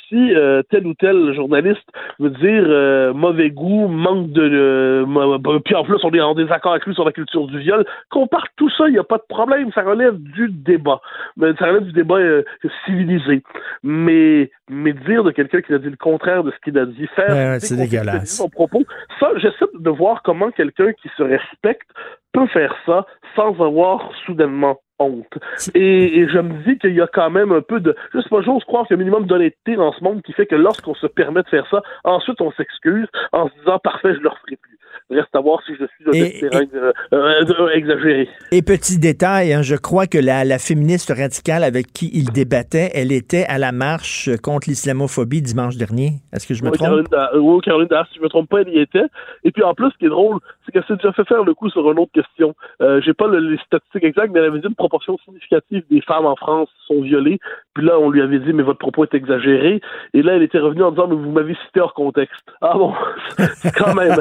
si 0.07 0.35
euh, 0.35 0.61
tel 0.69 0.85
ou 0.85 0.93
tel 0.93 1.33
journaliste 1.33 1.87
veut 2.19 2.29
dire 2.29 2.63
euh, 2.67 3.13
mauvais 3.13 3.49
goût, 3.49 3.87
manque 3.87 4.31
de... 4.31 4.43
euh, 4.43 5.37
bah, 5.39 5.51
puis 5.65 5.73
en 5.73 5.83
plus, 5.83 5.97
on 6.03 6.11
est 6.11 6.21
en 6.21 6.35
désaccord 6.35 6.73
avec 6.73 6.85
lui 6.85 6.93
sur 6.93 7.05
la 7.05 7.11
culture 7.11 7.47
du 7.47 7.57
viol, 7.59 7.83
qu'on 8.11 8.27
parte 8.27 8.51
tout 8.55 8.69
ça, 8.69 8.87
il 8.87 8.93
n'y 8.93 8.99
a 8.99 9.03
pas 9.03 9.17
de 9.17 9.25
problème, 9.27 9.71
ça 9.73 9.81
relève 9.81 10.15
du 10.17 10.47
débat. 10.49 11.01
Mais 11.37 11.53
ça 11.57 11.65
relève 11.65 11.85
du 11.85 11.93
débat 11.93 12.17
euh, 12.17 12.43
civilisé. 12.85 13.41
Mais, 13.81 14.51
mais 14.69 14.93
dire 14.93 15.23
de 15.23 15.31
quelqu'un 15.31 15.61
qui 15.61 15.73
a 15.73 15.79
dit 15.79 15.89
le 15.89 15.97
contraire 15.97 16.43
de 16.43 16.51
ce 16.51 16.57
qu'il 16.63 16.77
a 16.77 16.85
dit, 16.85 17.07
faire... 17.15 17.29
Ouais, 17.29 17.49
ouais, 17.53 17.59
c'est 17.59 17.75
dégueulasse. 17.75 18.37
son 18.37 18.49
propos, 18.49 18.83
ça, 19.19 19.31
j'essaie 19.37 19.65
de 19.73 19.89
voir 19.89 20.02
comment 20.23 20.51
quelqu'un 20.51 20.93
qui 20.93 21.09
se 21.17 21.23
respecte 21.23 21.89
peut 22.33 22.47
faire 22.47 22.75
ça 22.85 23.05
sans 23.35 23.53
avoir 23.61 24.11
soudainement 24.25 24.79
honte. 24.99 25.37
Et, 25.73 26.19
et 26.19 26.29
je 26.29 26.39
me 26.39 26.63
dis 26.65 26.77
qu'il 26.77 26.93
y 26.93 27.01
a 27.01 27.07
quand 27.07 27.29
même 27.29 27.51
un 27.51 27.61
peu 27.61 27.79
de... 27.79 27.95
Je 28.13 28.19
sais 28.19 28.29
pas, 28.29 28.41
j'ose 28.41 28.63
croire 28.65 28.85
qu'il 28.85 28.95
y 28.95 28.99
a 28.99 29.01
un 29.01 29.05
minimum 29.05 29.25
d'honnêteté 29.25 29.75
dans 29.75 29.91
ce 29.93 30.03
monde 30.03 30.21
qui 30.21 30.33
fait 30.33 30.45
que 30.45 30.55
lorsqu'on 30.55 30.93
se 30.95 31.07
permet 31.07 31.41
de 31.41 31.49
faire 31.49 31.67
ça, 31.69 31.81
ensuite 32.03 32.41
on 32.41 32.51
s'excuse 32.51 33.07
en 33.31 33.47
se 33.47 33.53
disant 33.59 33.79
«Parfait, 33.83 34.13
je 34.13 34.19
le 34.19 34.29
referai 34.29 34.57
plus». 34.61 34.77
Reste 35.09 35.35
à 35.35 35.41
voir 35.41 35.61
si 35.65 35.73
je 35.75 35.85
suis 35.85 36.17
Et- 36.17 36.39
terrain 36.39 36.63
euh, 36.75 36.91
euh, 37.13 37.43
euh, 37.59 37.69
exagéré. 37.73 38.29
Et 38.51 38.61
petit 38.61 38.99
détail, 38.99 39.51
hein, 39.51 39.61
je 39.61 39.75
crois 39.75 40.07
que 40.07 40.17
la, 40.17 40.45
la 40.45 40.59
féministe 40.59 41.11
radicale 41.15 41.63
avec 41.63 41.87
qui 41.87 42.09
il 42.13 42.31
débattait, 42.31 42.89
elle 42.93 43.11
était 43.11 43.43
à 43.45 43.57
la 43.57 43.71
marche 43.71 44.29
contre 44.41 44.69
l'islamophobie 44.69 45.41
dimanche 45.41 45.75
dernier. 45.75 46.21
Est-ce 46.31 46.47
que 46.47 46.53
je 46.53 46.63
me 46.63 46.69
Oui, 46.69 46.77
trompe? 46.77 47.09
Caroline, 47.09 47.41
oui, 47.41 47.61
Caroline 47.63 47.89
si 48.11 48.17
je 48.17 48.23
me 48.23 48.29
trompe 48.29 48.49
pas, 48.49 48.61
elle 48.61 48.69
y 48.69 48.79
était. 48.79 49.05
Et 49.43 49.51
puis 49.51 49.63
en 49.63 49.73
plus, 49.73 49.91
ce 49.91 49.97
qui 49.97 50.05
est 50.05 50.09
drôle, 50.09 50.39
c'est 50.65 50.71
qu'elle 50.71 50.85
s'est 50.85 50.95
déjà 50.95 51.11
fait 51.11 51.27
faire 51.27 51.43
le 51.43 51.53
coup 51.53 51.69
sur 51.69 51.91
une 51.91 51.99
autre 51.99 52.11
question. 52.23 52.55
Euh, 52.81 53.01
J'ai 53.01 53.13
pas 53.13 53.27
le- 53.27 53.39
les 53.39 53.57
statistiques 53.57 54.03
exactes, 54.03 54.31
mais 54.33 54.39
elle 54.39 54.45
avait 54.45 54.59
dit 54.59 54.67
une 54.67 54.75
proportion 54.75 55.17
significative 55.25 55.83
des 55.89 56.01
femmes 56.01 56.25
en 56.25 56.35
France 56.35 56.69
sont 56.87 57.01
violées. 57.01 57.39
Puis 57.73 57.85
là, 57.85 57.99
on 57.99 58.09
lui 58.09 58.21
avait 58.21 58.39
dit, 58.39 58.53
mais 58.53 58.63
votre 58.63 58.79
propos 58.79 59.03
est 59.03 59.13
exagéré. 59.13 59.81
Et 60.13 60.21
là, 60.21 60.33
elle 60.33 60.43
était 60.43 60.59
revenue 60.59 60.83
en 60.83 60.91
disant, 60.91 61.07
mais 61.07 61.15
vous 61.15 61.31
m'avez 61.31 61.55
cité 61.65 61.79
hors 61.79 61.93
contexte. 61.93 62.43
Ah 62.61 62.73
bon, 62.75 62.93
quand 63.77 63.93
même. 63.95 64.17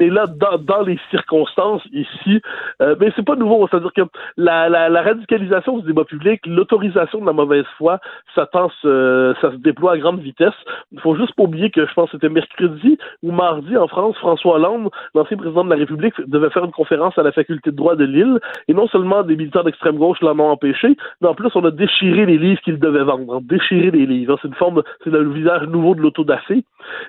Mais, 0.00 0.08
là, 0.08 0.26
dans, 0.26 0.82
les 0.82 0.98
circonstances 1.10 1.82
ici, 1.92 2.40
euh, 2.82 2.94
mais 3.00 3.12
c'est 3.16 3.24
pas 3.24 3.36
nouveau. 3.36 3.66
C'est-à-dire 3.68 3.92
que 3.92 4.02
la, 4.36 5.02
radicalisation 5.02 5.78
du 5.78 5.86
débat 5.86 6.04
public, 6.04 6.40
l'autorisation 6.46 7.20
de 7.20 7.26
la 7.26 7.32
mauvaise 7.32 7.66
foi, 7.76 7.98
ça 8.34 8.46
tend 8.46 8.70
se, 8.82 9.34
ça 9.40 9.50
se 9.50 9.56
déploie 9.56 9.92
à 9.92 9.98
grande 9.98 10.20
vitesse. 10.20 10.54
Il 10.92 11.00
faut 11.00 11.16
juste 11.16 11.34
pas 11.34 11.44
oublier 11.44 11.70
que 11.70 11.86
je 11.86 11.92
pense 11.94 12.10
c'était 12.10 12.28
mercredi 12.28 12.98
ou 13.22 13.32
mardi 13.32 13.76
en 13.76 13.88
France, 13.88 14.16
François 14.16 14.56
Hollande, 14.56 14.90
l'ancien 15.14 15.36
président 15.36 15.64
de 15.64 15.70
la 15.70 15.76
République, 15.76 16.14
devait 16.26 16.50
faire 16.50 16.64
une 16.64 16.72
conférence 16.72 16.87
à 16.92 17.22
la 17.22 17.32
faculté 17.32 17.70
de 17.70 17.76
droit 17.76 17.96
de 17.96 18.04
Lille. 18.04 18.38
Et 18.68 18.74
non 18.74 18.88
seulement 18.88 19.22
des 19.22 19.36
militaires 19.36 19.64
d'extrême 19.64 19.96
gauche 19.96 20.18
l'en 20.20 20.38
ont 20.38 20.50
empêché, 20.50 20.96
mais 21.20 21.28
en 21.28 21.34
plus 21.34 21.50
on 21.54 21.64
a 21.64 21.70
déchiré 21.70 22.26
les 22.26 22.38
livres 22.38 22.60
qu'il 22.62 22.78
devait 22.78 23.04
vendre. 23.04 23.40
Déchiré 23.42 23.90
les 23.90 24.06
livres. 24.06 24.38
C'est 24.42 24.48
une 24.48 24.54
forme, 24.54 24.82
c'est 25.04 25.10
le 25.10 25.30
visage 25.32 25.66
nouveau 25.68 25.94
de 25.94 26.00
l'autodafé. 26.00 26.64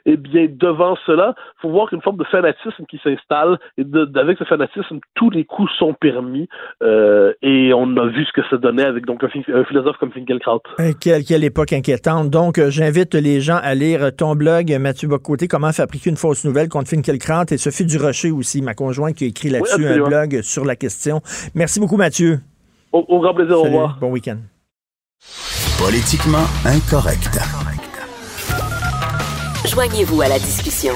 Eh 0.05 0.17
bien, 0.17 0.47
devant 0.49 0.97
cela, 1.05 1.35
faut 1.61 1.69
voir 1.69 1.89
qu'une 1.89 2.01
forme 2.01 2.17
de 2.17 2.23
fanatisme 2.25 2.85
qui 2.89 2.99
s'installe, 3.03 3.57
et 3.77 3.83
avec 4.15 4.37
ce 4.37 4.43
fanatisme, 4.43 4.99
tous 5.15 5.29
les 5.29 5.45
coups 5.45 5.71
sont 5.77 5.93
permis. 5.93 6.47
Euh, 6.83 7.33
et 7.41 7.73
on 7.73 7.95
a 7.97 8.07
vu 8.07 8.25
ce 8.25 8.31
que 8.33 8.47
ça 8.49 8.57
donnait 8.57 8.85
avec 8.85 9.05
donc 9.05 9.23
un, 9.23 9.27
phi- 9.27 9.45
un 9.53 9.63
philosophe 9.63 9.97
comme 9.97 10.11
Finkielkraut. 10.11 10.61
Euh, 10.79 10.91
Quelle, 10.99 11.43
époque 11.43 11.73
inquiétante. 11.73 12.29
Donc, 12.29 12.57
euh, 12.57 12.69
j'invite 12.69 13.15
les 13.15 13.39
gens 13.41 13.59
à 13.61 13.75
lire 13.75 14.13
ton 14.15 14.35
blog, 14.35 14.75
Mathieu 14.79 15.07
Bocoté, 15.07 15.47
Comment 15.47 15.71
fabriquer 15.71 16.09
une 16.09 16.17
fausse 16.17 16.43
nouvelle 16.45 16.67
contre 16.67 16.89
Finkielkraut 16.89 17.45
et 17.51 17.57
Sophie 17.57 17.85
Durocher 17.85 18.31
aussi, 18.31 18.61
ma 18.61 18.73
conjointe, 18.73 19.15
qui 19.15 19.25
a 19.25 19.27
écrit 19.27 19.49
là-dessus 19.49 19.68
un 19.71 19.75
absolument. 19.75 20.07
blog 20.07 20.41
sur 20.41 20.65
la 20.65 20.75
question. 20.75 21.21
Merci 21.53 21.79
beaucoup, 21.79 21.97
Mathieu. 21.97 22.41
Au, 22.91 23.05
au 23.07 23.19
grand 23.21 23.33
plaisir, 23.33 23.57
au 23.59 23.63
revoir. 23.63 23.97
Bon 23.99 24.11
week-end. 24.11 24.37
Politiquement 25.77 26.45
incorrect. 26.65 27.29
Joignez-vous 29.65 30.21
à 30.21 30.27
la 30.29 30.39
discussion. 30.39 30.93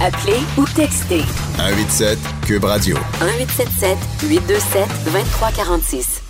Appelez 0.00 0.38
ou 0.56 0.64
textez 0.76 1.22
187 1.56 2.18
Cube 2.46 2.64
Radio. 2.64 2.96
1877 3.20 3.98
827 4.30 4.86
2346. 5.06 6.22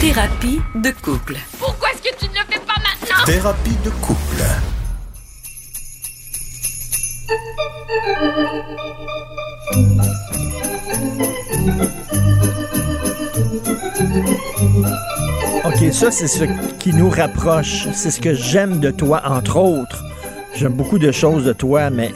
Thérapie 0.00 0.60
de 0.76 0.90
couple. 1.02 1.36
Pourquoi 1.58 1.88
est-ce 1.90 2.02
que 2.02 2.16
tu 2.16 2.26
ne 2.28 2.34
le 2.34 2.44
fais 2.48 2.60
pas 2.60 2.74
maintenant? 2.78 3.24
Thérapie 3.24 3.76
de 3.84 3.90
couple. 3.90 4.42
OK, 15.64 15.92
ça, 15.92 16.10
c'est 16.10 16.28
ce 16.28 16.44
qui 16.78 16.92
nous 16.92 17.10
rapproche. 17.10 17.88
C'est 17.92 18.10
ce 18.10 18.20
que 18.20 18.34
j'aime 18.34 18.78
de 18.78 18.90
toi, 18.90 19.22
entre 19.26 19.56
autres. 19.56 20.04
J'aime 20.54 20.72
beaucoup 20.72 20.98
de 20.98 21.10
choses 21.10 21.44
de 21.44 21.52
toi, 21.52 21.90
mais 21.90 22.12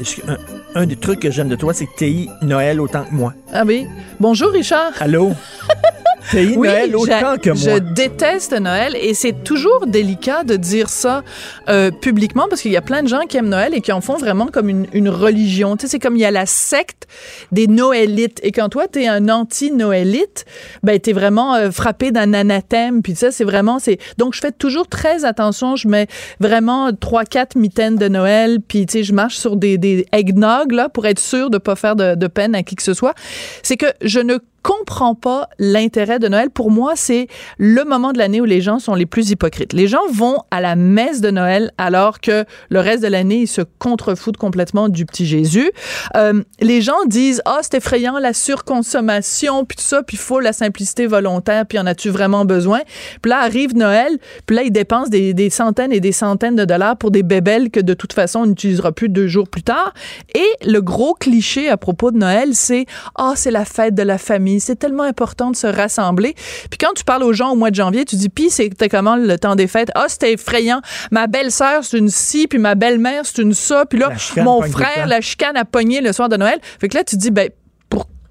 un, 0.74 0.86
des 0.86 0.96
trucs 0.96 1.20
que 1.20 1.30
j'aime 1.30 1.48
de 1.48 1.56
toi, 1.56 1.74
c'est 1.74 1.86
que 1.86 1.96
tu 1.96 2.28
Noël 2.42 2.80
autant 2.80 3.04
que 3.04 3.14
moi. 3.14 3.34
Ah 3.52 3.64
oui? 3.66 3.86
Bonjour, 4.18 4.50
Richard. 4.50 4.92
Allô? 5.00 5.32
Tu 6.30 6.56
Noël 6.56 6.94
autant 6.94 7.34
je, 7.34 7.40
que 7.40 7.50
moi. 7.50 7.58
je 7.58 7.78
déteste 7.78 8.52
Noël 8.52 8.96
et 9.00 9.14
c'est 9.14 9.42
toujours 9.42 9.86
délicat 9.86 10.44
de 10.44 10.56
dire 10.56 10.88
ça 10.88 11.24
euh, 11.68 11.90
publiquement 11.90 12.46
parce 12.48 12.62
qu'il 12.62 12.70
y 12.70 12.76
a 12.76 12.82
plein 12.82 13.02
de 13.02 13.08
gens 13.08 13.22
qui 13.28 13.36
aiment 13.36 13.48
Noël 13.48 13.74
et 13.74 13.80
qui 13.80 13.90
en 13.90 14.00
font 14.00 14.16
vraiment 14.16 14.46
comme 14.46 14.68
une, 14.68 14.86
une 14.92 15.08
religion. 15.08 15.76
Tu 15.76 15.82
sais, 15.82 15.92
c'est 15.92 15.98
comme 15.98 16.16
il 16.16 16.20
y 16.20 16.24
a 16.24 16.30
la 16.30 16.46
secte 16.46 17.08
des 17.50 17.66
Noëlites 17.66 18.38
et 18.44 18.52
quand 18.52 18.68
toi 18.68 18.86
t'es 18.86 19.08
un 19.08 19.28
anti-Noélite, 19.28 20.44
ben 20.82 21.00
t'es 21.00 21.12
vraiment 21.12 21.54
euh, 21.54 21.70
frappé 21.70 22.12
d'un 22.12 22.32
anathème. 22.32 23.02
Puis 23.02 23.16
ça, 23.16 23.32
c'est 23.32 23.44
vraiment 23.44 23.78
c'est 23.78 23.98
donc 24.18 24.34
je 24.34 24.40
fais 24.40 24.52
toujours 24.52 24.86
très 24.86 25.24
attention. 25.24 25.74
Je 25.74 25.88
mets 25.88 26.06
vraiment 26.38 26.92
trois 26.92 27.24
quatre 27.24 27.56
mitaines 27.56 27.96
de 27.96 28.08
Noël 28.08 28.58
puis 28.66 28.86
tu 28.86 28.98
sais 28.98 29.04
je 29.04 29.14
marche 29.14 29.36
sur 29.36 29.56
des 29.56 29.78
des 29.78 30.06
eggnog 30.12 30.59
pour 30.88 31.06
être 31.06 31.18
sûr 31.18 31.50
de 31.50 31.58
pas 31.58 31.76
faire 31.76 31.96
de 31.96 32.26
peine 32.26 32.54
à 32.54 32.62
qui 32.62 32.76
que 32.76 32.82
ce 32.82 32.94
soit. 32.94 33.14
C'est 33.62 33.76
que 33.76 33.86
je 34.02 34.20
ne 34.20 34.38
comprends 34.62 35.14
pas 35.14 35.48
l'intérêt 35.58 36.18
de 36.18 36.28
Noël. 36.28 36.50
Pour 36.50 36.70
moi, 36.70 36.92
c'est 36.96 37.28
le 37.58 37.84
moment 37.84 38.12
de 38.12 38.18
l'année 38.18 38.40
où 38.40 38.44
les 38.44 38.60
gens 38.60 38.78
sont 38.78 38.94
les 38.94 39.06
plus 39.06 39.30
hypocrites. 39.30 39.72
Les 39.72 39.86
gens 39.86 40.06
vont 40.12 40.38
à 40.50 40.60
la 40.60 40.76
messe 40.76 41.20
de 41.20 41.30
Noël 41.30 41.72
alors 41.78 42.20
que 42.20 42.44
le 42.68 42.80
reste 42.80 43.02
de 43.02 43.08
l'année, 43.08 43.42
ils 43.42 43.48
se 43.48 43.62
contrefoutent 43.78 44.36
complètement 44.36 44.88
du 44.88 45.06
petit 45.06 45.26
Jésus. 45.26 45.70
Euh, 46.16 46.42
les 46.60 46.80
gens 46.80 47.04
disent, 47.06 47.42
ah, 47.44 47.60
c'est 47.62 47.74
effrayant, 47.74 48.18
la 48.18 48.32
surconsommation, 48.32 49.64
puis 49.64 49.76
tout 49.76 49.84
ça, 49.84 50.02
puis 50.02 50.16
il 50.16 50.20
faut 50.20 50.40
la 50.40 50.52
simplicité 50.52 51.06
volontaire, 51.06 51.66
puis 51.66 51.78
en 51.78 51.86
as-tu 51.86 52.10
vraiment 52.10 52.44
besoin? 52.44 52.80
Puis 53.22 53.30
là, 53.30 53.40
arrive 53.40 53.76
Noël, 53.76 54.18
puis 54.46 54.56
là, 54.56 54.62
ils 54.62 54.72
dépensent 54.72 55.10
des, 55.10 55.34
des 55.34 55.50
centaines 55.50 55.92
et 55.92 56.00
des 56.00 56.12
centaines 56.12 56.56
de 56.56 56.64
dollars 56.64 56.96
pour 56.96 57.10
des 57.10 57.22
bébelles 57.22 57.70
que 57.70 57.80
de 57.80 57.94
toute 57.94 58.12
façon, 58.12 58.40
on 58.40 58.46
n'utilisera 58.46 58.92
plus 58.92 59.08
deux 59.08 59.26
jours 59.26 59.48
plus 59.48 59.62
tard. 59.62 59.94
Et 60.34 60.66
le 60.66 60.80
gros 60.80 61.14
cliché 61.14 61.68
à 61.68 61.76
propos 61.76 62.10
de 62.10 62.18
Noël, 62.18 62.54
c'est, 62.54 62.86
ah, 63.14 63.32
c'est 63.36 63.50
la 63.50 63.64
fête 63.64 63.94
de 63.94 64.02
la 64.02 64.18
famille 64.18 64.49
c'est 64.58 64.76
tellement 64.76 65.04
important 65.04 65.50
de 65.50 65.56
se 65.56 65.66
rassembler. 65.66 66.34
Puis 66.70 66.78
quand 66.78 66.92
tu 66.94 67.04
parles 67.04 67.22
aux 67.22 67.32
gens 67.32 67.50
au 67.50 67.56
mois 67.56 67.70
de 67.70 67.76
janvier, 67.76 68.04
tu 68.04 68.16
dis, 68.16 68.28
puis 68.28 68.50
c'était 68.50 68.88
comment 68.88 69.16
le 69.16 69.38
temps 69.38 69.54
des 69.54 69.66
fêtes? 69.66 69.90
Ah, 69.94 70.06
c'était 70.08 70.32
effrayant. 70.32 70.80
Ma 71.10 71.26
belle-sœur, 71.26 71.84
c'est 71.84 71.98
une 71.98 72.08
ci, 72.08 72.46
puis 72.48 72.58
ma 72.58 72.74
belle-mère, 72.74 73.22
c'est 73.24 73.42
une 73.42 73.54
ça. 73.54 73.86
Puis 73.86 73.98
là, 73.98 74.10
mon 74.38 74.62
frère, 74.62 75.06
la 75.06 75.20
chicane 75.20 75.56
a 75.56 75.64
pogné 75.64 76.00
le 76.00 76.12
soir 76.12 76.28
de 76.28 76.36
Noël. 76.36 76.58
Fait 76.80 76.88
que 76.88 76.96
là, 76.96 77.04
tu 77.04 77.16
dis, 77.16 77.30
ben, 77.30 77.50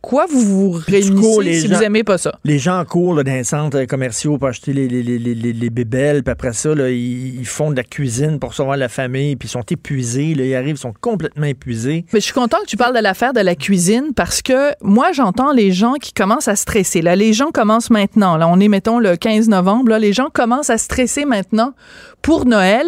pourquoi 0.01 0.27
vous 0.27 0.41
vous 0.41 0.71
réunissez 0.71 1.61
si 1.61 1.67
vous 1.67 1.83
aimez 1.83 2.03
pas 2.03 2.17
ça? 2.17 2.39
Les 2.45 2.57
gens 2.57 2.83
courent 2.85 3.15
là, 3.15 3.23
dans 3.23 3.33
les 3.33 3.43
centres 3.43 3.83
commerciaux 3.83 4.37
pour 4.37 4.47
acheter 4.47 4.71
les, 4.71 4.87
les, 4.87 5.03
les, 5.03 5.35
les, 5.35 5.69
bébelles, 5.69 6.23
puis 6.23 6.31
après 6.31 6.53
ça, 6.53 6.73
là, 6.73 6.89
ils, 6.89 7.45
font 7.45 7.71
de 7.71 7.75
la 7.75 7.83
cuisine 7.83 8.39
pour 8.39 8.51
recevoir 8.51 8.77
la 8.77 8.87
famille, 8.87 9.35
puis 9.35 9.47
ils 9.47 9.51
sont 9.51 9.65
épuisés. 9.69 10.35
Là, 10.35 10.45
ils 10.45 10.55
arrivent, 10.55 10.75
ils 10.75 10.79
sont 10.79 10.93
complètement 10.99 11.45
épuisés. 11.45 12.05
Mais 12.13 12.21
je 12.21 12.25
suis 12.25 12.33
content 12.33 12.57
que 12.61 12.67
tu 12.67 12.77
parles 12.77 12.95
de 12.95 13.01
l'affaire 13.01 13.33
de 13.33 13.41
la 13.41 13.55
cuisine 13.55 14.13
parce 14.15 14.41
que 14.41 14.71
moi, 14.81 15.11
j'entends 15.11 15.51
les 15.51 15.71
gens 15.71 15.93
qui 15.93 16.13
commencent 16.13 16.47
à 16.47 16.55
stresser. 16.55 17.01
Là, 17.01 17.15
les 17.15 17.33
gens 17.33 17.51
commencent 17.51 17.89
maintenant. 17.89 18.37
Là, 18.37 18.47
on 18.47 18.59
est, 18.59 18.69
mettons, 18.69 18.99
le 18.99 19.17
15 19.17 19.49
novembre. 19.49 19.89
Là, 19.89 19.99
les 19.99 20.13
gens 20.13 20.29
commencent 20.31 20.69
à 20.69 20.77
stresser 20.77 21.25
maintenant 21.25 21.73
pour 22.21 22.45
Noël. 22.45 22.85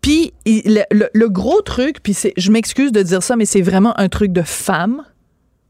Puis 0.00 0.32
le, 0.46 0.82
le, 0.90 1.28
gros 1.28 1.60
truc, 1.62 2.02
puis 2.02 2.16
je 2.36 2.50
m'excuse 2.50 2.92
de 2.92 3.02
dire 3.02 3.22
ça, 3.22 3.36
mais 3.36 3.46
c'est 3.46 3.62
vraiment 3.62 3.98
un 3.98 4.08
truc 4.08 4.32
de 4.32 4.42
femme 4.42 5.02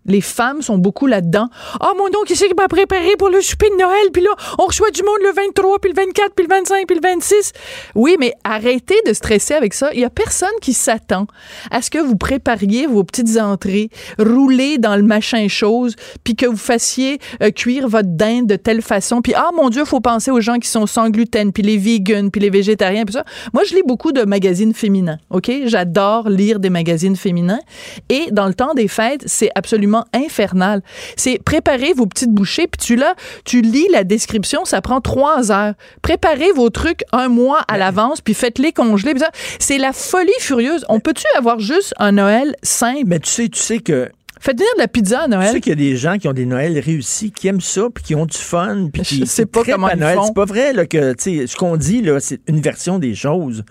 les 0.06 0.20
femmes 0.20 0.62
sont 0.62 0.78
beaucoup 0.78 1.06
là-dedans. 1.06 1.48
Ah, 1.80 1.92
oh, 1.92 1.96
mon 1.96 2.24
qui 2.24 2.36
c'est 2.36 2.48
qui 2.48 2.54
m'a 2.54 2.68
préparé 2.68 3.16
pour 3.18 3.28
le 3.28 3.40
souper 3.40 3.70
de 3.70 3.76
Noël? 3.76 4.10
Puis 4.12 4.22
là, 4.22 4.30
on 4.58 4.66
reçoit 4.66 4.90
du 4.90 5.02
monde 5.02 5.18
le 5.22 5.32
23, 5.32 5.78
puis 5.78 5.90
le 5.90 5.96
24, 5.96 6.34
puis 6.34 6.46
le 6.46 6.54
25, 6.54 6.86
puis 6.86 6.96
le 6.96 7.08
26. 7.08 7.52
Oui, 7.94 8.16
mais 8.18 8.34
arrêtez 8.44 9.00
de 9.06 9.12
stresser 9.12 9.54
avec 9.54 9.74
ça. 9.74 9.90
Il 9.92 10.00
y 10.00 10.04
a 10.04 10.10
personne 10.10 10.48
qui 10.60 10.72
s'attend 10.72 11.26
à 11.70 11.82
ce 11.82 11.90
que 11.90 11.98
vous 11.98 12.16
prépariez 12.16 12.86
vos 12.86 13.04
petites 13.04 13.38
entrées, 13.38 13.90
rouler 14.18 14.78
dans 14.78 14.96
le 14.96 15.02
machin 15.02 15.48
chose, 15.48 15.96
puis 16.22 16.36
que 16.36 16.46
vous 16.46 16.56
fassiez 16.56 17.18
euh, 17.42 17.50
cuire 17.50 17.88
votre 17.88 18.08
dinde 18.08 18.46
de 18.46 18.56
telle 18.56 18.82
façon. 18.82 19.22
Puis, 19.22 19.34
ah, 19.34 19.50
mon 19.54 19.70
Dieu, 19.70 19.84
faut 19.84 20.00
penser 20.00 20.30
aux 20.30 20.40
gens 20.40 20.58
qui 20.58 20.68
sont 20.68 20.86
sans 20.86 21.10
gluten, 21.10 21.52
puis 21.52 21.62
les 21.62 21.78
vegans, 21.78 22.30
puis 22.30 22.40
les 22.40 22.50
végétariens, 22.50 23.04
puis 23.04 23.14
ça. 23.14 23.24
Moi, 23.52 23.64
je 23.64 23.74
lis 23.74 23.82
beaucoup 23.86 24.12
de 24.12 24.22
magazines 24.22 24.74
féminins, 24.74 25.18
OK? 25.30 25.50
J'adore 25.66 26.28
lire 26.28 26.60
des 26.60 26.70
magazines 26.70 27.16
féminins. 27.16 27.60
Et 28.08 28.28
dans 28.30 28.46
le 28.46 28.54
temps 28.54 28.74
des 28.74 28.88
fêtes, 28.88 29.22
c'est 29.26 29.50
absolument 29.54 29.93
infernal. 30.12 30.82
C'est 31.16 31.42
préparer 31.42 31.92
vos 31.92 32.06
petites 32.06 32.30
bouchées, 32.30 32.66
puis 32.66 32.80
tu 32.84 32.96
là, 32.96 33.14
tu 33.44 33.60
lis 33.60 33.86
la 33.90 34.04
description, 34.04 34.64
ça 34.64 34.80
prend 34.80 35.00
trois 35.00 35.52
heures. 35.52 35.74
Préparez 36.02 36.52
vos 36.52 36.70
trucs 36.70 37.02
un 37.12 37.28
mois 37.28 37.60
à 37.68 37.78
l'avance, 37.78 38.20
puis 38.20 38.34
faites-les 38.34 38.72
congeler. 38.72 39.14
C'est 39.58 39.78
la 39.78 39.92
folie 39.92 40.32
furieuse. 40.40 40.84
On 40.88 41.00
peut-tu 41.00 41.24
avoir 41.36 41.60
juste 41.60 41.94
un 41.98 42.12
Noël 42.12 42.56
simple? 42.62 43.04
Mais 43.06 43.20
tu 43.20 43.30
sais, 43.30 43.48
tu 43.48 43.60
sais 43.60 43.78
que 43.78 44.10
Faites 44.44 44.58
venir 44.58 44.68
de 44.76 44.80
la 44.80 44.88
pizza 44.88 45.22
à 45.22 45.26
Noël. 45.26 45.46
Tu 45.46 45.54
sais 45.54 45.60
qu'il 45.62 45.70
y 45.70 45.72
a 45.72 45.90
des 45.90 45.96
gens 45.96 46.18
qui 46.18 46.28
ont 46.28 46.34
des 46.34 46.44
Noëls 46.44 46.78
réussis, 46.78 47.32
qui 47.32 47.48
aiment 47.48 47.62
ça, 47.62 47.88
puis 47.94 48.04
qui 48.04 48.14
ont 48.14 48.26
du 48.26 48.36
fun, 48.36 48.90
puis 48.92 49.00
qui, 49.00 49.20
Je 49.20 49.24
sais 49.24 49.46
pas 49.46 49.64
comment 49.64 49.86
à 49.86 49.96
Noël. 49.96 50.18
C'est 50.22 50.34
pas 50.34 50.44
vrai 50.44 50.74
là, 50.74 50.84
que 50.84 51.14
ce 51.18 51.56
qu'on 51.56 51.78
dit, 51.78 52.02
là, 52.02 52.20
c'est 52.20 52.40
une 52.46 52.60
version 52.60 52.98
des 52.98 53.14
choses. 53.14 53.64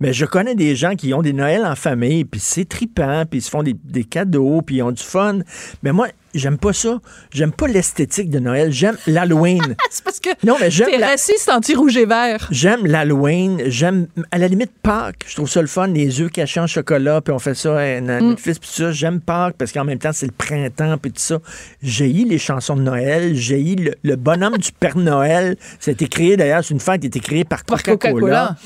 Mais 0.00 0.12
je 0.12 0.26
connais 0.26 0.54
des 0.54 0.76
gens 0.76 0.94
qui 0.94 1.14
ont 1.14 1.22
des 1.22 1.32
Noëls 1.32 1.64
en 1.64 1.74
famille, 1.74 2.24
puis 2.24 2.40
c'est 2.40 2.68
tripant, 2.68 3.24
puis 3.28 3.38
ils 3.38 3.42
se 3.42 3.50
font 3.50 3.62
des, 3.62 3.74
des 3.84 4.04
cadeaux, 4.04 4.60
puis 4.60 4.76
ils 4.76 4.82
ont 4.82 4.92
du 4.92 5.02
fun. 5.02 5.38
Mais 5.82 5.92
moi, 5.92 6.08
j'aime 6.34 6.58
pas 6.58 6.72
ça. 6.72 7.00
J'aime 7.32 7.52
pas 7.52 7.66
l'esthétique 7.66 8.30
de 8.30 8.38
Noël. 8.38 8.72
J'aime 8.72 8.96
l'Halloween. 9.06 9.74
c'est 9.90 10.04
parce 10.04 10.20
que 10.20 10.28
non, 10.44 10.56
mais 10.60 10.70
j'aime 10.70 10.90
t'es 10.90 11.04
raciste 11.04 11.48
anti-rouge 11.48 11.96
et 11.96 12.04
vert. 12.04 12.46
J'aime 12.50 12.86
l'Halloween. 12.86 13.62
J'aime, 13.66 14.08
à 14.30 14.38
la 14.38 14.48
limite, 14.48 14.72
Pâques. 14.82 15.24
Je 15.26 15.34
trouve 15.34 15.48
ça 15.48 15.62
le 15.62 15.66
fun, 15.66 15.86
les 15.86 16.20
œufs 16.20 16.30
cachés 16.30 16.60
en 16.60 16.66
chocolat, 16.66 17.20
puis 17.22 17.32
on 17.32 17.38
fait 17.38 17.54
ça 17.54 17.78
à 17.78 18.00
notre 18.00 18.40
fils, 18.40 18.58
puis 18.58 18.68
ça. 18.70 18.92
J'aime 18.92 19.20
Pâques 19.20 19.56
parce 19.58 19.72
qu'en 19.72 19.84
même 19.84 19.98
temps, 19.98 20.12
c'est 20.12 20.26
le 20.26 20.32
printemps, 20.32 20.98
puis 20.98 21.12
tout 21.12 21.20
ça. 21.20 21.38
J'ai 21.82 22.08
les 22.08 22.38
chansons 22.38 22.76
de 22.76 22.82
Noël. 22.82 23.34
J'ai 23.34 23.62
le, 23.74 23.94
le, 24.02 24.16
bonhomme 24.16 24.58
du 24.58 24.72
Père 24.72 24.98
Noël. 24.98 25.56
C'était 25.80 26.08
créé, 26.08 26.36
d'ailleurs, 26.36 26.62
c'est 26.62 26.74
une 26.74 26.80
fête 26.80 27.00
qui 27.00 27.06
a 27.06 27.08
été 27.08 27.20
créée 27.20 27.44
par 27.44 27.64
Coca-Cola. 27.64 28.56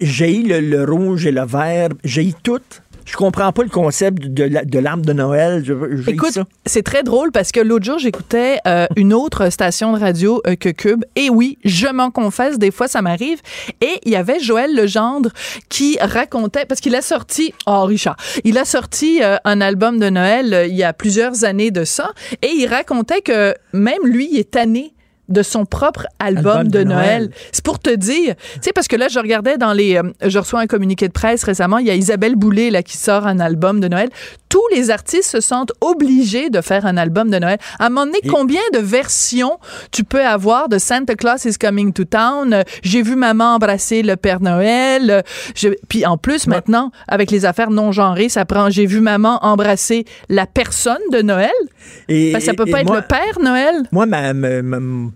J'ai 0.00 0.42
le, 0.42 0.60
le, 0.60 0.84
rouge 0.84 1.26
et 1.26 1.32
le 1.32 1.44
vert. 1.44 1.88
J'ai 2.04 2.32
tout. 2.42 2.60
Je 3.10 3.16
comprends 3.16 3.50
pas 3.50 3.64
le 3.64 3.68
concept 3.68 4.22
de 4.22 4.78
l'arbre 4.78 5.04
de 5.04 5.12
Noël. 5.12 5.64
Écoute, 6.06 6.38
c'est 6.64 6.84
très 6.84 7.02
drôle 7.02 7.32
parce 7.32 7.50
que 7.50 7.58
l'autre 7.58 7.84
jour, 7.84 7.98
j'écoutais 7.98 8.58
euh, 8.68 8.86
une 8.94 9.12
autre 9.12 9.50
station 9.50 9.92
de 9.92 9.98
radio 9.98 10.40
euh, 10.46 10.54
que 10.54 10.68
Cube. 10.68 11.04
Et 11.16 11.28
oui, 11.28 11.58
je 11.64 11.88
m'en 11.88 12.12
confesse, 12.12 12.56
des 12.56 12.70
fois, 12.70 12.86
ça 12.86 13.02
m'arrive. 13.02 13.40
Et 13.80 13.98
il 14.04 14.12
y 14.12 14.16
avait 14.16 14.38
Joël 14.38 14.74
Legendre 14.76 15.30
qui 15.68 15.98
racontait, 16.00 16.66
parce 16.66 16.80
qu'il 16.80 16.94
a 16.94 17.02
sorti, 17.02 17.52
oh 17.66 17.82
Richard, 17.82 18.16
il 18.44 18.56
a 18.58 18.64
sorti 18.64 19.20
euh, 19.22 19.36
un 19.44 19.60
album 19.60 19.98
de 19.98 20.08
Noël 20.08 20.66
il 20.68 20.76
y 20.76 20.84
a 20.84 20.92
plusieurs 20.92 21.44
années 21.44 21.72
de 21.72 21.84
ça. 21.84 22.12
Et 22.42 22.50
il 22.54 22.66
racontait 22.66 23.22
que 23.22 23.54
même 23.72 24.04
lui, 24.04 24.28
il 24.30 24.38
est 24.38 24.52
tanné 24.52 24.94
de 25.30 25.42
son 25.42 25.64
propre 25.64 26.06
album, 26.18 26.68
de, 26.68 26.82
Noël. 26.82 27.30
C'est 27.52 27.64
pour 27.64 27.78
te 27.78 27.94
dire, 27.94 28.34
tu 28.54 28.60
sais, 28.62 28.72
parce 28.72 28.88
que 28.88 28.96
là, 28.96 29.08
je 29.08 29.18
regardais 29.18 29.56
dans 29.56 29.72
les, 29.72 29.96
euh, 29.96 30.02
je 30.24 30.38
reçois 30.38 30.60
un 30.60 30.66
communiqué 30.66 31.08
de 31.08 31.12
presse 31.12 31.44
récemment, 31.44 31.78
il 31.78 31.86
y 31.86 31.90
a 31.90 31.94
Isabelle 31.94 32.36
Boulay 32.36 32.70
là 32.70 32.82
qui 32.82 32.96
sort 32.96 33.26
un 33.26 33.40
album 33.40 33.80
de 33.80 33.88
Noël. 33.88 34.10
Tous 34.48 34.66
les 34.74 34.90
artistes 34.90 35.30
se 35.30 35.40
sentent 35.40 35.72
obligés 35.80 36.50
de 36.50 36.60
faire 36.60 36.84
un 36.84 36.96
album 36.96 37.30
de 37.30 37.38
Noël. 37.38 37.58
À 37.78 37.86
un 37.86 37.88
moment 37.88 38.06
donné, 38.06 38.18
combien 38.28 38.60
de 38.74 38.80
versions 38.80 39.58
tu 39.92 40.02
peux 40.02 40.24
avoir 40.24 40.68
de 40.68 40.78
Santa 40.78 41.14
Claus 41.14 41.44
is 41.44 41.56
Coming 41.56 41.92
to 41.92 42.04
Town? 42.04 42.64
J'ai 42.82 43.02
vu 43.02 43.14
maman 43.14 43.54
embrasser 43.54 44.02
le 44.02 44.16
Père 44.16 44.40
Noël. 44.40 45.22
Je, 45.54 45.68
puis 45.88 46.04
en 46.04 46.16
plus, 46.16 46.48
maintenant, 46.48 46.90
avec 47.06 47.30
les 47.30 47.44
affaires 47.44 47.70
non 47.70 47.92
genrées, 47.92 48.28
ça 48.28 48.44
prend. 48.44 48.70
J'ai 48.70 48.86
vu 48.86 49.00
maman 49.00 49.38
embrasser 49.42 50.04
la 50.28 50.46
personne 50.46 50.98
de 51.12 51.22
Noël. 51.22 51.50
Et, 52.08 52.38
ça 52.40 52.52
peut 52.54 52.66
pas 52.66 52.80
être 52.80 52.92
le 52.92 53.02
Père 53.02 53.38
Noël. 53.40 53.74
Moi, 53.92 54.06
ma, 54.06 54.32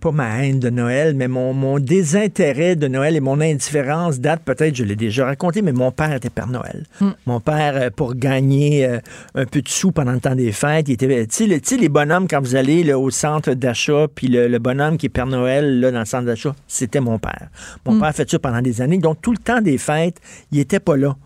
pas 0.05 0.13
ma 0.13 0.45
haine 0.45 0.61
de 0.61 0.69
Noël, 0.69 1.15
mais 1.15 1.29
mon, 1.29 1.55
mon, 1.55 1.79
désintérêt 1.79 2.77
de 2.77 2.89
Noël 2.89 3.17
et 3.17 3.21
mon 3.21 3.41
indifférence 3.41 4.21
date 4.21 4.43
peut-être, 4.45 4.77
je 4.77 4.85
l'ai 4.85 4.97
déjà 4.97 5.25
raconté, 5.25 5.63
mais 5.63 5.73
mon 5.73 5.93
père 5.93 6.13
était 6.13 6.29
Père 6.29 6.47
Noël. 6.47 6.85
Hmm. 7.01 7.13
Mon 7.25 7.41
père, 7.41 7.73
euh, 7.77 7.89
pour 7.89 8.15
gagner 8.15 8.85
euh, 8.85 8.99
un 9.35 9.47
peu 9.47 9.63
de 9.63 9.69
sous 9.69 9.93
pendant 9.93 10.13
le 10.13 10.21
temps 10.21 10.35
des 10.35 10.53
fêtes, 10.53 10.91
il 10.91 10.93
était, 10.93 11.27
tu 11.27 11.59
sais, 11.63 11.77
les 11.79 11.89
bonhommes, 11.89 12.29
quand 12.29 12.43
vous 12.43 12.55
allez 12.55 12.93
au 12.93 13.09
centre 13.09 13.55
d'achat, 13.55 14.07
puis 14.15 14.29
le, 14.29 14.59
bonhomme 14.59 14.99
qui 14.99 15.07
est 15.07 15.09
Père 15.09 15.27
Noël 15.27 15.81
là, 15.81 15.91
dans 15.91 16.01
le 16.01 16.05
centre 16.05 16.27
d'achat, 16.27 16.55
c'était 16.69 17.01
mon 17.01 17.19
père. 17.19 17.49
Mon 17.87 17.95
hmm. 17.95 18.01
père 18.01 18.09
a 18.09 18.13
fait 18.13 18.31
ça 18.31 18.39
pendant 18.39 18.61
des 18.61 18.83
années, 18.83 18.99
donc 18.99 19.23
tout 19.23 19.33
le 19.33 19.39
temps 19.39 19.63
des 19.63 19.79
fêtes, 19.79 20.21
il 20.53 20.59
était 20.59 20.81
pas 20.81 20.99
là. 20.99 21.17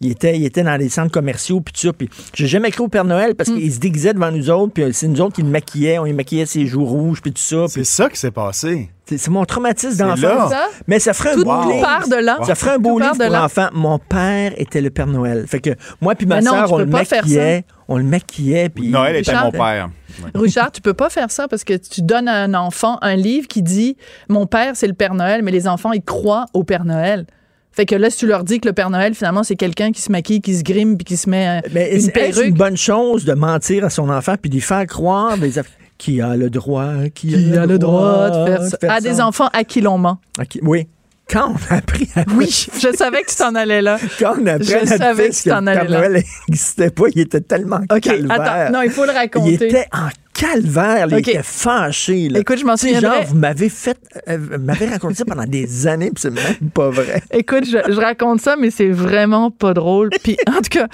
Il 0.00 0.10
était, 0.10 0.36
il 0.36 0.44
était 0.44 0.62
dans 0.62 0.76
les 0.76 0.88
centres 0.88 1.12
commerciaux, 1.12 1.60
puis 1.60 1.72
tout 1.72 1.80
ça. 1.80 1.92
Puis 1.92 2.08
j'ai 2.34 2.46
jamais 2.46 2.70
cru 2.70 2.84
au 2.84 2.88
Père 2.88 3.04
Noël 3.04 3.34
parce 3.34 3.48
hmm. 3.48 3.56
qu'il 3.56 3.72
se 3.72 3.78
déguisait 3.78 4.12
devant 4.12 4.30
nous 4.30 4.50
autres, 4.50 4.72
puis 4.72 4.84
c'est 4.92 5.08
nous 5.08 5.20
autres 5.20 5.36
qui 5.36 5.42
le 5.42 5.48
maquillaient. 5.48 5.98
On 5.98 6.04
lui 6.04 6.12
maquillait 6.12 6.46
ses 6.46 6.66
joues 6.66 6.84
rouges, 6.84 7.22
puis 7.22 7.32
tout 7.32 7.42
ça. 7.42 7.66
C'est 7.68 7.84
ça 7.84 8.10
qui 8.10 8.18
s'est 8.18 8.30
passé. 8.30 8.90
C'est 9.06 9.28
mon 9.28 9.44
traumatisme 9.44 9.98
d'enfant. 9.98 10.50
Mais 10.86 10.98
ça 10.98 11.14
ferait 11.14 11.34
un 11.34 11.36
beau 11.36 11.70
livre. 11.70 12.08
de 12.10 12.16
là. 12.16 12.38
Ça 12.44 12.54
ferait 12.54 12.72
un 12.72 12.78
beau 12.78 12.98
livre 12.98 13.16
pour 13.16 13.30
l'enfant. 13.30 13.68
Mon 13.72 13.98
père 13.98 14.52
était 14.56 14.80
le 14.80 14.90
Père 14.90 15.06
Noël. 15.06 15.46
Fait 15.46 15.60
que 15.60 15.70
moi 16.00 16.14
puis 16.14 16.26
ma 16.26 16.42
soeur, 16.42 16.72
on 16.72 16.78
le 16.78 16.86
maquillait. 16.86 17.64
On 17.88 17.98
le 17.98 18.04
maquillait. 18.04 18.68
Puis... 18.68 18.88
Noël 18.88 19.16
était 19.16 19.34
mon 19.34 19.52
père. 19.52 19.88
Richard, 20.34 20.72
tu 20.72 20.80
peux 20.80 20.94
pas 20.94 21.08
faire 21.10 21.30
ça 21.30 21.46
parce 21.46 21.62
que 21.62 21.74
tu 21.74 22.02
donnes 22.02 22.26
à 22.26 22.42
un 22.42 22.54
enfant 22.54 22.98
un 23.02 23.16
livre 23.16 23.46
qui 23.46 23.62
dit 23.62 23.96
Mon 24.28 24.46
père, 24.46 24.72
c'est 24.74 24.86
le 24.86 24.94
Père 24.94 25.14
Noël, 25.14 25.42
mais 25.42 25.52
les 25.52 25.68
enfants, 25.68 25.92
ils 25.92 26.02
croient 26.02 26.46
au 26.52 26.64
Père 26.64 26.84
Noël. 26.84 27.26
Fait 27.76 27.84
que 27.84 27.94
là, 27.94 28.08
si 28.08 28.16
tu 28.16 28.26
leur 28.26 28.42
dis 28.42 28.58
que 28.58 28.66
le 28.66 28.72
Père 28.72 28.88
Noël, 28.88 29.14
finalement, 29.14 29.42
c'est 29.42 29.54
quelqu'un 29.54 29.92
qui 29.92 30.00
se 30.00 30.10
maquille, 30.10 30.40
qui 30.40 30.56
se 30.56 30.62
grime, 30.62 30.96
puis 30.96 31.04
qui 31.04 31.18
se 31.18 31.28
met 31.28 31.60
euh, 31.62 31.68
Mais 31.74 31.94
une 31.94 32.10
perruque. 32.10 32.34
C'est 32.34 32.48
une 32.48 32.54
bonne 32.54 32.76
chose 32.76 33.26
de 33.26 33.34
mentir 33.34 33.84
à 33.84 33.90
son 33.90 34.08
enfant 34.08 34.36
puis 34.40 34.48
d'y 34.48 34.62
faire 34.62 34.86
croire 34.86 35.36
des 35.36 35.52
qui 35.98 36.22
a 36.22 36.36
le 36.36 36.48
droit, 36.48 36.92
qui, 37.14 37.34
a, 37.54 37.66
le 37.66 37.78
droit, 37.78 38.30
de 38.30 38.46
faire 38.46 38.62
ça? 38.62 38.76
À 38.88 39.00
des 39.00 39.20
enfants 39.20 39.48
à 39.52 39.64
qui 39.64 39.82
l'on 39.82 39.98
ment. 39.98 40.18
oui. 40.62 40.88
Quand 41.28 41.50
on 41.50 41.74
a 41.74 41.78
appris 41.78 42.08
à... 42.14 42.22
Oui, 42.36 42.68
je 42.80 42.96
savais 42.96 43.22
que 43.22 43.30
tu 43.30 43.36
t'en 43.36 43.56
allais 43.56 43.82
là. 43.82 43.98
Quand 44.20 44.36
on 44.40 44.46
a 44.46 44.52
appris 44.52 44.68
je 44.68 44.86
savais 44.86 45.30
que 45.30 45.34
tu 45.34 45.48
t'en 45.48 45.66
allais 45.66 45.88
là. 45.88 45.98
Noël 45.98 46.22
n'existait 46.48 46.90
pas, 46.90 47.06
il 47.12 47.20
était 47.20 47.40
tellement 47.40 47.80
OK, 47.90 48.06
attends, 48.28 48.72
non, 48.72 48.82
il 48.82 48.90
faut 48.90 49.04
le 49.04 49.10
raconter. 49.10 49.54
Il 49.54 49.54
était 49.54 49.88
en 49.92 50.08
calvaire. 50.36 51.06
Il 51.10 51.18
était 51.18 51.40
fâché. 51.42 52.28
Là. 52.28 52.40
Écoute, 52.40 52.58
je 52.58 52.64
m'en 52.64 52.76
souviendrai. 52.76 53.16
Genre, 53.18 53.24
vous 53.26 53.34
m'avez 53.36 53.68
fait, 53.68 53.96
euh, 54.28 54.38
m'avez 54.60 54.86
raconté 54.86 55.14
ça 55.14 55.24
pendant 55.24 55.44
des 55.46 55.86
années, 55.86 56.10
puis 56.14 56.22
c'est 56.22 56.30
même 56.30 56.70
pas 56.72 56.90
vrai. 56.90 57.22
Écoute, 57.32 57.64
je, 57.64 57.78
je 57.92 58.00
raconte 58.00 58.40
ça, 58.40 58.56
mais 58.56 58.70
c'est 58.70 58.90
vraiment 58.90 59.50
pas 59.50 59.74
drôle. 59.74 60.10
Puis, 60.22 60.36
en 60.48 60.56
tout 60.60 60.70
cas, 60.70 60.88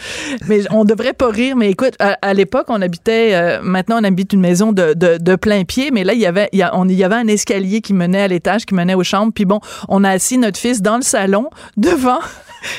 mais 0.49 0.61
on 0.71 0.85
devrait 0.85 1.13
pas 1.13 1.29
rire. 1.29 1.57
Mais 1.57 1.71
écoute, 1.71 1.95
à, 1.99 2.17
à 2.23 2.35
l'époque, 2.35 2.67
on 2.69 2.81
habitait, 2.81 3.31
euh, 3.35 3.61
maintenant, 3.63 3.99
on 4.01 4.05
habite 4.05 4.33
une 4.33 4.41
maison 4.41 4.73
de, 4.73 4.95
de, 4.95 5.19
de 5.19 5.37
plein 5.37 5.65
pied, 5.65 5.91
mais 5.91 6.05
là, 6.05 6.13
il 6.15 6.21
y 6.21 6.27
avait, 6.27 6.49
il 6.53 6.59
y, 6.59 6.63
a- 6.63 6.77
on, 6.77 6.89
il 6.89 6.95
y 6.97 7.05
avait 7.05 7.17
un 7.17 7.27
escalier 7.29 7.81
qui 7.81 7.93
menait 7.95 8.23
à 8.23 8.29
l'étage, 8.29 8.65
qui 8.67 8.75
menait 8.75 8.95
aux 8.95 9.05
chambres. 9.05 9.33
Puis 9.35 9.45
bon, 9.45 9.61
on 9.89 10.05
a 10.05 10.11
assis 10.11 10.39
notre 10.39 10.59
fils 10.59 10.83
dans 10.83 10.97
le 10.97 11.03
salon, 11.03 11.49
devant. 11.77 12.19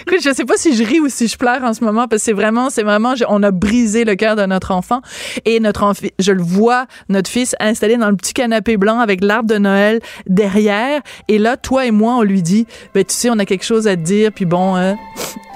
Écoute, 0.07 0.19
je 0.23 0.33
sais 0.33 0.45
pas 0.45 0.55
si 0.55 0.77
je 0.77 0.83
ris 0.85 1.01
ou 1.01 1.09
si 1.09 1.27
je 1.27 1.35
pleure 1.37 1.61
en 1.61 1.73
ce 1.73 1.83
moment 1.83 2.07
parce 2.07 2.21
que 2.21 2.25
c'est 2.27 2.31
vraiment, 2.33 2.69
c'est 2.69 2.83
vraiment, 2.83 3.15
on 3.27 3.43
a 3.43 3.51
brisé 3.51 4.05
le 4.05 4.15
cœur 4.15 4.37
de 4.37 4.45
notre 4.45 4.71
enfant 4.71 5.01
et 5.43 5.59
notre 5.59 5.83
enfant, 5.83 6.07
je 6.19 6.31
le 6.31 6.41
vois, 6.41 6.52
notre 7.09 7.29
fils 7.29 7.55
installé 7.59 7.97
dans 7.97 8.09
le 8.09 8.15
petit 8.15 8.33
canapé 8.33 8.77
blanc 8.77 8.99
avec 8.99 9.23
l'arbre 9.23 9.49
de 9.49 9.57
Noël 9.57 9.99
derrière. 10.27 11.01
Et 11.27 11.37
là, 11.37 11.57
toi 11.57 11.85
et 11.85 11.91
moi, 11.91 12.15
on 12.15 12.21
lui 12.21 12.41
dit, 12.41 12.67
ben 12.93 13.03
tu 13.03 13.13
sais, 13.13 13.29
on 13.29 13.39
a 13.39 13.45
quelque 13.45 13.65
chose 13.65 13.87
à 13.87 13.95
te 13.95 14.01
dire 14.01 14.31
puis 14.31 14.45
bon, 14.45 14.75
euh, 14.75 14.93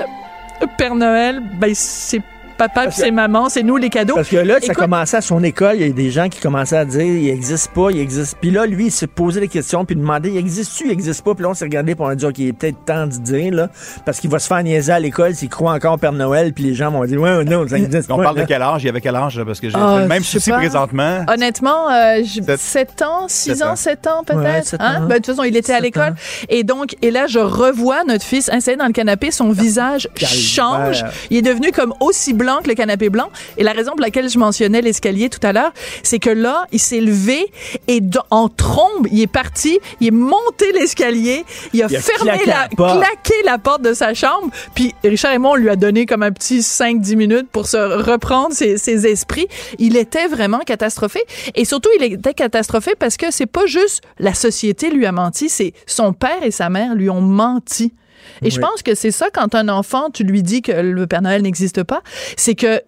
Père 0.78 0.96
Noël, 0.96 1.42
ben 1.60 1.72
c'est 1.74 2.22
papa 2.58 2.88
puis 2.88 2.96
c'est 2.98 3.12
maman, 3.12 3.50
c'est 3.50 3.64
nous 3.64 3.78
les 3.78 3.90
cadeaux. 3.90 4.16
Parce 4.16 4.30
que 4.30 4.38
là, 4.38 4.56
ça 4.60 4.66
Écoute, 4.68 4.76
commençait 4.78 5.18
à 5.18 5.22
son 5.22 5.44
école, 5.44 5.76
il 5.76 5.88
y 5.88 5.90
a 5.90 5.94
des 5.94 6.12
gens 6.12 6.28
qui 6.30 6.40
commençaient 6.40 6.78
à 6.78 6.86
dire 6.86 7.02
il 7.04 7.30
existe 7.30 7.72
pas, 7.72 7.90
il 7.92 8.00
existe. 8.00 8.38
Puis 8.42 8.52
là, 8.52 8.66
lui, 8.66 8.86
il 8.88 8.92
s'est 8.92 9.08
posé 9.08 9.40
des 9.40 9.48
questions, 9.48 9.86
puis 9.86 9.96
demandé 9.96 10.30
il 10.30 10.38
existe-tu, 10.38 10.86
il 10.86 10.92
existe 10.92 11.24
pas? 11.24 11.34
Puis 11.36 11.44
là, 11.44 11.50
on 11.50 11.54
s'est 11.54 11.66
regardé, 11.66 11.96
puis 11.96 12.04
on 12.04 12.08
a 12.10 12.16
dit 12.16 12.26
ok, 12.26 12.38
il 12.40 12.48
est 12.50 12.54
peut-être 12.54 12.84
temps 12.86 13.06
de 13.08 13.12
dire, 13.14 13.54
là, 13.54 13.70
parce 14.06 14.20
qu'il 14.20 14.30
va 14.30 14.40
se 14.40 14.48
faire 14.48 14.64
niaiser 14.64 14.92
à 14.92 15.00
l'école 15.00 15.36
s'il 15.36 15.50
croit 15.50 15.74
encore 15.74 15.94
au 15.94 15.98
Père 15.98 16.12
Noël, 16.14 16.54
puis 16.54 16.64
les 16.64 16.74
gens 16.74 16.92
vont 16.92 17.06
dire 17.06 17.22
ouais, 17.22 17.44
non, 17.46 17.68
ça 17.68 17.78
existe 17.78 18.10
On 18.12 18.18
pas. 18.18 18.24
parle 18.24 18.38
de 18.40 18.44
quel 18.46 18.62
âge? 18.62 18.84
Il 18.84 18.88
y 18.88 18.90
avait 18.90 19.02
quel 19.02 19.16
âge? 19.16 19.38
là? 19.38 19.46
Parce 19.46 19.60
que 19.60 19.70
j'ai 19.70 19.76
Ah, 19.78 20.00
le 20.02 20.08
même 20.08 20.24
souci 20.24 20.50
pas. 20.50 20.58
présentement. 20.58 21.26
Honnêtement, 21.28 21.90
euh, 21.92 22.22
je- 22.24 22.42
Sept- 22.42 22.60
7 22.60 23.02
ans, 23.04 23.28
6 23.28 23.56
Sept 23.56 23.62
ans, 23.64 23.72
ans. 23.72 23.76
7 23.76 24.08
ans 24.08 24.24
peut-être. 24.26 24.76
hein? 24.80 25.02
Ben, 25.02 25.08
de 25.08 25.14
toute 25.16 25.28
façon, 25.28 25.44
il 25.44 25.56
était 25.56 25.74
à 25.74 25.80
l'école. 25.80 26.16
Et 26.50 26.64
donc, 26.64 26.96
et 27.02 27.12
là, 27.12 27.28
je 27.28 27.40
revois 27.40 28.04
notre 28.06 28.24
fils 28.26 28.50
installé 28.50 28.78
dans 28.78 28.86
le 28.88 28.94
canapé. 28.94 29.32
Son 29.32 29.52
visage 29.52 30.08
change. 30.16 31.04
Il 31.30 31.38
est 31.38 31.42
devenu 31.42 31.72
comme 31.72 31.94
aussi 32.00 32.34
blanc 32.34 32.47
que 32.64 32.70
le 32.70 32.76
canapé 32.76 33.10
blanc. 33.10 33.30
Et 33.58 33.64
la 33.64 33.74
raison 33.74 33.92
pour 33.92 34.02
laquelle 34.02 34.30
je 34.30 34.38
mentionnais 34.40 34.82
l'escalier 34.82 35.30
tout 35.30 35.46
à 35.46 35.54
l'heure, 35.54 35.72
c'est 36.04 36.20
que 36.20 36.30
là, 36.30 36.66
il 36.72 36.80
s'est 36.80 37.02
levé 37.02 37.52
et 37.88 38.02
en 38.30 38.50
trombe, 38.50 39.08
il 39.12 39.22
est 39.22 39.28
parti, 39.28 39.80
il 40.00 40.08
est 40.08 40.12
monté 40.12 40.72
l'escalier, 40.74 41.44
il 41.74 41.84
a 41.84 41.88
Il 41.90 41.96
a 41.96 42.02
fermé 42.02 42.32
claqué 42.40 42.46
la, 42.46 42.68
claqué 42.68 43.34
la 43.46 43.58
porte 43.58 43.82
de 43.82 43.94
sa 43.94 44.14
chambre. 44.14 44.50
Puis 44.76 44.94
Richard 45.04 45.34
et 45.34 45.38
moi, 45.38 45.52
on 45.52 45.56
lui 45.56 45.70
a 45.70 45.76
donné 45.76 46.06
comme 46.06 46.24
un 46.24 46.32
petit 46.32 46.60
5-10 46.60 47.16
minutes 47.16 47.48
pour 47.52 47.68
se 47.68 47.78
reprendre 47.78 48.54
ses, 48.54 48.78
ses 48.78 49.08
esprits. 49.08 49.48
Il 49.80 49.98
était 49.98 50.28
vraiment 50.28 50.60
catastrophé. 50.60 51.20
Et 51.56 51.66
surtout, 51.66 51.90
il 52.00 52.04
était 52.04 52.34
catastrophé 52.34 52.94
parce 52.98 53.18
que 53.18 53.32
c'est 53.32 53.46
pas 53.46 53.66
juste 53.66 54.04
la 54.20 54.34
société 54.34 54.90
lui 54.90 55.06
a 55.06 55.12
menti, 55.12 55.50
c'est 55.50 55.74
son 55.86 56.14
père 56.14 56.44
et 56.44 56.52
sa 56.52 56.70
mère 56.70 56.96
lui 56.96 57.10
ont 57.10 57.22
menti. 57.22 57.94
Et 58.42 58.50
je 58.50 58.56
Oui. 58.60 58.62
pense 58.62 58.82
que 58.84 58.96
c'est 58.96 59.12
ça 59.12 59.28
quand 59.34 59.56
un 59.56 59.70
enfant, 59.70 60.10
tu 60.10 60.24
lui 60.24 60.44
dis 60.44 60.62
que 60.62 60.72
le 60.72 61.08
Père 61.08 61.22
Noël 61.22 61.42
n'existe 61.42 61.84
pas, 61.84 62.02
c'est 62.38 62.56
que 62.56 62.82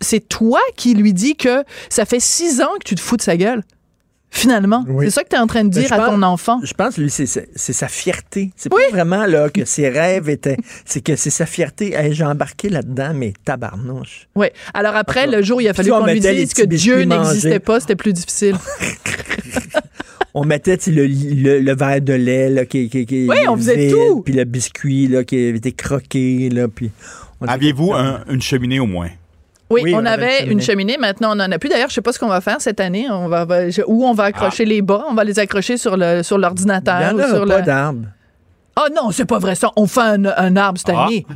c'est 0.00 0.28
toi 0.28 0.60
qui 0.76 0.94
lui 0.94 1.12
dis 1.12 1.36
que 1.36 1.64
ça 1.88 2.04
fait 2.04 2.20
six 2.20 2.60
ans 2.60 2.74
que 2.78 2.84
tu 2.84 2.94
te 2.94 3.00
fous 3.00 3.16
de 3.16 3.22
sa 3.22 3.36
gueule. 3.36 3.62
Finalement, 4.28 4.84
Oui. 4.88 5.06
c'est 5.06 5.12
ça 5.12 5.22
que 5.22 5.28
tu 5.30 5.36
es 5.36 5.38
en 5.38 5.46
train 5.46 5.64
de 5.64 5.74
Mais 5.74 5.82
dire 5.84 5.92
à 5.94 5.96
pense- 5.98 6.08
ton 6.08 6.22
enfant. 6.22 6.60
Je 6.62 6.74
pense, 6.74 6.98
lui, 6.98 7.08
c'est 7.10 7.46
sa 7.56 7.88
fierté. 7.88 8.50
C'est 8.56 8.68
pas 8.68 8.76
vraiment 8.90 9.24
là 9.24 9.48
que 9.48 9.64
ses 9.64 9.88
rêves 9.88 10.28
étaient. 10.28 10.58
C'est 10.84 11.00
que 11.00 11.16
c'est 11.16 11.30
sa 11.30 11.46
fierté. 11.46 11.94
Hey, 11.94 12.12
J'ai 12.12 12.24
embarqué 12.24 12.68
là-dedans, 12.68 13.12
mais 13.14 13.32
tabarnouche. 13.44 14.28
Oui. 14.34 14.48
Alors 14.74 14.96
après, 14.96 15.26
le 15.26 15.42
jour 15.42 15.58
où 15.58 15.60
il 15.60 15.68
a 15.68 15.72
fallu 15.74 15.90
qu'on 15.90 16.04
lui 16.04 16.20
dise 16.20 16.52
que 16.52 16.64
Dieu 16.64 17.02
n'existait 17.04 17.60
pas, 17.60 17.80
c'était 17.80 17.96
plus 17.96 18.12
difficile. 18.12 18.56
On 20.38 20.44
mettait 20.44 20.76
le, 20.88 21.06
le, 21.06 21.60
le 21.60 21.74
verre 21.74 22.02
de 22.02 22.12
lait 22.12 22.50
là, 22.50 22.66
qui, 22.66 22.90
qui, 22.90 23.06
qui 23.06 23.26
Oui, 23.26 23.36
on 23.48 23.56
faisait 23.56 23.76
vide, 23.76 23.92
tout. 23.94 24.20
Puis 24.22 24.34
le 24.34 24.44
biscuit 24.44 25.08
là, 25.08 25.24
qui 25.24 25.48
avait 25.48 25.56
été 25.56 25.72
croqué. 25.72 26.50
Là, 26.50 26.68
puis 26.68 26.90
on 27.40 27.46
Aviez-vous 27.46 27.92
un- 27.94 28.20
une 28.28 28.42
cheminée 28.42 28.78
au 28.78 28.86
moins? 28.86 29.08
Oui, 29.70 29.80
Oui, 29.84 29.94
on, 29.94 29.98
on 30.02 30.04
avait 30.04 30.24
avait 30.26 30.44
une 30.44 30.52
une 30.52 30.60
cheminée. 30.60 30.96
Maintenant, 30.98 31.30
on 31.34 31.40
en 31.40 31.50
a 31.50 31.58
plus. 31.58 31.68
D'ailleurs, 31.70 31.88
je 31.88 31.94
sais 31.94 32.02
pas 32.02 32.12
ce 32.12 32.18
qu'on 32.18 32.28
va 32.28 32.40
faire 32.42 32.60
cette 32.60 32.80
année. 32.80 33.06
On 33.10 33.28
va, 33.28 33.44
va- 33.46 33.70
je- 33.70 33.80
où 33.86 34.04
on 34.04 34.12
va 34.12 34.24
accrocher 34.24 34.64
les 34.66 34.82
bas. 34.82 35.04
On 35.10 35.14
va 35.14 35.24
les 35.24 35.38
accrocher 35.38 35.76
sur 35.78 35.96
le 35.96 36.22
sur 36.22 36.36
Il 36.36 36.42
l'ordinateur 36.42 36.94
en 37.14 37.16
pas 37.46 37.58
le. 37.60 37.62
d'arbre. 37.64 38.06
Ah 38.78 38.88
non, 38.94 39.10
c'est 39.10 39.24
pas 39.24 39.38
vrai 39.38 39.54
ça. 39.54 39.70
On 39.76 39.86
fait 39.86 40.00
un, 40.00 40.24
un 40.26 40.56
arbre 40.56 40.78
cette 40.78 40.94
Ah. 40.94 41.06
année. 41.06 41.26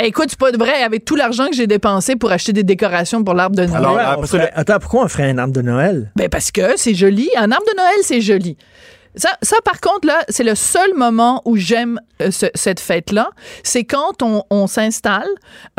Eh, 0.00 0.06
écoute, 0.06 0.26
c'est 0.28 0.38
pas 0.38 0.52
vrai. 0.52 0.82
Avec 0.82 1.04
tout 1.04 1.16
l'argent 1.16 1.48
que 1.48 1.54
j'ai 1.56 1.66
dépensé 1.66 2.14
pour 2.14 2.30
acheter 2.30 2.52
des 2.52 2.62
décorations 2.62 3.24
pour 3.24 3.34
l'arbre 3.34 3.56
de 3.56 3.64
Noël. 3.66 3.84
Alors, 3.84 4.18
on 4.20 4.26
ferait- 4.26 4.52
Attends, 4.54 4.78
pourquoi 4.78 5.04
on 5.04 5.08
ferait 5.08 5.28
un 5.30 5.38
arbre 5.38 5.52
de 5.52 5.62
Noël? 5.62 6.12
Ben 6.16 6.28
parce 6.28 6.50
que 6.52 6.76
c'est 6.76 6.94
joli. 6.94 7.28
Un 7.36 7.50
arbre 7.50 7.66
de 7.66 7.76
Noël, 7.76 7.96
c'est 8.02 8.20
joli. 8.20 8.56
Ça, 9.16 9.28
ça, 9.42 9.56
par 9.64 9.80
contre, 9.80 10.08
là, 10.08 10.24
c'est 10.28 10.42
le 10.42 10.56
seul 10.56 10.92
moment 10.96 11.40
où 11.44 11.56
j'aime 11.56 12.00
euh, 12.20 12.32
ce- 12.32 12.46
cette 12.54 12.80
fête-là. 12.80 13.28
C'est 13.62 13.84
quand 13.84 14.22
on, 14.22 14.42
on 14.50 14.66
s'installe. 14.66 15.28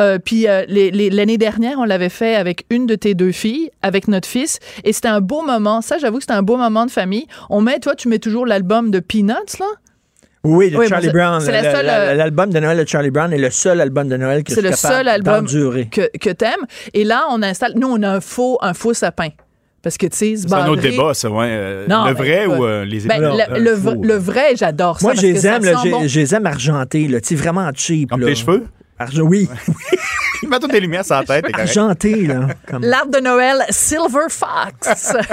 euh, 0.00 0.18
puis 0.18 0.48
euh, 0.48 0.64
les- 0.68 0.90
les- 0.90 1.10
l'année 1.10 1.36
dernière, 1.38 1.78
on 1.78 1.84
l'avait 1.84 2.08
fait 2.10 2.34
avec 2.34 2.64
une 2.70 2.86
de 2.86 2.94
tes 2.94 3.14
deux 3.14 3.32
filles, 3.32 3.70
avec 3.82 4.08
notre 4.08 4.28
fils. 4.28 4.58
Et 4.84 4.92
c'était 4.94 5.08
un 5.08 5.20
beau 5.20 5.42
moment. 5.42 5.80
Ça, 5.82 5.96
j'avoue 5.98 6.16
que 6.18 6.22
c'était 6.24 6.32
un 6.34 6.42
beau 6.42 6.56
moment 6.56 6.84
de 6.86 6.90
famille. 6.90 7.26
On 7.50 7.60
met, 7.60 7.78
toi, 7.78 7.94
tu 7.94 8.08
mets 8.08 8.18
toujours 8.18 8.46
l'album 8.46 8.90
de 8.90 9.00
Peanuts, 9.00 9.58
là? 9.60 9.66
Oui, 10.46 10.70
de 10.70 10.76
Oui, 10.76 10.88
Charlie 10.88 11.10
Brown. 11.10 11.40
c'est 11.40 11.52
la 11.52 11.62
Le- 11.62 11.70
seule, 11.70 11.86
le- 11.86 11.90
euh, 11.92 12.14
L'album 12.14 12.50
de 12.50 12.58
Noël 12.60 12.78
de 12.78 12.88
Charlie 12.88 13.10
Brown 13.10 13.32
est 13.32 13.38
le 13.38 13.50
seul 13.50 13.80
album 13.80 14.08
de 14.08 14.16
Noël 14.16 14.42
que 14.44 14.50
je 14.50 14.54
C'est 14.56 14.62
le 14.62 14.72
seul 14.72 15.08
album 15.08 15.46
que, 15.46 16.10
que 16.18 16.30
t'aimes. 16.30 16.52
Et 16.94 17.04
là, 17.04 17.24
on 17.30 17.42
installe. 17.42 17.72
Nous, 17.76 17.88
on 17.88 18.02
a 18.02 18.08
un 18.10 18.20
faux, 18.20 18.58
un 18.62 18.74
faux 18.74 18.94
sapin. 18.94 19.28
Parce 19.82 19.98
que, 19.98 20.06
tu 20.06 20.16
sais, 20.16 20.34
C'est 20.36 20.52
un 20.52 20.66
autre 20.68 20.82
débat, 20.82 21.14
ça, 21.14 21.30
ouais. 21.30 21.46
Euh, 21.48 21.86
Non, 21.88 22.06
le 22.06 22.14
vrai 22.14 22.46
ou 22.46 22.64
euh, 22.64 22.84
les 22.84 23.00
Ben, 23.02 23.22
étoiles? 23.22 23.46
le, 23.54 23.60
le 23.60 23.70
v- 23.72 23.90
le 24.02 24.14
vrai, 24.14 24.56
j'adore 24.56 24.98
ça. 24.98 25.06
Moi, 25.06 25.14
je 25.14 25.22
les 25.22 25.46
aime, 25.46 25.62
bon. 25.90 26.08
je 26.08 26.18
les 26.20 26.34
aime 26.34 26.46
argentés, 26.46 27.06
là, 27.06 27.20
tu 27.20 27.28
sais, 27.28 27.34
vraiment 27.36 27.70
cheap. 27.72 28.10
Comme 28.10 28.20
là. 28.20 28.26
tes 28.26 28.34
cheveux? 28.34 28.64
Arge- 28.98 29.20
oui, 29.20 29.48
Mets 30.48 30.58
toutes 30.60 30.70
tes 30.70 30.80
lumières 30.80 31.04
sur 31.04 31.16
la 31.16 31.24
tête, 31.24 31.46
argentés, 31.54 32.26
là. 32.26 32.48
Comme... 32.68 32.82
L'arbre 32.82 33.10
de 33.10 33.20
Noël 33.20 33.64
Silver 33.70 34.28
Fox. 34.28 35.12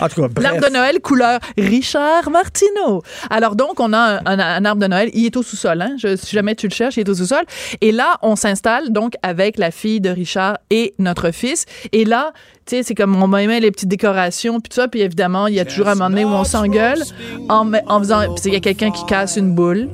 En 0.00 0.08
tout 0.08 0.22
cas, 0.22 0.28
bref. 0.28 0.42
L'arbre 0.42 0.66
de 0.68 0.72
Noël 0.72 1.00
couleur 1.00 1.38
Richard 1.56 2.28
Martineau. 2.28 3.00
Alors 3.30 3.54
donc, 3.54 3.78
on 3.78 3.92
a 3.92 3.98
un, 3.98 4.20
un- 4.26 4.38
un 4.40 4.64
arbre 4.64 4.82
de 4.82 4.88
Noël. 4.88 5.08
Il 5.14 5.24
est 5.24 5.36
au 5.36 5.42
sous-sol. 5.44 5.80
Hein? 5.80 5.94
Je- 5.98 6.16
si 6.16 6.34
jamais 6.34 6.56
tu 6.56 6.66
le 6.66 6.74
cherches, 6.74 6.96
il 6.96 7.00
est 7.00 7.08
au 7.08 7.14
sous-sol. 7.14 7.44
Et 7.80 7.92
là, 7.92 8.16
on 8.20 8.34
s'installe 8.34 8.90
donc 8.90 9.14
avec 9.22 9.56
la 9.56 9.70
fille 9.70 10.00
de 10.00 10.10
Richard 10.10 10.58
et 10.70 10.94
notre 10.98 11.30
fils. 11.30 11.64
Et 11.92 12.04
là, 12.04 12.32
tu 12.66 12.76
sais, 12.76 12.82
c'est 12.82 12.94
comme 12.96 13.14
on 13.22 13.28
met 13.28 13.60
les 13.60 13.70
petites 13.70 13.88
décorations 13.88 14.60
puis 14.60 14.68
tout 14.70 14.74
ça. 14.76 14.88
Puis 14.88 15.00
évidemment, 15.00 15.46
il 15.46 15.54
y 15.54 15.60
a 15.60 15.64
toujours 15.64 15.86
un 15.88 15.94
moment 15.94 16.10
donné 16.10 16.24
où 16.24 16.28
on 16.30 16.44
s'engueule 16.44 17.02
en, 17.48 17.70
en 17.86 17.98
faisant... 18.00 18.34
puis 18.34 18.42
il 18.46 18.52
y 18.54 18.56
a 18.56 18.60
quelqu'un 18.60 18.90
qui 18.90 19.06
casse 19.06 19.36
une 19.36 19.54
boule. 19.54 19.88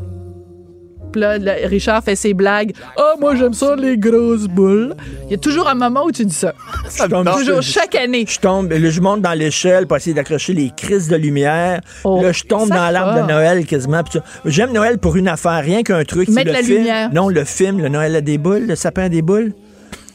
Puis 1.13 1.21
là, 1.21 1.39
le- 1.39 1.67
Richard 1.69 2.03
fait 2.05 2.17
ses 2.17 2.35
blagues. 2.35 2.73
Ah, 2.97 3.15
moi, 3.21 3.35
j'aime 3.37 3.53
ça, 3.55 3.77
les 3.77 3.97
grosses 3.99 4.47
boules. 4.47 4.95
Il 5.27 5.31
y 5.33 5.35
a 5.35 5.39
toujours 5.39 5.69
un 5.69 5.75
moment 5.75 6.05
où 6.05 6.13
tu 6.13 6.25
dis 6.25 6.35
ça. 6.35 6.55
Je 6.97 7.05
tombe- 7.05 7.31
Toujours, 7.33 7.61
je- 7.63 7.71
chaque 7.73 7.95
année. 7.95 8.25
Je 8.29 8.39
tombe, 8.39 8.71
là, 8.73 8.91
je 8.91 9.01
monte 9.01 9.23
dans 9.23 9.33
l'échelle 9.33 9.87
pour 9.87 9.97
essayer 9.97 10.15
d'accrocher 10.15 10.53
les 10.53 10.71
crises 10.77 11.09
de 11.09 11.17
lumière. 11.17 11.81
Oh, 12.05 12.21
là, 12.23 12.33
je 12.33 12.43
tombe 12.45 12.69
ça 12.69 12.75
dans 12.77 12.91
l'arbre 12.91 13.23
de 13.23 13.27
Noël 13.33 13.67
quasiment. 13.67 14.03
ça. 14.13 14.21
J'aime 14.45 14.73
Noël 14.73 14.99
pour 14.99 15.17
une 15.17 15.29
affaire, 15.29 15.63
rien 15.63 15.83
qu'un 15.83 16.05
truc. 16.05 16.29
Mettre 16.29 16.49
le 16.49 16.53
la 16.53 16.63
film. 16.63 16.79
lumière. 16.79 17.11
Non, 17.13 17.29
le 17.29 17.45
film, 17.45 17.81
le 17.81 17.89
Noël 17.89 18.15
a 18.17 18.21
des 18.21 18.39
boules, 18.39 18.67
le 18.67 18.77
sapin 18.77 19.05
a 19.05 19.09
des 19.09 19.23
boules. 19.23 19.53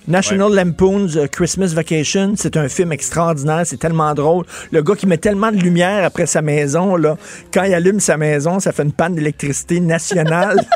National 0.07 0.53
Lampoon's 0.53 1.15
euh, 1.17 1.25
Christmas 1.27 1.67
Vacation, 1.73 2.33
c'est 2.37 2.57
un 2.57 2.69
film 2.69 2.91
extraordinaire, 2.91 3.63
c'est 3.65 3.77
tellement 3.79 4.13
drôle. 4.13 4.45
Le 4.71 4.83
gars 4.83 4.95
qui 4.95 5.07
met 5.07 5.17
tellement 5.17 5.51
de 5.51 5.57
lumière 5.57 6.03
après 6.05 6.25
sa 6.27 6.41
maison, 6.41 6.95
là, 6.95 7.17
quand 7.53 7.63
il 7.63 7.73
allume 7.73 7.99
sa 7.99 8.15
maison, 8.17 8.59
ça 8.59 8.71
fait 8.71 8.83
une 8.83 8.91
panne 8.93 9.15
d'électricité 9.15 9.79
nationale. 9.79 10.59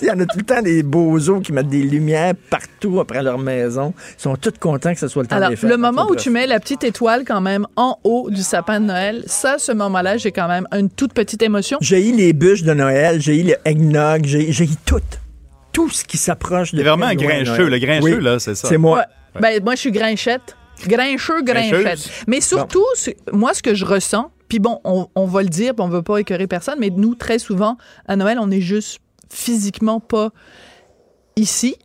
Il 0.00 0.08
y 0.08 0.10
en 0.10 0.18
a 0.18 0.26
tout 0.26 0.38
le 0.38 0.44
temps 0.44 0.62
des 0.62 0.82
bozos 0.82 1.38
qui 1.42 1.52
mettent 1.52 1.68
des 1.68 1.82
lumières 1.84 2.32
partout 2.50 2.98
après 2.98 3.22
leur 3.22 3.38
maison. 3.38 3.94
Ils 4.18 4.22
sont 4.22 4.34
tous 4.34 4.54
contents 4.58 4.92
que 4.94 4.98
ce 4.98 5.06
soit 5.06 5.22
le 5.22 5.28
temps 5.28 5.36
Alors, 5.36 5.50
des 5.50 5.54
fêtes. 5.56 5.70
le 5.70 5.76
moment 5.76 6.06
où 6.06 6.14
Bref. 6.14 6.22
tu 6.22 6.30
mets 6.30 6.48
la 6.48 6.58
petite 6.58 6.82
étoile 6.82 7.22
quand 7.24 7.40
même 7.40 7.68
en 7.76 7.96
haut 8.02 8.28
du 8.28 8.42
sapin 8.42 8.80
de 8.80 8.86
Noël, 8.86 9.22
ça, 9.26 9.58
ce 9.58 9.70
moment-là, 9.70 10.16
j'ai 10.16 10.32
quand 10.32 10.48
même 10.48 10.66
une 10.72 10.90
toute 10.90 11.12
petite 11.12 11.40
émotion. 11.42 11.78
J'ai 11.80 12.08
eu 12.08 12.16
les 12.16 12.32
bûches 12.32 12.64
de 12.64 12.74
Noël, 12.74 13.20
j'ai 13.20 13.38
eu 13.38 13.44
le 13.44 13.54
eggnog, 13.64 14.22
j'ai 14.24 14.50
j'ai 14.50 14.64
eu 14.64 14.74
tout. 14.84 14.98
Tout 15.72 15.88
ce 15.90 16.04
qui 16.04 16.18
s'approche 16.18 16.72
de 16.72 16.78
C'est 16.78 16.84
vraiment 16.84 17.06
un 17.06 17.14
grincheux. 17.14 17.68
Le 17.68 17.78
grincheux, 17.78 18.16
Oui, 18.18 18.22
là, 18.22 18.38
c'est 18.38 18.54
ça. 18.54 18.68
C'est 18.68 18.78
moi. 18.78 19.04
Ouais. 19.34 19.40
Ben, 19.40 19.62
moi, 19.64 19.74
je 19.74 19.80
suis 19.80 19.92
grinchette. 19.92 20.56
Grincheux, 20.86 21.42
grinchette. 21.42 21.82
Grincheuse? 21.82 22.10
Mais 22.26 22.40
surtout, 22.40 22.84
moi, 23.32 23.54
ce 23.54 23.62
que 23.62 23.74
je 23.74 23.84
ressens, 23.84 24.30
puis 24.48 24.58
bon, 24.58 24.80
on, 24.84 25.06
on 25.14 25.26
va 25.26 25.42
le 25.42 25.48
dire, 25.48 25.74
puis 25.74 25.82
on 25.84 25.88
veut 25.88 26.02
pas 26.02 26.18
écœurer 26.18 26.46
personne, 26.46 26.76
mais 26.78 26.90
nous, 26.90 27.14
très 27.14 27.38
souvent, 27.38 27.78
à 28.06 28.16
Noël, 28.16 28.38
on 28.40 28.50
est 28.50 28.60
juste 28.60 28.98
physiquement 29.30 30.00
pas 30.00 30.30
ici. 31.36 31.76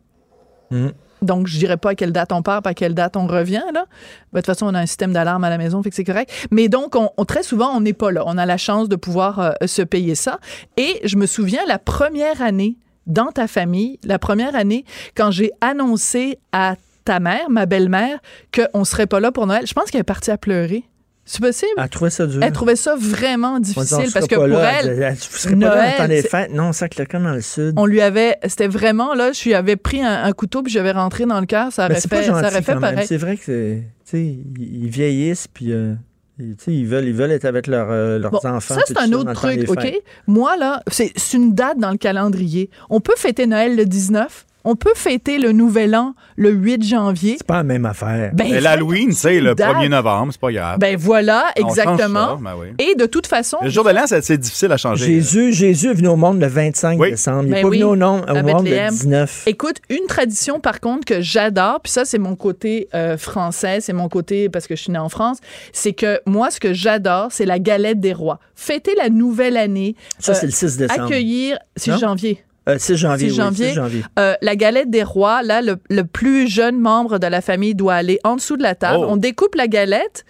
Mm. 0.72 0.88
Donc, 1.22 1.48
je 1.48 1.58
dirais 1.58 1.78
pas 1.78 1.92
à 1.92 1.96
quelle 1.96 2.12
date 2.12 2.32
on 2.32 2.42
part, 2.44 2.62
pas 2.62 2.72
à 2.72 2.74
quelle 2.74 2.94
date 2.94 3.16
on 3.18 3.26
revient, 3.26 3.64
là. 3.74 3.86
Ben, 4.34 4.34
de 4.34 4.38
toute 4.40 4.46
façon, 4.48 4.68
on 4.68 4.74
a 4.76 4.80
un 4.80 4.86
système 4.86 5.14
d'alarme 5.14 5.44
à 5.44 5.50
la 5.50 5.58
maison, 5.58 5.82
fait 5.82 5.90
que 5.90 5.96
c'est 5.96 6.04
correct. 6.04 6.32
Mais 6.52 6.68
donc, 6.70 6.96
on, 6.96 7.10
on- 7.18 7.26
très 7.26 7.44
souvent, 7.44 7.70
on 7.76 7.82
n'est 7.82 7.94
pas 7.94 8.12
là. 8.12 8.24
On 8.28 8.38
a 8.38 8.46
la 8.46 8.58
chance 8.58 8.90
de 8.90 8.96
pouvoir 8.96 9.40
euh, 9.40 9.52
se 9.66 9.82
payer 9.82 10.16
ça. 10.16 10.40
Et 10.76 11.00
je 11.04 11.16
me 11.16 11.26
souviens, 11.26 11.62
la 11.68 11.80
première 11.80 12.42
année 12.42 12.78
dans 13.08 13.32
ta 13.32 13.48
famille, 13.48 14.00
la 14.04 14.20
première 14.20 14.56
année, 14.56 14.86
quand 15.16 15.32
j'ai 15.32 15.52
annoncé 15.62 16.38
à 16.52 16.76
ta 17.06 17.20
mère, 17.20 17.50
ma 17.50 17.66
belle-mère, 17.66 18.20
qu'on 18.54 18.84
serait 18.84 19.08
pas 19.08 19.20
là 19.20 19.32
pour 19.32 19.48
Noël. 19.48 19.66
Je 19.66 19.74
pense 19.74 19.90
qu'elle 19.90 20.02
est 20.02 20.04
partie 20.04 20.30
à 20.32 20.38
pleurer. 20.38 20.84
C'est 21.30 21.42
possible? 21.42 21.72
Elle 21.78 21.90
trouvait 21.90 22.10
ça 22.10 22.26
dur. 22.26 22.42
Elle 22.42 22.54
trouvait 22.54 22.78
ça 22.78 22.96
vraiment 22.98 23.60
difficile 23.60 24.10
parce 24.14 24.28
que 24.28 24.36
pour 24.36 24.48
là. 24.48 24.80
elle, 24.82 25.18
serez 25.18 25.56
pas 25.56 25.60
là 25.60 25.76
Noël, 25.76 25.84
dans 25.84 25.92
le 25.92 25.98
temps 25.98 26.08
des 26.08 26.22
c'est- 26.22 26.28
fêtes. 26.30 26.54
Non, 26.54 26.72
ça 26.72 26.88
le 26.88 27.06
dans 27.20 27.34
le 27.34 27.42
sud. 27.42 27.74
on 27.78 27.86
lui 27.86 28.00
avait, 28.00 28.38
c'était 28.48 28.70
vraiment 28.70 29.14
là, 29.14 29.34
je 29.34 29.44
lui 29.44 29.54
avais 29.54 29.76
pris 29.76 30.02
un, 30.02 30.24
un 30.24 30.32
couteau 30.32 30.64
puis 30.64 30.72
j'avais 30.72 30.92
rentré 30.92 31.26
dans 31.26 31.42
le 31.42 31.46
cœur, 31.46 31.74
ça 31.74 31.86
aurait 31.86 31.96
pas 31.96 32.00
fait, 32.00 32.24
ça 32.24 32.32
aurait 32.32 32.62
fait 32.62 32.76
pareil. 32.76 33.06
C'est 33.06 33.18
vrai 33.18 33.36
que 33.36 33.44
c'est, 33.46 33.84
tu 34.06 34.12
sais, 34.12 34.24
ils 34.24 34.84
ils 34.86 34.90
vieillissent 34.90 35.50
puis 35.50 35.74
euh, 35.74 35.96
ils, 36.40 36.86
veulent, 36.86 37.06
ils 37.06 37.14
veulent 37.14 37.32
être 37.32 37.46
avec 37.46 37.68
leurs, 37.68 37.90
euh, 37.90 38.20
leurs 38.20 38.32
Bon, 38.32 38.38
enfants. 38.46 38.76
ça, 38.76 38.82
c'est 38.86 38.98
un 38.98 39.12
autre 39.14 39.34
truc, 39.34 39.70
OK? 39.70 40.02
Moi, 40.28 40.56
là, 40.58 40.84
c'est 40.88 41.12
c'est 41.16 41.38
une 41.38 41.54
date 41.54 41.80
dans 41.80 41.92
le 41.92 41.98
calendrier. 41.98 42.70
On 42.90 43.00
peut 43.00 43.16
fêter 43.18 43.48
Noël 43.48 43.76
le 43.76 43.86
19, 43.86 44.46
on 44.70 44.76
peut 44.76 44.92
fêter 44.96 45.38
le 45.38 45.54
Nouvel 45.54 45.96
An 45.96 46.14
le 46.36 46.50
8 46.52 46.84
janvier. 46.84 47.36
C'est 47.38 47.48
pas 47.48 47.56
la 47.58 47.64
même 47.64 47.86
affaire. 47.86 48.32
Ben, 48.34 48.48
Mais 48.52 48.60
l'Halloween, 48.60 49.14
c'est 49.14 49.40
le 49.40 49.56
date. 49.56 49.78
1er 49.78 49.88
novembre, 49.88 50.34
c'est 50.34 50.42
pas 50.42 50.52
grave. 50.52 50.78
Ben 50.80 50.98
voilà, 50.98 51.46
exactement. 51.56 52.38
ça, 52.38 52.38
ben 52.42 52.54
oui. 52.60 52.68
Et 52.80 52.96
de 52.96 53.06
toute 53.06 53.28
façon, 53.28 53.58
Le 53.64 53.70
jour 53.70 53.86
de 53.86 53.92
l'an, 53.92 54.04
c'est 54.06 54.22
c'est 54.22 54.38
difficile 54.38 54.72
à 54.74 54.78
changer. 54.78 55.06
Jésus, 55.06 55.54
Jésus 55.54 55.90
est 55.92 55.94
venu 55.94 56.10
au 56.10 56.18
monde 56.18 56.42
le 56.42 56.48
25 56.48 57.00
Oui. 57.00 57.12
décembre. 57.12 57.44
Il 57.44 57.50
n'est 57.50 57.56
Ben 57.56 57.62
pas 57.62 57.68
oui, 57.70 57.78
venu 57.78 57.90
au, 57.92 57.96
nom, 57.96 58.22
au 58.24 58.34
monde 58.34 58.36
le 58.36 58.44
Bethléem. 58.44 58.90
19. 58.90 59.44
Écoute, 59.48 59.78
une 59.90 60.06
tradition 60.08 60.60
par 60.60 60.82
contre 60.82 61.06
que 61.06 61.22
j'adore, 61.22 61.80
puis 61.82 61.92
ça 61.94 62.04
c'est 62.04 62.18
mon 62.20 62.36
côté 62.36 62.90
euh, 62.94 63.18
français, 63.18 63.80
c'est 63.80 63.94
mon 63.94 64.10
côté 64.10 64.50
parce 64.50 64.68
que 64.68 64.76
je 64.76 64.82
suis 64.84 64.92
née 64.92 65.00
en 65.00 65.10
France, 65.10 65.38
c'est 65.72 65.94
que 65.94 66.20
moi 66.26 66.52
ce 66.52 66.60
que 66.60 66.74
j'adore, 66.74 67.28
c'est 67.32 67.46
la 67.46 67.60
galette 67.60 68.02
des 68.02 68.12
rois. 68.14 68.40
Fêter 68.56 68.96
la 68.98 69.10
nouvelle 69.10 69.56
année. 69.56 69.96
Ça, 70.20 70.34
euh, 70.34 70.36
c'est 70.40 70.46
le 70.48 70.52
6 70.52 70.78
décembre. 70.78 71.06
Accueillir, 71.06 71.58
6 71.78 71.92
Non? 71.92 71.98
janvier. 72.00 72.44
Euh, 72.68 72.78
6 72.78 72.96
janvier, 72.98 73.30
6 73.30 73.32
oui, 73.32 73.38
janvier. 73.38 73.68
6 73.70 73.74
janvier. 73.76 74.04
Euh, 74.20 74.34
la 74.42 74.56
galette 74.56 74.90
des 74.90 75.04
rois, 75.04 75.42
là, 75.44 75.62
le, 75.62 75.78
le 75.90 76.04
plus 76.04 76.48
jeune 76.48 76.80
membre 76.80 77.18
de 77.20 77.28
la 77.28 77.42
famille 77.42 77.76
doit 77.76 77.96
aller 77.96 78.20
en 78.24 78.36
dessous 78.36 78.58
de 78.58 78.64
la 78.64 78.76
table. 78.76 79.00
Oh. 79.02 79.08
On 79.10 79.18
découpe 79.18 79.56
la 79.56 79.68
galette. 79.68 80.26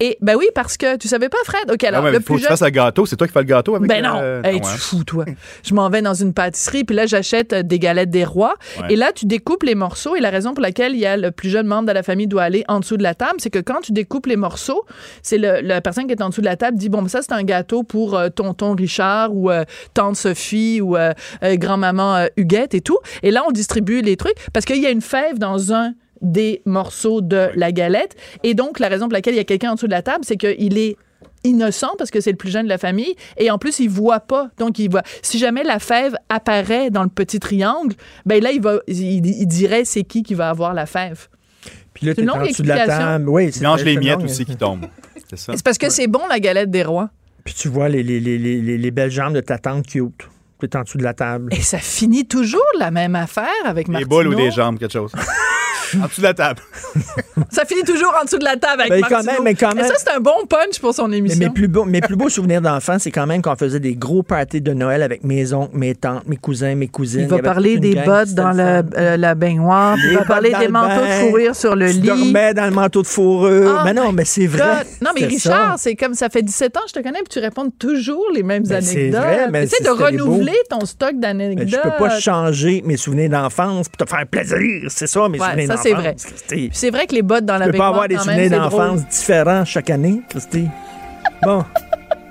Et, 0.00 0.16
ben 0.20 0.36
oui, 0.36 0.46
parce 0.54 0.76
que 0.76 0.96
tu 0.96 1.08
savais 1.08 1.28
pas, 1.28 1.38
Fred? 1.44 1.70
OK, 1.70 1.82
Ah 1.84 1.88
alors, 1.88 2.04
ouais, 2.04 2.10
le 2.12 2.18
il 2.18 2.22
faut 2.22 2.34
plus 2.34 2.34
que 2.34 2.38
tu 2.38 2.42
jeune. 2.42 2.48
fasses 2.50 2.62
le 2.62 2.70
gâteau. 2.70 3.06
C'est 3.06 3.16
toi 3.16 3.26
qui 3.26 3.32
fais 3.32 3.40
le 3.40 3.46
gâteau 3.46 3.74
avec 3.76 3.88
Ben 3.88 4.02
non, 4.02 4.18
euh, 4.20 4.42
Hey, 4.42 4.54
ouais. 4.54 4.60
tu 4.60 4.66
fous, 4.78 5.04
toi. 5.04 5.24
Je 5.64 5.74
m'en 5.74 5.88
vais 5.90 6.02
dans 6.02 6.14
une 6.14 6.32
pâtisserie, 6.34 6.84
puis 6.84 6.94
là, 6.96 7.06
j'achète 7.06 7.52
euh, 7.52 7.62
des 7.62 7.78
galettes 7.78 8.10
des 8.10 8.24
rois. 8.24 8.54
Ouais. 8.80 8.92
Et 8.94 8.96
là, 8.96 9.10
tu 9.12 9.26
découpes 9.26 9.62
les 9.62 9.74
morceaux. 9.74 10.14
Et 10.16 10.20
la 10.20 10.30
raison 10.30 10.54
pour 10.54 10.62
laquelle 10.62 10.92
il 10.94 11.00
y 11.00 11.06
a 11.06 11.16
le 11.16 11.30
plus 11.30 11.50
jeune 11.50 11.66
membre 11.66 11.88
de 11.88 11.92
la 11.92 12.02
famille 12.02 12.26
doit 12.26 12.42
aller 12.42 12.64
en 12.68 12.80
dessous 12.80 12.96
de 12.96 13.02
la 13.02 13.14
table, 13.14 13.34
c'est 13.38 13.50
que 13.50 13.58
quand 13.58 13.80
tu 13.82 13.92
découpes 13.92 14.26
les 14.26 14.36
morceaux, 14.36 14.84
c'est 15.22 15.38
le- 15.38 15.60
la 15.60 15.80
personne 15.80 16.06
qui 16.06 16.12
est 16.12 16.22
en 16.22 16.28
dessous 16.28 16.40
de 16.40 16.46
la 16.46 16.56
table 16.56 16.76
dit 16.78 16.88
Bon, 16.88 17.02
ben 17.02 17.08
ça, 17.08 17.22
c'est 17.22 17.32
un 17.32 17.42
gâteau 17.42 17.82
pour 17.82 18.16
euh, 18.16 18.28
tonton 18.28 18.74
Richard 18.74 19.34
ou 19.34 19.50
euh, 19.50 19.64
tante 19.94 20.16
Sophie 20.16 20.80
ou 20.80 20.96
euh, 20.96 21.12
euh, 21.42 21.56
grand-maman 21.72 22.16
euh, 22.16 22.26
Huguette 22.36 22.74
et 22.74 22.80
tout. 22.80 22.98
Et 23.22 23.30
là, 23.30 23.42
on 23.46 23.50
distribue 23.52 24.00
les 24.02 24.16
trucs 24.16 24.36
parce 24.52 24.64
qu'il 24.64 24.80
y 24.80 24.86
a 24.86 24.90
une 24.90 25.00
fève 25.00 25.38
dans 25.38 25.72
un 25.72 25.94
des 26.20 26.62
morceaux 26.66 27.20
de 27.20 27.50
la 27.56 27.72
galette. 27.72 28.14
Et 28.44 28.54
donc, 28.54 28.78
la 28.78 28.88
raison 28.88 29.06
pour 29.06 29.12
laquelle 29.14 29.34
il 29.34 29.38
y 29.38 29.40
a 29.40 29.44
quelqu'un 29.44 29.72
en 29.72 29.74
dessous 29.74 29.86
de 29.86 29.92
la 29.92 30.02
table, 30.02 30.24
c'est 30.24 30.36
qu'il 30.36 30.78
est 30.78 30.96
innocent 31.44 31.88
parce 31.98 32.10
que 32.12 32.20
c'est 32.20 32.30
le 32.30 32.36
plus 32.36 32.50
jeune 32.50 32.64
de 32.64 32.68
la 32.68 32.78
famille 32.78 33.14
et 33.36 33.50
en 33.50 33.58
plus 33.58 33.80
il 33.80 33.88
voit 33.88 34.20
pas 34.20 34.50
donc 34.58 34.78
il 34.78 34.88
voit 34.88 35.02
si 35.22 35.38
jamais 35.40 35.64
la 35.64 35.80
fève 35.80 36.14
apparaît 36.28 36.90
dans 36.90 37.02
le 37.02 37.08
petit 37.08 37.40
triangle 37.40 37.96
ben 38.24 38.40
là 38.40 38.52
il 38.52 38.60
va 38.60 38.78
il, 38.86 39.26
il 39.26 39.46
dirait 39.46 39.84
c'est 39.84 40.04
qui 40.04 40.22
qui 40.22 40.34
va 40.34 40.50
avoir 40.50 40.72
la 40.72 40.86
fève 40.86 41.26
Puis 41.94 42.06
là, 42.06 42.12
C'est 42.12 42.22
tu 42.22 42.22
une 42.22 42.28
es 42.28 42.38
en 42.38 42.46
dessous 42.46 42.62
de 42.62 42.68
la 42.68 42.86
table. 42.86 43.28
Oui, 43.28 43.50
c'est 43.50 43.60
Mélange 43.62 43.80
très, 43.80 43.90
les 43.90 43.96
miettes 43.96 44.22
aussi 44.22 44.44
qui 44.44 44.54
tombent. 44.56 44.86
C'est 45.30 45.36
ça. 45.36 45.52
c'est 45.56 45.64
parce 45.64 45.78
que 45.78 45.90
c'est 45.90 46.06
bon 46.06 46.20
la 46.30 46.38
galette 46.38 46.70
des 46.70 46.84
rois 46.84 47.10
Puis 47.44 47.54
tu 47.54 47.66
vois 47.66 47.88
les, 47.88 48.04
les, 48.04 48.20
les, 48.20 48.38
les, 48.38 48.60
les- 48.60 48.78
les 48.78 48.90
belles 48.92 49.10
jambes 49.10 49.34
de 49.34 49.40
ta 49.40 49.58
tante 49.58 49.84
cute. 49.88 50.28
Puis 50.62 50.68
t'es 50.68 50.78
en 50.78 50.82
dessous 50.82 50.98
de 50.98 51.02
la 51.02 51.12
table. 51.12 51.52
et 51.52 51.60
ça 51.60 51.78
finit 51.78 52.24
toujours 52.24 52.62
la 52.78 52.92
même 52.92 53.16
affaire 53.16 53.48
avec 53.64 53.86
Des 53.88 53.92
Martineau 53.94 54.08
boules 54.08 54.28
ou 54.28 54.34
des 54.36 54.52
jambes, 54.52 54.78
quelque 54.78 54.92
chose. 54.92 55.10
en 56.02 56.06
dessous 56.06 56.20
de 56.20 56.26
la 56.26 56.34
table. 56.34 56.60
ça 57.50 57.64
finit 57.64 57.82
toujours 57.82 58.14
en 58.20 58.24
dessous 58.24 58.38
de 58.38 58.44
la 58.44 58.56
table 58.56 58.82
avec 58.82 58.92
Ben, 59.02 59.08
quand 59.08 59.24
même, 59.24 59.42
mais 59.42 59.54
quand 59.54 59.70
Et 59.72 59.76
même. 59.76 59.86
ça 59.86 59.94
c'est 59.98 60.10
un 60.10 60.20
bon 60.20 60.46
punch 60.48 60.78
pour 60.80 60.94
son 60.94 61.08
Mais 61.08 61.18
émission 61.18 61.38
mes 61.38 61.50
plus 61.50 61.68
beaux, 61.68 61.84
mes 61.84 62.00
plus 62.00 62.16
beaux 62.16 62.28
souvenirs 62.28 62.60
d'enfance, 62.60 63.02
c'est 63.02 63.10
quand 63.10 63.26
même 63.26 63.42
qu'on 63.42 63.56
faisait 63.56 63.80
des 63.80 63.94
gros 63.94 64.22
parties 64.22 64.60
de 64.60 64.72
Noël 64.72 65.02
avec 65.02 65.24
mes 65.24 65.52
oncles, 65.52 65.76
mes 65.76 65.94
tantes, 65.94 66.26
mes 66.26 66.36
cousins, 66.36 66.74
mes 66.74 66.88
cousines. 66.88 67.22
il 67.22 67.28
va 67.28 67.38
parler 67.38 67.78
des 67.78 67.94
gang, 67.94 68.04
bottes 68.04 68.34
dans 68.34 68.52
le 68.52 68.82
euh, 68.96 69.16
la 69.16 69.34
baignoire, 69.34 69.96
il 69.98 70.16
va 70.16 70.24
parler 70.24 70.52
des 70.58 70.68
manteaux 70.68 71.02
de 71.04 71.10
fourrure 71.28 71.54
sur 71.56 71.76
le 71.76 71.88
Tu 71.88 72.00
lit. 72.00 72.06
dormais 72.08 72.54
dans 72.54 72.64
le 72.64 72.70
manteau 72.72 73.02
de 73.02 73.06
fourrure. 73.06 73.78
Oh 73.80 73.82
mais 73.84 73.92
non, 73.92 74.12
mais 74.12 74.24
c'est 74.24 74.46
vrai. 74.46 74.84
Non, 75.00 75.10
mais 75.18 75.26
Richard, 75.26 75.76
c'est 75.78 75.94
comme 75.96 76.14
ça 76.14 76.28
fait 76.28 76.42
17 76.42 76.76
ans 76.76 76.80
que 76.84 76.88
je 76.88 76.94
te 76.94 77.00
connais, 77.00 77.18
puis 77.20 77.28
tu 77.30 77.38
réponds 77.38 77.70
toujours 77.78 78.26
les 78.34 78.42
mêmes 78.42 78.62
Ben, 78.64 78.80
c'est 78.80 78.96
anecdotes. 78.98 79.20
vrai, 79.20 79.48
mais 79.50 79.64
Essaie 79.64 79.76
c'est- 79.78 79.84
de 79.84 79.88
c'était 79.88 80.16
beau. 80.16 80.24
renouveler 80.24 80.56
ton 80.70 80.84
stock 80.84 81.12
Mais 81.14 81.20
d'anecdotes. 81.20 81.68
je 81.68 81.76
peux 81.76 81.96
pas 81.98 82.18
changer 82.20 82.82
mes 82.84 82.96
souvenirs 82.96 83.30
d'enfance 83.30 83.88
pour 83.88 84.06
te 84.06 84.10
faire 84.10 84.26
plaisir. 84.26 84.58
C'est 84.88 85.06
ça, 85.06 85.28
mes 85.28 85.38
Ouais, 85.38 85.46
souvenirs 85.46 85.68
d'enfance. 85.68 85.81
C'est 85.82 85.92
vrai. 85.94 86.16
C'est 86.72 86.90
vrai 86.90 87.06
que 87.06 87.14
les 87.14 87.22
bottes 87.22 87.44
dans 87.44 87.58
la 87.58 87.66
Tu 87.66 87.72
peux 87.72 87.78
pas 87.78 87.88
avoir 87.88 88.08
des 88.08 88.18
souvenirs 88.18 88.50
d'enfance 88.50 89.06
différents 89.06 89.64
chaque 89.64 89.90
année, 89.90 90.22
Christy. 90.28 90.68
Bon. 91.42 91.64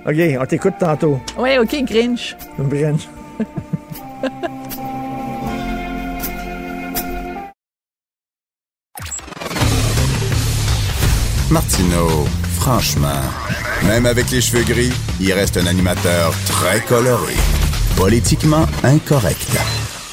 OK, 0.07 0.15
on 0.39 0.45
t'écoute 0.45 0.75
tantôt. 0.79 1.19
Ouais, 1.37 1.57
OK, 1.59 1.75
Grinch. 1.83 2.35
Brian. 2.57 2.95
Martineau, 11.51 12.25
franchement, 12.55 13.21
même 13.85 14.05
avec 14.05 14.31
les 14.31 14.39
cheveux 14.39 14.63
gris, 14.63 14.93
il 15.19 15.33
reste 15.33 15.57
un 15.57 15.67
animateur 15.67 16.33
très 16.45 16.79
coloré. 16.79 17.33
Politiquement 17.97 18.65
incorrect. 18.83 19.57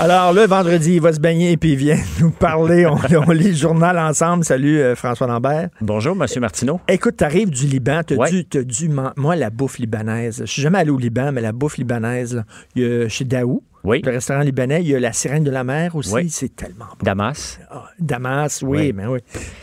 Alors, 0.00 0.32
le 0.32 0.42
vendredi, 0.46 0.94
il 0.94 1.00
va 1.00 1.12
se 1.12 1.18
baigner 1.18 1.52
et 1.52 1.56
puis 1.56 1.72
il 1.72 1.76
vient 1.76 1.98
nous 2.20 2.30
parler. 2.30 2.86
On, 2.86 2.94
on 3.26 3.30
lit 3.32 3.48
le 3.48 3.54
journal 3.56 3.98
ensemble. 3.98 4.44
Salut, 4.44 4.78
euh, 4.78 4.94
François 4.94 5.26
Lambert. 5.26 5.70
Bonjour, 5.80 6.14
Monsieur 6.14 6.40
Martineau. 6.40 6.80
Écoute, 6.86 7.16
t'arrives 7.16 7.50
du 7.50 7.66
Liban, 7.66 8.02
t'as 8.06 8.14
Ouais. 8.14 8.30
dû, 8.30 8.44
t'as 8.44 8.62
dû 8.62 8.88
moi, 9.16 9.34
la 9.34 9.50
bouffe 9.50 9.78
libanaise. 9.78 10.38
Je 10.40 10.46
suis 10.50 10.62
jamais 10.62 10.78
allé 10.78 10.90
au 10.90 10.98
Liban, 10.98 11.32
mais 11.32 11.40
la 11.40 11.50
bouffe 11.50 11.78
libanaise, 11.78 12.36
là, 12.36 12.44
il 12.76 12.82
y 12.82 12.86
a 12.86 13.08
chez 13.08 13.24
Daou, 13.24 13.64
Oui. 13.82 14.00
le 14.04 14.12
restaurant 14.12 14.40
libanais, 14.42 14.82
il 14.82 14.88
y 14.88 14.94
a 14.94 15.00
la 15.00 15.12
sirène 15.12 15.42
de 15.42 15.50
la 15.50 15.64
mer 15.64 15.96
aussi. 15.96 16.12
Oui. 16.14 16.28
C'est 16.30 16.54
tellement 16.54 16.84
bon. 16.96 17.04
Damas. 17.04 17.58
Ah, 17.68 17.86
Damas, 17.98 18.62
oui, 18.62 18.78
Oui. 18.78 18.92
mais 18.94 19.06
oui. 19.06 19.18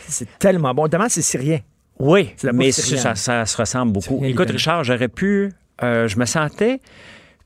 C'est 0.06 0.28
tellement 0.38 0.74
bon. 0.74 0.86
Damas, 0.86 1.08
c'est 1.14 1.22
syrien. 1.22 1.60
Oui, 1.98 2.34
mais 2.52 2.72
ça, 2.72 3.14
ça, 3.14 3.46
se 3.46 3.56
ressemble 3.56 3.92
beaucoup. 3.92 4.20
Écoute. 4.22 4.50
Richard, 4.50 4.84
j'aurais 4.84 5.08
pu. 5.08 5.50
euh, 5.82 6.08
je 6.08 6.18
me 6.18 6.24
sentais 6.26 6.80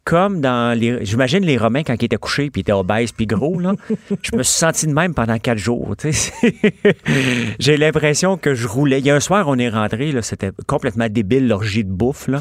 comme 0.05 0.41
dans 0.41 0.79
les. 0.79 1.05
J'imagine 1.05 1.45
les 1.45 1.59
Romains 1.59 1.83
quand 1.83 1.95
ils 2.01 2.05
étaient 2.05 2.17
couchés 2.17 2.51
puis 2.51 2.61
ils 2.61 2.63
étaient 2.63 2.73
obèses 2.73 3.13
puis 3.13 3.27
gros, 3.27 3.59
là. 3.59 3.75
je 4.23 4.37
me 4.37 4.43
suis 4.43 4.59
senti 4.59 4.87
de 4.87 4.93
même 4.93 5.15
pendant 5.15 5.39
quatre 5.39 5.59
jours. 5.59 5.95
J'ai 7.59 7.77
l'impression 7.77 8.37
que 8.37 8.55
je 8.55 8.67
roulais. 8.67 9.01
Il 9.01 9.07
y 9.07 9.11
a 9.11 9.15
un 9.15 9.21
soir, 9.21 9.47
on 9.49 9.59
est 9.59 9.69
rentré, 9.69 10.13
là, 10.13 10.23
c'était 10.23 10.51
complètement 10.67 11.09
débile, 11.09 11.49
l'orgie 11.49 11.85
de 11.85 11.91
bouffe, 11.91 12.29
là. 12.29 12.41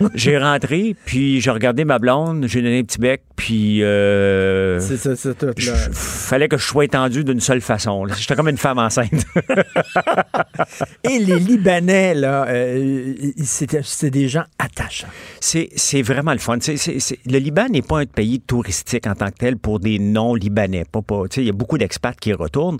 J'ai 0.14 0.38
rentré, 0.38 0.96
puis 1.06 1.40
j'ai 1.40 1.50
regardé 1.50 1.84
ma 1.84 1.98
blonde, 1.98 2.46
j'ai 2.48 2.62
donné 2.62 2.80
un 2.80 2.82
petit 2.82 2.98
bec, 2.98 3.22
puis 3.36 3.82
euh, 3.82 4.78
C'est 4.80 4.96
ça, 4.96 5.14
c'est 5.16 5.36
tout. 5.38 5.46
là. 5.46 5.74
fallait 5.92 6.48
que 6.48 6.56
je 6.58 6.64
sois 6.64 6.84
étendu 6.84 7.22
d'une 7.24 7.40
seule 7.40 7.60
façon. 7.60 8.06
J'étais 8.18 8.34
comme 8.34 8.48
une 8.48 8.56
femme 8.56 8.78
enceinte. 8.78 9.24
Et 11.04 11.18
les 11.18 11.38
Libanais, 11.38 12.14
là, 12.14 12.46
euh, 12.48 13.14
c'était 13.42 13.80
des 14.10 14.28
gens 14.28 14.44
attachants. 14.58 15.06
C'est, 15.40 15.68
c'est 15.76 16.02
vraiment 16.02 16.32
le 16.32 16.38
fun. 16.38 16.56
C'est- 16.60 16.76
c'est- 16.76 16.98
c'est- 17.00 17.18
le 17.26 17.38
Liban 17.38 17.66
n'est 17.68 17.82
pas 17.82 18.00
un 18.00 18.06
pays 18.06 18.40
touristique 18.40 19.06
en 19.06 19.14
tant 19.14 19.26
que 19.30 19.36
tel 19.38 19.56
pour 19.56 19.80
des 19.80 19.98
non-libanais. 19.98 20.84
Pas, 20.90 21.02
pas, 21.02 21.22
il 21.36 21.44
y 21.44 21.50
a 21.50 21.52
beaucoup 21.52 21.78
d'expats 21.78 22.16
qui 22.20 22.30
y 22.30 22.34
retournent. 22.34 22.78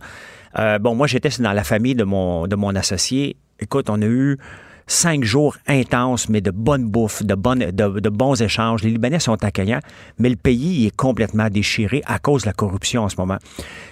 Euh, 0.59 0.78
bon, 0.78 0.95
moi, 0.95 1.07
j'étais 1.07 1.31
dans 1.41 1.53
la 1.53 1.65
famille 1.65 1.95
de 1.95 2.05
mon, 2.05 2.47
de 2.47 2.57
mon 2.57 2.74
associé. 2.77 3.36
Écoute, 3.61 3.89
on 3.91 4.01
a 4.03 4.07
eu 4.07 4.39
cinq 4.86 5.24
jours 5.24 5.56
intenses, 5.66 6.28
mais 6.28 6.40
de 6.40 6.51
bonne 6.51 6.85
bouffe, 6.85 7.23
de, 7.23 7.35
bonnes, 7.35 7.70
de, 7.70 8.01
de 8.01 8.09
bons 8.09 8.40
échanges. 8.43 8.82
Les 8.82 8.90
Libanais 8.90 9.19
sont 9.20 9.43
accueillants, 9.44 9.81
mais 10.19 10.28
le 10.28 10.36
pays 10.36 10.86
est 10.86 10.94
complètement 10.97 11.48
déchiré 11.48 12.02
à 12.06 12.19
cause 12.19 12.43
de 12.43 12.48
la 12.48 12.52
corruption 12.52 13.02
en 13.05 13.09
ce 13.09 13.16
moment. 13.19 13.39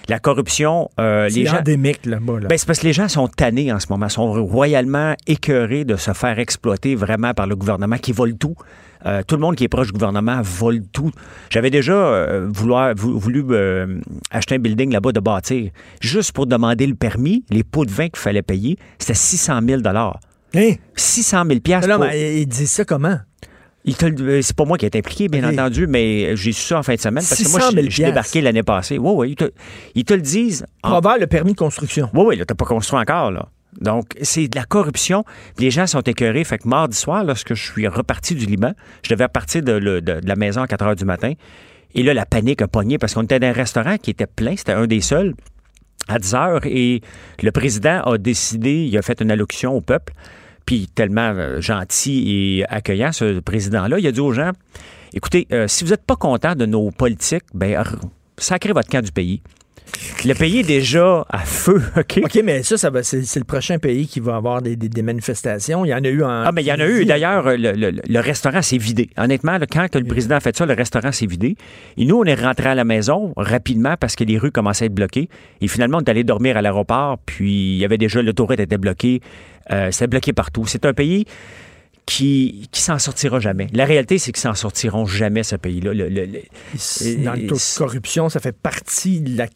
La 0.09 0.19
corruption, 0.19 0.89
euh, 0.99 1.29
les 1.29 1.45
gens... 1.45 1.57
endémique 1.59 2.05
là-bas. 2.05 2.41
Là. 2.41 2.47
Ben, 2.47 2.57
c'est 2.57 2.67
parce 2.67 2.79
que 2.79 2.87
les 2.87 2.93
gens 2.93 3.07
sont 3.07 3.27
tannés 3.27 3.71
en 3.71 3.79
ce 3.79 3.87
moment, 3.89 4.09
sont 4.09 4.31
royalement 4.45 5.15
écœurés 5.27 5.85
de 5.85 5.95
se 5.95 6.13
faire 6.13 6.39
exploiter 6.39 6.95
vraiment 6.95 7.33
par 7.33 7.47
le 7.47 7.55
gouvernement 7.55 7.97
qui 7.97 8.11
vole 8.11 8.35
tout. 8.37 8.55
Euh, 9.05 9.21
tout 9.27 9.35
le 9.35 9.41
monde 9.41 9.55
qui 9.57 9.65
est 9.65 9.69
proche 9.69 9.87
du 9.87 9.93
gouvernement 9.93 10.39
vole 10.41 10.81
tout. 10.93 11.11
J'avais 11.49 11.69
déjà 11.69 11.91
euh, 11.93 12.47
vouloir- 12.49 12.93
voulu 12.95 13.43
euh, 13.49 13.99
acheter 14.31 14.55
un 14.55 14.59
building 14.59 14.93
là-bas 14.93 15.11
de 15.11 15.19
bâtir. 15.19 15.71
Juste 15.99 16.31
pour 16.31 16.47
demander 16.47 16.87
le 16.87 16.95
permis, 16.95 17.43
les 17.49 17.63
pots 17.65 17.83
de 17.83 17.91
vin 17.91 18.07
qu'il 18.07 18.19
fallait 18.19 18.41
payer, 18.41 18.77
c'était 18.99 19.13
600 19.13 19.59
000 19.67 19.81
Hein? 20.55 20.73
600 20.95 21.43
000 21.47 21.59
piastres 21.61 21.89
Non, 21.89 21.95
pour- 21.97 22.05
mais 22.05 22.41
ils 22.41 22.45
disent 22.47 22.71
ça 22.71 22.85
comment? 22.85 23.17
Il 23.85 23.95
euh, 24.01 24.41
C'est 24.41 24.55
pas 24.55 24.63
moi 24.65 24.77
qui 24.77 24.85
ai 24.85 24.87
été 24.87 24.99
impliqué, 24.99 25.27
bien 25.27 25.43
entendu, 25.49 25.87
mais 25.87 26.35
j'ai 26.37 26.53
su 26.53 26.61
ça 26.61 26.79
en 26.79 26.83
fin 26.83 26.95
de 26.95 26.99
semaine 26.99 27.23
parce 27.27 27.43
que 27.43 27.49
moi, 27.49 27.59
600 27.59 27.71
000 27.71 27.83
je 27.83 27.89
je 27.89 27.93
suis 27.95 28.03
débarqué 28.05 28.39
l'année 28.41 28.63
passée. 28.63 28.97
Oui, 28.97 29.11
oui. 29.13 29.29
Ils 29.31 29.35
te, 29.35 29.51
ils 29.95 30.05
te 30.05 30.13
le 30.13 30.21
disent. 30.21 30.65
en- 30.83 30.89
Pour 30.89 30.97
avoir 30.97 31.17
le 31.17 31.27
permis 31.27 31.51
de 31.51 31.57
construction. 31.57 32.09
oui, 32.13 32.23
oui, 32.27 32.35
là, 32.37 32.45
t'as 32.45 32.55
pas 32.55 32.65
construit 32.65 32.99
encore, 32.99 33.31
là. 33.31 33.49
Donc, 33.81 34.05
c'est 34.21 34.47
de 34.47 34.55
la 34.55 34.63
corruption. 34.65 35.25
Les 35.57 35.69
gens 35.71 35.87
sont 35.87 35.99
écœurés. 36.01 36.43
Fait 36.45 36.59
que 36.59 36.67
mardi 36.67 36.95
soir, 36.95 37.23
lorsque 37.25 37.55
je 37.55 37.71
suis 37.71 37.87
reparti 37.87 38.35
du 38.35 38.45
Liban, 38.45 38.71
je 39.03 39.09
devais 39.09 39.25
repartir 39.25 39.63
de, 39.63 39.71
le- 39.73 39.99
de- 39.99 40.19
de 40.21 40.27
la 40.27 40.35
maison 40.35 40.61
à 40.61 40.67
4 40.67 40.85
heures 40.85 40.95
du 40.95 41.05
matin. 41.05 41.33
Et 41.95 42.03
là, 42.03 42.13
la 42.13 42.25
panique 42.25 42.61
a 42.61 42.67
pogné 42.67 42.97
parce 42.99 43.15
qu'on 43.15 43.23
était 43.23 43.39
dans 43.39 43.47
un 43.47 43.51
restaurant 43.51 43.97
qui 43.97 44.11
était 44.11 44.27
plein. 44.27 44.55
C'était 44.55 44.73
un 44.73 44.85
des 44.87 45.01
seuls. 45.01 45.33
à 46.07 46.19
10 46.19 46.33
heures 46.35 46.65
et 46.65 47.01
le 47.41 47.51
président 47.51 48.01
a 48.01 48.17
décidé, 48.17 48.85
il 48.85 48.97
a 48.97 49.01
fait 49.01 49.21
une 49.21 49.31
allocution 49.31 49.73
au 49.73 49.79
peuple, 49.81 50.11
puis 50.65 50.87
tellement 50.87 51.33
euh, 51.35 51.61
gentil 51.61 52.59
et 52.59 52.65
accueillant, 52.69 53.11
ce 53.11 53.39
président-là, 53.39 53.99
il 53.99 54.07
a 54.07 54.11
dit 54.11 54.19
aux 54.19 54.31
gens, 54.31 54.51
écoutez, 55.13 55.47
euh, 55.51 55.67
si 55.67 55.83
vous 55.83 55.91
n'êtes 55.91 56.05
pas 56.05 56.15
content 56.15 56.55
de 56.55 56.65
nos 56.65 56.91
politiques, 56.91 57.43
ben, 57.53 57.83
sacrez 58.37 58.73
votre 58.73 58.89
camp 58.89 59.03
du 59.03 59.11
pays. 59.11 59.41
Le 60.25 60.33
pays 60.33 60.59
est 60.59 60.63
déjà 60.63 61.25
à 61.29 61.39
feu, 61.39 61.81
OK? 61.97 62.21
OK, 62.23 62.39
mais 62.43 62.63
ça, 62.63 62.77
ça 62.77 62.89
va, 62.89 63.03
c'est, 63.03 63.23
c'est 63.23 63.39
le 63.39 63.45
prochain 63.45 63.77
pays 63.77 64.07
qui 64.07 64.19
va 64.19 64.35
avoir 64.37 64.61
des, 64.61 64.75
des- 64.75 64.89
des 64.89 65.01
manifestations. 65.01 65.85
Il 65.85 65.89
y 65.89 65.93
en 65.93 66.03
a 66.03 66.07
eu 66.07 66.23
en. 66.23 66.29
Ah, 66.45 66.51
mais 66.53 66.61
il 66.63 66.67
y 66.67 66.71
en 66.71 66.79
a 66.79 66.87
eu. 66.87 67.05
D'ailleurs, 67.05 67.45
le, 67.57 67.71
le- 67.73 67.91
le 68.07 68.19
restaurant 68.19 68.61
s'est 68.61 68.77
vidé. 68.77 69.09
Honnêtement, 69.17 69.57
là, 69.57 69.65
quand 69.69 69.93
le 69.95 70.03
président 70.05 70.35
a 70.35 70.39
fait 70.39 70.55
ça, 70.55 70.65
le 70.65 70.73
restaurant 70.73 71.11
s'est 71.11 71.25
vidé. 71.25 71.55
Et 71.97 72.05
nous, 72.05 72.15
on 72.17 72.23
est 72.23 72.35
rentrés 72.41 72.69
à 72.69 72.75
la 72.75 72.83
maison 72.85 73.33
rapidement 73.37 73.95
parce 73.99 74.15
que 74.15 74.23
les 74.23 74.37
rues 74.37 74.51
commençaient 74.51 74.85
à 74.85 74.87
être 74.87 74.93
bloquées. 74.93 75.29
Et 75.61 75.67
finalement, 75.67 75.97
on 75.97 76.01
est 76.01 76.09
allé 76.09 76.23
dormir 76.23 76.57
à 76.57 76.61
l'aéroport. 76.61 77.17
Puis, 77.25 77.75
il 77.75 77.77
y 77.77 77.85
avait 77.85 77.97
déjà, 77.97 78.21
l'autoroute 78.21 78.59
était 78.59 78.77
bloquée. 78.77 79.21
Euh, 79.71 79.91
C'était 79.91 80.07
bloqué 80.07 80.33
partout. 80.33 80.65
C'est 80.65 80.85
un 80.85 80.93
pays 80.93 81.25
qui, 82.05 82.67
qui 82.71 82.81
s'en 82.81 82.99
sortira 82.99 83.39
jamais. 83.39 83.67
La 83.73 83.85
réalité, 83.85 84.17
c'est 84.17 84.31
qu'ils 84.31 84.41
s'en 84.41 84.55
sortiront 84.55 85.05
jamais, 85.05 85.43
ce 85.43 85.55
pays-là. 85.55 85.93
Le- 85.93 86.09
le- 86.09 86.25
le- 86.25 87.23
Dans 87.23 87.33
le 87.33 87.47
taux 87.47 87.55
de 87.55 87.77
corruption, 87.77 88.27
ça 88.29 88.39
fait 88.39 88.55
partie 88.57 89.21
de 89.21 89.37
la 89.37 89.47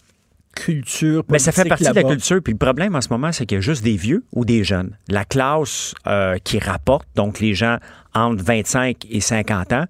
culture. 0.58 1.24
Mais 1.30 1.40
ça 1.40 1.52
fait 1.52 1.66
partie 1.66 1.90
de 1.90 1.94
la 1.94 2.04
culture. 2.04 2.42
Puis 2.44 2.54
le 2.54 2.58
problème 2.60 2.96
en 2.96 3.02
ce 3.02 3.10
moment, 3.10 3.32
c'est 3.32 3.46
qu'il 3.46 3.58
y 3.58 3.60
a 3.60 3.62
juste 3.62 3.84
des 3.84 3.96
vieux 3.96 4.24
ou 4.34 4.46
des 4.46 4.64
jeunes. 4.64 4.98
La 5.08 5.26
classe 5.26 5.94
euh, 6.08 6.38
qui 6.44 6.60
rapporte, 6.60 7.08
donc 7.16 7.40
les 7.40 7.54
gens 7.54 7.78
entre 8.14 8.44
25 8.44 9.06
et 9.10 9.22
50 9.22 9.74
ans, 9.74 9.86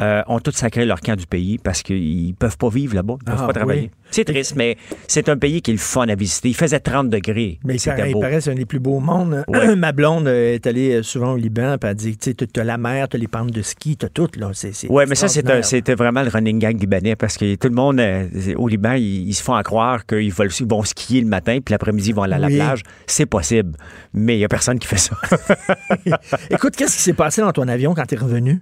euh, 0.00 0.22
ont 0.26 0.40
tous 0.40 0.52
sacré 0.52 0.84
leur 0.86 1.00
camp 1.00 1.16
du 1.16 1.26
pays 1.26 1.58
parce 1.58 1.82
qu'ils 1.82 2.34
peuvent 2.34 2.56
pas 2.58 2.68
vivre 2.68 2.94
là-bas. 2.94 3.14
Ils 3.20 3.24
peuvent 3.24 3.38
Ah, 3.40 3.46
pas 3.46 3.52
travailler. 3.52 3.80
oui. 3.82 3.90
C'est 4.10 4.24
triste, 4.24 4.54
mais 4.56 4.76
c'est 5.08 5.30
un 5.30 5.38
pays 5.38 5.62
qui 5.62 5.70
est 5.70 5.74
le 5.74 5.80
fun 5.80 6.06
à 6.06 6.14
visiter. 6.14 6.50
Il 6.50 6.54
faisait 6.54 6.80
30 6.80 7.08
degrés. 7.08 7.58
Mais 7.64 7.76
paraît, 7.82 8.10
il 8.10 8.18
paraît 8.20 8.34
que 8.34 8.40
c'est 8.40 8.50
un 8.50 8.54
des 8.54 8.66
plus 8.66 8.78
beaux 8.78 9.00
mondes. 9.00 9.42
Ouais. 9.48 9.74
Ma 9.76 9.92
blonde 9.92 10.26
euh, 10.28 10.54
est 10.54 10.66
allée 10.66 10.96
euh, 10.96 11.02
souvent 11.02 11.32
au 11.32 11.36
Liban, 11.38 11.76
puis 11.80 11.88
elle 11.88 11.96
dit, 11.96 12.16
tu 12.18 12.34
t'as 12.34 12.64
la 12.64 12.76
mer, 12.76 13.08
t'as 13.08 13.16
les 13.16 13.26
pentes 13.28 13.50
de 13.52 13.62
ski, 13.62 13.96
tout, 13.96 14.28
là. 14.36 14.50
C'est, 14.52 14.74
c'est 14.74 14.88
Oui, 14.90 15.04
mais 15.08 15.14
ça, 15.14 15.28
c'était 15.28 15.94
vraiment 15.94 16.22
le 16.22 16.28
running 16.28 16.58
gang 16.58 16.78
libanais 16.78 17.16
parce 17.16 17.38
que 17.38 17.54
tout 17.54 17.68
le 17.68 17.74
monde 17.74 18.00
euh, 18.00 18.26
au 18.56 18.68
Liban, 18.68 18.92
ils, 18.92 19.28
ils 19.28 19.34
se 19.34 19.42
font 19.42 19.54
à 19.54 19.62
croire 19.62 20.04
qu'ils 20.04 20.32
vont, 20.32 20.44
ils 20.44 20.66
vont 20.66 20.82
skier 20.82 21.22
le 21.22 21.26
matin 21.28 21.58
puis 21.64 21.72
l'après-midi, 21.72 22.10
ils 22.10 22.14
vont 22.14 22.22
aller 22.22 22.34
à 22.34 22.38
la 22.38 22.48
Oui. 22.48 22.56
plage. 22.56 22.82
C'est 23.06 23.24
possible, 23.26 23.72
mais 24.12 24.34
il 24.34 24.38
n'y 24.38 24.44
a 24.44 24.48
personne 24.48 24.78
qui 24.78 24.86
fait 24.88 24.98
ça. 24.98 25.16
Écoute, 26.50 26.76
qu'est-ce 26.76 26.96
qui 26.96 27.02
s'est 27.02 27.12
passé 27.14 27.40
dans 27.40 27.52
ton 27.52 27.66
avion 27.68 27.94
quand 27.94 28.04
t'es 28.04 28.16
revenu? 28.16 28.60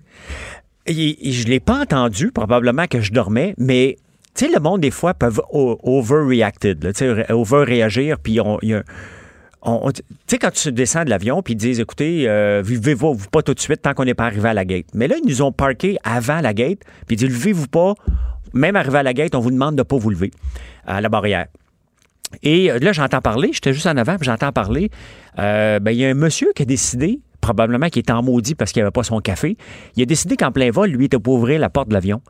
Je 0.86 1.44
l'ai 1.46 1.60
pas 1.60 1.80
entendu, 1.80 2.32
probablement 2.32 2.86
que 2.86 3.00
je 3.00 3.12
dormais, 3.12 3.54
mais 3.58 3.96
tu 4.34 4.46
sais, 4.46 4.52
le 4.52 4.60
monde, 4.60 4.80
des 4.80 4.90
fois, 4.90 5.14
peuvent 5.14 5.42
overreacted, 5.52 6.92
puis 8.22 8.40
tu 9.94 10.02
sais, 10.26 10.38
quand 10.38 10.50
tu 10.50 10.72
descends 10.72 11.04
de 11.04 11.10
l'avion, 11.10 11.42
puis 11.42 11.52
ils 11.52 11.56
disent, 11.56 11.80
écoutez, 11.80 12.28
euh, 12.28 12.62
vivez-vous 12.64 13.28
pas 13.30 13.42
tout 13.42 13.52
de 13.52 13.60
suite 13.60 13.82
tant 13.82 13.92
qu'on 13.92 14.04
n'est 14.04 14.14
pas 14.14 14.24
arrivé 14.24 14.48
à 14.48 14.54
la 14.54 14.64
gate. 14.64 14.86
Mais 14.94 15.06
là, 15.06 15.16
ils 15.22 15.28
nous 15.28 15.42
ont 15.42 15.52
parqué 15.52 15.98
avant 16.02 16.40
la 16.40 16.54
gate, 16.54 16.80
puis 17.06 17.16
ils 17.16 17.18
disent, 17.18 17.28
levez-vous 17.28 17.66
pas, 17.66 17.94
même 18.54 18.76
arrivé 18.76 18.98
à 18.98 19.02
la 19.02 19.12
gate, 19.12 19.34
on 19.34 19.40
vous 19.40 19.50
demande 19.50 19.76
de 19.76 19.82
pas 19.82 19.98
vous 19.98 20.10
lever 20.10 20.30
à 20.86 21.00
la 21.00 21.08
barrière. 21.08 21.46
Et 22.42 22.70
euh, 22.70 22.78
là, 22.78 22.92
j'entends 22.92 23.20
parler, 23.20 23.50
j'étais 23.52 23.74
juste 23.74 23.86
en 23.86 23.96
avant, 23.96 24.16
puis 24.16 24.24
j'entends 24.24 24.52
parler. 24.52 24.90
Euh, 25.38 25.78
ben, 25.78 25.90
il 25.90 25.98
y 25.98 26.06
a 26.06 26.08
un 26.08 26.14
monsieur 26.14 26.52
qui 26.54 26.62
a 26.62 26.66
décidé, 26.66 27.20
probablement 27.40 27.88
qui 27.88 27.98
est 27.98 28.10
en 28.10 28.22
maudit 28.22 28.54
parce 28.54 28.72
qu'il 28.72 28.82
n'avait 28.82 28.90
pas 28.90 29.02
son 29.02 29.20
café, 29.20 29.56
il 29.96 30.02
a 30.02 30.06
décidé 30.06 30.36
qu'en 30.36 30.52
plein 30.52 30.70
vol, 30.70 30.90
lui, 30.90 31.06
était 31.06 31.18
pour 31.18 31.34
ouvrir 31.34 31.60
la 31.60 31.70
porte 31.70 31.88
de 31.88 31.94
l'avion. 31.94 32.20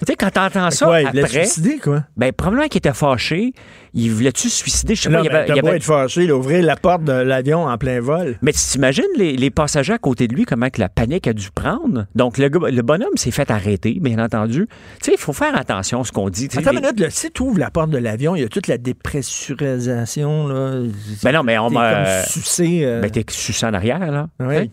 Tu 0.00 0.04
sais, 0.06 0.16
quand 0.16 0.30
t'entends 0.30 0.70
ça 0.70 1.00
il 1.02 1.06
après, 1.08 1.26
se 1.26 1.28
suicider, 1.52 1.78
quoi? 1.78 2.04
ben, 2.16 2.32
probablement 2.32 2.68
qu'il 2.68 2.78
était 2.78 2.92
fâché. 2.92 3.52
Il 3.94 4.10
voulait-tu 4.12 4.48
se 4.48 4.56
suicider? 4.58 4.94
Je 4.94 5.02
sais 5.02 5.10
pas. 5.10 5.20
il 5.20 5.24
y 5.24 5.28
avait- 5.28 5.46
il 5.48 5.56
y 5.56 5.58
avait- 5.58 5.76
être 5.76 5.82
fâché, 5.82 6.26
là, 6.26 6.36
ouvrir 6.36 6.62
la 6.62 6.76
porte 6.76 7.02
de 7.04 7.12
l'avion 7.12 7.64
en 7.66 7.76
plein 7.78 8.00
vol. 8.00 8.36
Mais 8.42 8.52
tu 8.52 8.60
t'imagines 8.60 9.02
les, 9.16 9.36
les 9.36 9.50
passagers 9.50 9.94
à 9.94 9.98
côté 9.98 10.28
de 10.28 10.34
lui, 10.34 10.44
comment 10.44 10.68
que 10.70 10.80
la 10.80 10.88
panique 10.88 11.26
a 11.26 11.32
dû 11.32 11.48
prendre? 11.52 12.06
Donc, 12.14 12.38
le, 12.38 12.48
le 12.48 12.82
bonhomme 12.82 13.16
s'est 13.16 13.30
fait 13.32 13.50
arrêter, 13.50 13.98
bien 14.00 14.18
entendu. 14.22 14.66
Tu 14.68 15.06
sais, 15.06 15.12
il 15.14 15.18
faut 15.18 15.32
faire 15.32 15.56
attention 15.56 16.02
à 16.02 16.04
ce 16.04 16.12
qu'on 16.12 16.28
dit. 16.30 16.48
Attends 16.56 16.70
les- 16.70 16.76
une 16.76 16.82
minute, 16.84 17.00
là, 17.00 17.10
si 17.10 17.30
tu 17.32 17.42
ouvres 17.42 17.58
la 17.58 17.70
porte 17.70 17.90
de 17.90 17.98
l'avion, 17.98 18.36
il 18.36 18.42
y 18.42 18.44
a 18.44 18.48
toute 18.48 18.68
la 18.68 18.78
dépressurisation, 18.78 20.46
là. 20.48 20.82
Ben 21.24 21.32
non, 21.32 21.42
mais 21.42 21.58
on 21.58 21.70
m'a. 21.70 22.22
sucé. 22.24 22.80
euh, 22.84 23.00
Ben, 23.00 23.10
t'es 23.10 23.24
sucé 23.30 23.66
en 23.66 23.74
arrière, 23.74 23.98
là. 24.10 24.28
Ouais. 24.38 24.70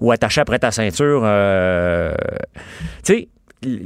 Ou 0.00 0.12
attaché 0.12 0.40
après 0.40 0.58
ta 0.58 0.70
ceinture. 0.70 1.22
euh, 1.24 2.12
Tu 3.04 3.28
sais, 3.62 3.78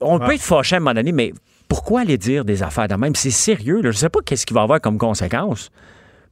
on 0.00 0.18
peut 0.18 0.34
être 0.34 0.40
fâché 0.42 0.74
à 0.74 0.78
un 0.78 0.80
moment 0.80 0.94
donné, 0.94 1.12
mais 1.12 1.32
pourquoi 1.68 2.00
aller 2.00 2.18
dire 2.18 2.44
des 2.44 2.62
affaires 2.62 2.88
de 2.88 2.94
même? 2.94 3.14
C'est 3.14 3.30
sérieux, 3.30 3.80
là. 3.82 3.90
Je 3.90 3.96
sais 3.98 4.08
pas 4.08 4.20
qu'est-ce 4.24 4.44
qu'il 4.46 4.54
va 4.54 4.62
avoir 4.62 4.80
comme 4.80 4.98
conséquence. 4.98 5.70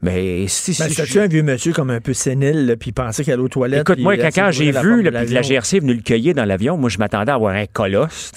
Mais 0.03 0.47
si. 0.49 0.71
Ben, 0.73 0.75
si- 0.89 0.95
c'était-tu 0.95 1.19
un 1.21 1.27
vieux 1.27 1.43
monsieur 1.43 1.73
comme 1.73 1.91
un 1.91 2.01
peu 2.01 2.13
sénile, 2.13 2.77
puis 2.79 2.93
pensait 2.93 3.25
qu'il 3.25 3.33
allait 3.33 3.43
aux 3.43 3.49
toilettes? 3.49 3.81
Écoute, 3.81 3.97
puis 3.97 4.05
moi, 4.05 4.15
il 4.15 4.23
quand, 4.33 4.51
j'ai 4.53 4.71
vu, 4.71 5.03
puis 5.03 5.11
la. 5.33 5.43
GRC 5.43 5.77
est 5.77 5.81
venue 5.81 5.95
le 5.95 6.03
cueillir 6.03 6.35
dans 6.35 6.45
l'avion, 6.45 6.77
moi, 6.77 6.89
je 6.89 6.99
m'attendais 6.99 7.33
à 7.33 7.35
avoir 7.35 7.55
un 7.55 7.67
colosse. 7.67 8.33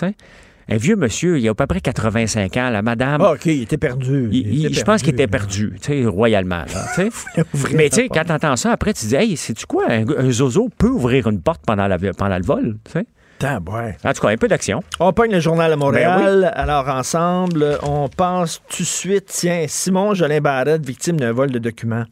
Un 0.70 0.78
vieux 0.78 0.96
monsieur, 0.96 1.38
il 1.38 1.48
a 1.48 1.52
à 1.52 1.54
peu 1.56 1.68
près 1.68 1.82
85 1.82 2.56
ans, 2.58 2.70
la 2.70 2.82
madame. 2.82 3.22
Ah, 3.22 3.34
OK, 3.34 3.46
il 3.48 3.64
était 3.64 3.78
perdu. 3.78 4.30
il- 4.32 4.54
il- 4.54 4.66
était 4.68 4.76
je 4.76 4.84
pense 4.84 5.02
qu'il 5.02 5.14
était 5.14 5.28
perdu, 5.28 5.74
tu 5.82 5.88
sais, 6.04 6.06
royalement. 6.06 6.60
là, 6.74 6.86
tu 6.96 7.02
sais. 7.02 7.10
Ouvrir 7.54 7.76
Mais 7.78 7.90
tu 7.90 7.96
sais, 7.98 8.10
quand 8.10 8.24
t'entends 8.26 8.56
ça, 8.56 8.72
après, 8.72 8.94
tu 8.94 9.06
dis, 9.08 9.16
hey, 9.16 9.36
sais-tu 9.36 9.66
quoi? 9.66 9.86
Un, 9.90 10.06
un 10.18 10.32
zozo 10.32 10.70
peut 10.78 10.88
ouvrir 10.90 11.28
une 11.28 11.42
porte 11.42 11.62
pendant, 11.66 11.88
la, 11.88 11.98
pendant 12.00 12.38
le 12.38 12.44
vol, 12.44 12.78
tu 12.86 12.92
sais. 12.94 13.06
Tabouin. 13.42 13.92
En 14.04 14.14
tout 14.14 14.22
cas, 14.22 14.30
un 14.30 14.38
peu 14.38 14.48
d'action. 14.48 14.84
On 15.00 15.12
pogne 15.14 15.32
le 15.32 15.40
journal 15.40 15.72
à 15.72 15.76
Montréal. 15.76 16.42
Ben 16.42 16.52
Alors, 16.56 16.88
ensemble, 16.88 17.78
on 17.84 18.08
pense 18.08 18.62
tout 18.70 18.84
de 18.84 18.88
suite, 18.88 19.26
tiens, 19.28 19.66
Simon 19.68 20.14
Jolin 20.14 20.40
Barrette, 20.42 20.86
victime 20.86 21.20
d'un 21.20 21.32
vol 21.32 21.50
de 21.52 21.60
documents. 21.60 22.06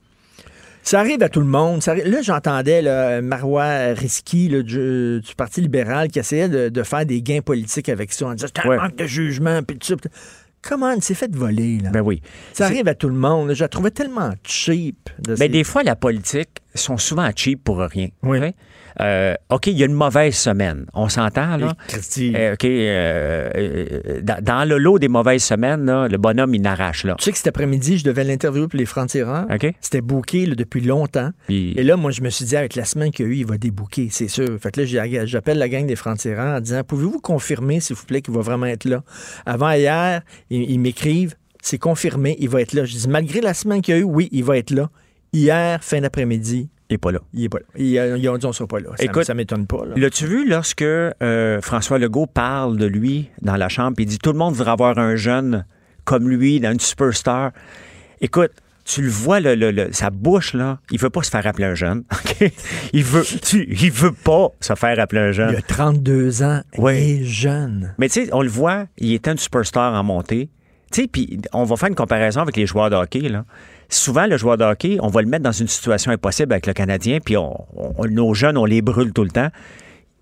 Ça 0.81 0.99
arrive 1.01 1.21
à 1.21 1.29
tout 1.29 1.41
le 1.41 1.45
monde. 1.45 1.83
Ça 1.83 1.93
Là, 1.93 2.21
j'entendais 2.23 3.21
Marois 3.21 3.93
Risky 3.95 4.49
là, 4.49 4.63
du, 4.63 5.21
du 5.21 5.35
Parti 5.35 5.61
libéral 5.61 6.07
qui 6.07 6.17
essayait 6.19 6.49
de, 6.49 6.69
de 6.69 6.83
faire 6.83 7.05
des 7.05 7.21
gains 7.21 7.41
politiques 7.41 7.89
avec 7.89 8.11
ça 8.11 8.27
en 8.27 8.33
disant 8.33 8.47
c'est 8.53 8.65
un 8.65 8.69
Ouais. 8.69 8.77
manque 8.77 8.95
de 8.95 9.05
jugement. 9.05 9.61
Puis 9.61 9.77
tout 9.77 9.87
ça. 9.87 9.95
Comment 10.61 10.91
il 10.91 11.01
s'est 11.03 11.13
fait 11.13 11.33
voler, 11.33 11.77
là? 11.81 11.89
Ben 11.91 12.01
oui. 12.01 12.21
ça 12.53 12.65
arrive 12.65 12.87
à 12.89 12.93
tout 12.95 13.07
le 13.07 13.15
monde. 13.15 13.53
Je 13.53 13.61
la 13.63 13.67
trouvais 13.69 13.91
tellement 13.91 14.31
cheap. 14.43 15.09
De 15.19 15.35
ces- 15.35 15.39
Ben, 15.39 15.51
des 15.51 15.63
fois, 15.63 15.83
la 15.83 15.95
politique 15.95 16.49
sont 16.75 16.97
souvent 16.97 17.29
cheap 17.35 17.63
pour 17.63 17.79
rien. 17.79 18.09
Oui. 18.23 18.39
Euh, 19.01 19.35
OK, 19.49 19.67
il 19.67 19.77
y 19.77 19.83
a 19.83 19.85
une 19.85 19.93
mauvaise 19.93 20.35
semaine. 20.35 20.85
On 20.93 21.07
s'entend, 21.09 21.55
là? 21.57 21.73
Euh, 22.35 22.53
OK, 22.53 22.65
euh, 22.65 23.49
euh, 23.55 24.21
dans, 24.21 24.43
dans 24.43 24.67
le 24.67 24.77
lot 24.77 24.99
des 24.99 25.07
mauvaises 25.07 25.43
semaines, 25.43 25.85
là, 25.85 26.07
le 26.07 26.17
bonhomme, 26.17 26.53
il 26.55 26.61
n'arrache, 26.61 27.05
là. 27.05 27.15
Tu 27.17 27.25
sais 27.25 27.31
que 27.31 27.37
cet 27.37 27.47
après-midi, 27.47 27.97
je 27.99 28.03
devais 28.03 28.23
l'interviewer 28.23 28.67
pour 28.67 28.77
les 28.79 28.85
francs-tireurs. 28.85 29.45
OK? 29.53 29.73
C'était 29.79 30.01
booké 30.01 30.45
là, 30.47 30.55
depuis 30.55 30.81
longtemps. 30.81 31.29
Puis- 31.47 31.73
Et 31.77 31.83
là, 31.83 31.95
moi, 31.97 32.11
je 32.11 32.21
me 32.21 32.29
suis 32.29 32.45
dit, 32.45 32.57
avec 32.57 32.75
la 32.75 32.83
semaine 32.83 33.11
qu'il 33.11 33.25
y 33.25 33.29
a 33.29 33.31
eu, 33.31 33.35
il 33.37 33.45
va 33.45 33.57
débooker, 33.57 34.09
c'est 34.11 34.27
sûr. 34.27 34.57
Fait 34.59 34.71
que 34.71 34.81
là, 34.81 35.25
j'appelle 35.25 35.59
la 35.59 35.69
gang 35.69 35.85
des 35.85 35.95
francs-tireurs 35.95 36.57
en 36.57 36.59
disant, 36.59 36.83
pouvez-vous 36.83 37.19
confirmer, 37.21 37.79
s'il 37.79 37.95
vous 37.95 38.05
plaît, 38.05 38.21
qu'il 38.21 38.33
va 38.33 38.41
vraiment 38.41 38.65
être 38.65 38.85
là? 38.85 39.03
Avant 39.45 39.71
hier, 39.71 40.21
ils, 40.49 40.69
ils 40.71 40.79
m'écrivent, 40.79 41.35
c'est 41.61 41.77
confirmé, 41.77 42.35
il 42.39 42.49
va 42.49 42.61
être 42.61 42.73
là. 42.73 42.85
Je 42.85 42.95
dis, 42.97 43.07
malgré 43.07 43.39
la 43.41 43.53
semaine 43.53 43.81
qu'il 43.81 43.95
y 43.95 43.97
a 43.97 44.01
eu, 44.01 44.03
oui, 44.05 44.29
il 44.31 44.43
va 44.43 44.57
être 44.57 44.71
là. 44.71 44.89
Hier, 45.33 45.83
fin 45.83 46.01
d'après-midi, 46.01 46.69
Il 46.89 46.93
n'est 46.93 46.97
pas 46.97 47.11
là. 47.11 47.19
il 47.33 47.43
est 47.43 47.49
pas 47.49 47.59
là. 47.59 47.65
Ils, 47.77 48.29
ont 48.29 48.37
dit, 48.37 48.45
on 48.45 48.51
sera 48.51 48.67
pas 48.67 48.79
là. 48.79 48.89
Ça, 48.97 49.03
Écoute, 49.03 49.23
ça 49.25 49.33
m'étonne 49.33 49.67
pas. 49.67 49.85
là. 49.85 49.93
L'as-tu 49.95 50.25
vu 50.25 50.47
lorsque 50.49 50.81
euh, 50.81 51.61
François 51.61 51.99
Legault 51.99 52.25
parle 52.27 52.77
de 52.77 52.85
lui 52.85 53.29
dans 53.41 53.55
la 53.55 53.69
chambre, 53.69 53.95
il 53.99 54.05
dit 54.07 54.17
tout 54.19 54.31
le 54.31 54.37
monde 54.39 54.53
voudrait 54.55 54.71
avoir 54.71 54.97
un 54.97 55.15
jeune 55.15 55.65
comme 56.05 56.27
lui, 56.29 56.59
dans 56.59 56.71
une 56.71 56.79
superstar. 56.79 57.51
Écoute, 58.21 58.51
tu 58.85 59.03
le 59.03 59.09
vois, 59.09 59.39
le, 59.39 59.53
le- 59.53 59.69
le- 59.69 59.93
sa 59.93 60.09
bouche, 60.09 60.55
là, 60.55 60.79
il 60.89 60.97
veut 60.99 61.11
pas 61.11 61.21
se 61.21 61.29
faire 61.29 61.45
appeler 61.45 61.65
un 61.65 61.75
jeune. 61.75 62.03
Il 62.93 63.03
veut, 63.03 63.23
tu- 63.23 63.67
il 63.69 63.91
veut 63.91 64.13
pas 64.13 64.47
se 64.61 64.73
faire 64.73 64.99
appeler 64.99 65.21
un 65.21 65.31
jeune. 65.31 65.51
Il 65.51 65.57
a 65.57 65.61
32 65.61 66.41
ans, 66.41 66.61
Ouais. 66.79 67.03
il 67.07 67.21
est 67.21 67.25
jeune. 67.25 67.93
Mais 67.99 68.09
tu 68.09 68.25
sais, 68.25 68.29
on 68.33 68.41
le 68.41 68.49
voit, 68.49 68.85
il 68.97 69.13
était 69.13 69.31
une 69.31 69.37
superstar 69.37 69.93
en 69.93 70.03
montée. 70.03 70.49
Tu 70.91 71.01
sais, 71.03 71.07
puis 71.07 71.39
on 71.53 71.63
va 71.63 71.75
faire 71.75 71.89
une 71.89 71.95
comparaison 71.95 72.41
avec 72.41 72.57
les 72.57 72.65
joueurs 72.65 72.89
de 72.89 72.95
hockey, 72.95 73.29
là. 73.29 73.45
Souvent, 73.89 74.25
le 74.27 74.37
joueur 74.37 74.57
de 74.57 74.63
hockey, 74.63 74.97
on 75.01 75.07
va 75.07 75.21
le 75.21 75.27
mettre 75.27 75.43
dans 75.43 75.51
une 75.51 75.67
situation 75.67 76.11
impossible 76.11 76.53
avec 76.53 76.65
le 76.67 76.73
Canadien, 76.73 77.19
puis 77.23 77.37
on- 77.37 77.65
on- 77.75 78.05
nos 78.07 78.33
jeunes, 78.33 78.57
on 78.57 78.65
les 78.65 78.81
brûle 78.81 79.13
tout 79.13 79.23
le 79.23 79.29
temps. 79.31 79.49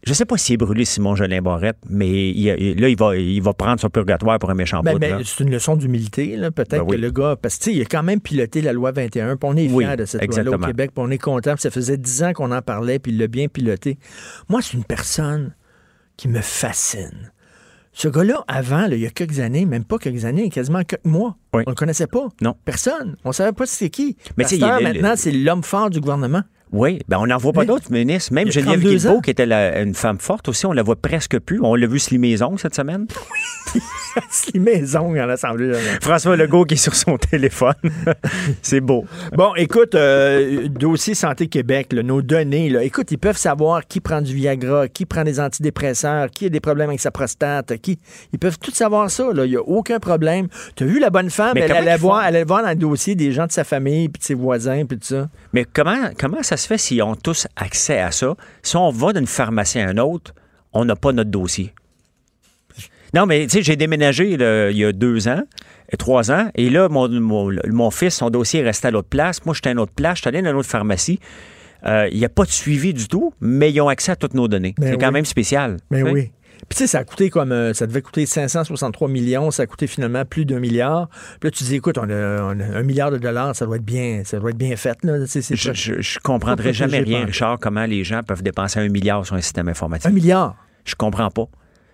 Je 0.04 0.14
sais 0.14 0.24
pas 0.26 0.38
s'il 0.38 0.54
est 0.54 0.58
brûlé 0.58 0.86
Simon 0.86 1.16
Jolin 1.16 1.42
Barrette, 1.42 1.76
mais 1.90 2.30
il- 2.30 2.80
là, 2.80 2.88
il 2.88 2.96
va, 2.98 3.18
il 3.18 3.42
va 3.42 3.54
prendre 3.54 3.78
son 3.82 3.90
purgatoire 3.90 4.40
pour 4.40 4.50
un 4.50 4.54
méchant 4.54 4.82
Ben, 4.82 4.98
ben, 4.98 5.22
c'est 5.26 5.44
une 5.44 5.50
leçon 5.52 5.76
d'humilité. 5.76 6.38
Peut-être 6.56 6.70
Ben 6.70 6.82
oui. 6.82 6.96
que 6.96 7.02
le 7.02 7.12
gars, 7.12 7.36
parce 7.42 7.58
que 7.58 7.64
tu 7.66 7.72
sais, 7.72 7.78
il 7.78 7.82
a 7.82 7.86
quand 7.86 8.04
même 8.04 8.22
piloté 8.22 8.62
la 8.62 8.72
loi 8.72 8.92
21, 8.94 9.36
puis 9.36 9.50
on 9.50 9.58
est 9.58 9.68
fiers 9.68 9.74
Oui, 9.76 9.96
de 9.98 10.06
cette 10.06 10.26
loi-là 10.26 10.52
au. 10.52 10.60
Québec, 10.60 10.92
puis 10.96 11.04
on 11.06 11.10
est 11.12 11.18
content, 11.18 11.56
ça 11.58 11.72
faisait 11.72 11.98
dix 11.98 12.24
ans 12.24 12.32
qu'on 12.32 12.52
en 12.52 12.62
parlait, 12.62 13.00
puis 13.00 13.12
il 13.12 13.18
l'a 13.18 13.28
bien 13.28 13.48
piloté. 13.50 13.98
Moi, 14.48 14.62
c'est 14.62 14.78
une 14.78 14.86
personne 14.86 15.54
qui 16.16 16.30
me 16.30 16.40
fascine. 16.42 17.32
Ce 18.00 18.08
gars-là, 18.08 18.44
avant, 18.48 18.86
là, 18.86 18.96
il 18.96 19.00
y 19.00 19.08
a 19.08 19.10
quelques 19.10 19.40
années, 19.40 19.66
même 19.66 19.84
pas 19.84 19.98
quelques 19.98 20.24
années, 20.26 20.50
quasiment 20.52 20.84
quelques 20.84 21.04
mois, 21.04 21.36
Oui. 21.56 21.64
on 21.66 21.72
le 21.72 21.76
connaissait 21.76 22.06
pas. 22.06 22.28
Non. 22.42 22.56
Personne. 22.64 23.16
On 23.26 23.32
savait 23.32 23.54
pas 23.54 23.66
c'était 23.66 23.90
qui. 23.90 24.18
Mais 24.38 24.44
il 24.52 24.60
le- 24.62 24.84
maintenant, 24.84 25.14
c'est 25.16 25.32
l'homme 25.32 25.64
fort 25.64 25.90
du 25.90 26.00
gouvernement. 26.00 26.44
Oui, 26.72 27.00
ben 27.08 27.18
on 27.20 27.28
n'en 27.28 27.38
voit 27.38 27.54
pas 27.54 27.66
d'autres 27.66 27.92
ministres. 27.92 28.34
Même 28.34 28.52
Geneviève 28.52 28.82
32 28.82 28.96
Guilbeault, 28.98 29.22
qui 29.22 29.30
était 29.32 29.46
la- 29.46 29.82
une 29.82 29.94
femme 29.94 30.20
forte 30.20 30.50
aussi, 30.50 30.66
on 30.66 30.74
la 30.74 30.84
voit 30.84 30.96
presque 30.98 31.40
plus. 31.40 31.60
On 31.62 31.76
l'a 31.76 31.88
vu 31.88 32.00
ongles 32.44 32.60
cette 32.60 32.76
semaine. 32.76 33.08
Les 34.54 34.96
ongles 34.96 35.20
à 35.20 35.26
l'Assemblée. 35.26 35.74
François 36.02 36.36
Legault 36.36 36.66
qui 36.66 36.74
est 36.74 36.78
sur 36.78 36.96
son 36.96 37.18
téléphone. 37.18 37.74
C'est 38.62 38.80
beau. 38.80 39.06
Bon, 39.34 39.54
écoute, 39.56 39.94
euh, 39.96 40.68
dossier 40.70 41.14
Santé 41.14 41.48
Québec, 41.48 41.94
là, 41.94 42.02
nos 42.04 42.22
données, 42.22 42.70
là, 42.70 42.84
écoute, 42.84 43.12
ils 43.12 43.18
peuvent 43.18 43.38
savoir 43.38 43.86
qui 43.86 44.00
prend 44.00 44.22
du 44.22 44.34
Viagra, 44.34 44.88
qui 44.88 45.06
prend 45.06 45.24
des 45.24 45.40
antidépresseurs, 45.40 46.30
qui 46.32 46.46
a 46.46 46.50
des 46.50 46.60
problèmes 46.60 46.90
avec 46.90 47.00
sa 47.02 47.12
prostate, 47.12 47.78
qui. 47.78 48.00
Ils 48.34 48.40
peuvent 48.40 48.58
tout 48.60 48.72
savoir 48.72 49.10
ça. 49.12 49.30
Il 49.36 49.50
n'y 49.50 49.56
a 49.56 49.62
aucun 49.62 50.00
problème. 50.00 50.48
Tu 50.76 50.84
as 50.84 50.88
vu 50.88 51.00
la 51.00 51.10
bonne 51.10 51.30
femme, 51.30 51.52
Mais 51.56 51.62
elle 51.62 51.72
allait, 51.72 51.98
voir, 51.98 52.22
elle 52.22 52.36
allait 52.36 52.44
voir 52.46 52.64
dans 52.64 52.70
le 52.70 52.76
dossier 52.76 53.16
des 53.16 53.32
gens 53.32 53.46
de 53.46 53.52
sa 53.52 53.64
famille, 53.64 54.10
puis 54.10 54.20
de 54.20 54.24
ses 54.26 54.34
voisins, 54.34 54.86
puis 54.86 54.98
tout 54.98 55.08
ça. 55.08 55.30
Mais 55.54 55.66
comment, 55.72 56.10
comment 56.20 56.42
ça 56.44 56.57
se 56.58 56.68
fait 56.68 56.78
s'ils 56.78 57.02
ont 57.04 57.16
tous 57.16 57.48
accès 57.56 58.00
à 58.00 58.12
ça? 58.12 58.36
Si 58.64 58.76
on 58.76 58.90
va 58.90 59.14
d'une 59.14 59.28
pharmacie 59.28 59.80
à 59.80 59.92
une 59.92 60.00
autre, 60.00 60.34
on 60.74 60.86
n'a 60.86 60.96
pas 60.96 61.12
notre 61.12 61.30
dossier. 61.32 61.74
Non, 63.14 63.26
mais 63.26 63.44
tu 63.48 63.58
sais, 63.58 63.64
j'ai 63.64 63.76
déménagé 63.76 64.36
là, 64.36 64.70
il 64.70 64.78
y 64.78 64.84
a 64.84 64.92
deux 64.92 65.28
ans, 65.30 65.42
euh, 65.42 65.98
trois 65.98 66.30
ans, 66.30 66.50
et 66.56 66.70
là, 66.70 66.90
mon, 66.90 67.08
mon, 67.10 67.52
mon 67.70 67.90
fils, 67.90 68.16
son 68.16 68.30
dossier 68.30 68.60
est 68.60 68.64
resté 68.64 68.90
à 68.90 68.92
l'autre 68.92 69.08
place. 69.08 69.46
Moi, 69.46 69.56
j'étais 69.56 69.70
à 69.70 69.72
une 69.72 69.80
autre 69.80 69.94
place, 69.94 70.18
j'étais 70.18 70.28
allé 70.30 70.42
dans 70.42 70.52
une 70.52 70.58
autre 70.58 70.70
pharmacie. 70.70 71.20
Euh, 71.86 72.10
Il 72.12 72.18
n'y 72.18 72.26
a 72.26 72.30
pas 72.30 72.44
de 72.44 72.52
suivi 72.52 72.94
du 72.94 73.08
tout, 73.08 73.34
mais 73.40 73.72
ils 73.72 73.80
ont 73.80 73.88
accès 73.88 74.12
à 74.12 74.16
toutes 74.18 74.34
nos 74.34 74.48
données. 74.48 74.76
C'est 74.82 74.98
quand 74.98 75.12
même 75.12 75.26
spécial. 75.26 75.78
Mais 75.90 76.04
oui. 76.04 76.32
Puis 76.70 76.76
tu 76.76 76.78
sais, 76.78 76.88
ça 76.88 77.00
a 77.00 77.04
coûté 77.04 77.30
comme 77.30 77.52
euh, 77.52 77.74
ça 77.74 77.88
devait 77.88 78.02
coûter 78.02 78.26
563 78.26 79.08
millions, 79.08 79.52
ça 79.52 79.64
a 79.64 79.66
coûté 79.68 79.88
finalement 79.88 80.26
plus 80.26 80.46
d'un 80.46 80.60
milliard. 80.60 81.08
Puis 81.40 81.48
là, 81.48 81.52
tu 81.52 81.64
dis, 81.64 81.76
écoute, 81.76 81.98
on 81.98 82.10
a, 82.10 82.42
on 82.44 82.60
a 82.60 82.78
un 82.80 82.84
milliard 82.84 83.12
de 83.12 83.18
dollars, 83.18 83.56
ça 83.56 83.66
doit 83.66 83.78
être 83.78 83.86
bien, 83.86 84.24
ça 84.26 84.40
doit 84.40 84.50
être 84.50 84.58
bien 84.58 84.76
fait. 84.76 84.98
Là. 85.04 85.26
C'est- 85.28 85.42
c'est 85.42 85.56
Je, 85.56 85.74
je, 85.74 86.02
je 86.02 86.20
protégé 86.20 86.74
jamais 86.74 87.00
rien, 87.00 87.26
Richard, 87.26 87.58
comment 87.60 87.86
les 87.86 88.04
gens 88.04 88.22
peuvent 88.24 88.44
dépenser 88.44 88.80
un 88.80 88.90
milliard 88.90 89.26
sur 89.26 89.36
un 89.36 89.42
système 89.42 89.70
informatique. 89.70 90.08
Un 90.10 90.14
milliard? 90.14 90.56
Je 90.86 90.96
comprends 90.96 91.30
pas. 91.30 91.46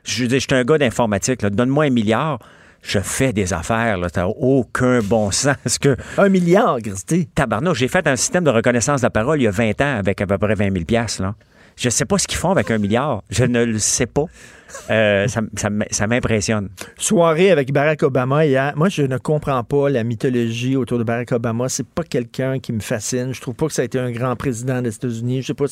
Je 0.04 0.26
dire, 0.26 0.40
je 0.40 0.46
suis 0.50 0.56
un 0.60 0.64
gars 0.64 0.78
d'informatique. 0.78 1.46
Donne-moi 1.46 1.86
un 1.86 1.90
milliard, 1.90 2.40
je 2.82 3.00
fais 3.00 3.32
des 3.32 3.54
affaires. 3.54 3.98
Là. 3.98 4.10
T'as 4.10 4.26
aucun 4.26 5.00
bon 5.02 5.32
sens. 5.32 5.78
que... 5.80 5.96
Un 6.18 6.30
milliard, 6.30 6.78
Christy. 6.84 7.28
Tabarnouche, 7.34 7.80
j'ai 7.80 7.88
fait 7.88 8.06
un 8.08 8.16
système 8.16 8.44
de 8.44 8.50
reconnaissance 8.50 9.02
de 9.02 9.06
la 9.06 9.10
parole 9.12 9.40
il 9.40 9.44
y 9.44 9.48
a 9.48 9.52
20 9.52 9.80
ans 9.82 9.98
avec 10.00 10.20
à 10.22 10.28
peu 10.28 10.38
près 10.38 10.56
20 10.56 10.72
000 10.74 10.86
piastres, 10.86 11.22
là. 11.22 11.36
Je 11.76 11.90
sais 11.90 12.06
pas 12.06 12.18
ce 12.18 12.28
qu'ils 12.28 12.38
font 12.38 12.52
avec 12.52 12.70
un 12.72 12.78
milliard. 12.78 13.24
Je 13.30 13.44
ne 13.46 13.64
le 13.64 13.80
sais 13.80 14.06
pas. 14.06 14.26
Euh, 14.90 15.28
ça 15.28 16.08
m'impressionne. 16.08 16.70
Soirée 16.98 17.52
avec 17.52 17.72
Barack 17.72 18.02
Obama 18.04 18.46
hier. 18.46 18.74
Moi, 18.76 18.90
je 18.90 19.04
ne 19.04 19.18
comprends 19.18 19.64
pas 19.64 19.90
la 19.90 20.04
mythologie 20.04 20.76
autour 20.76 20.98
de 20.98 21.04
Barack 21.04 21.32
Obama. 21.32 21.70
C'est 21.70 21.86
pas 21.88 22.04
quelqu'un 22.04 22.58
qui 22.60 22.74
me 22.74 22.80
fascine. 22.80 23.34
Je 23.34 23.42
trouve 23.42 23.54
pas 23.54 23.68
que 23.68 23.74
ça 23.74 23.84
a 23.84 23.86
été 23.86 24.00
un 24.00 24.12
grand 24.12 24.36
président 24.36 24.82
des 24.82 24.96
États-Unis. 24.96 25.42
Je 25.44 25.48
sais 25.48 25.54
pas. 25.54 25.66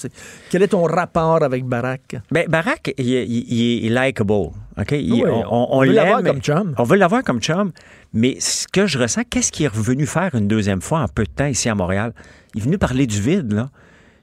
Quel 0.51 0.61
est 0.61 0.67
ton 0.67 0.83
rapport 0.83 1.41
avec 1.41 1.65
Barack? 1.65 2.17
Ben, 2.31 2.47
Barack, 2.47 2.93
il, 2.97 3.13
est- 3.13 3.25
il- 3.27 3.85
il 3.85 3.97
est 3.97 4.03
likable. 4.07 4.31
Oui, 4.33 5.23
on, 5.25 5.45
on 5.49 5.67
on 5.71 5.79
veut 5.81 5.85
l'aime. 5.87 5.95
l'avoir 5.95 6.23
comme 6.23 6.41
chum. 6.41 6.75
On 6.77 6.83
veut 6.83 6.97
l'avoir 6.97 7.23
comme 7.23 7.39
chum. 7.41 7.71
Mais 8.13 8.37
ce 8.39 8.67
que 8.67 8.85
je 8.85 8.99
ressens, 8.99 9.21
qu'est-ce 9.29 9.51
qu'il 9.51 9.65
est 9.65 9.69
revenu 9.69 10.05
faire 10.05 10.35
une 10.35 10.47
deuxième 10.47 10.81
fois 10.81 10.99
en 10.99 11.07
peu 11.07 11.23
de 11.23 11.29
temps 11.29 11.45
ici 11.47 11.69
à 11.69 11.75
Montréal? 11.75 12.13
Il 12.53 12.61
est 12.61 12.65
venu 12.65 12.77
parler 12.77 13.07
du 13.07 13.19
vide, 13.19 13.51
là. 13.53 13.69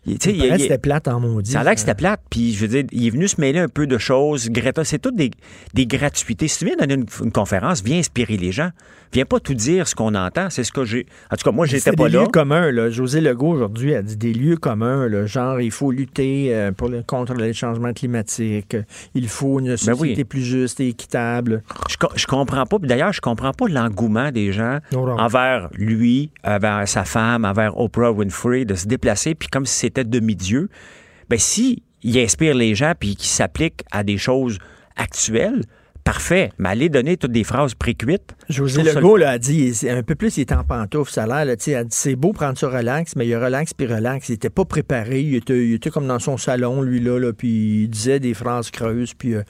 Il, 0.09 0.19
Il 0.37 0.45
il- 0.55 0.61
C'était 0.61 0.79
plate 0.79 1.09
en 1.09 1.21
maudit. 1.21 1.51
Ça 1.53 1.61
a 1.61 1.65
l'air 1.65 1.75
que 1.75 1.81
c'était 1.81 1.95
plate. 1.95 2.21
Puis, 2.31 2.53
je 2.55 2.61
veux 2.61 2.69
dire, 2.69 2.85
il 2.93 3.07
est 3.07 3.11
venu 3.11 3.29
se 3.29 3.41
mêler 3.41 3.59
un 3.59 3.69
peu 3.69 3.87
de 3.87 3.99
choses. 3.99 4.49
Greta, 4.51 4.85
c'est 4.85 4.99
toutes 4.99 5.17
des, 5.17 5.31
des 5.75 5.87
gratuités. 5.87 6.49
Si 6.49 6.59
tu 6.59 6.65
viens 6.65 6.77
donner 6.77 6.95
une, 6.95 7.07
une 7.25 7.33
conférence, 7.33 7.83
viens 7.83 7.99
inspirer 7.99 8.37
les 8.37 8.53
gens. 8.53 8.71
Viens 9.11 9.25
pas 9.25 9.41
tout 9.41 9.55
dire 9.55 9.89
ce 9.89 9.95
qu'on 9.95 10.15
entend. 10.15 10.51
C'est 10.51 10.65
ce 10.65 10.73
que 10.73 10.85
j'ai. 10.85 11.07
En 11.33 11.37
tout 11.37 11.45
cas, 11.45 11.51
moi, 11.55 11.65
j'étais 11.65 11.93
pas 11.93 12.09
des 12.09 12.17
là. 12.17 12.23
lieux 12.23 12.27
communs. 12.29 12.71
Là. 12.71 12.91
José 12.91 13.21
Legault, 13.23 13.53
aujourd'hui, 13.55 13.95
a 13.95 14.03
dit 14.03 14.17
des 14.17 14.35
lieux 14.35 14.57
communs. 14.57 15.09
Là, 15.09 15.25
genre, 15.25 15.61
il 15.63 15.71
faut 15.71 15.91
lutter 15.91 16.55
euh, 16.55 16.73
pour 16.73 16.89
le, 16.91 17.03
contre 17.03 17.33
les 17.35 17.55
changements 17.55 17.93
climatiques. 17.95 18.77
Il 19.15 19.29
faut 19.29 19.61
une 19.61 19.77
société 19.79 19.93
Ben 20.15 20.17
oui. 20.19 20.25
plus 20.25 20.43
juste 20.43 20.81
et 20.81 20.89
équitable. 20.89 21.63
Je, 21.89 21.97
je 22.17 22.27
comprends 22.27 22.67
pas. 22.67 22.77
D'ailleurs, 22.83 23.13
je 23.15 23.21
comprends 23.23 23.53
pas 23.53 23.67
l'engouement 23.69 24.31
des 24.31 24.53
gens 24.53 24.79
Non, 24.93 25.07
non. 25.07 25.19
envers 25.19 25.71
lui, 25.75 26.31
envers 26.45 26.87
sa 26.87 27.05
femme, 27.05 27.47
envers 27.47 27.79
Oprah 27.81 28.13
Winfrey, 28.13 28.67
de 28.67 28.75
se 28.75 28.87
déplacer, 28.87 29.35
puis 29.35 29.49
comme 29.49 29.65
si 29.65 29.75
c'était 29.79 29.98
demi-dieu. 30.05 30.69
Ben, 31.29 31.39
si 31.39 31.83
il 32.03 32.19
inspire 32.19 32.55
les 32.55 32.75
gens, 32.75 32.93
puis 32.99 33.17
qu'il 33.17 33.29
s'applique 33.29 33.83
à 33.91 34.03
des 34.05 34.19
choses 34.19 34.59
actuelles, 34.97 35.63
parfait. 36.13 36.51
Mais 36.59 36.71
aller 36.71 36.89
donner 36.89 37.17
toutes 37.17 37.33
des 37.33 37.45
phrases 37.45 37.75
précuites. 37.75 38.35
José 38.49 38.83
Legault 38.83 39.17
le- 39.17 39.25
là, 39.25 39.31
a 39.33 39.39
dit, 39.39 39.75
un 39.91 40.03
peu 40.03 40.15
plus, 40.15 40.37
il 40.39 40.41
était 40.43 40.55
en 40.55 40.65
pantoufle, 40.65 41.13
ça 41.13 41.25
a 41.25 41.45
l'air, 41.45 41.57
c'est 41.91 42.17
beau 42.17 42.33
prendre 42.33 42.57
ça 42.57 42.69
relax, 42.69 43.15
mais 43.17 43.27
il 43.27 43.35
a 43.35 43.41
relax 43.45 43.75
puis 43.75 43.87
relax. 43.87 44.29
Il 44.31 44.33
était 44.35 44.49
pas 44.51 44.65
préparé, 44.65 45.21
il 45.21 45.35
était, 45.35 45.67
il 45.67 45.75
était 45.75 45.91
comme 45.91 46.07
dans 46.07 46.19
son 46.19 46.37
salon, 46.39 46.81
lui, 46.83 47.01
là, 47.01 47.33
puis 47.33 47.83
il 47.85 47.89
disait 47.89 48.21
des 48.21 48.33
phrases 48.35 48.71
creuses, 48.71 49.13
puis 49.15 49.35
euh, 49.35 49.43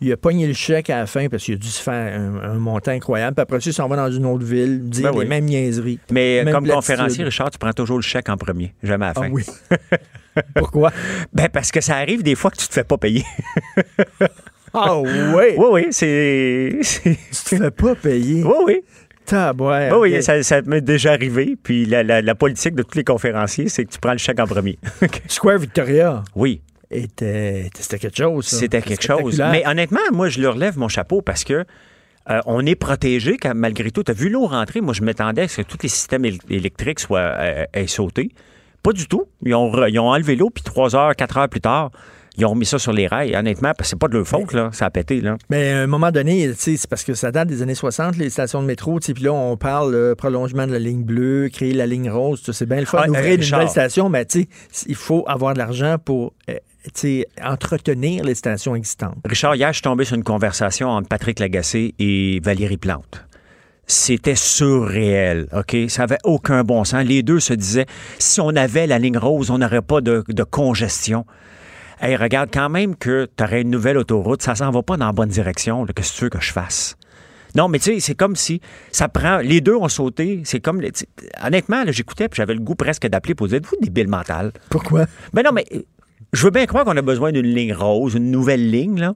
il 0.00 0.10
a 0.12 0.16
pogné 0.16 0.46
le 0.46 0.54
chèque 0.54 0.88
à 0.90 0.98
la 1.00 1.06
fin 1.06 1.28
parce 1.28 1.44
qu'il 1.44 1.54
a 1.54 1.58
dû 1.58 1.68
se 1.68 1.82
faire 1.82 2.18
un, 2.20 2.50
un 2.50 2.54
montant 2.54 2.92
incroyable. 2.92 3.34
Puis 3.34 3.42
après 3.42 3.60
ça, 3.60 3.70
il 3.70 3.74
s'en 3.74 3.88
va 3.88 3.96
dans 3.96 4.10
une 4.10 4.24
autre 4.26 4.44
ville, 4.44 4.88
dire 4.88 5.12
Ben 5.12 5.20
les 5.20 5.26
mêmes 5.26 5.44
niaiseries. 5.44 5.98
Mais 6.10 6.42
Même 6.44 6.54
comme 6.54 6.64
platitude. 6.64 6.74
conférencier, 6.96 7.24
Richard, 7.24 7.50
tu 7.50 7.58
prends 7.58 7.72
toujours 7.72 7.98
le 7.98 8.02
chèque 8.02 8.28
en 8.28 8.36
premier, 8.36 8.72
jamais 8.82 9.04
à 9.06 9.08
la 9.08 9.14
Ah 9.16 9.20
fin. 9.22 9.30
oui. 9.30 9.44
Pourquoi? 10.54 10.92
Ben 11.32 11.48
parce 11.50 11.70
que 11.70 11.80
ça 11.80 11.96
arrive 11.96 12.22
des 12.22 12.34
fois 12.34 12.50
que 12.50 12.56
tu 12.58 12.68
te 12.68 12.72
fais 12.72 12.84
pas 12.84 12.96
payer. 12.98 13.24
Ah 14.78 14.98
oui? 14.98 15.10
Oui, 15.56 15.66
oui, 15.72 15.86
c'est. 15.90 16.78
Tu 17.02 17.16
te 17.30 17.56
fais 17.56 17.70
pas 17.70 17.94
payer. 17.94 18.42
Oui, 18.44 18.54
oui. 18.66 18.80
Tabouais. 19.24 19.90
Oui, 19.92 20.22
ça, 20.22 20.40
ça 20.42 20.62
m'est 20.62 20.80
déjà 20.80 21.12
arrivé. 21.12 21.56
Puis 21.60 21.84
la, 21.84 22.02
la- 22.04 22.22
la 22.22 22.34
politique 22.36 22.74
de 22.76 22.82
tous 22.82 22.96
les 22.96 23.04
conférenciers, 23.04 23.68
c'est 23.68 23.84
que 23.84 23.90
tu 23.90 23.98
prends 23.98 24.12
le 24.12 24.18
chèque 24.18 24.38
en 24.38 24.46
premier. 24.46 24.78
Square 25.28 25.58
Victoria 25.58 26.22
Oui, 26.36 26.60
était, 26.92 27.68
c'était 27.74 27.98
quelque 27.98 28.16
chose. 28.18 28.46
ça. 28.46 28.56
c'était 28.56 28.82
quelque 28.82 29.02
chose. 29.04 29.42
Mais 29.50 29.66
honnêtement, 29.66 29.98
moi, 30.12 30.28
je 30.28 30.40
leur 30.40 30.56
lève 30.56 30.78
mon 30.78 30.88
chapeau 30.88 31.22
parce 31.22 31.42
que 31.42 31.64
euh, 32.30 32.40
on 32.46 32.64
est 32.66 32.74
protégé 32.76 33.36
quand, 33.36 33.52
malgré 33.54 33.90
tout. 33.90 34.02
Tu 34.04 34.10
as 34.12 34.14
vu 34.14 34.28
l'eau 34.28 34.46
rentrer? 34.46 34.80
Moi, 34.80 34.94
je 34.94 35.02
m'attendais 35.02 35.42
à 35.42 35.48
ce 35.48 35.62
que 35.62 35.66
tous 35.66 35.78
les 35.82 35.88
systèmes 35.88 36.24
éle- 36.24 36.38
électriques 36.50 37.00
soient 37.00 37.18
euh, 37.38 37.64
aient 37.72 37.86
sauté. 37.88 38.30
Pas 38.82 38.92
du 38.92 39.08
tout. 39.08 39.24
Ils 39.44 39.54
ont, 39.54 39.72
ils 39.88 39.98
ont 39.98 40.08
enlevé 40.10 40.36
l'eau, 40.36 40.50
puis 40.50 40.62
trois 40.62 40.94
heures, 40.94 41.16
quatre 41.16 41.36
heures 41.38 41.48
plus 41.48 41.60
tard, 41.60 41.90
ils 42.36 42.44
ont 42.44 42.50
remis 42.50 42.66
ça 42.66 42.78
sur 42.78 42.92
les 42.92 43.06
rails. 43.06 43.34
Honnêtement, 43.34 43.72
parce 43.76 43.88
que 43.88 43.90
c'est 43.90 43.98
pas 43.98 44.08
de 44.08 44.14
leur 44.14 44.26
faute, 44.26 44.52
là. 44.52 44.70
Ça 44.72 44.86
a 44.86 44.90
pété, 44.90 45.20
là. 45.20 45.36
Mais 45.50 45.72
à 45.72 45.82
un 45.82 45.86
moment 45.86 46.10
donné, 46.10 46.52
c'est 46.56 46.86
parce 46.86 47.04
que 47.04 47.14
ça 47.14 47.32
date 47.32 47.48
des 47.48 47.62
années 47.62 47.74
60, 47.74 48.16
les 48.16 48.30
stations 48.30 48.60
de 48.62 48.66
métro. 48.66 48.98
Puis 49.00 49.14
là, 49.22 49.32
on 49.32 49.56
parle 49.56 49.94
euh, 49.94 50.14
prolongement 50.14 50.66
de 50.66 50.72
la 50.72 50.78
ligne 50.78 51.02
bleue, 51.04 51.48
créer 51.52 51.72
la 51.72 51.86
ligne 51.86 52.10
rose. 52.10 52.42
C'est 52.52 52.68
bien 52.68 52.80
le 52.80 52.86
fun 52.86 53.00
Ah, 53.02 53.06
d'ouvrir 53.06 53.24
euh, 53.24 53.36
une 53.36 53.50
nouvelle 53.50 53.68
station, 53.68 54.08
mais 54.08 54.24
tu 54.24 54.48
sais, 54.70 54.84
il 54.86 54.94
faut 54.94 55.24
avoir 55.26 55.54
de 55.54 55.58
l'argent 55.58 55.96
pour 56.02 56.34
euh, 56.50 57.22
entretenir 57.42 58.24
les 58.24 58.34
stations 58.34 58.74
existantes. 58.76 59.16
Richard, 59.24 59.56
hier, 59.56 59.68
je 59.68 59.74
suis 59.74 59.82
tombé 59.82 60.04
sur 60.04 60.16
une 60.16 60.24
conversation 60.24 60.88
entre 60.88 61.08
Patrick 61.08 61.38
Lagacé 61.38 61.94
et 61.98 62.40
Valérie 62.44 62.76
Plante. 62.76 63.24
C'était 63.88 64.34
surréel, 64.34 65.46
OK? 65.56 65.76
Ça 65.88 66.02
avait 66.02 66.18
aucun 66.24 66.64
bon 66.64 66.84
sens. 66.84 67.04
Les 67.04 67.22
deux 67.22 67.38
se 67.38 67.54
disaient, 67.54 67.86
si 68.18 68.40
on 68.40 68.48
avait 68.50 68.86
la 68.86 68.98
ligne 68.98 69.18
rose, 69.18 69.50
on 69.50 69.58
n'aurait 69.58 69.82
pas 69.82 70.00
de, 70.00 70.24
de 70.28 70.42
congestion. 70.42 71.24
Hey, 72.00 72.14
regarde, 72.16 72.50
quand 72.52 72.68
même 72.68 72.94
que 72.94 73.26
tu 73.36 73.42
aurais 73.42 73.62
une 73.62 73.70
nouvelle 73.70 73.96
autoroute, 73.96 74.42
ça 74.42 74.54
s'en 74.54 74.70
va 74.70 74.82
pas 74.82 74.96
dans 74.96 75.06
la 75.06 75.12
bonne 75.12 75.30
direction. 75.30 75.86
Qu'est-ce 75.86 76.12
que 76.12 76.18
tu 76.18 76.24
veux 76.24 76.30
que 76.30 76.40
je 76.40 76.52
fasse? 76.52 76.96
Non, 77.54 77.68
mais 77.68 77.78
tu 77.78 77.94
sais, 77.94 78.00
c'est 78.00 78.14
comme 78.14 78.36
si 78.36 78.60
ça 78.92 79.08
prend. 79.08 79.38
Les 79.38 79.62
deux 79.62 79.74
ont 79.74 79.88
sauté. 79.88 80.42
C'est 80.44 80.60
comme. 80.60 80.82
Honnêtement, 81.42 81.84
là, 81.84 81.92
j'écoutais 81.92 82.28
puis 82.28 82.36
j'avais 82.36 82.52
le 82.52 82.60
goût 82.60 82.74
presque 82.74 83.06
d'appeler 83.06 83.34
pour 83.34 83.48
dire 83.48 83.56
Êtes-vous 83.56 83.76
débile 83.80 84.08
mental? 84.08 84.52
Pourquoi? 84.68 85.06
Ben 85.32 85.42
non, 85.42 85.52
mais 85.52 85.64
je 86.34 86.44
veux 86.44 86.50
bien 86.50 86.66
croire 86.66 86.84
qu'on 86.84 86.96
a 86.96 87.02
besoin 87.02 87.32
d'une 87.32 87.46
ligne 87.46 87.72
rose, 87.72 88.14
une 88.14 88.30
nouvelle 88.30 88.70
ligne, 88.70 89.00
là. 89.00 89.14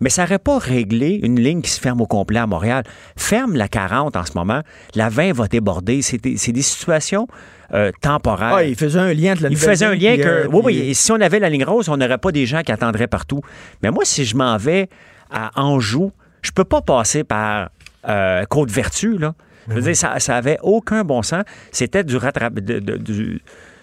Mais 0.00 0.10
ça 0.10 0.22
n'aurait 0.22 0.40
pas 0.40 0.58
réglé 0.58 1.20
une 1.22 1.40
ligne 1.40 1.62
qui 1.62 1.70
se 1.70 1.80
ferme 1.80 2.00
au 2.00 2.06
complet 2.06 2.40
à 2.40 2.46
Montréal. 2.46 2.82
Ferme 3.16 3.54
la 3.54 3.68
40 3.68 4.16
en 4.16 4.24
ce 4.24 4.32
moment. 4.34 4.62
La 4.94 5.08
20 5.08 5.32
va 5.32 5.46
déborder. 5.46 6.02
C'est 6.02 6.18
des, 6.18 6.36
c'est 6.36 6.52
des 6.52 6.62
situations 6.62 7.28
euh, 7.74 7.90
temporaires. 8.00 8.54
Ah, 8.54 8.64
il 8.64 8.76
faisait 8.76 8.98
un 8.98 9.12
lien 9.12 9.32
entre 9.32 9.42
la 9.44 9.48
Il 9.50 9.56
faisait 9.56 9.84
un 9.86 9.94
ligne 9.94 10.02
lien 10.10 10.14
puis, 10.14 10.22
que. 10.22 10.28
euh, 10.28 10.46
oui, 10.52 10.60
oui. 10.64 10.78
puis- 10.80 10.90
Et 10.90 10.94
si 10.94 11.10
on 11.12 11.20
avait 11.20 11.38
la 11.38 11.48
ligne 11.50 11.64
rose, 11.64 11.88
on 11.88 11.96
n'aurait 11.96 12.18
pas 12.18 12.32
des 12.32 12.46
gens 12.46 12.62
qui 12.62 12.72
attendraient 12.72 13.06
partout. 13.08 13.40
Mais 13.82 13.90
moi, 13.90 14.04
si 14.04 14.24
je 14.24 14.36
m'en 14.36 14.56
vais 14.56 14.88
à 15.30 15.50
Anjou, 15.60 16.12
je 16.42 16.50
peux 16.52 16.64
pas 16.64 16.80
passer 16.82 17.24
par 17.24 17.70
euh, 18.08 18.44
Côte-Vertu, 18.44 19.18
là. 19.18 19.34
Je 19.68 19.74
veux 19.74 19.80
dire, 19.82 19.96
ça, 19.96 20.20
ça 20.20 20.36
avait 20.36 20.58
aucun 20.62 21.02
bon 21.02 21.22
sens. 21.22 21.42
C'était 21.72 22.04
du 22.04 22.16
rattrapage. 22.16 22.62
du, 22.62 23.40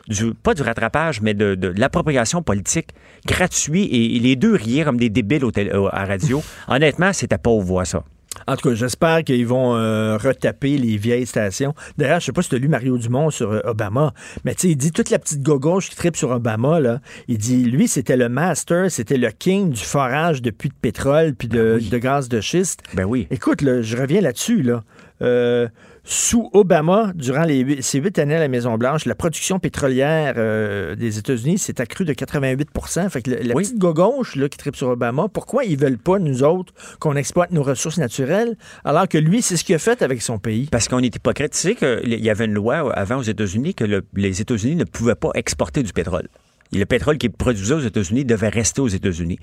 du- 0.08 0.34
pas 0.34 0.54
du 0.54 0.62
rattrapage, 0.62 1.20
mais 1.22 1.34
de, 1.34 1.56
de 1.56 1.74
l'appropriation 1.78 2.42
politique 2.42 2.90
gratuit. 3.26 3.84
Et, 3.84 4.16
et 4.16 4.20
les 4.20 4.38
deux 4.38 4.56
riaient 4.56 4.86
comme 4.86 4.96
des 4.98 5.10
débiles 5.10 5.44
au 5.44 5.52
à 5.92 6.06
radio. 6.06 6.42
Honnêtement, 6.70 7.12
c'était 7.12 7.38
pas 7.38 7.50
aux 7.50 7.60
voix, 7.62 7.84
ça. 7.84 8.04
En 8.48 8.56
tout 8.56 8.70
cas, 8.70 8.76
j'espère 8.76 9.24
qu'ils 9.24 9.48
vont 9.48 9.76
euh, 9.76 10.18
retaper 10.18 10.78
les 10.78 10.98
vieilles 10.98 11.26
stations. 11.26 11.74
D'ailleurs, 11.98 12.20
je 12.20 12.26
sais 12.26 12.32
pas 12.32 12.42
si 12.42 12.50
tu 12.50 12.56
as 12.56 12.60
lu 12.60 12.68
Mario 12.68 12.98
Dumont 12.98 13.30
sur 13.30 13.52
euh, 13.52 13.62
Obama, 13.66 14.14
mais 14.44 14.56
tu 14.56 14.62
sais, 14.62 14.70
il 14.70 14.76
dit 14.76 14.92
toute 14.92 15.10
la 15.10 15.20
petite 15.20 15.42
gauche 15.42 15.90
qui 15.90 15.96
tripe 15.96 16.16
sur 16.16 16.32
Obama, 16.32 16.80
là, 16.80 17.00
il 17.28 17.38
dit, 17.38 17.64
lui, 17.64 17.88
c'était 17.88 18.18
le 18.18 18.30
master, 18.30 18.92
c'était 18.92 19.18
le 19.18 19.30
king 19.32 19.72
du 19.72 19.82
forage 19.82 20.42
de 20.42 20.50
puits 20.50 20.70
de 20.70 20.76
pétrole 20.80 21.36
puis 21.36 21.48
de, 21.48 21.80
de 21.90 21.98
gaz 21.98 22.30
de 22.30 22.42
schiste. 22.42 22.82
Ben 22.94 23.06
oui. 23.06 23.28
Écoute, 23.32 23.62
là, 23.62 23.82
je 23.82 23.98
reviens 23.98 24.22
là-dessus, 24.22 24.62
là. 24.62 24.84
Euh, 25.22 25.68
Sous 26.06 26.50
Obama, 26.52 27.14
durant 27.16 27.44
les 27.44 27.60
huit- 27.60 27.82
ces 27.82 28.00
huit 28.00 28.20
années 28.20 28.36
à 28.36 28.40
la 28.40 28.50
Maison-Blanche, 28.50 29.06
la 29.06 29.16
production 29.16 29.58
pétrolière 29.60 30.34
euh, 30.36 30.96
des 30.96 31.18
États-Unis 31.18 31.58
s'est 31.58 31.80
accrue 31.80 32.04
de 32.04 32.14
88% 32.14 33.10
Fait 33.10 33.22
que 33.22 33.32
le- 33.32 33.38
la 33.38 33.54
petite 33.54 33.78
gauche 33.80 34.36
là, 34.36 34.50
qui 34.50 34.58
tripe 34.58 34.76
sur 34.76 34.90
Obama, 34.90 35.28
pourquoi 35.30 35.64
ils 35.64 35.78
veulent 35.78 35.98
pas, 35.98 36.20
nous 36.20 36.44
autres, 36.44 36.74
qu'on 37.00 37.16
exploite 37.16 37.52
nos 37.52 37.64
ressources 37.64 38.00
naturelles, 38.00 38.58
alors 38.84 39.08
que 39.08 39.18
lui, 39.18 39.42
c'est 39.42 39.56
ce 39.56 39.64
qu'il 39.64 39.76
a 39.76 39.80
fait 39.80 40.02
avec 40.02 40.22
son 40.22 40.40
pays? 40.40 40.68
Parce 40.70 40.90
qu'on 40.90 41.00
est 41.00 41.16
hypocrite. 41.16 41.54
Tu 41.54 41.58
sais 41.60 41.76
qu'il 41.76 42.20
y 42.20 42.30
avait 42.30 42.46
une 42.46 42.54
loi 42.54 42.94
avant 42.94 43.18
aux 43.20 43.24
États-Unis 43.24 43.74
que 43.74 43.86
le- 43.86 44.04
les 44.14 44.42
États-Unis 44.42 44.76
ne 44.76 44.84
pouvaient 44.84 45.16
pas 45.16 45.30
exporter 45.36 45.84
du 45.84 45.94
pétrole. 45.94 46.28
Et 46.74 46.80
le 46.80 46.86
pétrole 46.86 47.18
qui 47.18 47.28
est 47.28 47.30
produisé 47.30 47.74
aux 47.76 47.80
États-Unis 47.80 48.26
devait 48.26 48.50
rester 48.50 48.82
aux 48.82 48.88
États-Unis. 48.90 49.40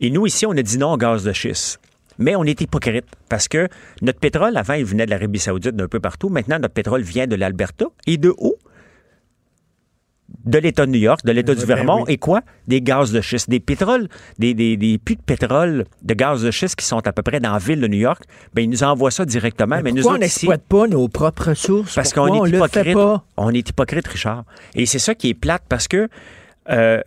Et 0.00 0.10
nous, 0.10 0.26
ici, 0.26 0.44
on 0.44 0.52
a 0.52 0.62
dit 0.62 0.76
non 0.78 0.92
au 0.92 0.96
gaz 0.96 1.22
de 1.22 1.32
schiste. 1.32 1.78
Mais 2.20 2.36
on 2.36 2.44
est 2.44 2.60
hypocrite 2.60 3.06
parce 3.28 3.48
que 3.48 3.68
notre 4.02 4.20
pétrole, 4.20 4.56
avant, 4.56 4.74
il 4.74 4.84
venait 4.84 5.06
de 5.06 5.10
l'Arabie 5.10 5.38
Saoudite, 5.38 5.74
d'un 5.74 5.88
peu 5.88 6.00
partout. 6.00 6.28
Maintenant, 6.28 6.58
notre 6.58 6.74
pétrole 6.74 7.02
vient 7.02 7.26
de 7.26 7.34
l'Alberta. 7.34 7.86
Et 8.06 8.18
de 8.18 8.32
où? 8.38 8.54
De 10.44 10.58
l'État 10.58 10.86
de 10.86 10.92
New 10.92 11.00
York, 11.00 11.20
de 11.24 11.32
l'État 11.32 11.54
du 11.54 11.66
ben 11.66 11.74
Vermont. 11.74 12.04
oui. 12.06 12.12
Et 12.12 12.16
quoi? 12.18 12.40
Des 12.68 12.80
gaz 12.80 13.10
de 13.10 13.20
schiste. 13.20 13.50
Des 13.50 13.58
pétroles, 13.58 14.08
des, 14.38 14.54
des, 14.54 14.76
des 14.76 14.96
puits 14.96 15.16
de 15.16 15.22
pétrole, 15.22 15.84
de 16.02 16.14
gaz 16.14 16.42
de 16.42 16.50
schiste 16.52 16.76
qui 16.76 16.86
sont 16.86 17.04
à 17.06 17.12
peu 17.12 17.22
près 17.22 17.40
dans 17.40 17.52
la 17.52 17.58
ville 17.58 17.80
de 17.80 17.88
New 17.88 17.98
York. 17.98 18.22
Ben, 18.54 18.62
ils 18.62 18.70
nous 18.70 18.84
envoient 18.84 19.10
ça 19.10 19.24
directement. 19.24 19.80
Mais, 19.82 19.90
nous 19.90 20.02
Pourquoi 20.02 20.16
on 20.16 20.20
n'exploite 20.20 20.62
pas 20.62 20.86
nos 20.86 21.08
propres 21.08 21.48
ressources? 21.48 21.94
parce 21.94 22.12
qu'on 22.12 22.28
on 22.28 22.44
est 22.46 22.48
hypocrite. 22.50 22.96
On 23.36 23.50
est 23.50 23.68
hypocrite, 23.68 24.06
Richard. 24.06 24.44
Et 24.76 24.86
c'est 24.86 25.00
ça 25.00 25.14
qui 25.16 25.30
est 25.30 25.34
plate 25.34 25.62
parce 25.68 25.88
que 25.88 26.08
euh, 26.70 27.00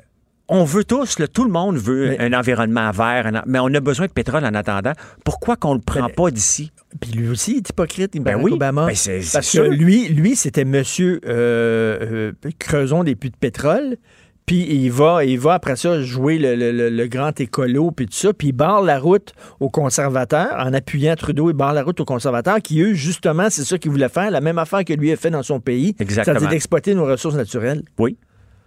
on 0.55 0.63
veut 0.65 0.83
tous, 0.83 1.17
là, 1.19 1.27
tout 1.27 1.43
le 1.45 1.49
monde 1.51 1.77
veut 1.77 2.15
un 2.21 2.31
environnement 2.31 2.91
vert, 2.91 3.25
un 3.25 3.41
mais 3.47 3.57
on 3.59 3.73
a 3.73 3.79
besoin 3.79 4.05
de 4.05 4.11
pétrole 4.11 4.45
en 4.45 4.53
attendant. 4.53 4.93
Pourquoi 5.25 5.55
qu'on 5.55 5.71
ne 5.73 5.79
le 5.79 5.83
prend 5.83 6.07
pas 6.09 6.29
d'ici? 6.31 6.71
Puis 7.01 7.11
lui 7.11 7.27
aussi, 7.27 7.53
il 7.53 7.57
est 7.57 7.69
hypocrite, 7.69 8.13
Ben 8.13 8.23
Barack 8.23 8.43
oui, 8.43 8.51
Obama. 8.53 8.85
ben 8.85 8.95
c'est 8.95 9.19
Parce 9.33 9.47
sûr. 9.47 9.65
que 9.65 9.69
lui, 9.69 10.07
lui 10.09 10.35
c'était 10.35 10.63
monsieur 10.63 11.19
euh, 11.25 12.31
euh, 12.45 12.51
creusons 12.59 13.03
des 13.03 13.15
puits 13.15 13.31
de 13.31 13.35
pétrole. 13.35 13.97
Puis 14.45 14.67
il 14.69 14.89
va, 14.91 15.23
il 15.23 15.39
va 15.39 15.53
après 15.53 15.77
ça 15.77 16.01
jouer 16.01 16.37
le, 16.37 16.55
le- 16.55 16.73
le- 16.73 16.89
le 16.89 17.07
grand 17.07 17.39
écolo 17.39 17.91
puis 17.91 18.07
tout 18.07 18.13
ça, 18.17 18.33
puis 18.33 18.49
il 18.49 18.51
barre 18.51 18.81
la 18.81 18.99
route 18.99 19.31
aux 19.61 19.69
conservateurs 19.69 20.53
en 20.59 20.73
appuyant 20.73 21.15
Trudeau, 21.15 21.49
il 21.49 21.53
barre 21.53 21.73
la 21.73 21.81
route 21.81 21.99
aux 22.01 22.05
conservateurs 22.05 22.57
qui 22.61 22.81
eux 22.81 22.93
justement 22.93 23.49
c'est 23.49 23.63
ça 23.63 23.77
qu'ils 23.77 23.91
voulaient 23.91 24.09
faire, 24.09 24.29
la 24.31 24.41
même 24.41 24.57
affaire 24.59 24.83
que 24.83 24.91
lui 24.91 25.13
a 25.13 25.15
fait 25.15 25.29
dans 25.31 25.43
son 25.43 25.61
pays, 25.61 25.95
Exactement. 25.97 26.35
c'est-à-dire 26.35 26.49
d'exploiter 26.49 26.93
nos 26.93 27.05
ressources 27.05 27.35
naturelles. 27.35 27.83
Oui. 27.97 28.17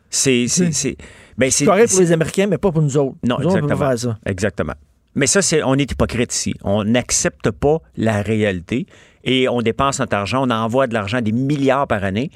C'est 0.08 0.46
c'est 0.48 0.72
c'est 0.72 0.96
ben 1.38 1.50
C'est 1.50 1.64
correct 1.64 1.90
pour 1.90 2.00
les 2.00 2.12
Américains, 2.12 2.46
mais 2.46 2.58
pas 2.58 2.72
pour 2.72 2.82
nous 2.82 2.96
autres. 2.96 3.16
Non, 3.22 3.36
Nous 3.38 3.46
autres, 3.46 3.56
on 3.56 3.58
exactement. 3.58 3.88
faire 3.88 3.98
ça. 3.98 4.18
Exactement. 4.26 4.74
Mais 5.14 5.26
ça, 5.26 5.40
c'est, 5.42 5.62
on 5.62 5.74
est 5.74 5.90
hypocrite 5.90 6.34
ici. 6.34 6.54
On 6.62 6.84
n'accepte 6.84 7.50
pas 7.50 7.78
la 7.96 8.22
réalité 8.22 8.86
et 9.24 9.48
on 9.48 9.62
dépense 9.62 9.98
notre 9.98 10.14
argent, 10.16 10.46
on 10.46 10.50
envoie 10.50 10.86
de 10.86 10.94
l'argent, 10.94 11.20
des 11.20 11.32
milliards 11.32 11.86
par 11.86 12.04
année. 12.04 12.30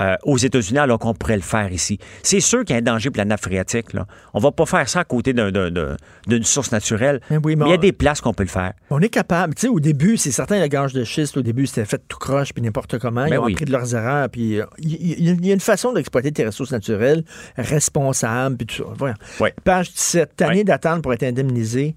Euh, 0.00 0.16
aux 0.24 0.38
États-Unis 0.38 0.78
alors 0.78 0.98
qu'on 0.98 1.14
pourrait 1.14 1.36
le 1.36 1.42
faire 1.42 1.70
ici. 1.72 1.98
C'est 2.22 2.40
sûr 2.40 2.64
qu'il 2.64 2.74
y 2.74 2.78
a 2.78 2.80
un 2.80 2.82
danger 2.82 3.10
pour 3.10 3.18
la 3.18 3.24
nappe 3.24 3.42
phréatique. 3.42 3.92
Là. 3.92 4.06
On 4.34 4.40
va 4.40 4.50
pas 4.52 4.66
faire 4.66 4.88
ça 4.88 5.00
à 5.00 5.04
côté 5.04 5.32
d'un- 5.32 5.50
d'un- 5.50 5.70
d'un- 5.70 5.96
d'une 6.26 6.44
source 6.44 6.72
naturelle. 6.72 7.20
Mais 7.30 7.36
oui, 7.36 7.56
mais 7.56 7.64
mais 7.64 7.70
il 7.70 7.72
y 7.72 7.74
a 7.74 7.78
des 7.78 7.92
places 7.92 8.20
qu'on 8.20 8.32
peut 8.34 8.42
le 8.44 8.48
faire. 8.48 8.72
On 8.90 9.00
est 9.00 9.08
capable. 9.08 9.54
Tu 9.54 9.62
sais, 9.62 9.68
au 9.68 9.80
début, 9.80 10.16
c'est 10.16 10.30
certain, 10.30 10.60
le 10.60 10.66
gage 10.68 10.92
de 10.92 11.04
schiste, 11.04 11.36
au 11.36 11.42
début, 11.42 11.66
c'était 11.66 11.84
fait 11.84 12.00
tout 12.08 12.18
croche, 12.18 12.52
puis 12.52 12.62
n'importe 12.62 12.98
comment. 12.98 13.26
Ils 13.26 13.30
Ben 13.30 13.38
ont 13.40 13.44
oui. 13.44 13.52
appris 13.52 13.64
de 13.66 13.72
leurs 13.72 13.94
erreurs, 13.94 14.28
puis 14.30 14.60
euh, 14.60 14.64
il 14.78 15.24
y, 15.46 15.50
a 15.50 15.54
une 15.54 15.60
façon 15.60 15.92
d'exploiter 15.92 16.32
tes 16.32 16.46
ressources 16.46 16.72
naturelles 16.72 17.24
responsables, 17.56 18.56
puis 18.56 18.66
tout 18.66 18.84
ça. 18.98 19.46
Page 19.64 19.92
17, 19.92 20.42
année 20.42 20.64
d'attente 20.64 21.02
pour 21.02 21.12
être 21.12 21.22
indemnisé. 21.22 21.94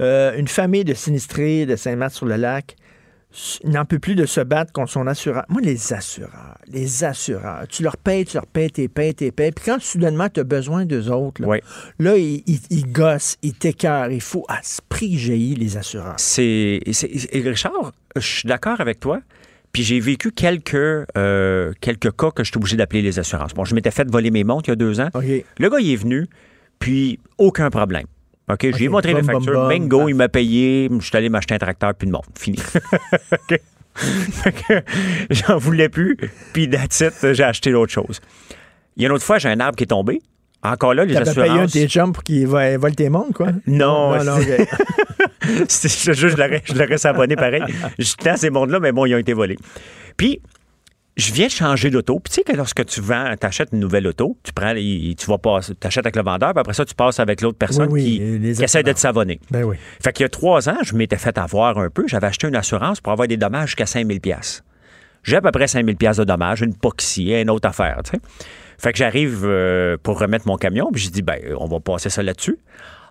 Euh, 0.00 0.36
une 0.36 0.48
famille 0.48 0.84
de 0.84 0.94
sinistrés 0.94 1.66
de 1.66 1.76
Saint-Marc-sur-le-Lac 1.76 2.76
n'en 3.64 3.84
peut 3.84 3.98
plus 3.98 4.14
de 4.14 4.24
se 4.26 4.40
battre 4.40 4.72
contre 4.72 4.90
son 4.90 5.06
assureur. 5.06 5.44
Moi, 5.48 5.60
les 5.60 5.92
assureurs, 5.92 6.56
les 6.66 7.04
assureurs, 7.04 7.66
tu 7.68 7.82
leur 7.82 7.96
payes, 7.96 8.24
tu 8.24 8.34
leur 8.36 8.46
payes, 8.46 8.70
t'es 8.70 8.88
payes, 8.88 9.14
t'es 9.14 9.30
payes. 9.30 9.52
Puis 9.52 9.64
quand 9.66 9.80
soudainement, 9.80 10.28
tu 10.28 10.40
as 10.40 10.44
besoin 10.44 10.86
d'eux 10.86 11.10
autres, 11.10 11.42
là, 11.42 11.48
là 11.98 12.16
ils, 12.16 12.42
ils- 12.46 12.60
ils 12.70 12.90
gossent, 12.90 13.36
ils 13.42 13.54
t'écœurent. 13.54 14.10
Il 14.10 14.20
faut 14.22 14.44
à 14.48 14.60
ce 14.62 14.80
prix 14.88 15.18
jaillit 15.18 15.54
les 15.56 15.76
assureurs. 15.76 16.14
C'est, 16.16 16.80
Richard, 17.34 17.92
je 18.16 18.20
suis 18.26 18.48
d'accord 18.48 18.80
avec 18.80 18.98
toi. 19.00 19.20
Puis 19.72 19.82
j'ai 19.82 20.00
vécu 20.00 20.32
quelques, 20.32 20.74
euh, 20.74 21.72
quelques 21.82 22.16
cas 22.16 22.30
que 22.30 22.42
je 22.42 22.50
suis 22.50 22.56
obligé 22.56 22.76
d'appeler 22.78 23.02
les 23.02 23.18
assurances. 23.18 23.52
Bon, 23.52 23.66
je 23.66 23.74
m'étais 23.74 23.90
fait 23.90 24.10
voler 24.10 24.30
mes 24.30 24.42
montres 24.42 24.68
il 24.68 24.70
y 24.70 24.72
a 24.72 24.76
deux 24.76 24.98
ans. 25.00 25.10
Le 25.58 25.68
gars, 25.68 25.78
il 25.78 25.92
est 25.92 25.96
venu, 25.96 26.26
puis 26.78 27.20
aucun 27.36 27.68
problème. 27.68 28.06
OK, 28.50 28.58
je 28.62 28.76
lui 28.76 28.84
ai 28.84 28.88
OK, 28.88 28.92
montré 28.92 29.14
mes 29.14 29.20
bum, 29.22 29.26
bum, 29.26 29.34
factures. 29.42 29.60
bum, 29.60 29.68
Bingo, 29.68 30.08
il 30.08 30.14
m'a 30.14 30.28
payé. 30.28 30.88
Je 31.00 31.04
suis 31.04 31.16
allé 31.16 31.28
m'acheter 31.28 31.54
un 31.54 31.58
tracteur, 31.58 31.94
puis 31.94 32.06
de 32.06 32.12
montre. 32.12 32.28
Fini. 32.38 32.58
OK. 34.46 34.82
J'en 35.30 35.58
voulais 35.58 35.88
plus. 35.88 36.16
Puis 36.52 36.68
that's 36.70 37.00
it, 37.00 37.32
j'ai 37.32 37.42
acheté 37.44 37.70
l'autre 37.70 37.92
chose. 37.92 38.20
Il 38.96 39.02
y 39.02 39.06
a 39.06 39.08
une 39.08 39.14
autre 39.14 39.24
fois, 39.24 39.38
j'ai 39.38 39.48
un 39.48 39.60
arbre 39.60 39.76
qui 39.76 39.84
est 39.84 39.88
tombé. 39.88 40.20
Encore 40.62 40.94
là, 40.94 41.04
les 41.04 41.14
T'avais 41.14 41.28
assurances... 41.28 41.48
payé 41.50 41.60
un 41.60 41.66
tes 41.66 41.88
chums 41.88 42.12
pour 42.12 42.22
qu'il 42.24 42.46
vo- 42.46 42.78
vole 42.78 42.94
tes 42.96 43.08
montres, 43.08 43.32
quoi? 43.34 43.48
Non, 43.66 44.16
non, 44.16 44.24
non, 44.24 44.38
c'est- 44.40 44.62
ok. 44.62 44.68
C'est- 45.68 46.12
je 46.14 46.26
l'aurais, 46.36 46.98
sabonné 46.98 47.36
pareil. 47.36 47.62
Je 47.98 48.14
tenais 48.14 48.30
à 48.32 48.36
ces 48.36 48.50
mondes-là, 48.50 48.80
mais 48.80 48.90
bon, 48.92 49.06
ils 49.06 49.14
ont 49.14 49.18
été 49.18 49.32
volés. 49.32 49.56
Puis, 50.16 50.40
je 51.18 51.32
viens 51.32 51.46
de 51.46 51.52
changer 51.52 51.90
d'auto. 51.90 52.20
Puis, 52.20 52.30
tu 52.30 52.34
sais 52.36 52.42
que 52.44 52.56
lorsque 52.56 52.86
tu 52.86 53.00
vends, 53.00 53.34
tu 53.38 53.46
achètes 53.46 53.70
une 53.72 53.80
nouvelle 53.80 54.06
auto, 54.06 54.38
tu 54.44 54.52
prends, 54.52 54.72
tu 54.72 55.26
vas 55.26 55.38
passer, 55.38 55.74
tu 55.78 55.86
achètes 55.86 56.06
avec 56.06 56.14
le 56.14 56.22
vendeur, 56.22 56.52
puis 56.52 56.60
après 56.60 56.74
ça, 56.74 56.84
tu 56.84 56.94
passes 56.94 57.18
avec 57.18 57.40
l'autre 57.40 57.58
personne 57.58 57.90
Oui, 57.90 58.20
oui, 58.22 58.54
qui, 58.54 58.62
essaie 58.62 58.84
de 58.84 58.92
te 58.92 59.00
savonner. 59.00 59.40
Ben 59.50 59.64
oui. 59.64 59.76
Fait 60.02 60.12
qu'il 60.12 60.22
y 60.22 60.26
a 60.26 60.28
trois 60.28 60.68
ans, 60.68 60.76
je 60.82 60.94
m'étais 60.94 61.16
fait 61.16 61.36
avoir 61.36 61.78
un 61.78 61.90
peu. 61.90 62.04
J'avais 62.06 62.28
acheté 62.28 62.46
une 62.46 62.54
assurance 62.54 63.00
pour 63.00 63.12
avoir 63.12 63.26
des 63.26 63.36
dommages 63.36 63.70
jusqu'à 63.70 63.86
5000 63.86 64.20
pièces. 64.20 64.62
J'ai 65.24 65.36
à 65.36 65.40
peu 65.40 65.50
près 65.50 65.66
5000 65.66 65.96
pièces 65.96 66.18
de 66.18 66.24
dommages, 66.24 66.62
une 66.62 66.74
poxy, 66.74 67.32
une 67.32 67.50
autre 67.50 67.68
affaire, 67.68 68.00
tu 68.04 68.12
sais. 68.12 68.20
Fait 68.78 68.92
que 68.92 68.98
j'arrive 68.98 69.40
euh, 69.44 69.96
pour 70.00 70.20
remettre 70.20 70.46
mon 70.46 70.56
camion, 70.56 70.90
puis 70.92 71.02
je 71.02 71.10
dis, 71.10 71.22
ben, 71.22 71.40
on 71.58 71.66
va 71.66 71.80
passer 71.80 72.10
ça 72.10 72.22
là-dessus. 72.22 72.58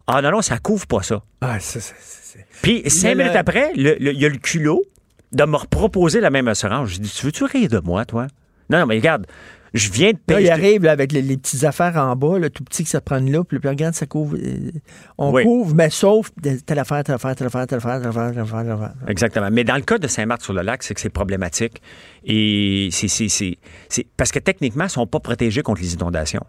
Ah 0.07 0.21
non, 0.21 0.31
non, 0.31 0.41
ça 0.41 0.59
couvre 0.59 0.87
pas 0.87 1.03
ça. 1.03 1.21
Ah, 1.41 1.59
ça, 1.59 1.81
ça, 1.81 1.93
ça, 1.99 2.39
Puis 2.61 2.89
cinq 2.89 3.17
minutes 3.17 3.35
après, 3.35 3.73
il 3.75 3.83
y 3.83 4.25
a 4.25 4.29
le 4.29 4.37
culot 4.37 4.85
de 5.31 5.43
me 5.45 5.55
reproposer 5.57 6.19
la 6.21 6.29
même 6.29 6.47
assurance. 6.47 6.89
Je 6.89 6.99
dis, 6.99 7.09
tu 7.09 7.25
veux-tu 7.25 7.43
rire 7.43 7.69
de 7.69 7.79
moi, 7.79 8.05
toi? 8.05 8.27
Non, 8.69 8.79
non, 8.79 8.85
mais 8.85 8.95
regarde, 8.95 9.25
je 9.73 9.89
viens 9.91 10.11
de 10.11 10.17
Là, 10.27 10.35
payer. 10.37 10.47
il 10.47 10.51
arrive 10.51 10.83
là, 10.83 10.91
avec 10.91 11.11
les, 11.11 11.21
les 11.21 11.37
petites 11.37 11.63
affaires 11.63 11.95
en 11.97 12.15
bas, 12.15 12.39
là, 12.39 12.49
tout 12.49 12.63
petit 12.63 12.83
que 12.83 12.89
ça 12.89 13.01
prend 13.01 13.19
loupe, 13.19 13.49
puis 13.49 13.59
regarde, 13.67 13.93
ça 13.93 14.05
couvre. 14.05 14.35
euh, 14.37 14.71
on 15.17 15.31
Oui. 15.31 15.43
couvre, 15.43 15.75
mais 15.75 15.89
sauf 15.89 16.31
telle 16.65 16.79
affaire, 16.79 17.03
telle 17.03 17.15
affaire, 17.15 17.35
telle 17.35 17.47
affaire, 17.47 17.67
telle 17.67 17.77
affaire, 17.77 17.99
telle 17.99 18.09
affaire, 18.09 18.31
telle 18.31 18.39
affaire, 18.41 18.61
telle 18.63 18.71
affaire. 18.71 18.93
Exactement. 19.07 19.49
Mais 19.51 19.63
dans 19.63 19.75
le 19.75 19.81
cas 19.81 19.97
de 19.97 20.07
Saint-Marc-sur-le-Lac, 20.07 20.83
c'est 20.83 20.93
que 20.93 21.01
c'est 21.01 21.09
problématique. 21.09 21.81
Et 22.25 22.89
c'est- 22.91 23.67
parce 24.15 24.31
que 24.31 24.39
techniquement, 24.39 24.83
ils 24.85 24.87
ne 24.87 24.91
sont 24.91 25.07
pas 25.07 25.19
protégés 25.19 25.61
contre 25.61 25.81
les 25.81 25.93
inondations. 25.93 26.45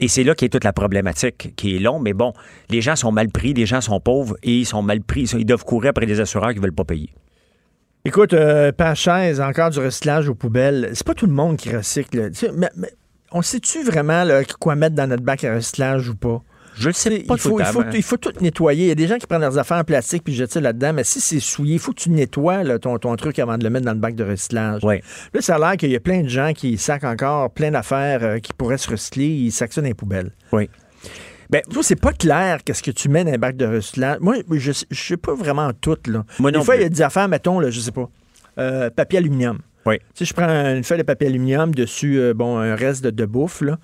Et 0.00 0.08
c'est 0.08 0.24
là 0.24 0.34
qu'est 0.34 0.48
toute 0.48 0.64
la 0.64 0.72
problématique, 0.72 1.54
qui 1.54 1.76
est 1.76 1.78
long. 1.78 2.00
Mais 2.00 2.12
bon, 2.12 2.32
les 2.70 2.80
gens 2.80 2.96
sont 2.96 3.12
mal 3.12 3.28
pris, 3.28 3.52
les 3.54 3.66
gens 3.66 3.80
sont 3.80 4.00
pauvres 4.00 4.36
et 4.42 4.58
ils 4.58 4.66
sont 4.66 4.82
mal 4.82 5.00
pris. 5.00 5.24
Ils 5.38 5.44
doivent 5.46 5.64
courir 5.64 5.90
après 5.90 6.06
des 6.06 6.18
assureurs 6.18 6.50
qui 6.50 6.56
ne 6.56 6.62
veulent 6.62 6.72
pas 6.72 6.84
payer. 6.84 7.10
Écoute, 8.04 8.34
euh, 8.34 8.72
page 8.72 9.04
16, 9.04 9.40
encore 9.40 9.70
du 9.70 9.78
recyclage 9.78 10.28
aux 10.28 10.34
poubelles. 10.34 10.90
C'est 10.94 11.06
pas 11.06 11.14
tout 11.14 11.26
le 11.26 11.32
monde 11.32 11.56
qui 11.56 11.74
recycle. 11.74 12.18
là. 12.18 12.30
Tu 12.30 12.36
sais, 12.36 12.50
mais, 12.52 12.68
mais 12.76 12.92
on 13.30 13.42
sait-tu 13.42 13.84
vraiment 13.84 14.24
là, 14.24 14.42
quoi 14.58 14.74
mettre 14.74 14.96
dans 14.96 15.06
notre 15.06 15.22
bac 15.22 15.44
à 15.44 15.54
recyclage 15.54 16.08
ou 16.08 16.16
pas? 16.16 16.42
Je 16.74 16.88
le 16.88 16.94
sais 16.94 17.10
pas 17.20 17.34
il 17.34 17.40
faut, 17.40 17.60
il, 17.60 17.66
faut, 17.66 17.82
temps, 17.82 17.90
il 17.92 18.02
faut 18.02 18.16
tout 18.16 18.32
nettoyer. 18.40 18.86
Il 18.86 18.88
y 18.88 18.92
a 18.92 18.94
des 18.94 19.06
gens 19.06 19.18
qui 19.18 19.26
prennent 19.26 19.42
leurs 19.42 19.58
affaires 19.58 19.76
en 19.76 19.84
plastique 19.84 20.24
puis 20.24 20.34
jettent 20.34 20.52
ça 20.52 20.60
là-dedans, 20.60 20.94
mais 20.94 21.04
si 21.04 21.20
c'est 21.20 21.38
souillé, 21.38 21.74
il 21.74 21.78
faut 21.78 21.92
que 21.92 22.00
tu 22.00 22.10
nettoies 22.10 22.64
là, 22.64 22.78
ton, 22.78 22.98
ton 22.98 23.14
truc 23.14 23.38
avant 23.38 23.58
de 23.58 23.62
le 23.62 23.70
mettre 23.70 23.84
dans 23.84 23.92
le 23.92 23.98
bac 23.98 24.14
de 24.14 24.24
recyclage. 24.24 24.82
Ouais. 24.82 25.02
Là, 25.32 25.40
ça 25.40 25.56
a 25.56 25.58
l'air 25.58 25.76
qu'il 25.76 25.90
y 25.90 25.96
a 25.96 26.00
plein 26.00 26.22
de 26.22 26.28
gens 26.28 26.52
qui 26.54 26.78
sacent 26.78 27.04
encore 27.04 27.50
plein 27.50 27.70
d'affaires 27.70 28.24
euh, 28.24 28.38
qui 28.38 28.52
pourraient 28.52 28.78
se 28.78 28.90
recycler, 28.90 29.26
ils 29.26 29.52
sacent 29.52 29.72
ça 29.72 29.80
dans 29.80 29.86
les 29.86 29.94
poubelles. 29.94 30.32
Oui. 30.50 30.68
Ben, 31.50 31.62
Toi, 31.72 31.82
c'est 31.82 32.00
pas 32.00 32.12
clair 32.12 32.64
qu'est-ce 32.64 32.82
que 32.82 32.90
tu 32.90 33.08
mets 33.08 33.24
dans 33.24 33.32
un 33.32 33.38
bac 33.38 33.56
de 33.56 33.66
recyclage. 33.66 34.18
Moi, 34.20 34.36
je, 34.50 34.72
je 34.90 35.02
sais 35.02 35.16
pas 35.16 35.34
vraiment 35.34 35.70
tout, 35.72 35.98
là. 36.06 36.24
Moi 36.38 36.50
des 36.50 36.58
non 36.58 36.64
fois, 36.64 36.76
il 36.76 36.82
y 36.82 36.84
a 36.84 36.88
des 36.88 37.02
affaires, 37.02 37.28
mettons, 37.28 37.60
là, 37.60 37.70
je 37.70 37.80
sais 37.80 37.92
pas, 37.92 38.08
euh, 38.58 38.90
papier 38.90 39.18
aluminium. 39.18 39.58
Oui. 39.84 39.98
Tu 39.98 40.04
sais, 40.18 40.24
je 40.26 40.34
prends 40.34 40.48
une 40.48 40.84
feuille 40.84 40.98
de 40.98 41.02
papier 41.02 41.26
aluminium, 41.28 41.74
dessus, 41.74 42.18
euh, 42.20 42.34
bon, 42.34 42.58
un 42.58 42.74
reste 42.74 43.04
de, 43.04 43.10
de 43.10 43.24
bouffe, 43.26 43.60
là. 43.62 43.78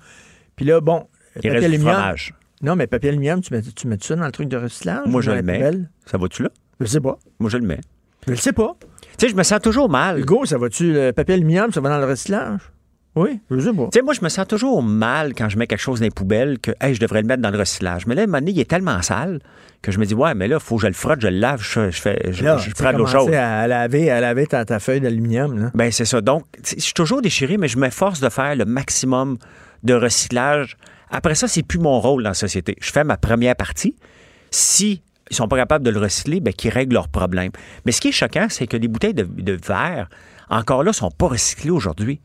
Puis 0.55 0.65
là, 0.65 0.81
bon, 0.81 1.07
Il 1.43 1.51
reste 1.51 1.69
du 1.69 1.79
fromage. 1.79 2.33
Non, 2.61 2.75
mais 2.75 2.87
papier 2.87 3.09
aluminium, 3.09 3.41
tu 3.41 3.53
mets, 3.53 3.61
tu 3.61 3.87
mets 3.87 3.97
ça 4.01 4.15
dans 4.15 4.25
le 4.25 4.31
truc 4.31 4.49
de 4.49 4.57
recyclage? 4.57 5.05
Moi, 5.07 5.21
je 5.21 5.31
le 5.31 5.41
mets. 5.41 5.53
poubelle? 5.57 5.89
Ça 6.05 6.17
va-tu 6.17 6.43
là? 6.43 6.49
Je 6.79 6.85
sais 6.85 6.99
pas. 7.01 7.17
Moi, 7.39 7.49
je 7.49 7.57
le 7.57 7.65
mets. 7.65 7.79
Je 8.25 8.31
le 8.31 8.37
sais 8.37 8.51
pas. 8.53 8.75
Tu 9.17 9.25
sais, 9.25 9.29
je 9.29 9.35
me 9.35 9.43
sens 9.43 9.61
toujours 9.61 9.89
mal. 9.89 10.19
Hugo, 10.19 10.45
ça 10.45 10.57
va-tu, 10.57 10.91
le 10.93 11.11
papier 11.11 11.35
aluminium, 11.35 11.71
ça 11.71 11.79
va 11.81 11.89
dans 11.89 11.99
le 11.99 12.05
recyclage? 12.05 12.59
Oui, 13.19 13.39
je 13.51 13.59
sais 13.59 13.73
pas. 13.73 13.89
Tu 13.91 13.99
sais, 13.99 14.01
moi, 14.01 14.13
je 14.13 14.21
me 14.23 14.29
sens 14.29 14.47
toujours 14.47 14.81
mal 14.81 15.33
quand 15.33 15.49
je 15.49 15.57
mets 15.57 15.67
quelque 15.67 15.81
chose 15.81 15.99
dans 15.99 16.05
les 16.05 16.11
poubelles 16.11 16.57
que, 16.59 16.71
hey, 16.79 16.93
je 16.95 16.99
devrais 16.99 17.21
le 17.21 17.27
mettre 17.27 17.41
dans 17.41 17.49
le 17.51 17.57
recyclage. 17.59 18.05
Mais 18.07 18.15
là, 18.15 18.21
à 18.21 18.23
un 18.23 18.27
moment 18.27 18.39
donné, 18.39 18.51
il 18.51 18.59
est 18.59 18.69
tellement 18.69 19.01
sale 19.01 19.39
que 19.81 19.91
je 19.91 19.99
me 19.99 20.05
dis, 20.05 20.13
ouais, 20.13 20.33
mais 20.35 20.47
là, 20.47 20.57
il 20.57 20.63
faut 20.63 20.75
que 20.77 20.83
je 20.83 20.87
le 20.87 20.93
frotte, 20.93 21.19
je 21.21 21.27
le 21.27 21.37
lave, 21.39 21.61
je, 21.61 21.91
je 21.91 22.01
fais, 22.01 22.31
je, 22.31 22.43
Là, 22.43 22.57
je 22.57 22.69
tu 22.69 22.73
prends 22.75 22.93
de 22.93 22.97
l'eau 22.97 23.05
commencer 23.05 23.25
chaude. 23.27 23.33
à 23.33 23.67
laver, 23.67 24.09
à 24.09 24.21
laver 24.21 24.47
ta, 24.47 24.63
ta 24.63 24.79
feuille 24.79 25.01
d'aluminium, 25.01 25.59
là. 25.59 25.71
Ben, 25.73 25.91
c'est 25.91 26.05
ça. 26.05 26.21
Donc, 26.21 26.45
je 26.63 26.79
suis 26.81 26.93
toujours 26.93 27.21
déchiré, 27.21 27.57
mais 27.57 27.67
je 27.67 27.77
m'efforce 27.77 28.19
de 28.21 28.29
faire 28.29 28.55
le 28.55 28.65
maximum 28.65 29.37
de 29.83 29.93
recyclage. 29.93 30.77
Après 31.11 31.35
ça, 31.35 31.47
c'est 31.47 31.63
plus 31.63 31.79
mon 31.79 31.99
rôle 31.99 32.23
dans 32.23 32.29
la 32.29 32.33
société. 32.35 32.75
Je 32.81 32.91
fais 32.91 33.03
ma 33.03 33.17
première 33.17 33.55
partie. 33.55 33.95
Si 34.51 35.01
ils 35.29 35.35
sont 35.35 35.47
pas 35.47 35.57
capables 35.57 35.85
de 35.85 35.91
le 35.91 35.99
recycler, 35.99 36.39
ben, 36.39 36.53
qu'ils 36.53 36.71
règlent 36.71 36.93
leurs 36.95 37.07
problèmes. 37.09 37.51
Mais 37.85 37.91
ce 37.91 38.01
qui 38.01 38.09
est 38.09 38.13
choquant, 38.13 38.47
c'est 38.49 38.65
que 38.67 38.77
les 38.77 38.87
bouteilles 38.87 39.13
de, 39.13 39.23
de 39.23 39.57
verre, 39.65 40.09
encore 40.49 40.83
là, 40.83 40.91
sont 40.93 41.11
pas 41.11 41.27
recyclés 41.27 41.69
aujourd'hui. 41.69 42.19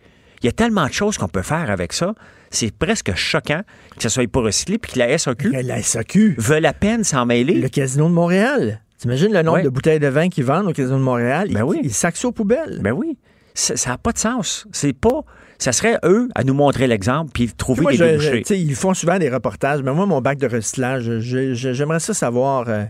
Il 0.44 0.46
y 0.46 0.50
a 0.50 0.52
tellement 0.52 0.86
de 0.86 0.92
choses 0.92 1.16
qu'on 1.18 1.26
peut 1.26 1.40
faire 1.42 1.70
avec 1.70 1.92
ça. 1.94 2.14
C'est 2.50 2.70
presque 2.70 3.14
choquant 3.16 3.62
que 3.96 4.02
ça 4.02 4.10
soit 4.10 4.30
pas 4.30 4.40
recyclé 4.40 4.76
puis 4.78 4.92
que 4.92 4.98
la 4.98 5.16
SAQ, 5.18 5.50
La 5.62 5.82
SAQ, 5.82 6.34
veut 6.38 6.58
la 6.60 6.72
peine 6.74 7.02
s'en 7.02 7.24
mêler. 7.26 7.54
le 7.54 7.68
casino 7.68 8.08
de 8.08 8.12
Montréal. 8.14 8.80
T'imagines 8.98 9.32
le 9.32 9.42
nombre 9.42 9.56
Ouais. 9.58 9.62
de 9.64 9.70
bouteilles 9.70 9.98
de 10.00 10.06
vin 10.06 10.28
qu'ils 10.28 10.44
vendent 10.44 10.66
au 10.68 10.72
casino 10.72 10.98
de 10.98 11.02
Montréal? 11.02 11.48
Ben 11.50 11.60
ils, 11.60 11.62
oui. 11.64 11.80
ils 11.82 11.92
sacent 11.92 12.16
ça 12.20 12.28
aux 12.28 12.32
poubelles. 12.32 12.78
Ben 12.82 12.92
oui. 12.92 13.16
Ça 13.54 13.90
n'a 13.90 13.98
pas 13.98 14.12
de 14.12 14.18
sens. 14.18 14.66
C'est 14.72 14.92
pas. 14.92 15.22
Ça 15.58 15.72
serait 15.72 15.98
eux 16.04 16.28
à 16.34 16.44
nous 16.44 16.54
montrer 16.54 16.86
l'exemple 16.88 17.30
puis 17.32 17.48
trouver 17.56 17.80
Moi, 17.82 17.92
des 17.92 17.96
je- 17.96 18.04
débouchés. 18.30 18.56
ils 18.58 18.74
font 18.74 18.92
souvent 18.92 19.18
des 19.18 19.30
reportages, 19.30 19.82
mais 19.82 19.94
moi, 19.94 20.04
mon 20.04 20.20
bac 20.20 20.36
de 20.38 20.46
recyclage, 20.48 21.20
j'aimerais 21.20 22.00
ça 22.00 22.12
savoir 22.12 22.64
euh, 22.68 22.84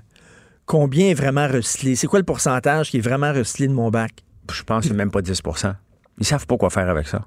combien 0.67 1.09
est 1.11 1.15
vraiment 1.15 1.47
recyclé. 1.47 1.95
C'est 1.95 2.07
quoi 2.09 2.19
le 2.19 2.25
pourcentage 2.25 2.91
qui 2.91 2.97
est 2.99 3.01
vraiment 3.03 3.33
recyclé 3.33 3.69
de 3.69 3.73
mon 3.75 3.91
bac? 3.91 4.11
Je 4.53 4.63
pense 4.65 4.83
que 4.83 4.89
c'est 4.89 4.95
même 4.97 5.11
pas 5.13 5.23
10 5.23 5.41
Ils 6.19 6.25
savent 6.27 6.47
pas 6.47 6.57
quoi 6.57 6.71
faire 6.71 6.89
avec 6.89 7.09
ça. 7.09 7.27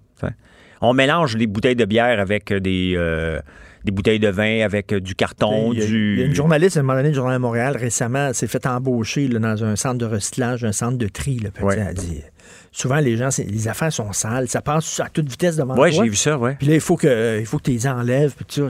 On 0.79 0.93
mélange 0.93 1.35
des 1.35 1.47
bouteilles 1.47 1.75
de 1.75 1.85
bière 1.85 2.19
avec 2.19 2.51
euh, 2.51 2.59
des, 2.59 2.93
euh, 2.95 3.39
des 3.83 3.91
bouteilles 3.91 4.19
de 4.19 4.27
vin, 4.27 4.61
avec 4.63 4.93
euh, 4.93 4.99
du 5.01 5.15
carton, 5.15 5.73
il, 5.73 5.79
y 5.79 5.81
a, 5.81 5.85
du. 5.87 6.13
il 6.13 6.19
y 6.19 6.23
a 6.23 6.25
une 6.27 6.35
journaliste, 6.35 6.77
à 6.77 6.81
un 6.81 6.83
moment 6.83 6.99
donné, 6.99 7.09
du 7.09 7.15
Journal 7.15 7.37
de 7.37 7.41
Montréal, 7.41 7.75
récemment, 7.77 8.31
s'est 8.33 8.45
fait 8.45 8.67
embaucher 8.67 9.27
là, 9.27 9.39
dans 9.39 9.63
un 9.63 9.75
centre 9.75 9.97
de 9.97 10.05
recyclage, 10.05 10.63
un 10.63 10.71
centre 10.71 10.99
de 10.99 11.07
tri. 11.07 11.39
Là, 11.39 11.49
Ouais. 11.63 11.77
elle 11.79 11.95
dit, 11.95 12.21
souvent, 12.77 12.97
les 12.97 13.17
gens, 13.17 13.29
les 13.39 13.67
affaires 13.67 13.91
sont 13.91 14.13
sales, 14.13 14.47
ça 14.47 14.61
passe 14.61 14.99
à 14.99 15.09
toute 15.09 15.27
vitesse 15.29 15.55
devant 15.55 15.75
Ouais, 15.75 15.91
toi. 15.91 16.03
j'ai 16.03 16.09
vu 16.09 16.15
ça, 16.15 16.37
ouais. 16.37 16.55
Puis 16.59 16.67
là, 16.67 16.75
il 16.75 16.79
faut 16.81 16.95
que, 16.95 17.07
euh, 17.07 17.39
il 17.39 17.45
faut 17.45 17.57
que 17.57 17.63
tu 17.63 17.71
les 17.71 17.87
enlèves, 17.87 18.33
puis 18.35 18.45
ça. 18.49 18.61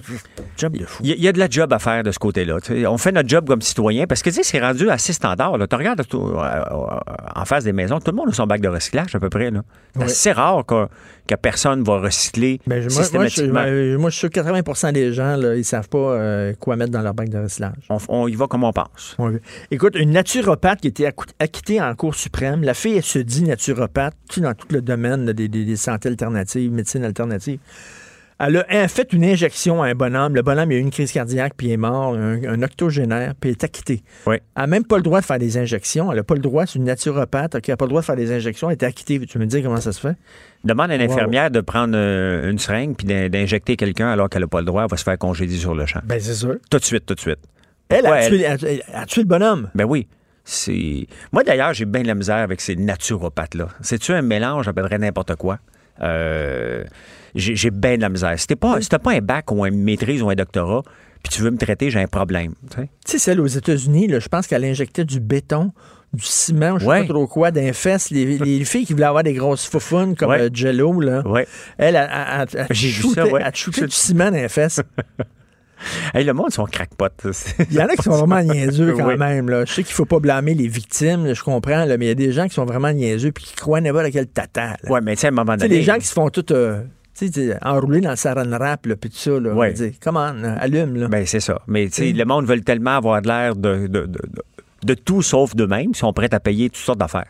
Job 0.57 0.77
de 0.77 0.85
fou. 0.85 1.01
Il 1.03 1.09
y, 1.09 1.13
a- 1.13 1.15
il 1.15 1.21
y 1.23 1.27
a 1.27 1.31
de 1.33 1.39
la 1.39 1.49
job 1.49 1.73
à 1.73 1.79
faire 1.79 2.03
de 2.03 2.11
ce 2.11 2.19
côté-là. 2.19 2.59
tu. 2.61 2.85
On 2.87 2.97
fait 2.97 3.11
notre 3.11 3.27
job 3.27 3.47
comme 3.47 3.61
citoyen 3.61 4.07
parce 4.07 4.21
que 4.21 4.29
tu 4.29 4.37
sais, 4.37 4.43
c'est 4.43 4.59
rendu 4.61 4.89
assez 4.89 5.11
standard. 5.13 5.53
Tu 5.69 5.75
regardes 5.75 5.99
euh, 6.01 6.05
euh, 6.15 6.99
en 7.35 7.45
face 7.45 7.63
des 7.65 7.73
maisons, 7.73 7.99
tout 7.99 8.11
le 8.11 8.17
monde 8.17 8.29
a 8.29 8.33
son 8.33 8.47
bac 8.47 8.61
de 8.61 8.69
recyclage 8.69 9.13
à 9.13 9.19
peu 9.19 9.29
près. 9.29 9.51
là. 9.51 9.61
C'est 9.93 9.99
Ouais. 9.99 10.05
assez 10.05 10.31
rare 10.31 10.65
que, 10.65 10.87
que 11.27 11.35
personne 11.35 11.83
va 11.83 11.99
recycler 11.99 12.61
Ben, 12.67 12.81
je- 12.81 12.87
moi, 12.87 12.95
moi, 13.13 13.25
je, 13.25 13.29
systématiquement. 13.31 13.61
moi, 13.63 13.97
moi, 13.97 14.09
je 14.09 14.15
suis 14.15 14.19
sûr 14.21 14.29
que 14.29 14.39
80% 14.39 14.91
des 14.93 15.11
gens, 15.13 15.35
là, 15.35 15.55
ils 15.55 15.65
savent 15.65 15.89
pas 15.89 15.97
euh, 15.97 16.53
quoi 16.59 16.75
mettre 16.77 16.91
dans 16.91 17.01
leur 17.01 17.13
bac 17.13 17.29
de 17.29 17.39
recyclage. 17.39 17.73
on, 17.89 17.97
on 18.07 18.27
y 18.27 18.35
va 18.35 18.47
comme 18.47 18.63
on 18.63 18.71
pense. 18.71 19.15
Ouais. 19.19 19.41
Écoute, 19.71 19.95
une 19.97 20.11
naturopathe 20.11 20.79
qui 20.81 21.03
accou- 21.03 21.25
acquittée 21.39 21.81
en 21.81 21.93
Cour 21.95 22.15
suprême, 22.15 22.63
la 22.63 22.73
fille, 22.73 22.95
elle 22.97 23.03
se 23.03 23.19
dit 23.19 23.43
naturopathe, 23.43 23.96
tu 24.29 24.41
dans 24.41 24.53
tout 24.53 24.67
le 24.71 24.81
domaine 24.81 25.25
là, 25.25 25.33
des, 25.33 25.47
des, 25.47 25.65
des 25.65 25.75
santé 25.75 26.09
alternatives, 26.09 26.71
médecine 26.71 27.03
alternative. 27.03 27.59
Elle 28.39 28.57
a 28.69 28.87
fait 28.87 29.13
une 29.13 29.23
injection 29.23 29.81
à 29.81 29.87
un 29.87 29.95
bonhomme. 29.95 30.35
Le 30.35 30.43
bonhomme, 30.43 30.71
il 30.71 30.75
a 30.75 30.77
eu 30.77 30.81
une 30.81 30.91
crise 30.91 31.11
cardiaque, 31.11 31.53
puis 31.57 31.67
il 31.67 31.71
est 31.71 31.77
mort, 31.77 32.13
un, 32.13 32.43
un 32.43 32.61
octogénaire, 32.61 33.33
puis 33.33 33.49
il 33.49 33.53
est 33.53 33.63
acquitté. 33.63 34.03
Oui. 34.27 34.35
Elle 34.55 34.61
n'a 34.61 34.67
même 34.67 34.85
pas 34.85 34.97
le 34.97 35.01
droit 35.01 35.21
de 35.21 35.25
faire 35.25 35.39
des 35.39 35.57
injections. 35.57 36.11
Elle 36.11 36.17
n'a 36.17 36.23
pas 36.23 36.35
le 36.35 36.41
droit, 36.41 36.67
c'est 36.67 36.77
une 36.77 36.83
naturopathe, 36.85 37.55
OK, 37.55 37.63
elle 37.67 37.73
n'a 37.73 37.77
pas 37.77 37.85
le 37.85 37.89
droit 37.89 38.01
de 38.01 38.05
faire 38.05 38.15
des 38.15 38.31
injections, 38.31 38.69
elle 38.69 38.77
est 38.79 38.83
acquittée. 38.83 39.19
Tu 39.25 39.39
me 39.39 39.47
dis 39.47 39.63
comment 39.63 39.81
ça 39.81 39.91
se 39.91 39.99
fait? 39.99 40.15
Demande 40.63 40.91
à 40.91 40.95
une 40.97 41.01
Wow. 41.01 41.11
infirmière 41.13 41.49
de 41.49 41.61
prendre 41.61 41.95
euh, 41.97 42.51
une 42.51 42.59
seringue 42.59 42.95
puis 42.95 43.07
d'in- 43.07 43.27
d'injecter 43.27 43.75
quelqu'un 43.75 44.09
alors 44.09 44.29
qu'elle 44.29 44.43
n'a 44.43 44.47
pas 44.47 44.59
le 44.59 44.65
droit, 44.65 44.83
elle 44.83 44.89
va 44.91 44.97
se 44.97 45.03
faire 45.03 45.17
congédier 45.17 45.57
sur 45.57 45.73
le 45.73 45.87
champ. 45.87 46.01
Ben, 46.03 46.19
c'est 46.19 46.35
sûr. 46.35 46.57
Tout 46.69 46.77
de 46.77 46.85
suite, 46.85 47.07
tout 47.07 47.15
de 47.15 47.19
suite. 47.19 47.39
Elle 47.89 48.05
a, 48.05 48.11
Ouais, 48.11 48.27
tué, 48.27 48.41
elle 48.43 48.83
a 48.93 49.05
tué 49.07 49.21
le 49.21 49.27
bonhomme. 49.27 49.69
Ben 49.73 49.85
oui. 49.85 50.07
C'est. 50.49 51.07
Moi, 51.33 51.43
d'ailleurs, 51.43 51.73
j'ai 51.73 51.83
bien 51.83 52.03
de 52.03 52.07
la 52.07 52.15
misère 52.15 52.37
avec 52.37 52.61
ces 52.61 52.77
naturopathes-là. 52.77 53.67
C'est-tu 53.81 54.13
un 54.13 54.21
mélange 54.21 54.69
près 54.71 54.97
n'importe 54.97 55.35
quoi? 55.35 55.59
Euh, 56.01 56.85
j'ai 57.35 57.55
j'ai 57.57 57.69
bien 57.69 57.97
de 57.97 58.01
la 58.01 58.07
misère. 58.07 58.33
Si 58.39 58.47
pas, 58.55 58.79
si 58.79 58.87
t'as 58.87 58.97
pas 58.99 59.11
un 59.11 59.19
bac 59.19 59.51
ou 59.51 59.65
une 59.65 59.83
maîtrise 59.83 60.21
ou 60.21 60.29
un 60.29 60.35
doctorat, 60.35 60.83
puis 61.21 61.33
tu 61.33 61.41
veux 61.41 61.51
me 61.51 61.57
traiter, 61.57 61.89
j'ai 61.89 61.99
un 61.99 62.07
problème. 62.07 62.53
tu 62.71 62.77
sais. 63.05 63.17
Celle 63.19 63.41
aux 63.41 63.47
États-Unis, 63.47 64.07
là, 64.07 64.19
je 64.19 64.29
pense 64.29 64.47
qu'elle 64.47 64.63
injectait 64.63 65.03
du 65.03 65.19
béton, 65.19 65.73
du 66.13 66.23
ciment, 66.23 66.79
je 66.79 66.85
sais 66.85 66.89
Ouais. 66.89 67.01
pas 67.01 67.13
trop 67.13 67.27
quoi, 67.27 67.51
d'un 67.51 67.73
fesses. 67.73 68.09
Les, 68.11 68.37
les 68.37 68.63
filles 68.63 68.85
qui 68.85 68.93
voulaient 68.93 69.05
avoir 69.05 69.23
des 69.23 69.33
grosses 69.33 69.67
foufounes 69.67 70.15
comme 70.15 70.29
Ouais. 70.29 70.43
euh, 70.43 70.49
Jello, 70.53 71.01
là, 71.01 71.27
Ouais. 71.27 71.45
elle, 71.77 71.95
J'ai 72.71 72.91
ça, 73.09 73.25
elle 73.25 73.55
shootait 73.55 73.81
du 73.87 73.91
ciment 73.91 74.31
dans 74.31 74.37
les 74.37 74.47
fesses. 74.47 74.79
Hey, 76.13 76.23
le 76.25 76.33
monde, 76.33 76.47
ils 76.49 76.53
sont 76.53 76.65
crackpot. 76.65 77.07
Il 77.69 77.75
y 77.75 77.81
en 77.81 77.85
a 77.85 77.95
qui 77.95 78.03
sont 78.03 78.11
vraiment 78.25 78.41
niaiseux 78.53 78.93
quand 78.97 79.07
Oui. 79.07 79.17
même. 79.17 79.49
Là. 79.49 79.65
Je 79.65 79.73
sais 79.73 79.83
qu'il 79.83 79.93
faut 79.93 80.05
pas 80.05 80.19
blâmer 80.19 80.53
les 80.53 80.67
victimes, 80.67 81.25
là, 81.25 81.33
je 81.33 81.43
comprends, 81.43 81.85
là, 81.85 81.97
mais 81.97 82.05
il 82.05 82.09
y 82.09 82.11
a 82.11 82.15
des 82.15 82.31
gens 82.31 82.47
qui 82.47 82.53
sont 82.55 82.65
vraiment 82.65 82.91
niaiseux 82.91 83.31
puis 83.31 83.43
qui 83.45 83.55
croient 83.55 83.81
n'importe 83.81 84.11
quel 84.11 84.27
tata. 84.27 84.75
Ouais, 84.89 85.01
mais 85.01 85.15
tu 85.15 85.21
sais, 85.21 85.27
à 85.27 85.29
un 85.29 85.33
moment 85.33 85.55
donné. 85.55 85.67
les 85.67 85.83
gens 85.83 85.97
qui 85.97 86.05
se 86.07 86.13
font 86.13 86.29
tout 86.29 86.45
euh, 86.51 86.81
enrouler 87.63 88.01
dans 88.01 88.11
le 88.11 88.15
saran 88.15 88.45
wrap, 88.49 88.85
là, 88.85 88.95
puis 88.95 89.09
tout 89.09 89.17
ça. 89.17 89.31
Là, 89.31 89.37
Ouais. 89.39 89.51
On 89.53 89.55
va 89.57 89.71
dire, 89.71 89.91
Come 90.01 90.17
on, 90.17 90.33
là, 90.33 90.53
allume. 90.59 90.95
Là. 90.95 91.07
Ben, 91.07 91.25
c'est 91.25 91.39
ça. 91.39 91.61
Mais 91.67 91.85
tu 91.87 91.93
sais, 91.93 92.11
le 92.13 92.25
monde 92.25 92.45
veut 92.45 92.59
tellement 92.61 92.97
avoir 92.97 93.21
de 93.21 93.27
l'air 93.27 93.55
de, 93.55 93.87
de, 93.87 93.87
de, 93.87 94.05
de- 94.05 94.43
de 94.85 94.93
tout 94.93 95.23
sauf 95.23 95.55
d'eux-mêmes. 95.55 95.89
Ils 95.89 95.95
sont 95.95 96.13
prêts 96.13 96.31
à 96.33 96.39
payer 96.39 96.69
toutes 96.69 96.77
sortes 96.83 96.99
d'affaires. 96.99 97.25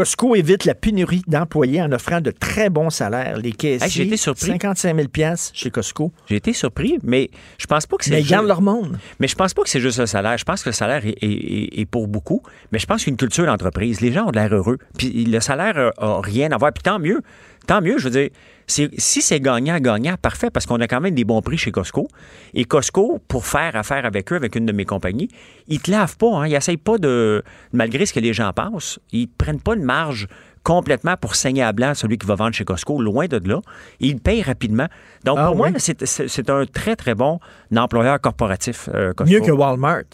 Costco 0.00 0.34
évite 0.34 0.64
la 0.64 0.74
pénurie 0.74 1.20
d'employés 1.26 1.82
en 1.82 1.92
offrant 1.92 2.22
de 2.22 2.30
très 2.30 2.70
bons 2.70 2.88
salaires. 2.88 3.36
Les 3.36 3.52
caissiers, 3.52 3.84
Hey, 3.84 3.90
j'ai 3.90 4.02
été 4.06 4.16
surpris. 4.16 4.46
55 4.46 4.96
000 5.14 5.34
chez 5.52 5.70
Costco. 5.70 6.10
J'ai 6.26 6.36
été 6.36 6.54
surpris, 6.54 6.98
mais 7.02 7.28
je 7.58 7.66
pense 7.66 7.86
pas 7.86 7.98
que 7.98 8.04
c'est. 8.06 8.12
Mais 8.12 8.20
ils 8.20 8.22
juste- 8.22 8.30
gardent 8.30 8.46
leur 8.46 8.62
monde. 8.62 8.98
Mais 9.18 9.28
je 9.28 9.34
pense 9.34 9.52
pas 9.52 9.62
que 9.62 9.68
c'est 9.68 9.78
juste 9.80 9.98
le 9.98 10.06
salaire. 10.06 10.38
Je 10.38 10.44
pense 10.44 10.62
que 10.62 10.70
le 10.70 10.72
salaire 10.72 11.04
est, 11.04 11.22
est- 11.22 11.26
est- 11.26 11.80
est 11.80 11.84
pour 11.84 12.08
beaucoup. 12.08 12.42
Mais 12.72 12.78
je 12.78 12.86
pense 12.86 13.04
qu'une 13.04 13.18
culture 13.18 13.44
d'entreprise, 13.44 14.00
les 14.00 14.10
gens 14.10 14.28
ont 14.28 14.30
de 14.30 14.36
l'air 14.38 14.54
heureux. 14.54 14.78
Puis 14.96 15.26
le 15.26 15.40
salaire 15.40 15.92
a, 15.98 16.02
a 16.02 16.20
rien 16.22 16.50
à 16.50 16.56
voir. 16.56 16.72
Puis 16.72 16.82
tant 16.82 16.98
mieux. 16.98 17.20
Tant 17.66 17.82
mieux, 17.82 17.98
je 17.98 18.04
veux 18.04 18.10
dire. 18.22 18.30
Si 18.70 19.22
c'est 19.22 19.40
gagnant-gagnant, 19.40 20.14
parfait, 20.20 20.50
parce 20.50 20.66
qu'on 20.66 20.80
a 20.80 20.86
quand 20.86 21.00
même 21.00 21.14
des 21.14 21.24
bons 21.24 21.42
prix 21.42 21.58
chez 21.58 21.72
Costco. 21.72 22.08
Et 22.54 22.64
Costco, 22.64 23.20
pour 23.28 23.46
faire 23.46 23.74
affaire 23.76 24.04
avec 24.06 24.32
eux, 24.32 24.36
avec 24.36 24.54
une 24.54 24.66
de 24.66 24.72
mes 24.72 24.84
compagnies, 24.84 25.28
ils 25.68 25.80
te 25.80 25.90
lavent 25.90 26.16
pas. 26.16 26.28
Hein, 26.36 26.46
ils 26.46 26.52
n'essayent 26.52 26.76
pas 26.76 26.98
de. 26.98 27.42
Malgré 27.72 28.06
ce 28.06 28.12
que 28.12 28.20
les 28.20 28.32
gens 28.32 28.52
pensent, 28.52 28.98
ils 29.12 29.28
prennent 29.28 29.60
pas 29.60 29.74
une 29.74 29.84
marge 29.84 30.28
complètement 30.62 31.16
pour 31.16 31.34
saigner 31.34 31.62
à 31.62 31.72
blanc 31.72 31.94
celui 31.94 32.18
qui 32.18 32.26
va 32.26 32.34
vendre 32.34 32.54
chez 32.54 32.64
Costco, 32.64 33.00
loin 33.00 33.26
de 33.26 33.40
là. 33.48 33.60
Ils 33.98 34.20
payent 34.20 34.42
rapidement. 34.42 34.86
Donc, 35.24 35.38
Ah 35.40 35.46
pour 35.46 35.56
moi, 35.56 35.68
oui? 35.74 35.80
c'est 35.80 36.50
un 36.50 36.66
très, 36.66 36.96
très 36.96 37.14
bon 37.14 37.40
employeur 37.74 38.20
corporatif, 38.20 38.88
euh, 38.94 39.12
Costco. 39.14 39.32
Mieux 39.32 39.40
que 39.40 39.50
Walmart. 39.50 40.04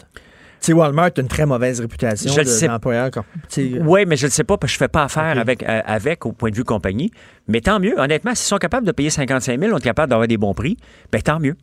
Sais, 0.59 0.73
Walmart 0.73 1.11
a 1.17 1.21
une 1.21 1.27
très 1.27 1.45
mauvaise 1.45 1.79
réputation 1.79 2.31
Je 2.31 2.39
le 2.39 2.43
de- 2.45 2.49
sais. 2.49 2.67
d'employeur. 2.67 3.09
tu 3.11 3.19
sais, 3.47 3.79
Oui, 3.81 4.05
mais 4.05 4.15
je 4.17 4.25
ne 4.25 4.31
sais 4.31 4.43
pas 4.43 4.57
parce 4.57 4.73
que 4.73 4.77
je 4.79 4.83
ne 4.83 4.87
fais 4.87 4.91
pas 4.91 5.03
affaire 5.03 5.37
avec, 5.39 5.63
euh, 5.63 5.81
avec 5.85 6.25
au 6.25 6.31
point 6.33 6.49
de 6.49 6.55
vue 6.55 6.63
compagnie. 6.63 7.11
Mais 7.47 7.61
tant 7.61 7.79
mieux. 7.79 7.97
Honnêtement, 7.99 8.35
s'ils 8.35 8.47
sont 8.47 8.57
capables 8.57 8.85
de 8.85 8.91
payer 8.91 9.09
55 9.09 9.59
000, 9.59 9.71
on 9.73 9.77
est 9.77 9.81
capable 9.81 10.09
d'avoir 10.09 10.27
des 10.27 10.37
bons 10.37 10.53
prix, 10.53 10.77
ben 11.11 11.21
tant 11.21 11.39
mieux. 11.39 11.55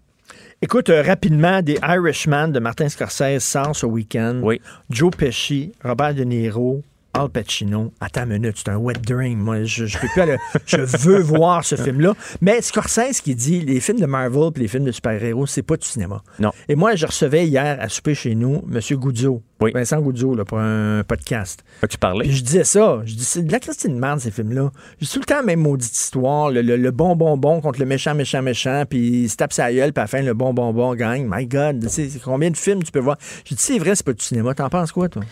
Écoute, 0.62 0.88
euh, 0.88 1.02
rapidement, 1.02 1.60
des 1.60 1.78
Irishman 1.86 2.48
de 2.48 2.58
Martin 2.60 2.88
Scorsese 2.88 3.40
sort 3.40 3.76
ce 3.76 3.84
week-end. 3.84 4.40
Oui. 4.42 4.60
Joe 4.88 5.10
Pesci, 5.14 5.72
Robert 5.84 6.14
De 6.14 6.24
Niro, 6.24 6.82
Al 7.14 7.28
Pacino. 7.28 7.92
Attends 8.00 8.24
une 8.24 8.32
minute, 8.40 8.56
c'est 8.56 8.68
un 8.70 8.76
wet 8.76 8.94
dream. 9.06 9.38
Moi, 9.38 9.64
je, 9.64 9.86
je 9.86 9.98
peux 9.98 10.08
plus 10.08 10.20
aller- 10.20 10.36
Je 10.66 10.76
veux 10.78 11.18
voir 11.22 11.64
ce 11.64 11.76
film-là. 11.76 12.14
Mais 12.40 12.60
Scorsese 12.60 13.20
qui 13.22 13.34
dit 13.34 13.60
les 13.60 13.80
films 13.80 14.00
de 14.00 14.06
Marvel 14.06 14.50
et 14.56 14.60
les 14.60 14.68
films 14.68 14.84
de 14.84 14.92
super-héros, 14.92 15.46
c'est 15.46 15.62
pas 15.62 15.76
du 15.76 15.86
cinéma. 15.86 16.22
Non. 16.38 16.50
Et 16.68 16.74
moi, 16.74 16.94
je 16.96 17.06
recevais 17.06 17.46
hier 17.46 17.78
à 17.80 17.88
souper 17.88 18.14
chez 18.14 18.34
nous 18.34 18.62
M. 18.72 18.80
Goudzo, 18.98 19.42
Oui. 19.60 19.70
Vincent 19.72 20.00
Goudzo, 20.00 20.34
là, 20.34 20.44
pour 20.44 20.58
un 20.58 21.02
podcast. 21.06 21.64
As-tu 21.82 21.98
parlé? 21.98 22.24
Puis 22.26 22.36
je 22.36 22.42
disais 22.42 22.64
ça. 22.64 23.00
Je 23.04 23.14
dis, 23.14 23.24
c'est 23.24 23.42
de 23.42 23.52
la 23.52 23.60
Christine 23.60 23.98
merde, 23.98 24.20
ces 24.20 24.30
films-là. 24.30 24.70
J'ai 25.00 25.06
tout 25.06 25.20
le 25.20 25.24
temps 25.24 25.36
la 25.36 25.42
même 25.42 25.60
maudite 25.60 25.94
histoire. 25.96 26.50
Le, 26.50 26.62
le- 26.62 26.76
le 26.76 26.90
bon 26.90 27.14
bonbon 27.16 27.60
contre 27.60 27.78
le 27.80 27.86
méchant, 27.86 28.14
méchant, 28.14 28.42
méchant. 28.42 28.84
Puis 28.88 29.22
il 29.24 29.28
se 29.30 29.36
tape 29.36 29.52
sa 29.52 29.72
gueule, 29.72 29.92
puis 29.92 30.00
à 30.00 30.04
la 30.04 30.06
fin, 30.08 30.20
le 30.22 30.34
bon 30.34 30.52
bonbon 30.52 30.94
gagne. 30.94 31.26
My 31.30 31.46
God, 31.46 31.86
c'est 31.88 32.08
combien 32.24 32.50
de 32.50 32.56
films 32.56 32.82
tu 32.82 32.90
peux 32.90 32.98
voir? 33.00 33.16
J'ai 33.44 33.54
dit, 33.54 33.62
c'est 33.62 33.78
vrai, 33.78 33.94
c'est 33.94 34.04
pas 34.04 34.12
du 34.12 34.24
cinéma. 34.24 34.54
T'en 34.54 34.68
penses 34.68 34.90
quoi, 34.92 35.08
toi? 35.08 35.22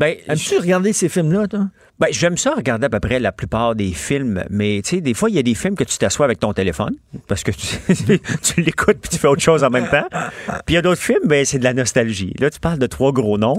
Ben, 0.00 0.16
Aimes-tu 0.26 0.58
regarder 0.58 0.92
ces 0.92 1.08
films-là, 1.28 1.48
toi? 1.48 1.68
Ben, 2.00 2.06
j'aime 2.12 2.36
ça 2.36 2.54
regarder 2.54 2.86
à 2.86 2.88
peu 2.90 3.00
près 3.00 3.18
la 3.18 3.32
plupart 3.32 3.74
des 3.74 3.90
films, 3.92 4.44
mais 4.50 4.80
tu 4.84 4.90
sais, 4.96 5.00
des 5.00 5.14
fois, 5.14 5.30
il 5.30 5.34
y 5.36 5.38
a 5.38 5.42
des 5.42 5.54
films 5.56 5.74
que 5.74 5.82
tu 5.82 5.98
t'assois 5.98 6.26
avec 6.26 6.38
ton 6.38 6.52
téléphone 6.52 6.94
parce 7.26 7.42
que 7.42 7.50
tu, 7.50 7.76
tu 8.42 8.60
l'écoutes 8.60 8.98
puis 9.00 9.10
tu 9.10 9.18
fais 9.18 9.26
autre 9.26 9.42
chose 9.42 9.64
en 9.64 9.70
même 9.70 9.88
temps. 9.88 10.06
Puis 10.10 10.60
il 10.68 10.74
y 10.74 10.76
a 10.76 10.82
d'autres 10.82 11.00
films, 11.02 11.26
ben, 11.26 11.44
c'est 11.44 11.58
de 11.58 11.64
la 11.64 11.74
nostalgie. 11.74 12.32
Là, 12.38 12.50
tu 12.50 12.60
parles 12.60 12.78
de 12.78 12.86
trois 12.86 13.10
gros 13.12 13.36
noms. 13.36 13.56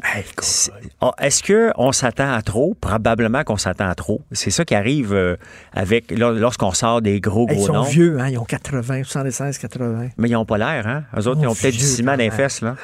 Oh, 1.02 1.12
Est-ce 1.20 1.44
qu'on 1.76 1.92
s'attend 1.92 2.32
à 2.32 2.42
trop? 2.42 2.78
Probablement 2.80 3.44
qu'on 3.44 3.58
s'attend 3.58 3.90
à 3.90 3.96
trop. 3.96 4.22
C'est 4.32 4.52
ça 4.52 4.64
qui 4.64 4.74
arrive 4.76 5.14
euh, 5.14 5.36
avec 5.74 6.10
là, 6.18 6.32
lorsqu'on 6.32 6.72
sort 6.72 7.02
des 7.02 7.20
gros, 7.20 7.46
Hey, 7.50 7.56
gros 7.56 7.64
ils 7.64 7.68
sont 7.68 7.74
noms. 7.74 7.84
vieux, 7.84 8.20
hein? 8.20 8.30
Ils 8.30 8.38
ont 8.38 8.46
80, 8.46 9.04
76, 9.04 9.58
80. 9.58 10.10
Mais 10.18 10.30
ils 10.30 10.34
n'ont 10.34 10.46
pas 10.46 10.58
l'air, 10.58 10.88
hein? 10.88 11.04
Eux 11.18 11.28
autres, 11.28 11.42
ils 11.42 11.48
ont 11.48 11.54
peut-être 11.56 11.74
du 11.74 11.80
vieux, 11.80 11.88
ciment 11.88 12.12
dans 12.14 12.18
les 12.20 12.32
fesses, 12.32 12.62
là. 12.62 12.76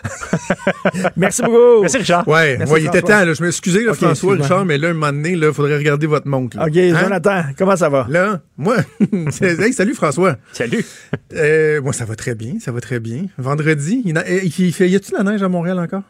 Merci 1.16 1.42
beaucoup. 1.44 1.82
Merci, 1.82 1.98
Richard. 1.98 2.28
Ouais, 2.28 2.58
Merci, 2.58 2.72
moi, 2.72 2.80
il 2.80 2.88
était 2.88 3.02
temps. 3.02 3.24
Là. 3.24 3.34
Je 3.34 3.44
m'excusais, 3.44 3.84
là, 3.84 3.92
Ok, 3.92 3.98
François. 4.00 4.34
Richard, 4.36 4.66
mais 4.66 4.78
là, 4.78 4.90
un 4.90 4.94
moment 4.94 5.12
donné, 5.14 5.36
il 5.50 5.54
faudrait 5.54 5.78
regarder 5.78 6.08
votre 6.08 6.28
montre. 6.28 6.58
là. 6.58 6.66
OK, 6.66 6.76
Hein? 6.78 6.98
Jonathan, 7.00 7.44
comment 7.58 7.76
ça 7.76 7.90
va? 7.90 8.06
Là, 8.10 8.42
moi, 8.58 8.78
hey, 9.42 9.74
salut 9.74 9.94
François. 9.96 10.38
Salut. 10.54 10.84
Euh, 11.34 11.82
moi, 11.82 11.92
ça 11.94 12.06
va 12.06 12.16
très 12.16 12.34
bien, 12.36 12.56
ça 12.60 12.72
va 12.72 12.80
très 12.80 13.00
bien. 13.00 13.26
Vendredi, 13.38 14.02
il, 14.06 14.14
na- 14.14 14.28
il, 14.30 14.46
il 14.60 14.74
fait, 14.74 14.90
y 14.90 14.96
a-tu 14.96 15.12
de 15.12 15.18
la 15.18 15.24
neige 15.24 15.44
à 15.44 15.50
Montréal 15.50 15.80
encore? 15.80 16.04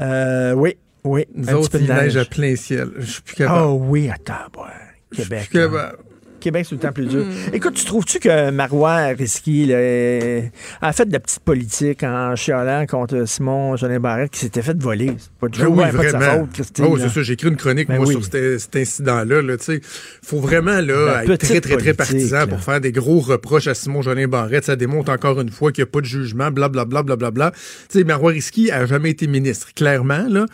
Euh, 0.00 0.52
oui, 0.52 0.76
oui. 1.04 1.26
Nous 1.34 1.48
un 1.50 1.54
autres, 1.54 1.70
petit 1.70 1.78
peu 1.78 1.84
il 1.84 1.86
de 1.88 1.92
neige 1.92 2.14
neige. 2.14 2.16
à 2.16 2.24
plein 2.24 2.54
ciel. 2.56 2.88
Je 2.98 3.04
suis 3.10 3.22
plus 3.22 3.34
capable. 3.34 3.66
Oh 3.66 3.78
oui, 3.88 4.08
attends, 4.10 4.34
ouais. 4.62 4.68
Je 5.10 5.16
suis 5.22 5.28
Québec. 5.28 5.48
plus 5.50 5.58
là. 5.58 5.66
capable. 5.66 5.98
Québec, 6.42 6.64
c'est 6.64 6.70
tout 6.70 6.82
le 6.82 6.88
temps 6.88 6.92
plus 6.92 7.06
dur. 7.06 7.24
Hmm. 7.24 7.54
Écoute, 7.54 7.74
tu 7.74 7.84
trouves-tu 7.84 8.18
que 8.18 8.50
Marois 8.50 9.14
Risky 9.18 9.66
là, 9.66 9.76
euh, 9.76 10.42
a 10.80 10.92
fait 10.92 11.06
de 11.06 11.12
la 11.12 11.20
petite 11.20 11.40
politique 11.40 12.02
en 12.02 12.34
chialant 12.36 12.84
contre 12.86 13.26
Simon 13.26 13.76
Jolin 13.76 14.00
Barrette 14.00 14.32
qui 14.32 14.40
s'était 14.40 14.62
fait 14.62 14.80
voler? 14.80 15.12
C'est 15.18 15.30
pas 15.40 15.48
du 15.48 15.60
Ben 15.60 15.66
oui, 15.68 15.76
pas 15.76 15.90
de 15.90 16.08
sa 16.08 16.18
vraiment. 16.18 16.40
faute, 16.40 16.52
Christine. 16.52 16.84
Oui, 16.86 17.00
là. 17.00 17.06
c'est 17.08 17.14
ça. 17.14 17.22
J'ai 17.22 17.32
écrit 17.34 17.48
une 17.48 17.56
chronique, 17.56 17.88
Ben 17.88 17.96
moi, 17.96 18.06
oui. 18.06 18.14
sur 18.14 18.24
cet, 18.24 18.58
cet 18.58 18.76
incident-là. 18.76 19.42
Là, 19.42 19.54
sais. 19.58 19.80
faut 20.22 20.40
vraiment 20.40 20.80
là, 20.80 21.22
être 21.24 21.36
très, 21.36 21.60
très, 21.60 21.76
très 21.76 21.94
partisan 21.94 22.38
là. 22.38 22.46
pour 22.46 22.60
faire 22.60 22.80
des 22.80 22.92
gros 22.92 23.20
reproches 23.20 23.68
à 23.68 23.74
Simon 23.74 24.02
Jolin 24.02 24.26
Barrette. 24.26 24.64
Ça 24.64 24.76
démontre 24.76 25.12
encore 25.12 25.40
une 25.40 25.50
fois 25.50 25.72
qu'il 25.72 25.84
n'y 25.84 25.88
a 25.88 25.90
pas 25.92 26.00
de 26.00 26.06
jugement, 26.06 26.50
blablabla, 26.50 27.02
blablabla. 27.02 27.52
Tu 27.52 27.98
sais, 27.98 28.04
Marois 28.04 28.32
Risky 28.32 28.70
a 28.70 28.84
jamais 28.86 29.10
été 29.10 29.26
ministre, 29.26 29.72
clairement, 29.74 30.26
là. 30.28 30.46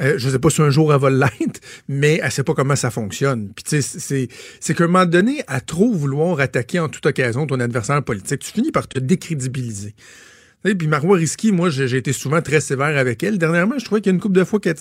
Euh, 0.00 0.14
je 0.18 0.28
sais 0.28 0.38
pas 0.38 0.50
si 0.50 0.60
un 0.62 0.70
jour 0.70 0.92
elle 0.92 1.00
va 1.00 1.10
l'être, 1.10 1.60
mais 1.88 2.20
elle 2.22 2.30
sait 2.30 2.42
pas 2.44 2.54
comment 2.54 2.76
ça 2.76 2.90
fonctionne. 2.90 3.48
Puis 3.54 3.64
tu 3.64 3.82
sais, 3.82 3.98
c'est 3.98 4.28
c'est 4.60 4.74
qu'à 4.74 4.84
un 4.84 4.88
moment 4.88 5.06
donné, 5.06 5.42
à 5.46 5.60
trop 5.60 5.92
vouloir 5.92 6.40
attaquer 6.40 6.78
en 6.80 6.88
toute 6.88 7.06
occasion 7.06 7.46
ton 7.46 7.60
adversaire 7.60 8.02
politique, 8.02 8.40
tu 8.40 8.52
finis 8.52 8.72
par 8.72 8.88
te 8.88 8.98
décrédibiliser. 8.98 9.94
Et 10.64 10.74
puis 10.74 10.88
Marois 10.88 11.18
Risky, 11.18 11.52
moi, 11.52 11.70
j'ai 11.70 11.96
été 11.96 12.12
souvent 12.12 12.42
très 12.42 12.60
sévère 12.60 12.98
avec 12.98 13.22
elle. 13.22 13.38
Dernièrement, 13.38 13.78
je 13.78 13.84
trouvais 13.84 14.00
qu'il 14.00 14.10
y 14.10 14.14
a 14.14 14.16
une 14.16 14.20
couple 14.20 14.34
de 14.34 14.42
fois 14.42 14.58
qu'elle 14.58 14.74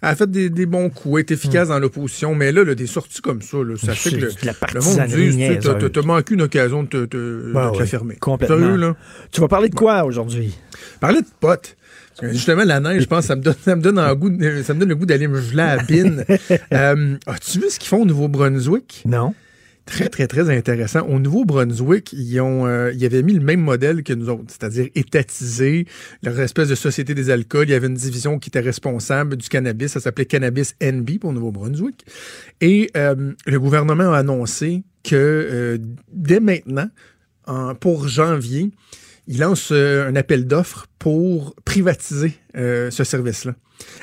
a 0.00 0.14
fait 0.14 0.30
des, 0.30 0.50
des 0.50 0.66
bons 0.66 0.88
coups, 0.88 1.14
elle 1.16 1.20
est 1.20 1.30
efficace 1.32 1.68
dans 1.68 1.80
l'opposition. 1.80 2.34
Mais 2.36 2.52
là, 2.52 2.62
là, 2.62 2.76
des 2.76 2.86
sorties 2.86 3.22
comme 3.22 3.42
ça, 3.42 3.56
là, 3.56 3.74
ça 3.76 3.94
fait 3.94 4.10
que 4.10 4.16
le, 4.16 4.28
le 4.28 4.80
monde 4.80 4.96
dit, 5.08 5.58
t'as- 5.90 6.02
manqué 6.02 6.34
une 6.34 6.42
occasion 6.42 6.84
de 6.84 6.88
te, 6.88 7.04
te- 7.06 7.52
Ben 7.52 7.64
de 7.66 7.70
te 7.70 7.72
oui, 7.72 7.78
la 7.80 7.86
fermer. 7.86 8.16
Complètement. 8.16 8.56
Sérieux, 8.56 8.76
là? 8.76 8.96
Tu 9.32 9.40
vas 9.40 9.48
parler 9.48 9.68
de 9.68 9.74
quoi 9.74 10.04
aujourd'hui? 10.04 10.54
Parler 11.00 11.22
de 11.22 11.26
potes. 11.40 11.76
Que 12.18 12.32
Justement, 12.32 12.64
la 12.64 12.80
neige, 12.80 13.02
je 13.02 13.06
pense, 13.06 13.26
ça 13.26 13.36
me 13.36 13.42
donne, 13.42 13.54
ça 13.62 13.76
me 13.76 13.82
donne, 13.82 13.98
un 13.98 14.14
goût 14.14 14.30
ça 14.62 14.72
me 14.74 14.80
donne 14.80 14.88
le 14.88 14.96
goût 14.96 15.06
d'aller 15.06 15.28
me 15.28 15.40
geler 15.40 15.62
à 15.62 15.76
la 15.76 15.82
bine. 15.82 16.24
Euh, 16.72 17.16
As-tu 17.26 17.60
vu 17.60 17.70
ce 17.70 17.78
qu'ils 17.78 17.88
font 17.88 18.02
au 18.02 18.06
Nouveau-Brunswick? 18.06 19.02
Non. 19.06 19.34
Très, 19.84 20.08
très, 20.08 20.26
très 20.26 20.50
intéressant. 20.50 21.06
Au 21.06 21.18
Nouveau-Brunswick, 21.20 22.12
ils, 22.12 22.40
ont, 22.40 22.66
euh, 22.66 22.90
ils 22.92 23.04
avaient 23.04 23.22
mis 23.22 23.34
le 23.34 23.40
même 23.40 23.60
modèle 23.60 24.02
que 24.02 24.12
nous 24.14 24.28
autres, 24.28 24.44
c'est-à-dire 24.48 24.88
étatisé, 24.96 25.86
leur 26.24 26.38
espèce 26.40 26.68
de 26.68 26.74
société 26.74 27.14
des 27.14 27.30
alcools. 27.30 27.68
Il 27.68 27.70
y 27.70 27.74
avait 27.74 27.86
une 27.86 27.94
division 27.94 28.38
qui 28.40 28.48
était 28.48 28.60
responsable 28.60 29.36
du 29.36 29.48
cannabis. 29.48 29.92
Ça 29.92 30.00
s'appelait 30.00 30.24
Cannabis 30.26 30.74
NB 30.82 31.18
pour 31.20 31.32
Nouveau-Brunswick. 31.32 32.04
Et 32.60 32.90
euh, 32.96 33.32
le 33.46 33.60
gouvernement 33.60 34.12
a 34.12 34.18
annoncé 34.18 34.82
que 35.04 35.14
euh, 35.14 35.78
dès 36.12 36.40
maintenant, 36.40 36.88
en- 37.46 37.74
pour 37.76 38.08
janvier, 38.08 38.70
il 39.28 39.38
lance 39.40 39.70
euh, 39.72 40.08
un 40.08 40.16
appel 40.16 40.46
d'offres 40.46 40.86
pour 40.98 41.54
privatiser 41.64 42.34
euh, 42.56 42.90
ce 42.90 43.04
service-là. 43.04 43.54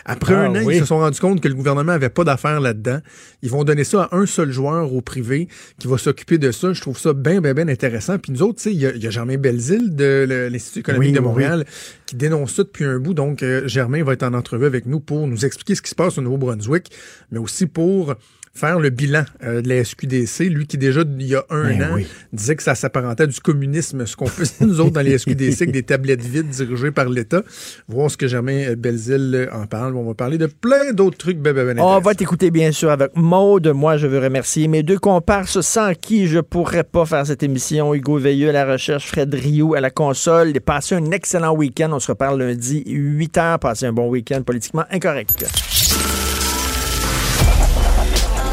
Après 0.05 0.35
Ah, 0.35 0.41
un 0.41 0.55
an, 0.55 0.63
oui. 0.65 0.75
ils 0.75 0.79
se 0.81 0.85
sont 0.85 0.99
rendus 0.99 1.19
compte 1.19 1.41
que 1.41 1.47
le 1.47 1.55
gouvernement 1.55 1.93
avait 1.93 2.09
pas 2.09 2.23
d'affaires 2.23 2.59
là-dedans. 2.61 2.99
Ils 3.41 3.49
vont 3.49 3.63
donner 3.63 3.83
ça 3.83 4.03
à 4.11 4.15
un 4.15 4.27
seul 4.27 4.51
joueur 4.51 4.93
au 4.93 5.01
privé 5.01 5.47
qui 5.79 5.87
va 5.87 5.97
s'occuper 5.97 6.37
de 6.37 6.51
ça. 6.51 6.73
Je 6.73 6.81
trouve 6.81 6.99
ça 6.99 7.13
bien, 7.13 7.41
bien, 7.41 7.55
bien 7.55 7.67
intéressant. 7.67 8.19
Puis 8.19 8.31
nous 8.31 8.43
autres, 8.43 8.57
tu 8.57 8.63
sais, 8.63 8.71
il 8.73 8.79
y, 8.79 8.85
a- 8.85 8.91
il 8.93 9.03
y 9.03 9.07
a 9.07 9.09
Germain 9.09 9.37
Belzile 9.37 9.95
de 9.95 10.47
l'Institut 10.51 10.79
économique 10.81 11.07
Oui, 11.09 11.13
de 11.13 11.19
oui, 11.19 11.25
Montréal 11.25 11.65
qui 12.05 12.15
dénonce 12.15 12.53
ça 12.53 12.63
depuis 12.63 12.85
un 12.85 12.99
bout. 12.99 13.15
Donc, 13.15 13.41
euh, 13.41 13.67
Germain 13.67 14.03
va 14.03 14.13
être 14.13 14.23
en 14.23 14.33
entrevue 14.35 14.65
avec 14.67 14.85
nous 14.85 14.99
pour 14.99 15.25
nous 15.25 15.43
expliquer 15.43 15.73
ce 15.73 15.81
qui 15.81 15.89
se 15.89 15.95
passe 15.95 16.19
au 16.19 16.21
Nouveau-Brunswick, 16.21 16.91
mais 17.31 17.39
aussi 17.39 17.65
pour 17.65 18.13
faire 18.55 18.79
le 18.79 18.91
bilan 18.91 19.23
euh, 19.43 19.61
de 19.61 19.69
la 19.69 19.83
SQDC. 19.83 20.43
Lui 20.49 20.67
qui 20.67 20.77
déjà, 20.77 21.01
il 21.01 21.25
y 21.25 21.35
a 21.35 21.43
un 21.49 21.69
Ben 21.69 21.83
an, 21.83 21.95
oui. 21.95 22.07
disait 22.31 22.55
que 22.55 22.61
ça 22.61 22.75
s'apparentait 22.75 23.23
à 23.23 23.27
du 23.27 23.39
communisme, 23.39 24.05
ce 24.05 24.15
qu'on 24.15 24.27
faisait 24.27 24.65
nous 24.65 24.79
autres 24.79 24.91
dans 24.91 25.01
les 25.01 25.17
SQDC 25.17 25.63
avec 25.63 25.71
des 25.71 25.83
tablettes 25.83 26.21
vides 26.21 26.49
dirigées 26.49 26.91
par 26.91 27.09
l'État. 27.09 27.43
Voir 27.87 28.11
ce 28.11 28.17
que 28.17 28.27
Germain 28.27 28.73
Belzile 28.75 29.49
en 29.51 29.65
parle. 29.65 29.95
On 29.95 30.05
va 30.05 30.13
parler 30.13 30.37
de 30.37 30.45
plein 30.45 30.93
d'autres 30.93 31.17
trucs 31.17 31.39
ben 31.39 31.79
On 31.79 31.99
va 31.99 32.13
t'écouter 32.13 32.51
bien 32.51 32.71
sûr 32.71 32.91
avec 32.91 33.15
Maude. 33.15 33.67
Moi, 33.69 33.97
je 33.97 34.05
veux 34.05 34.19
remercier 34.19 34.67
mes 34.67 34.83
deux 34.83 34.99
comparses 34.99 35.61
sans 35.61 35.93
qui 35.95 36.27
je 36.27 36.39
pourrais 36.39 36.83
pas 36.83 37.05
faire 37.05 37.25
cette 37.25 37.41
émission. 37.41 37.93
Hugo 37.95 38.17
Veilleux 38.17 38.49
à 38.49 38.53
la 38.53 38.65
recherche, 38.65 39.07
Fred 39.07 39.33
Rioux 39.33 39.73
à 39.73 39.81
la 39.81 39.89
console. 39.89 40.53
Passez 40.61 40.95
un 40.95 41.11
excellent 41.11 41.55
week-end. 41.55 41.89
On 41.91 41.99
se 41.99 42.11
reparle 42.11 42.41
lundi, 42.41 42.83
8 42.85 43.35
h. 43.35 43.59
Passez 43.59 43.87
un 43.87 43.93
bon 43.93 44.09
week-end 44.09 44.43
politiquement 44.43 44.85
incorrect. 44.91 45.43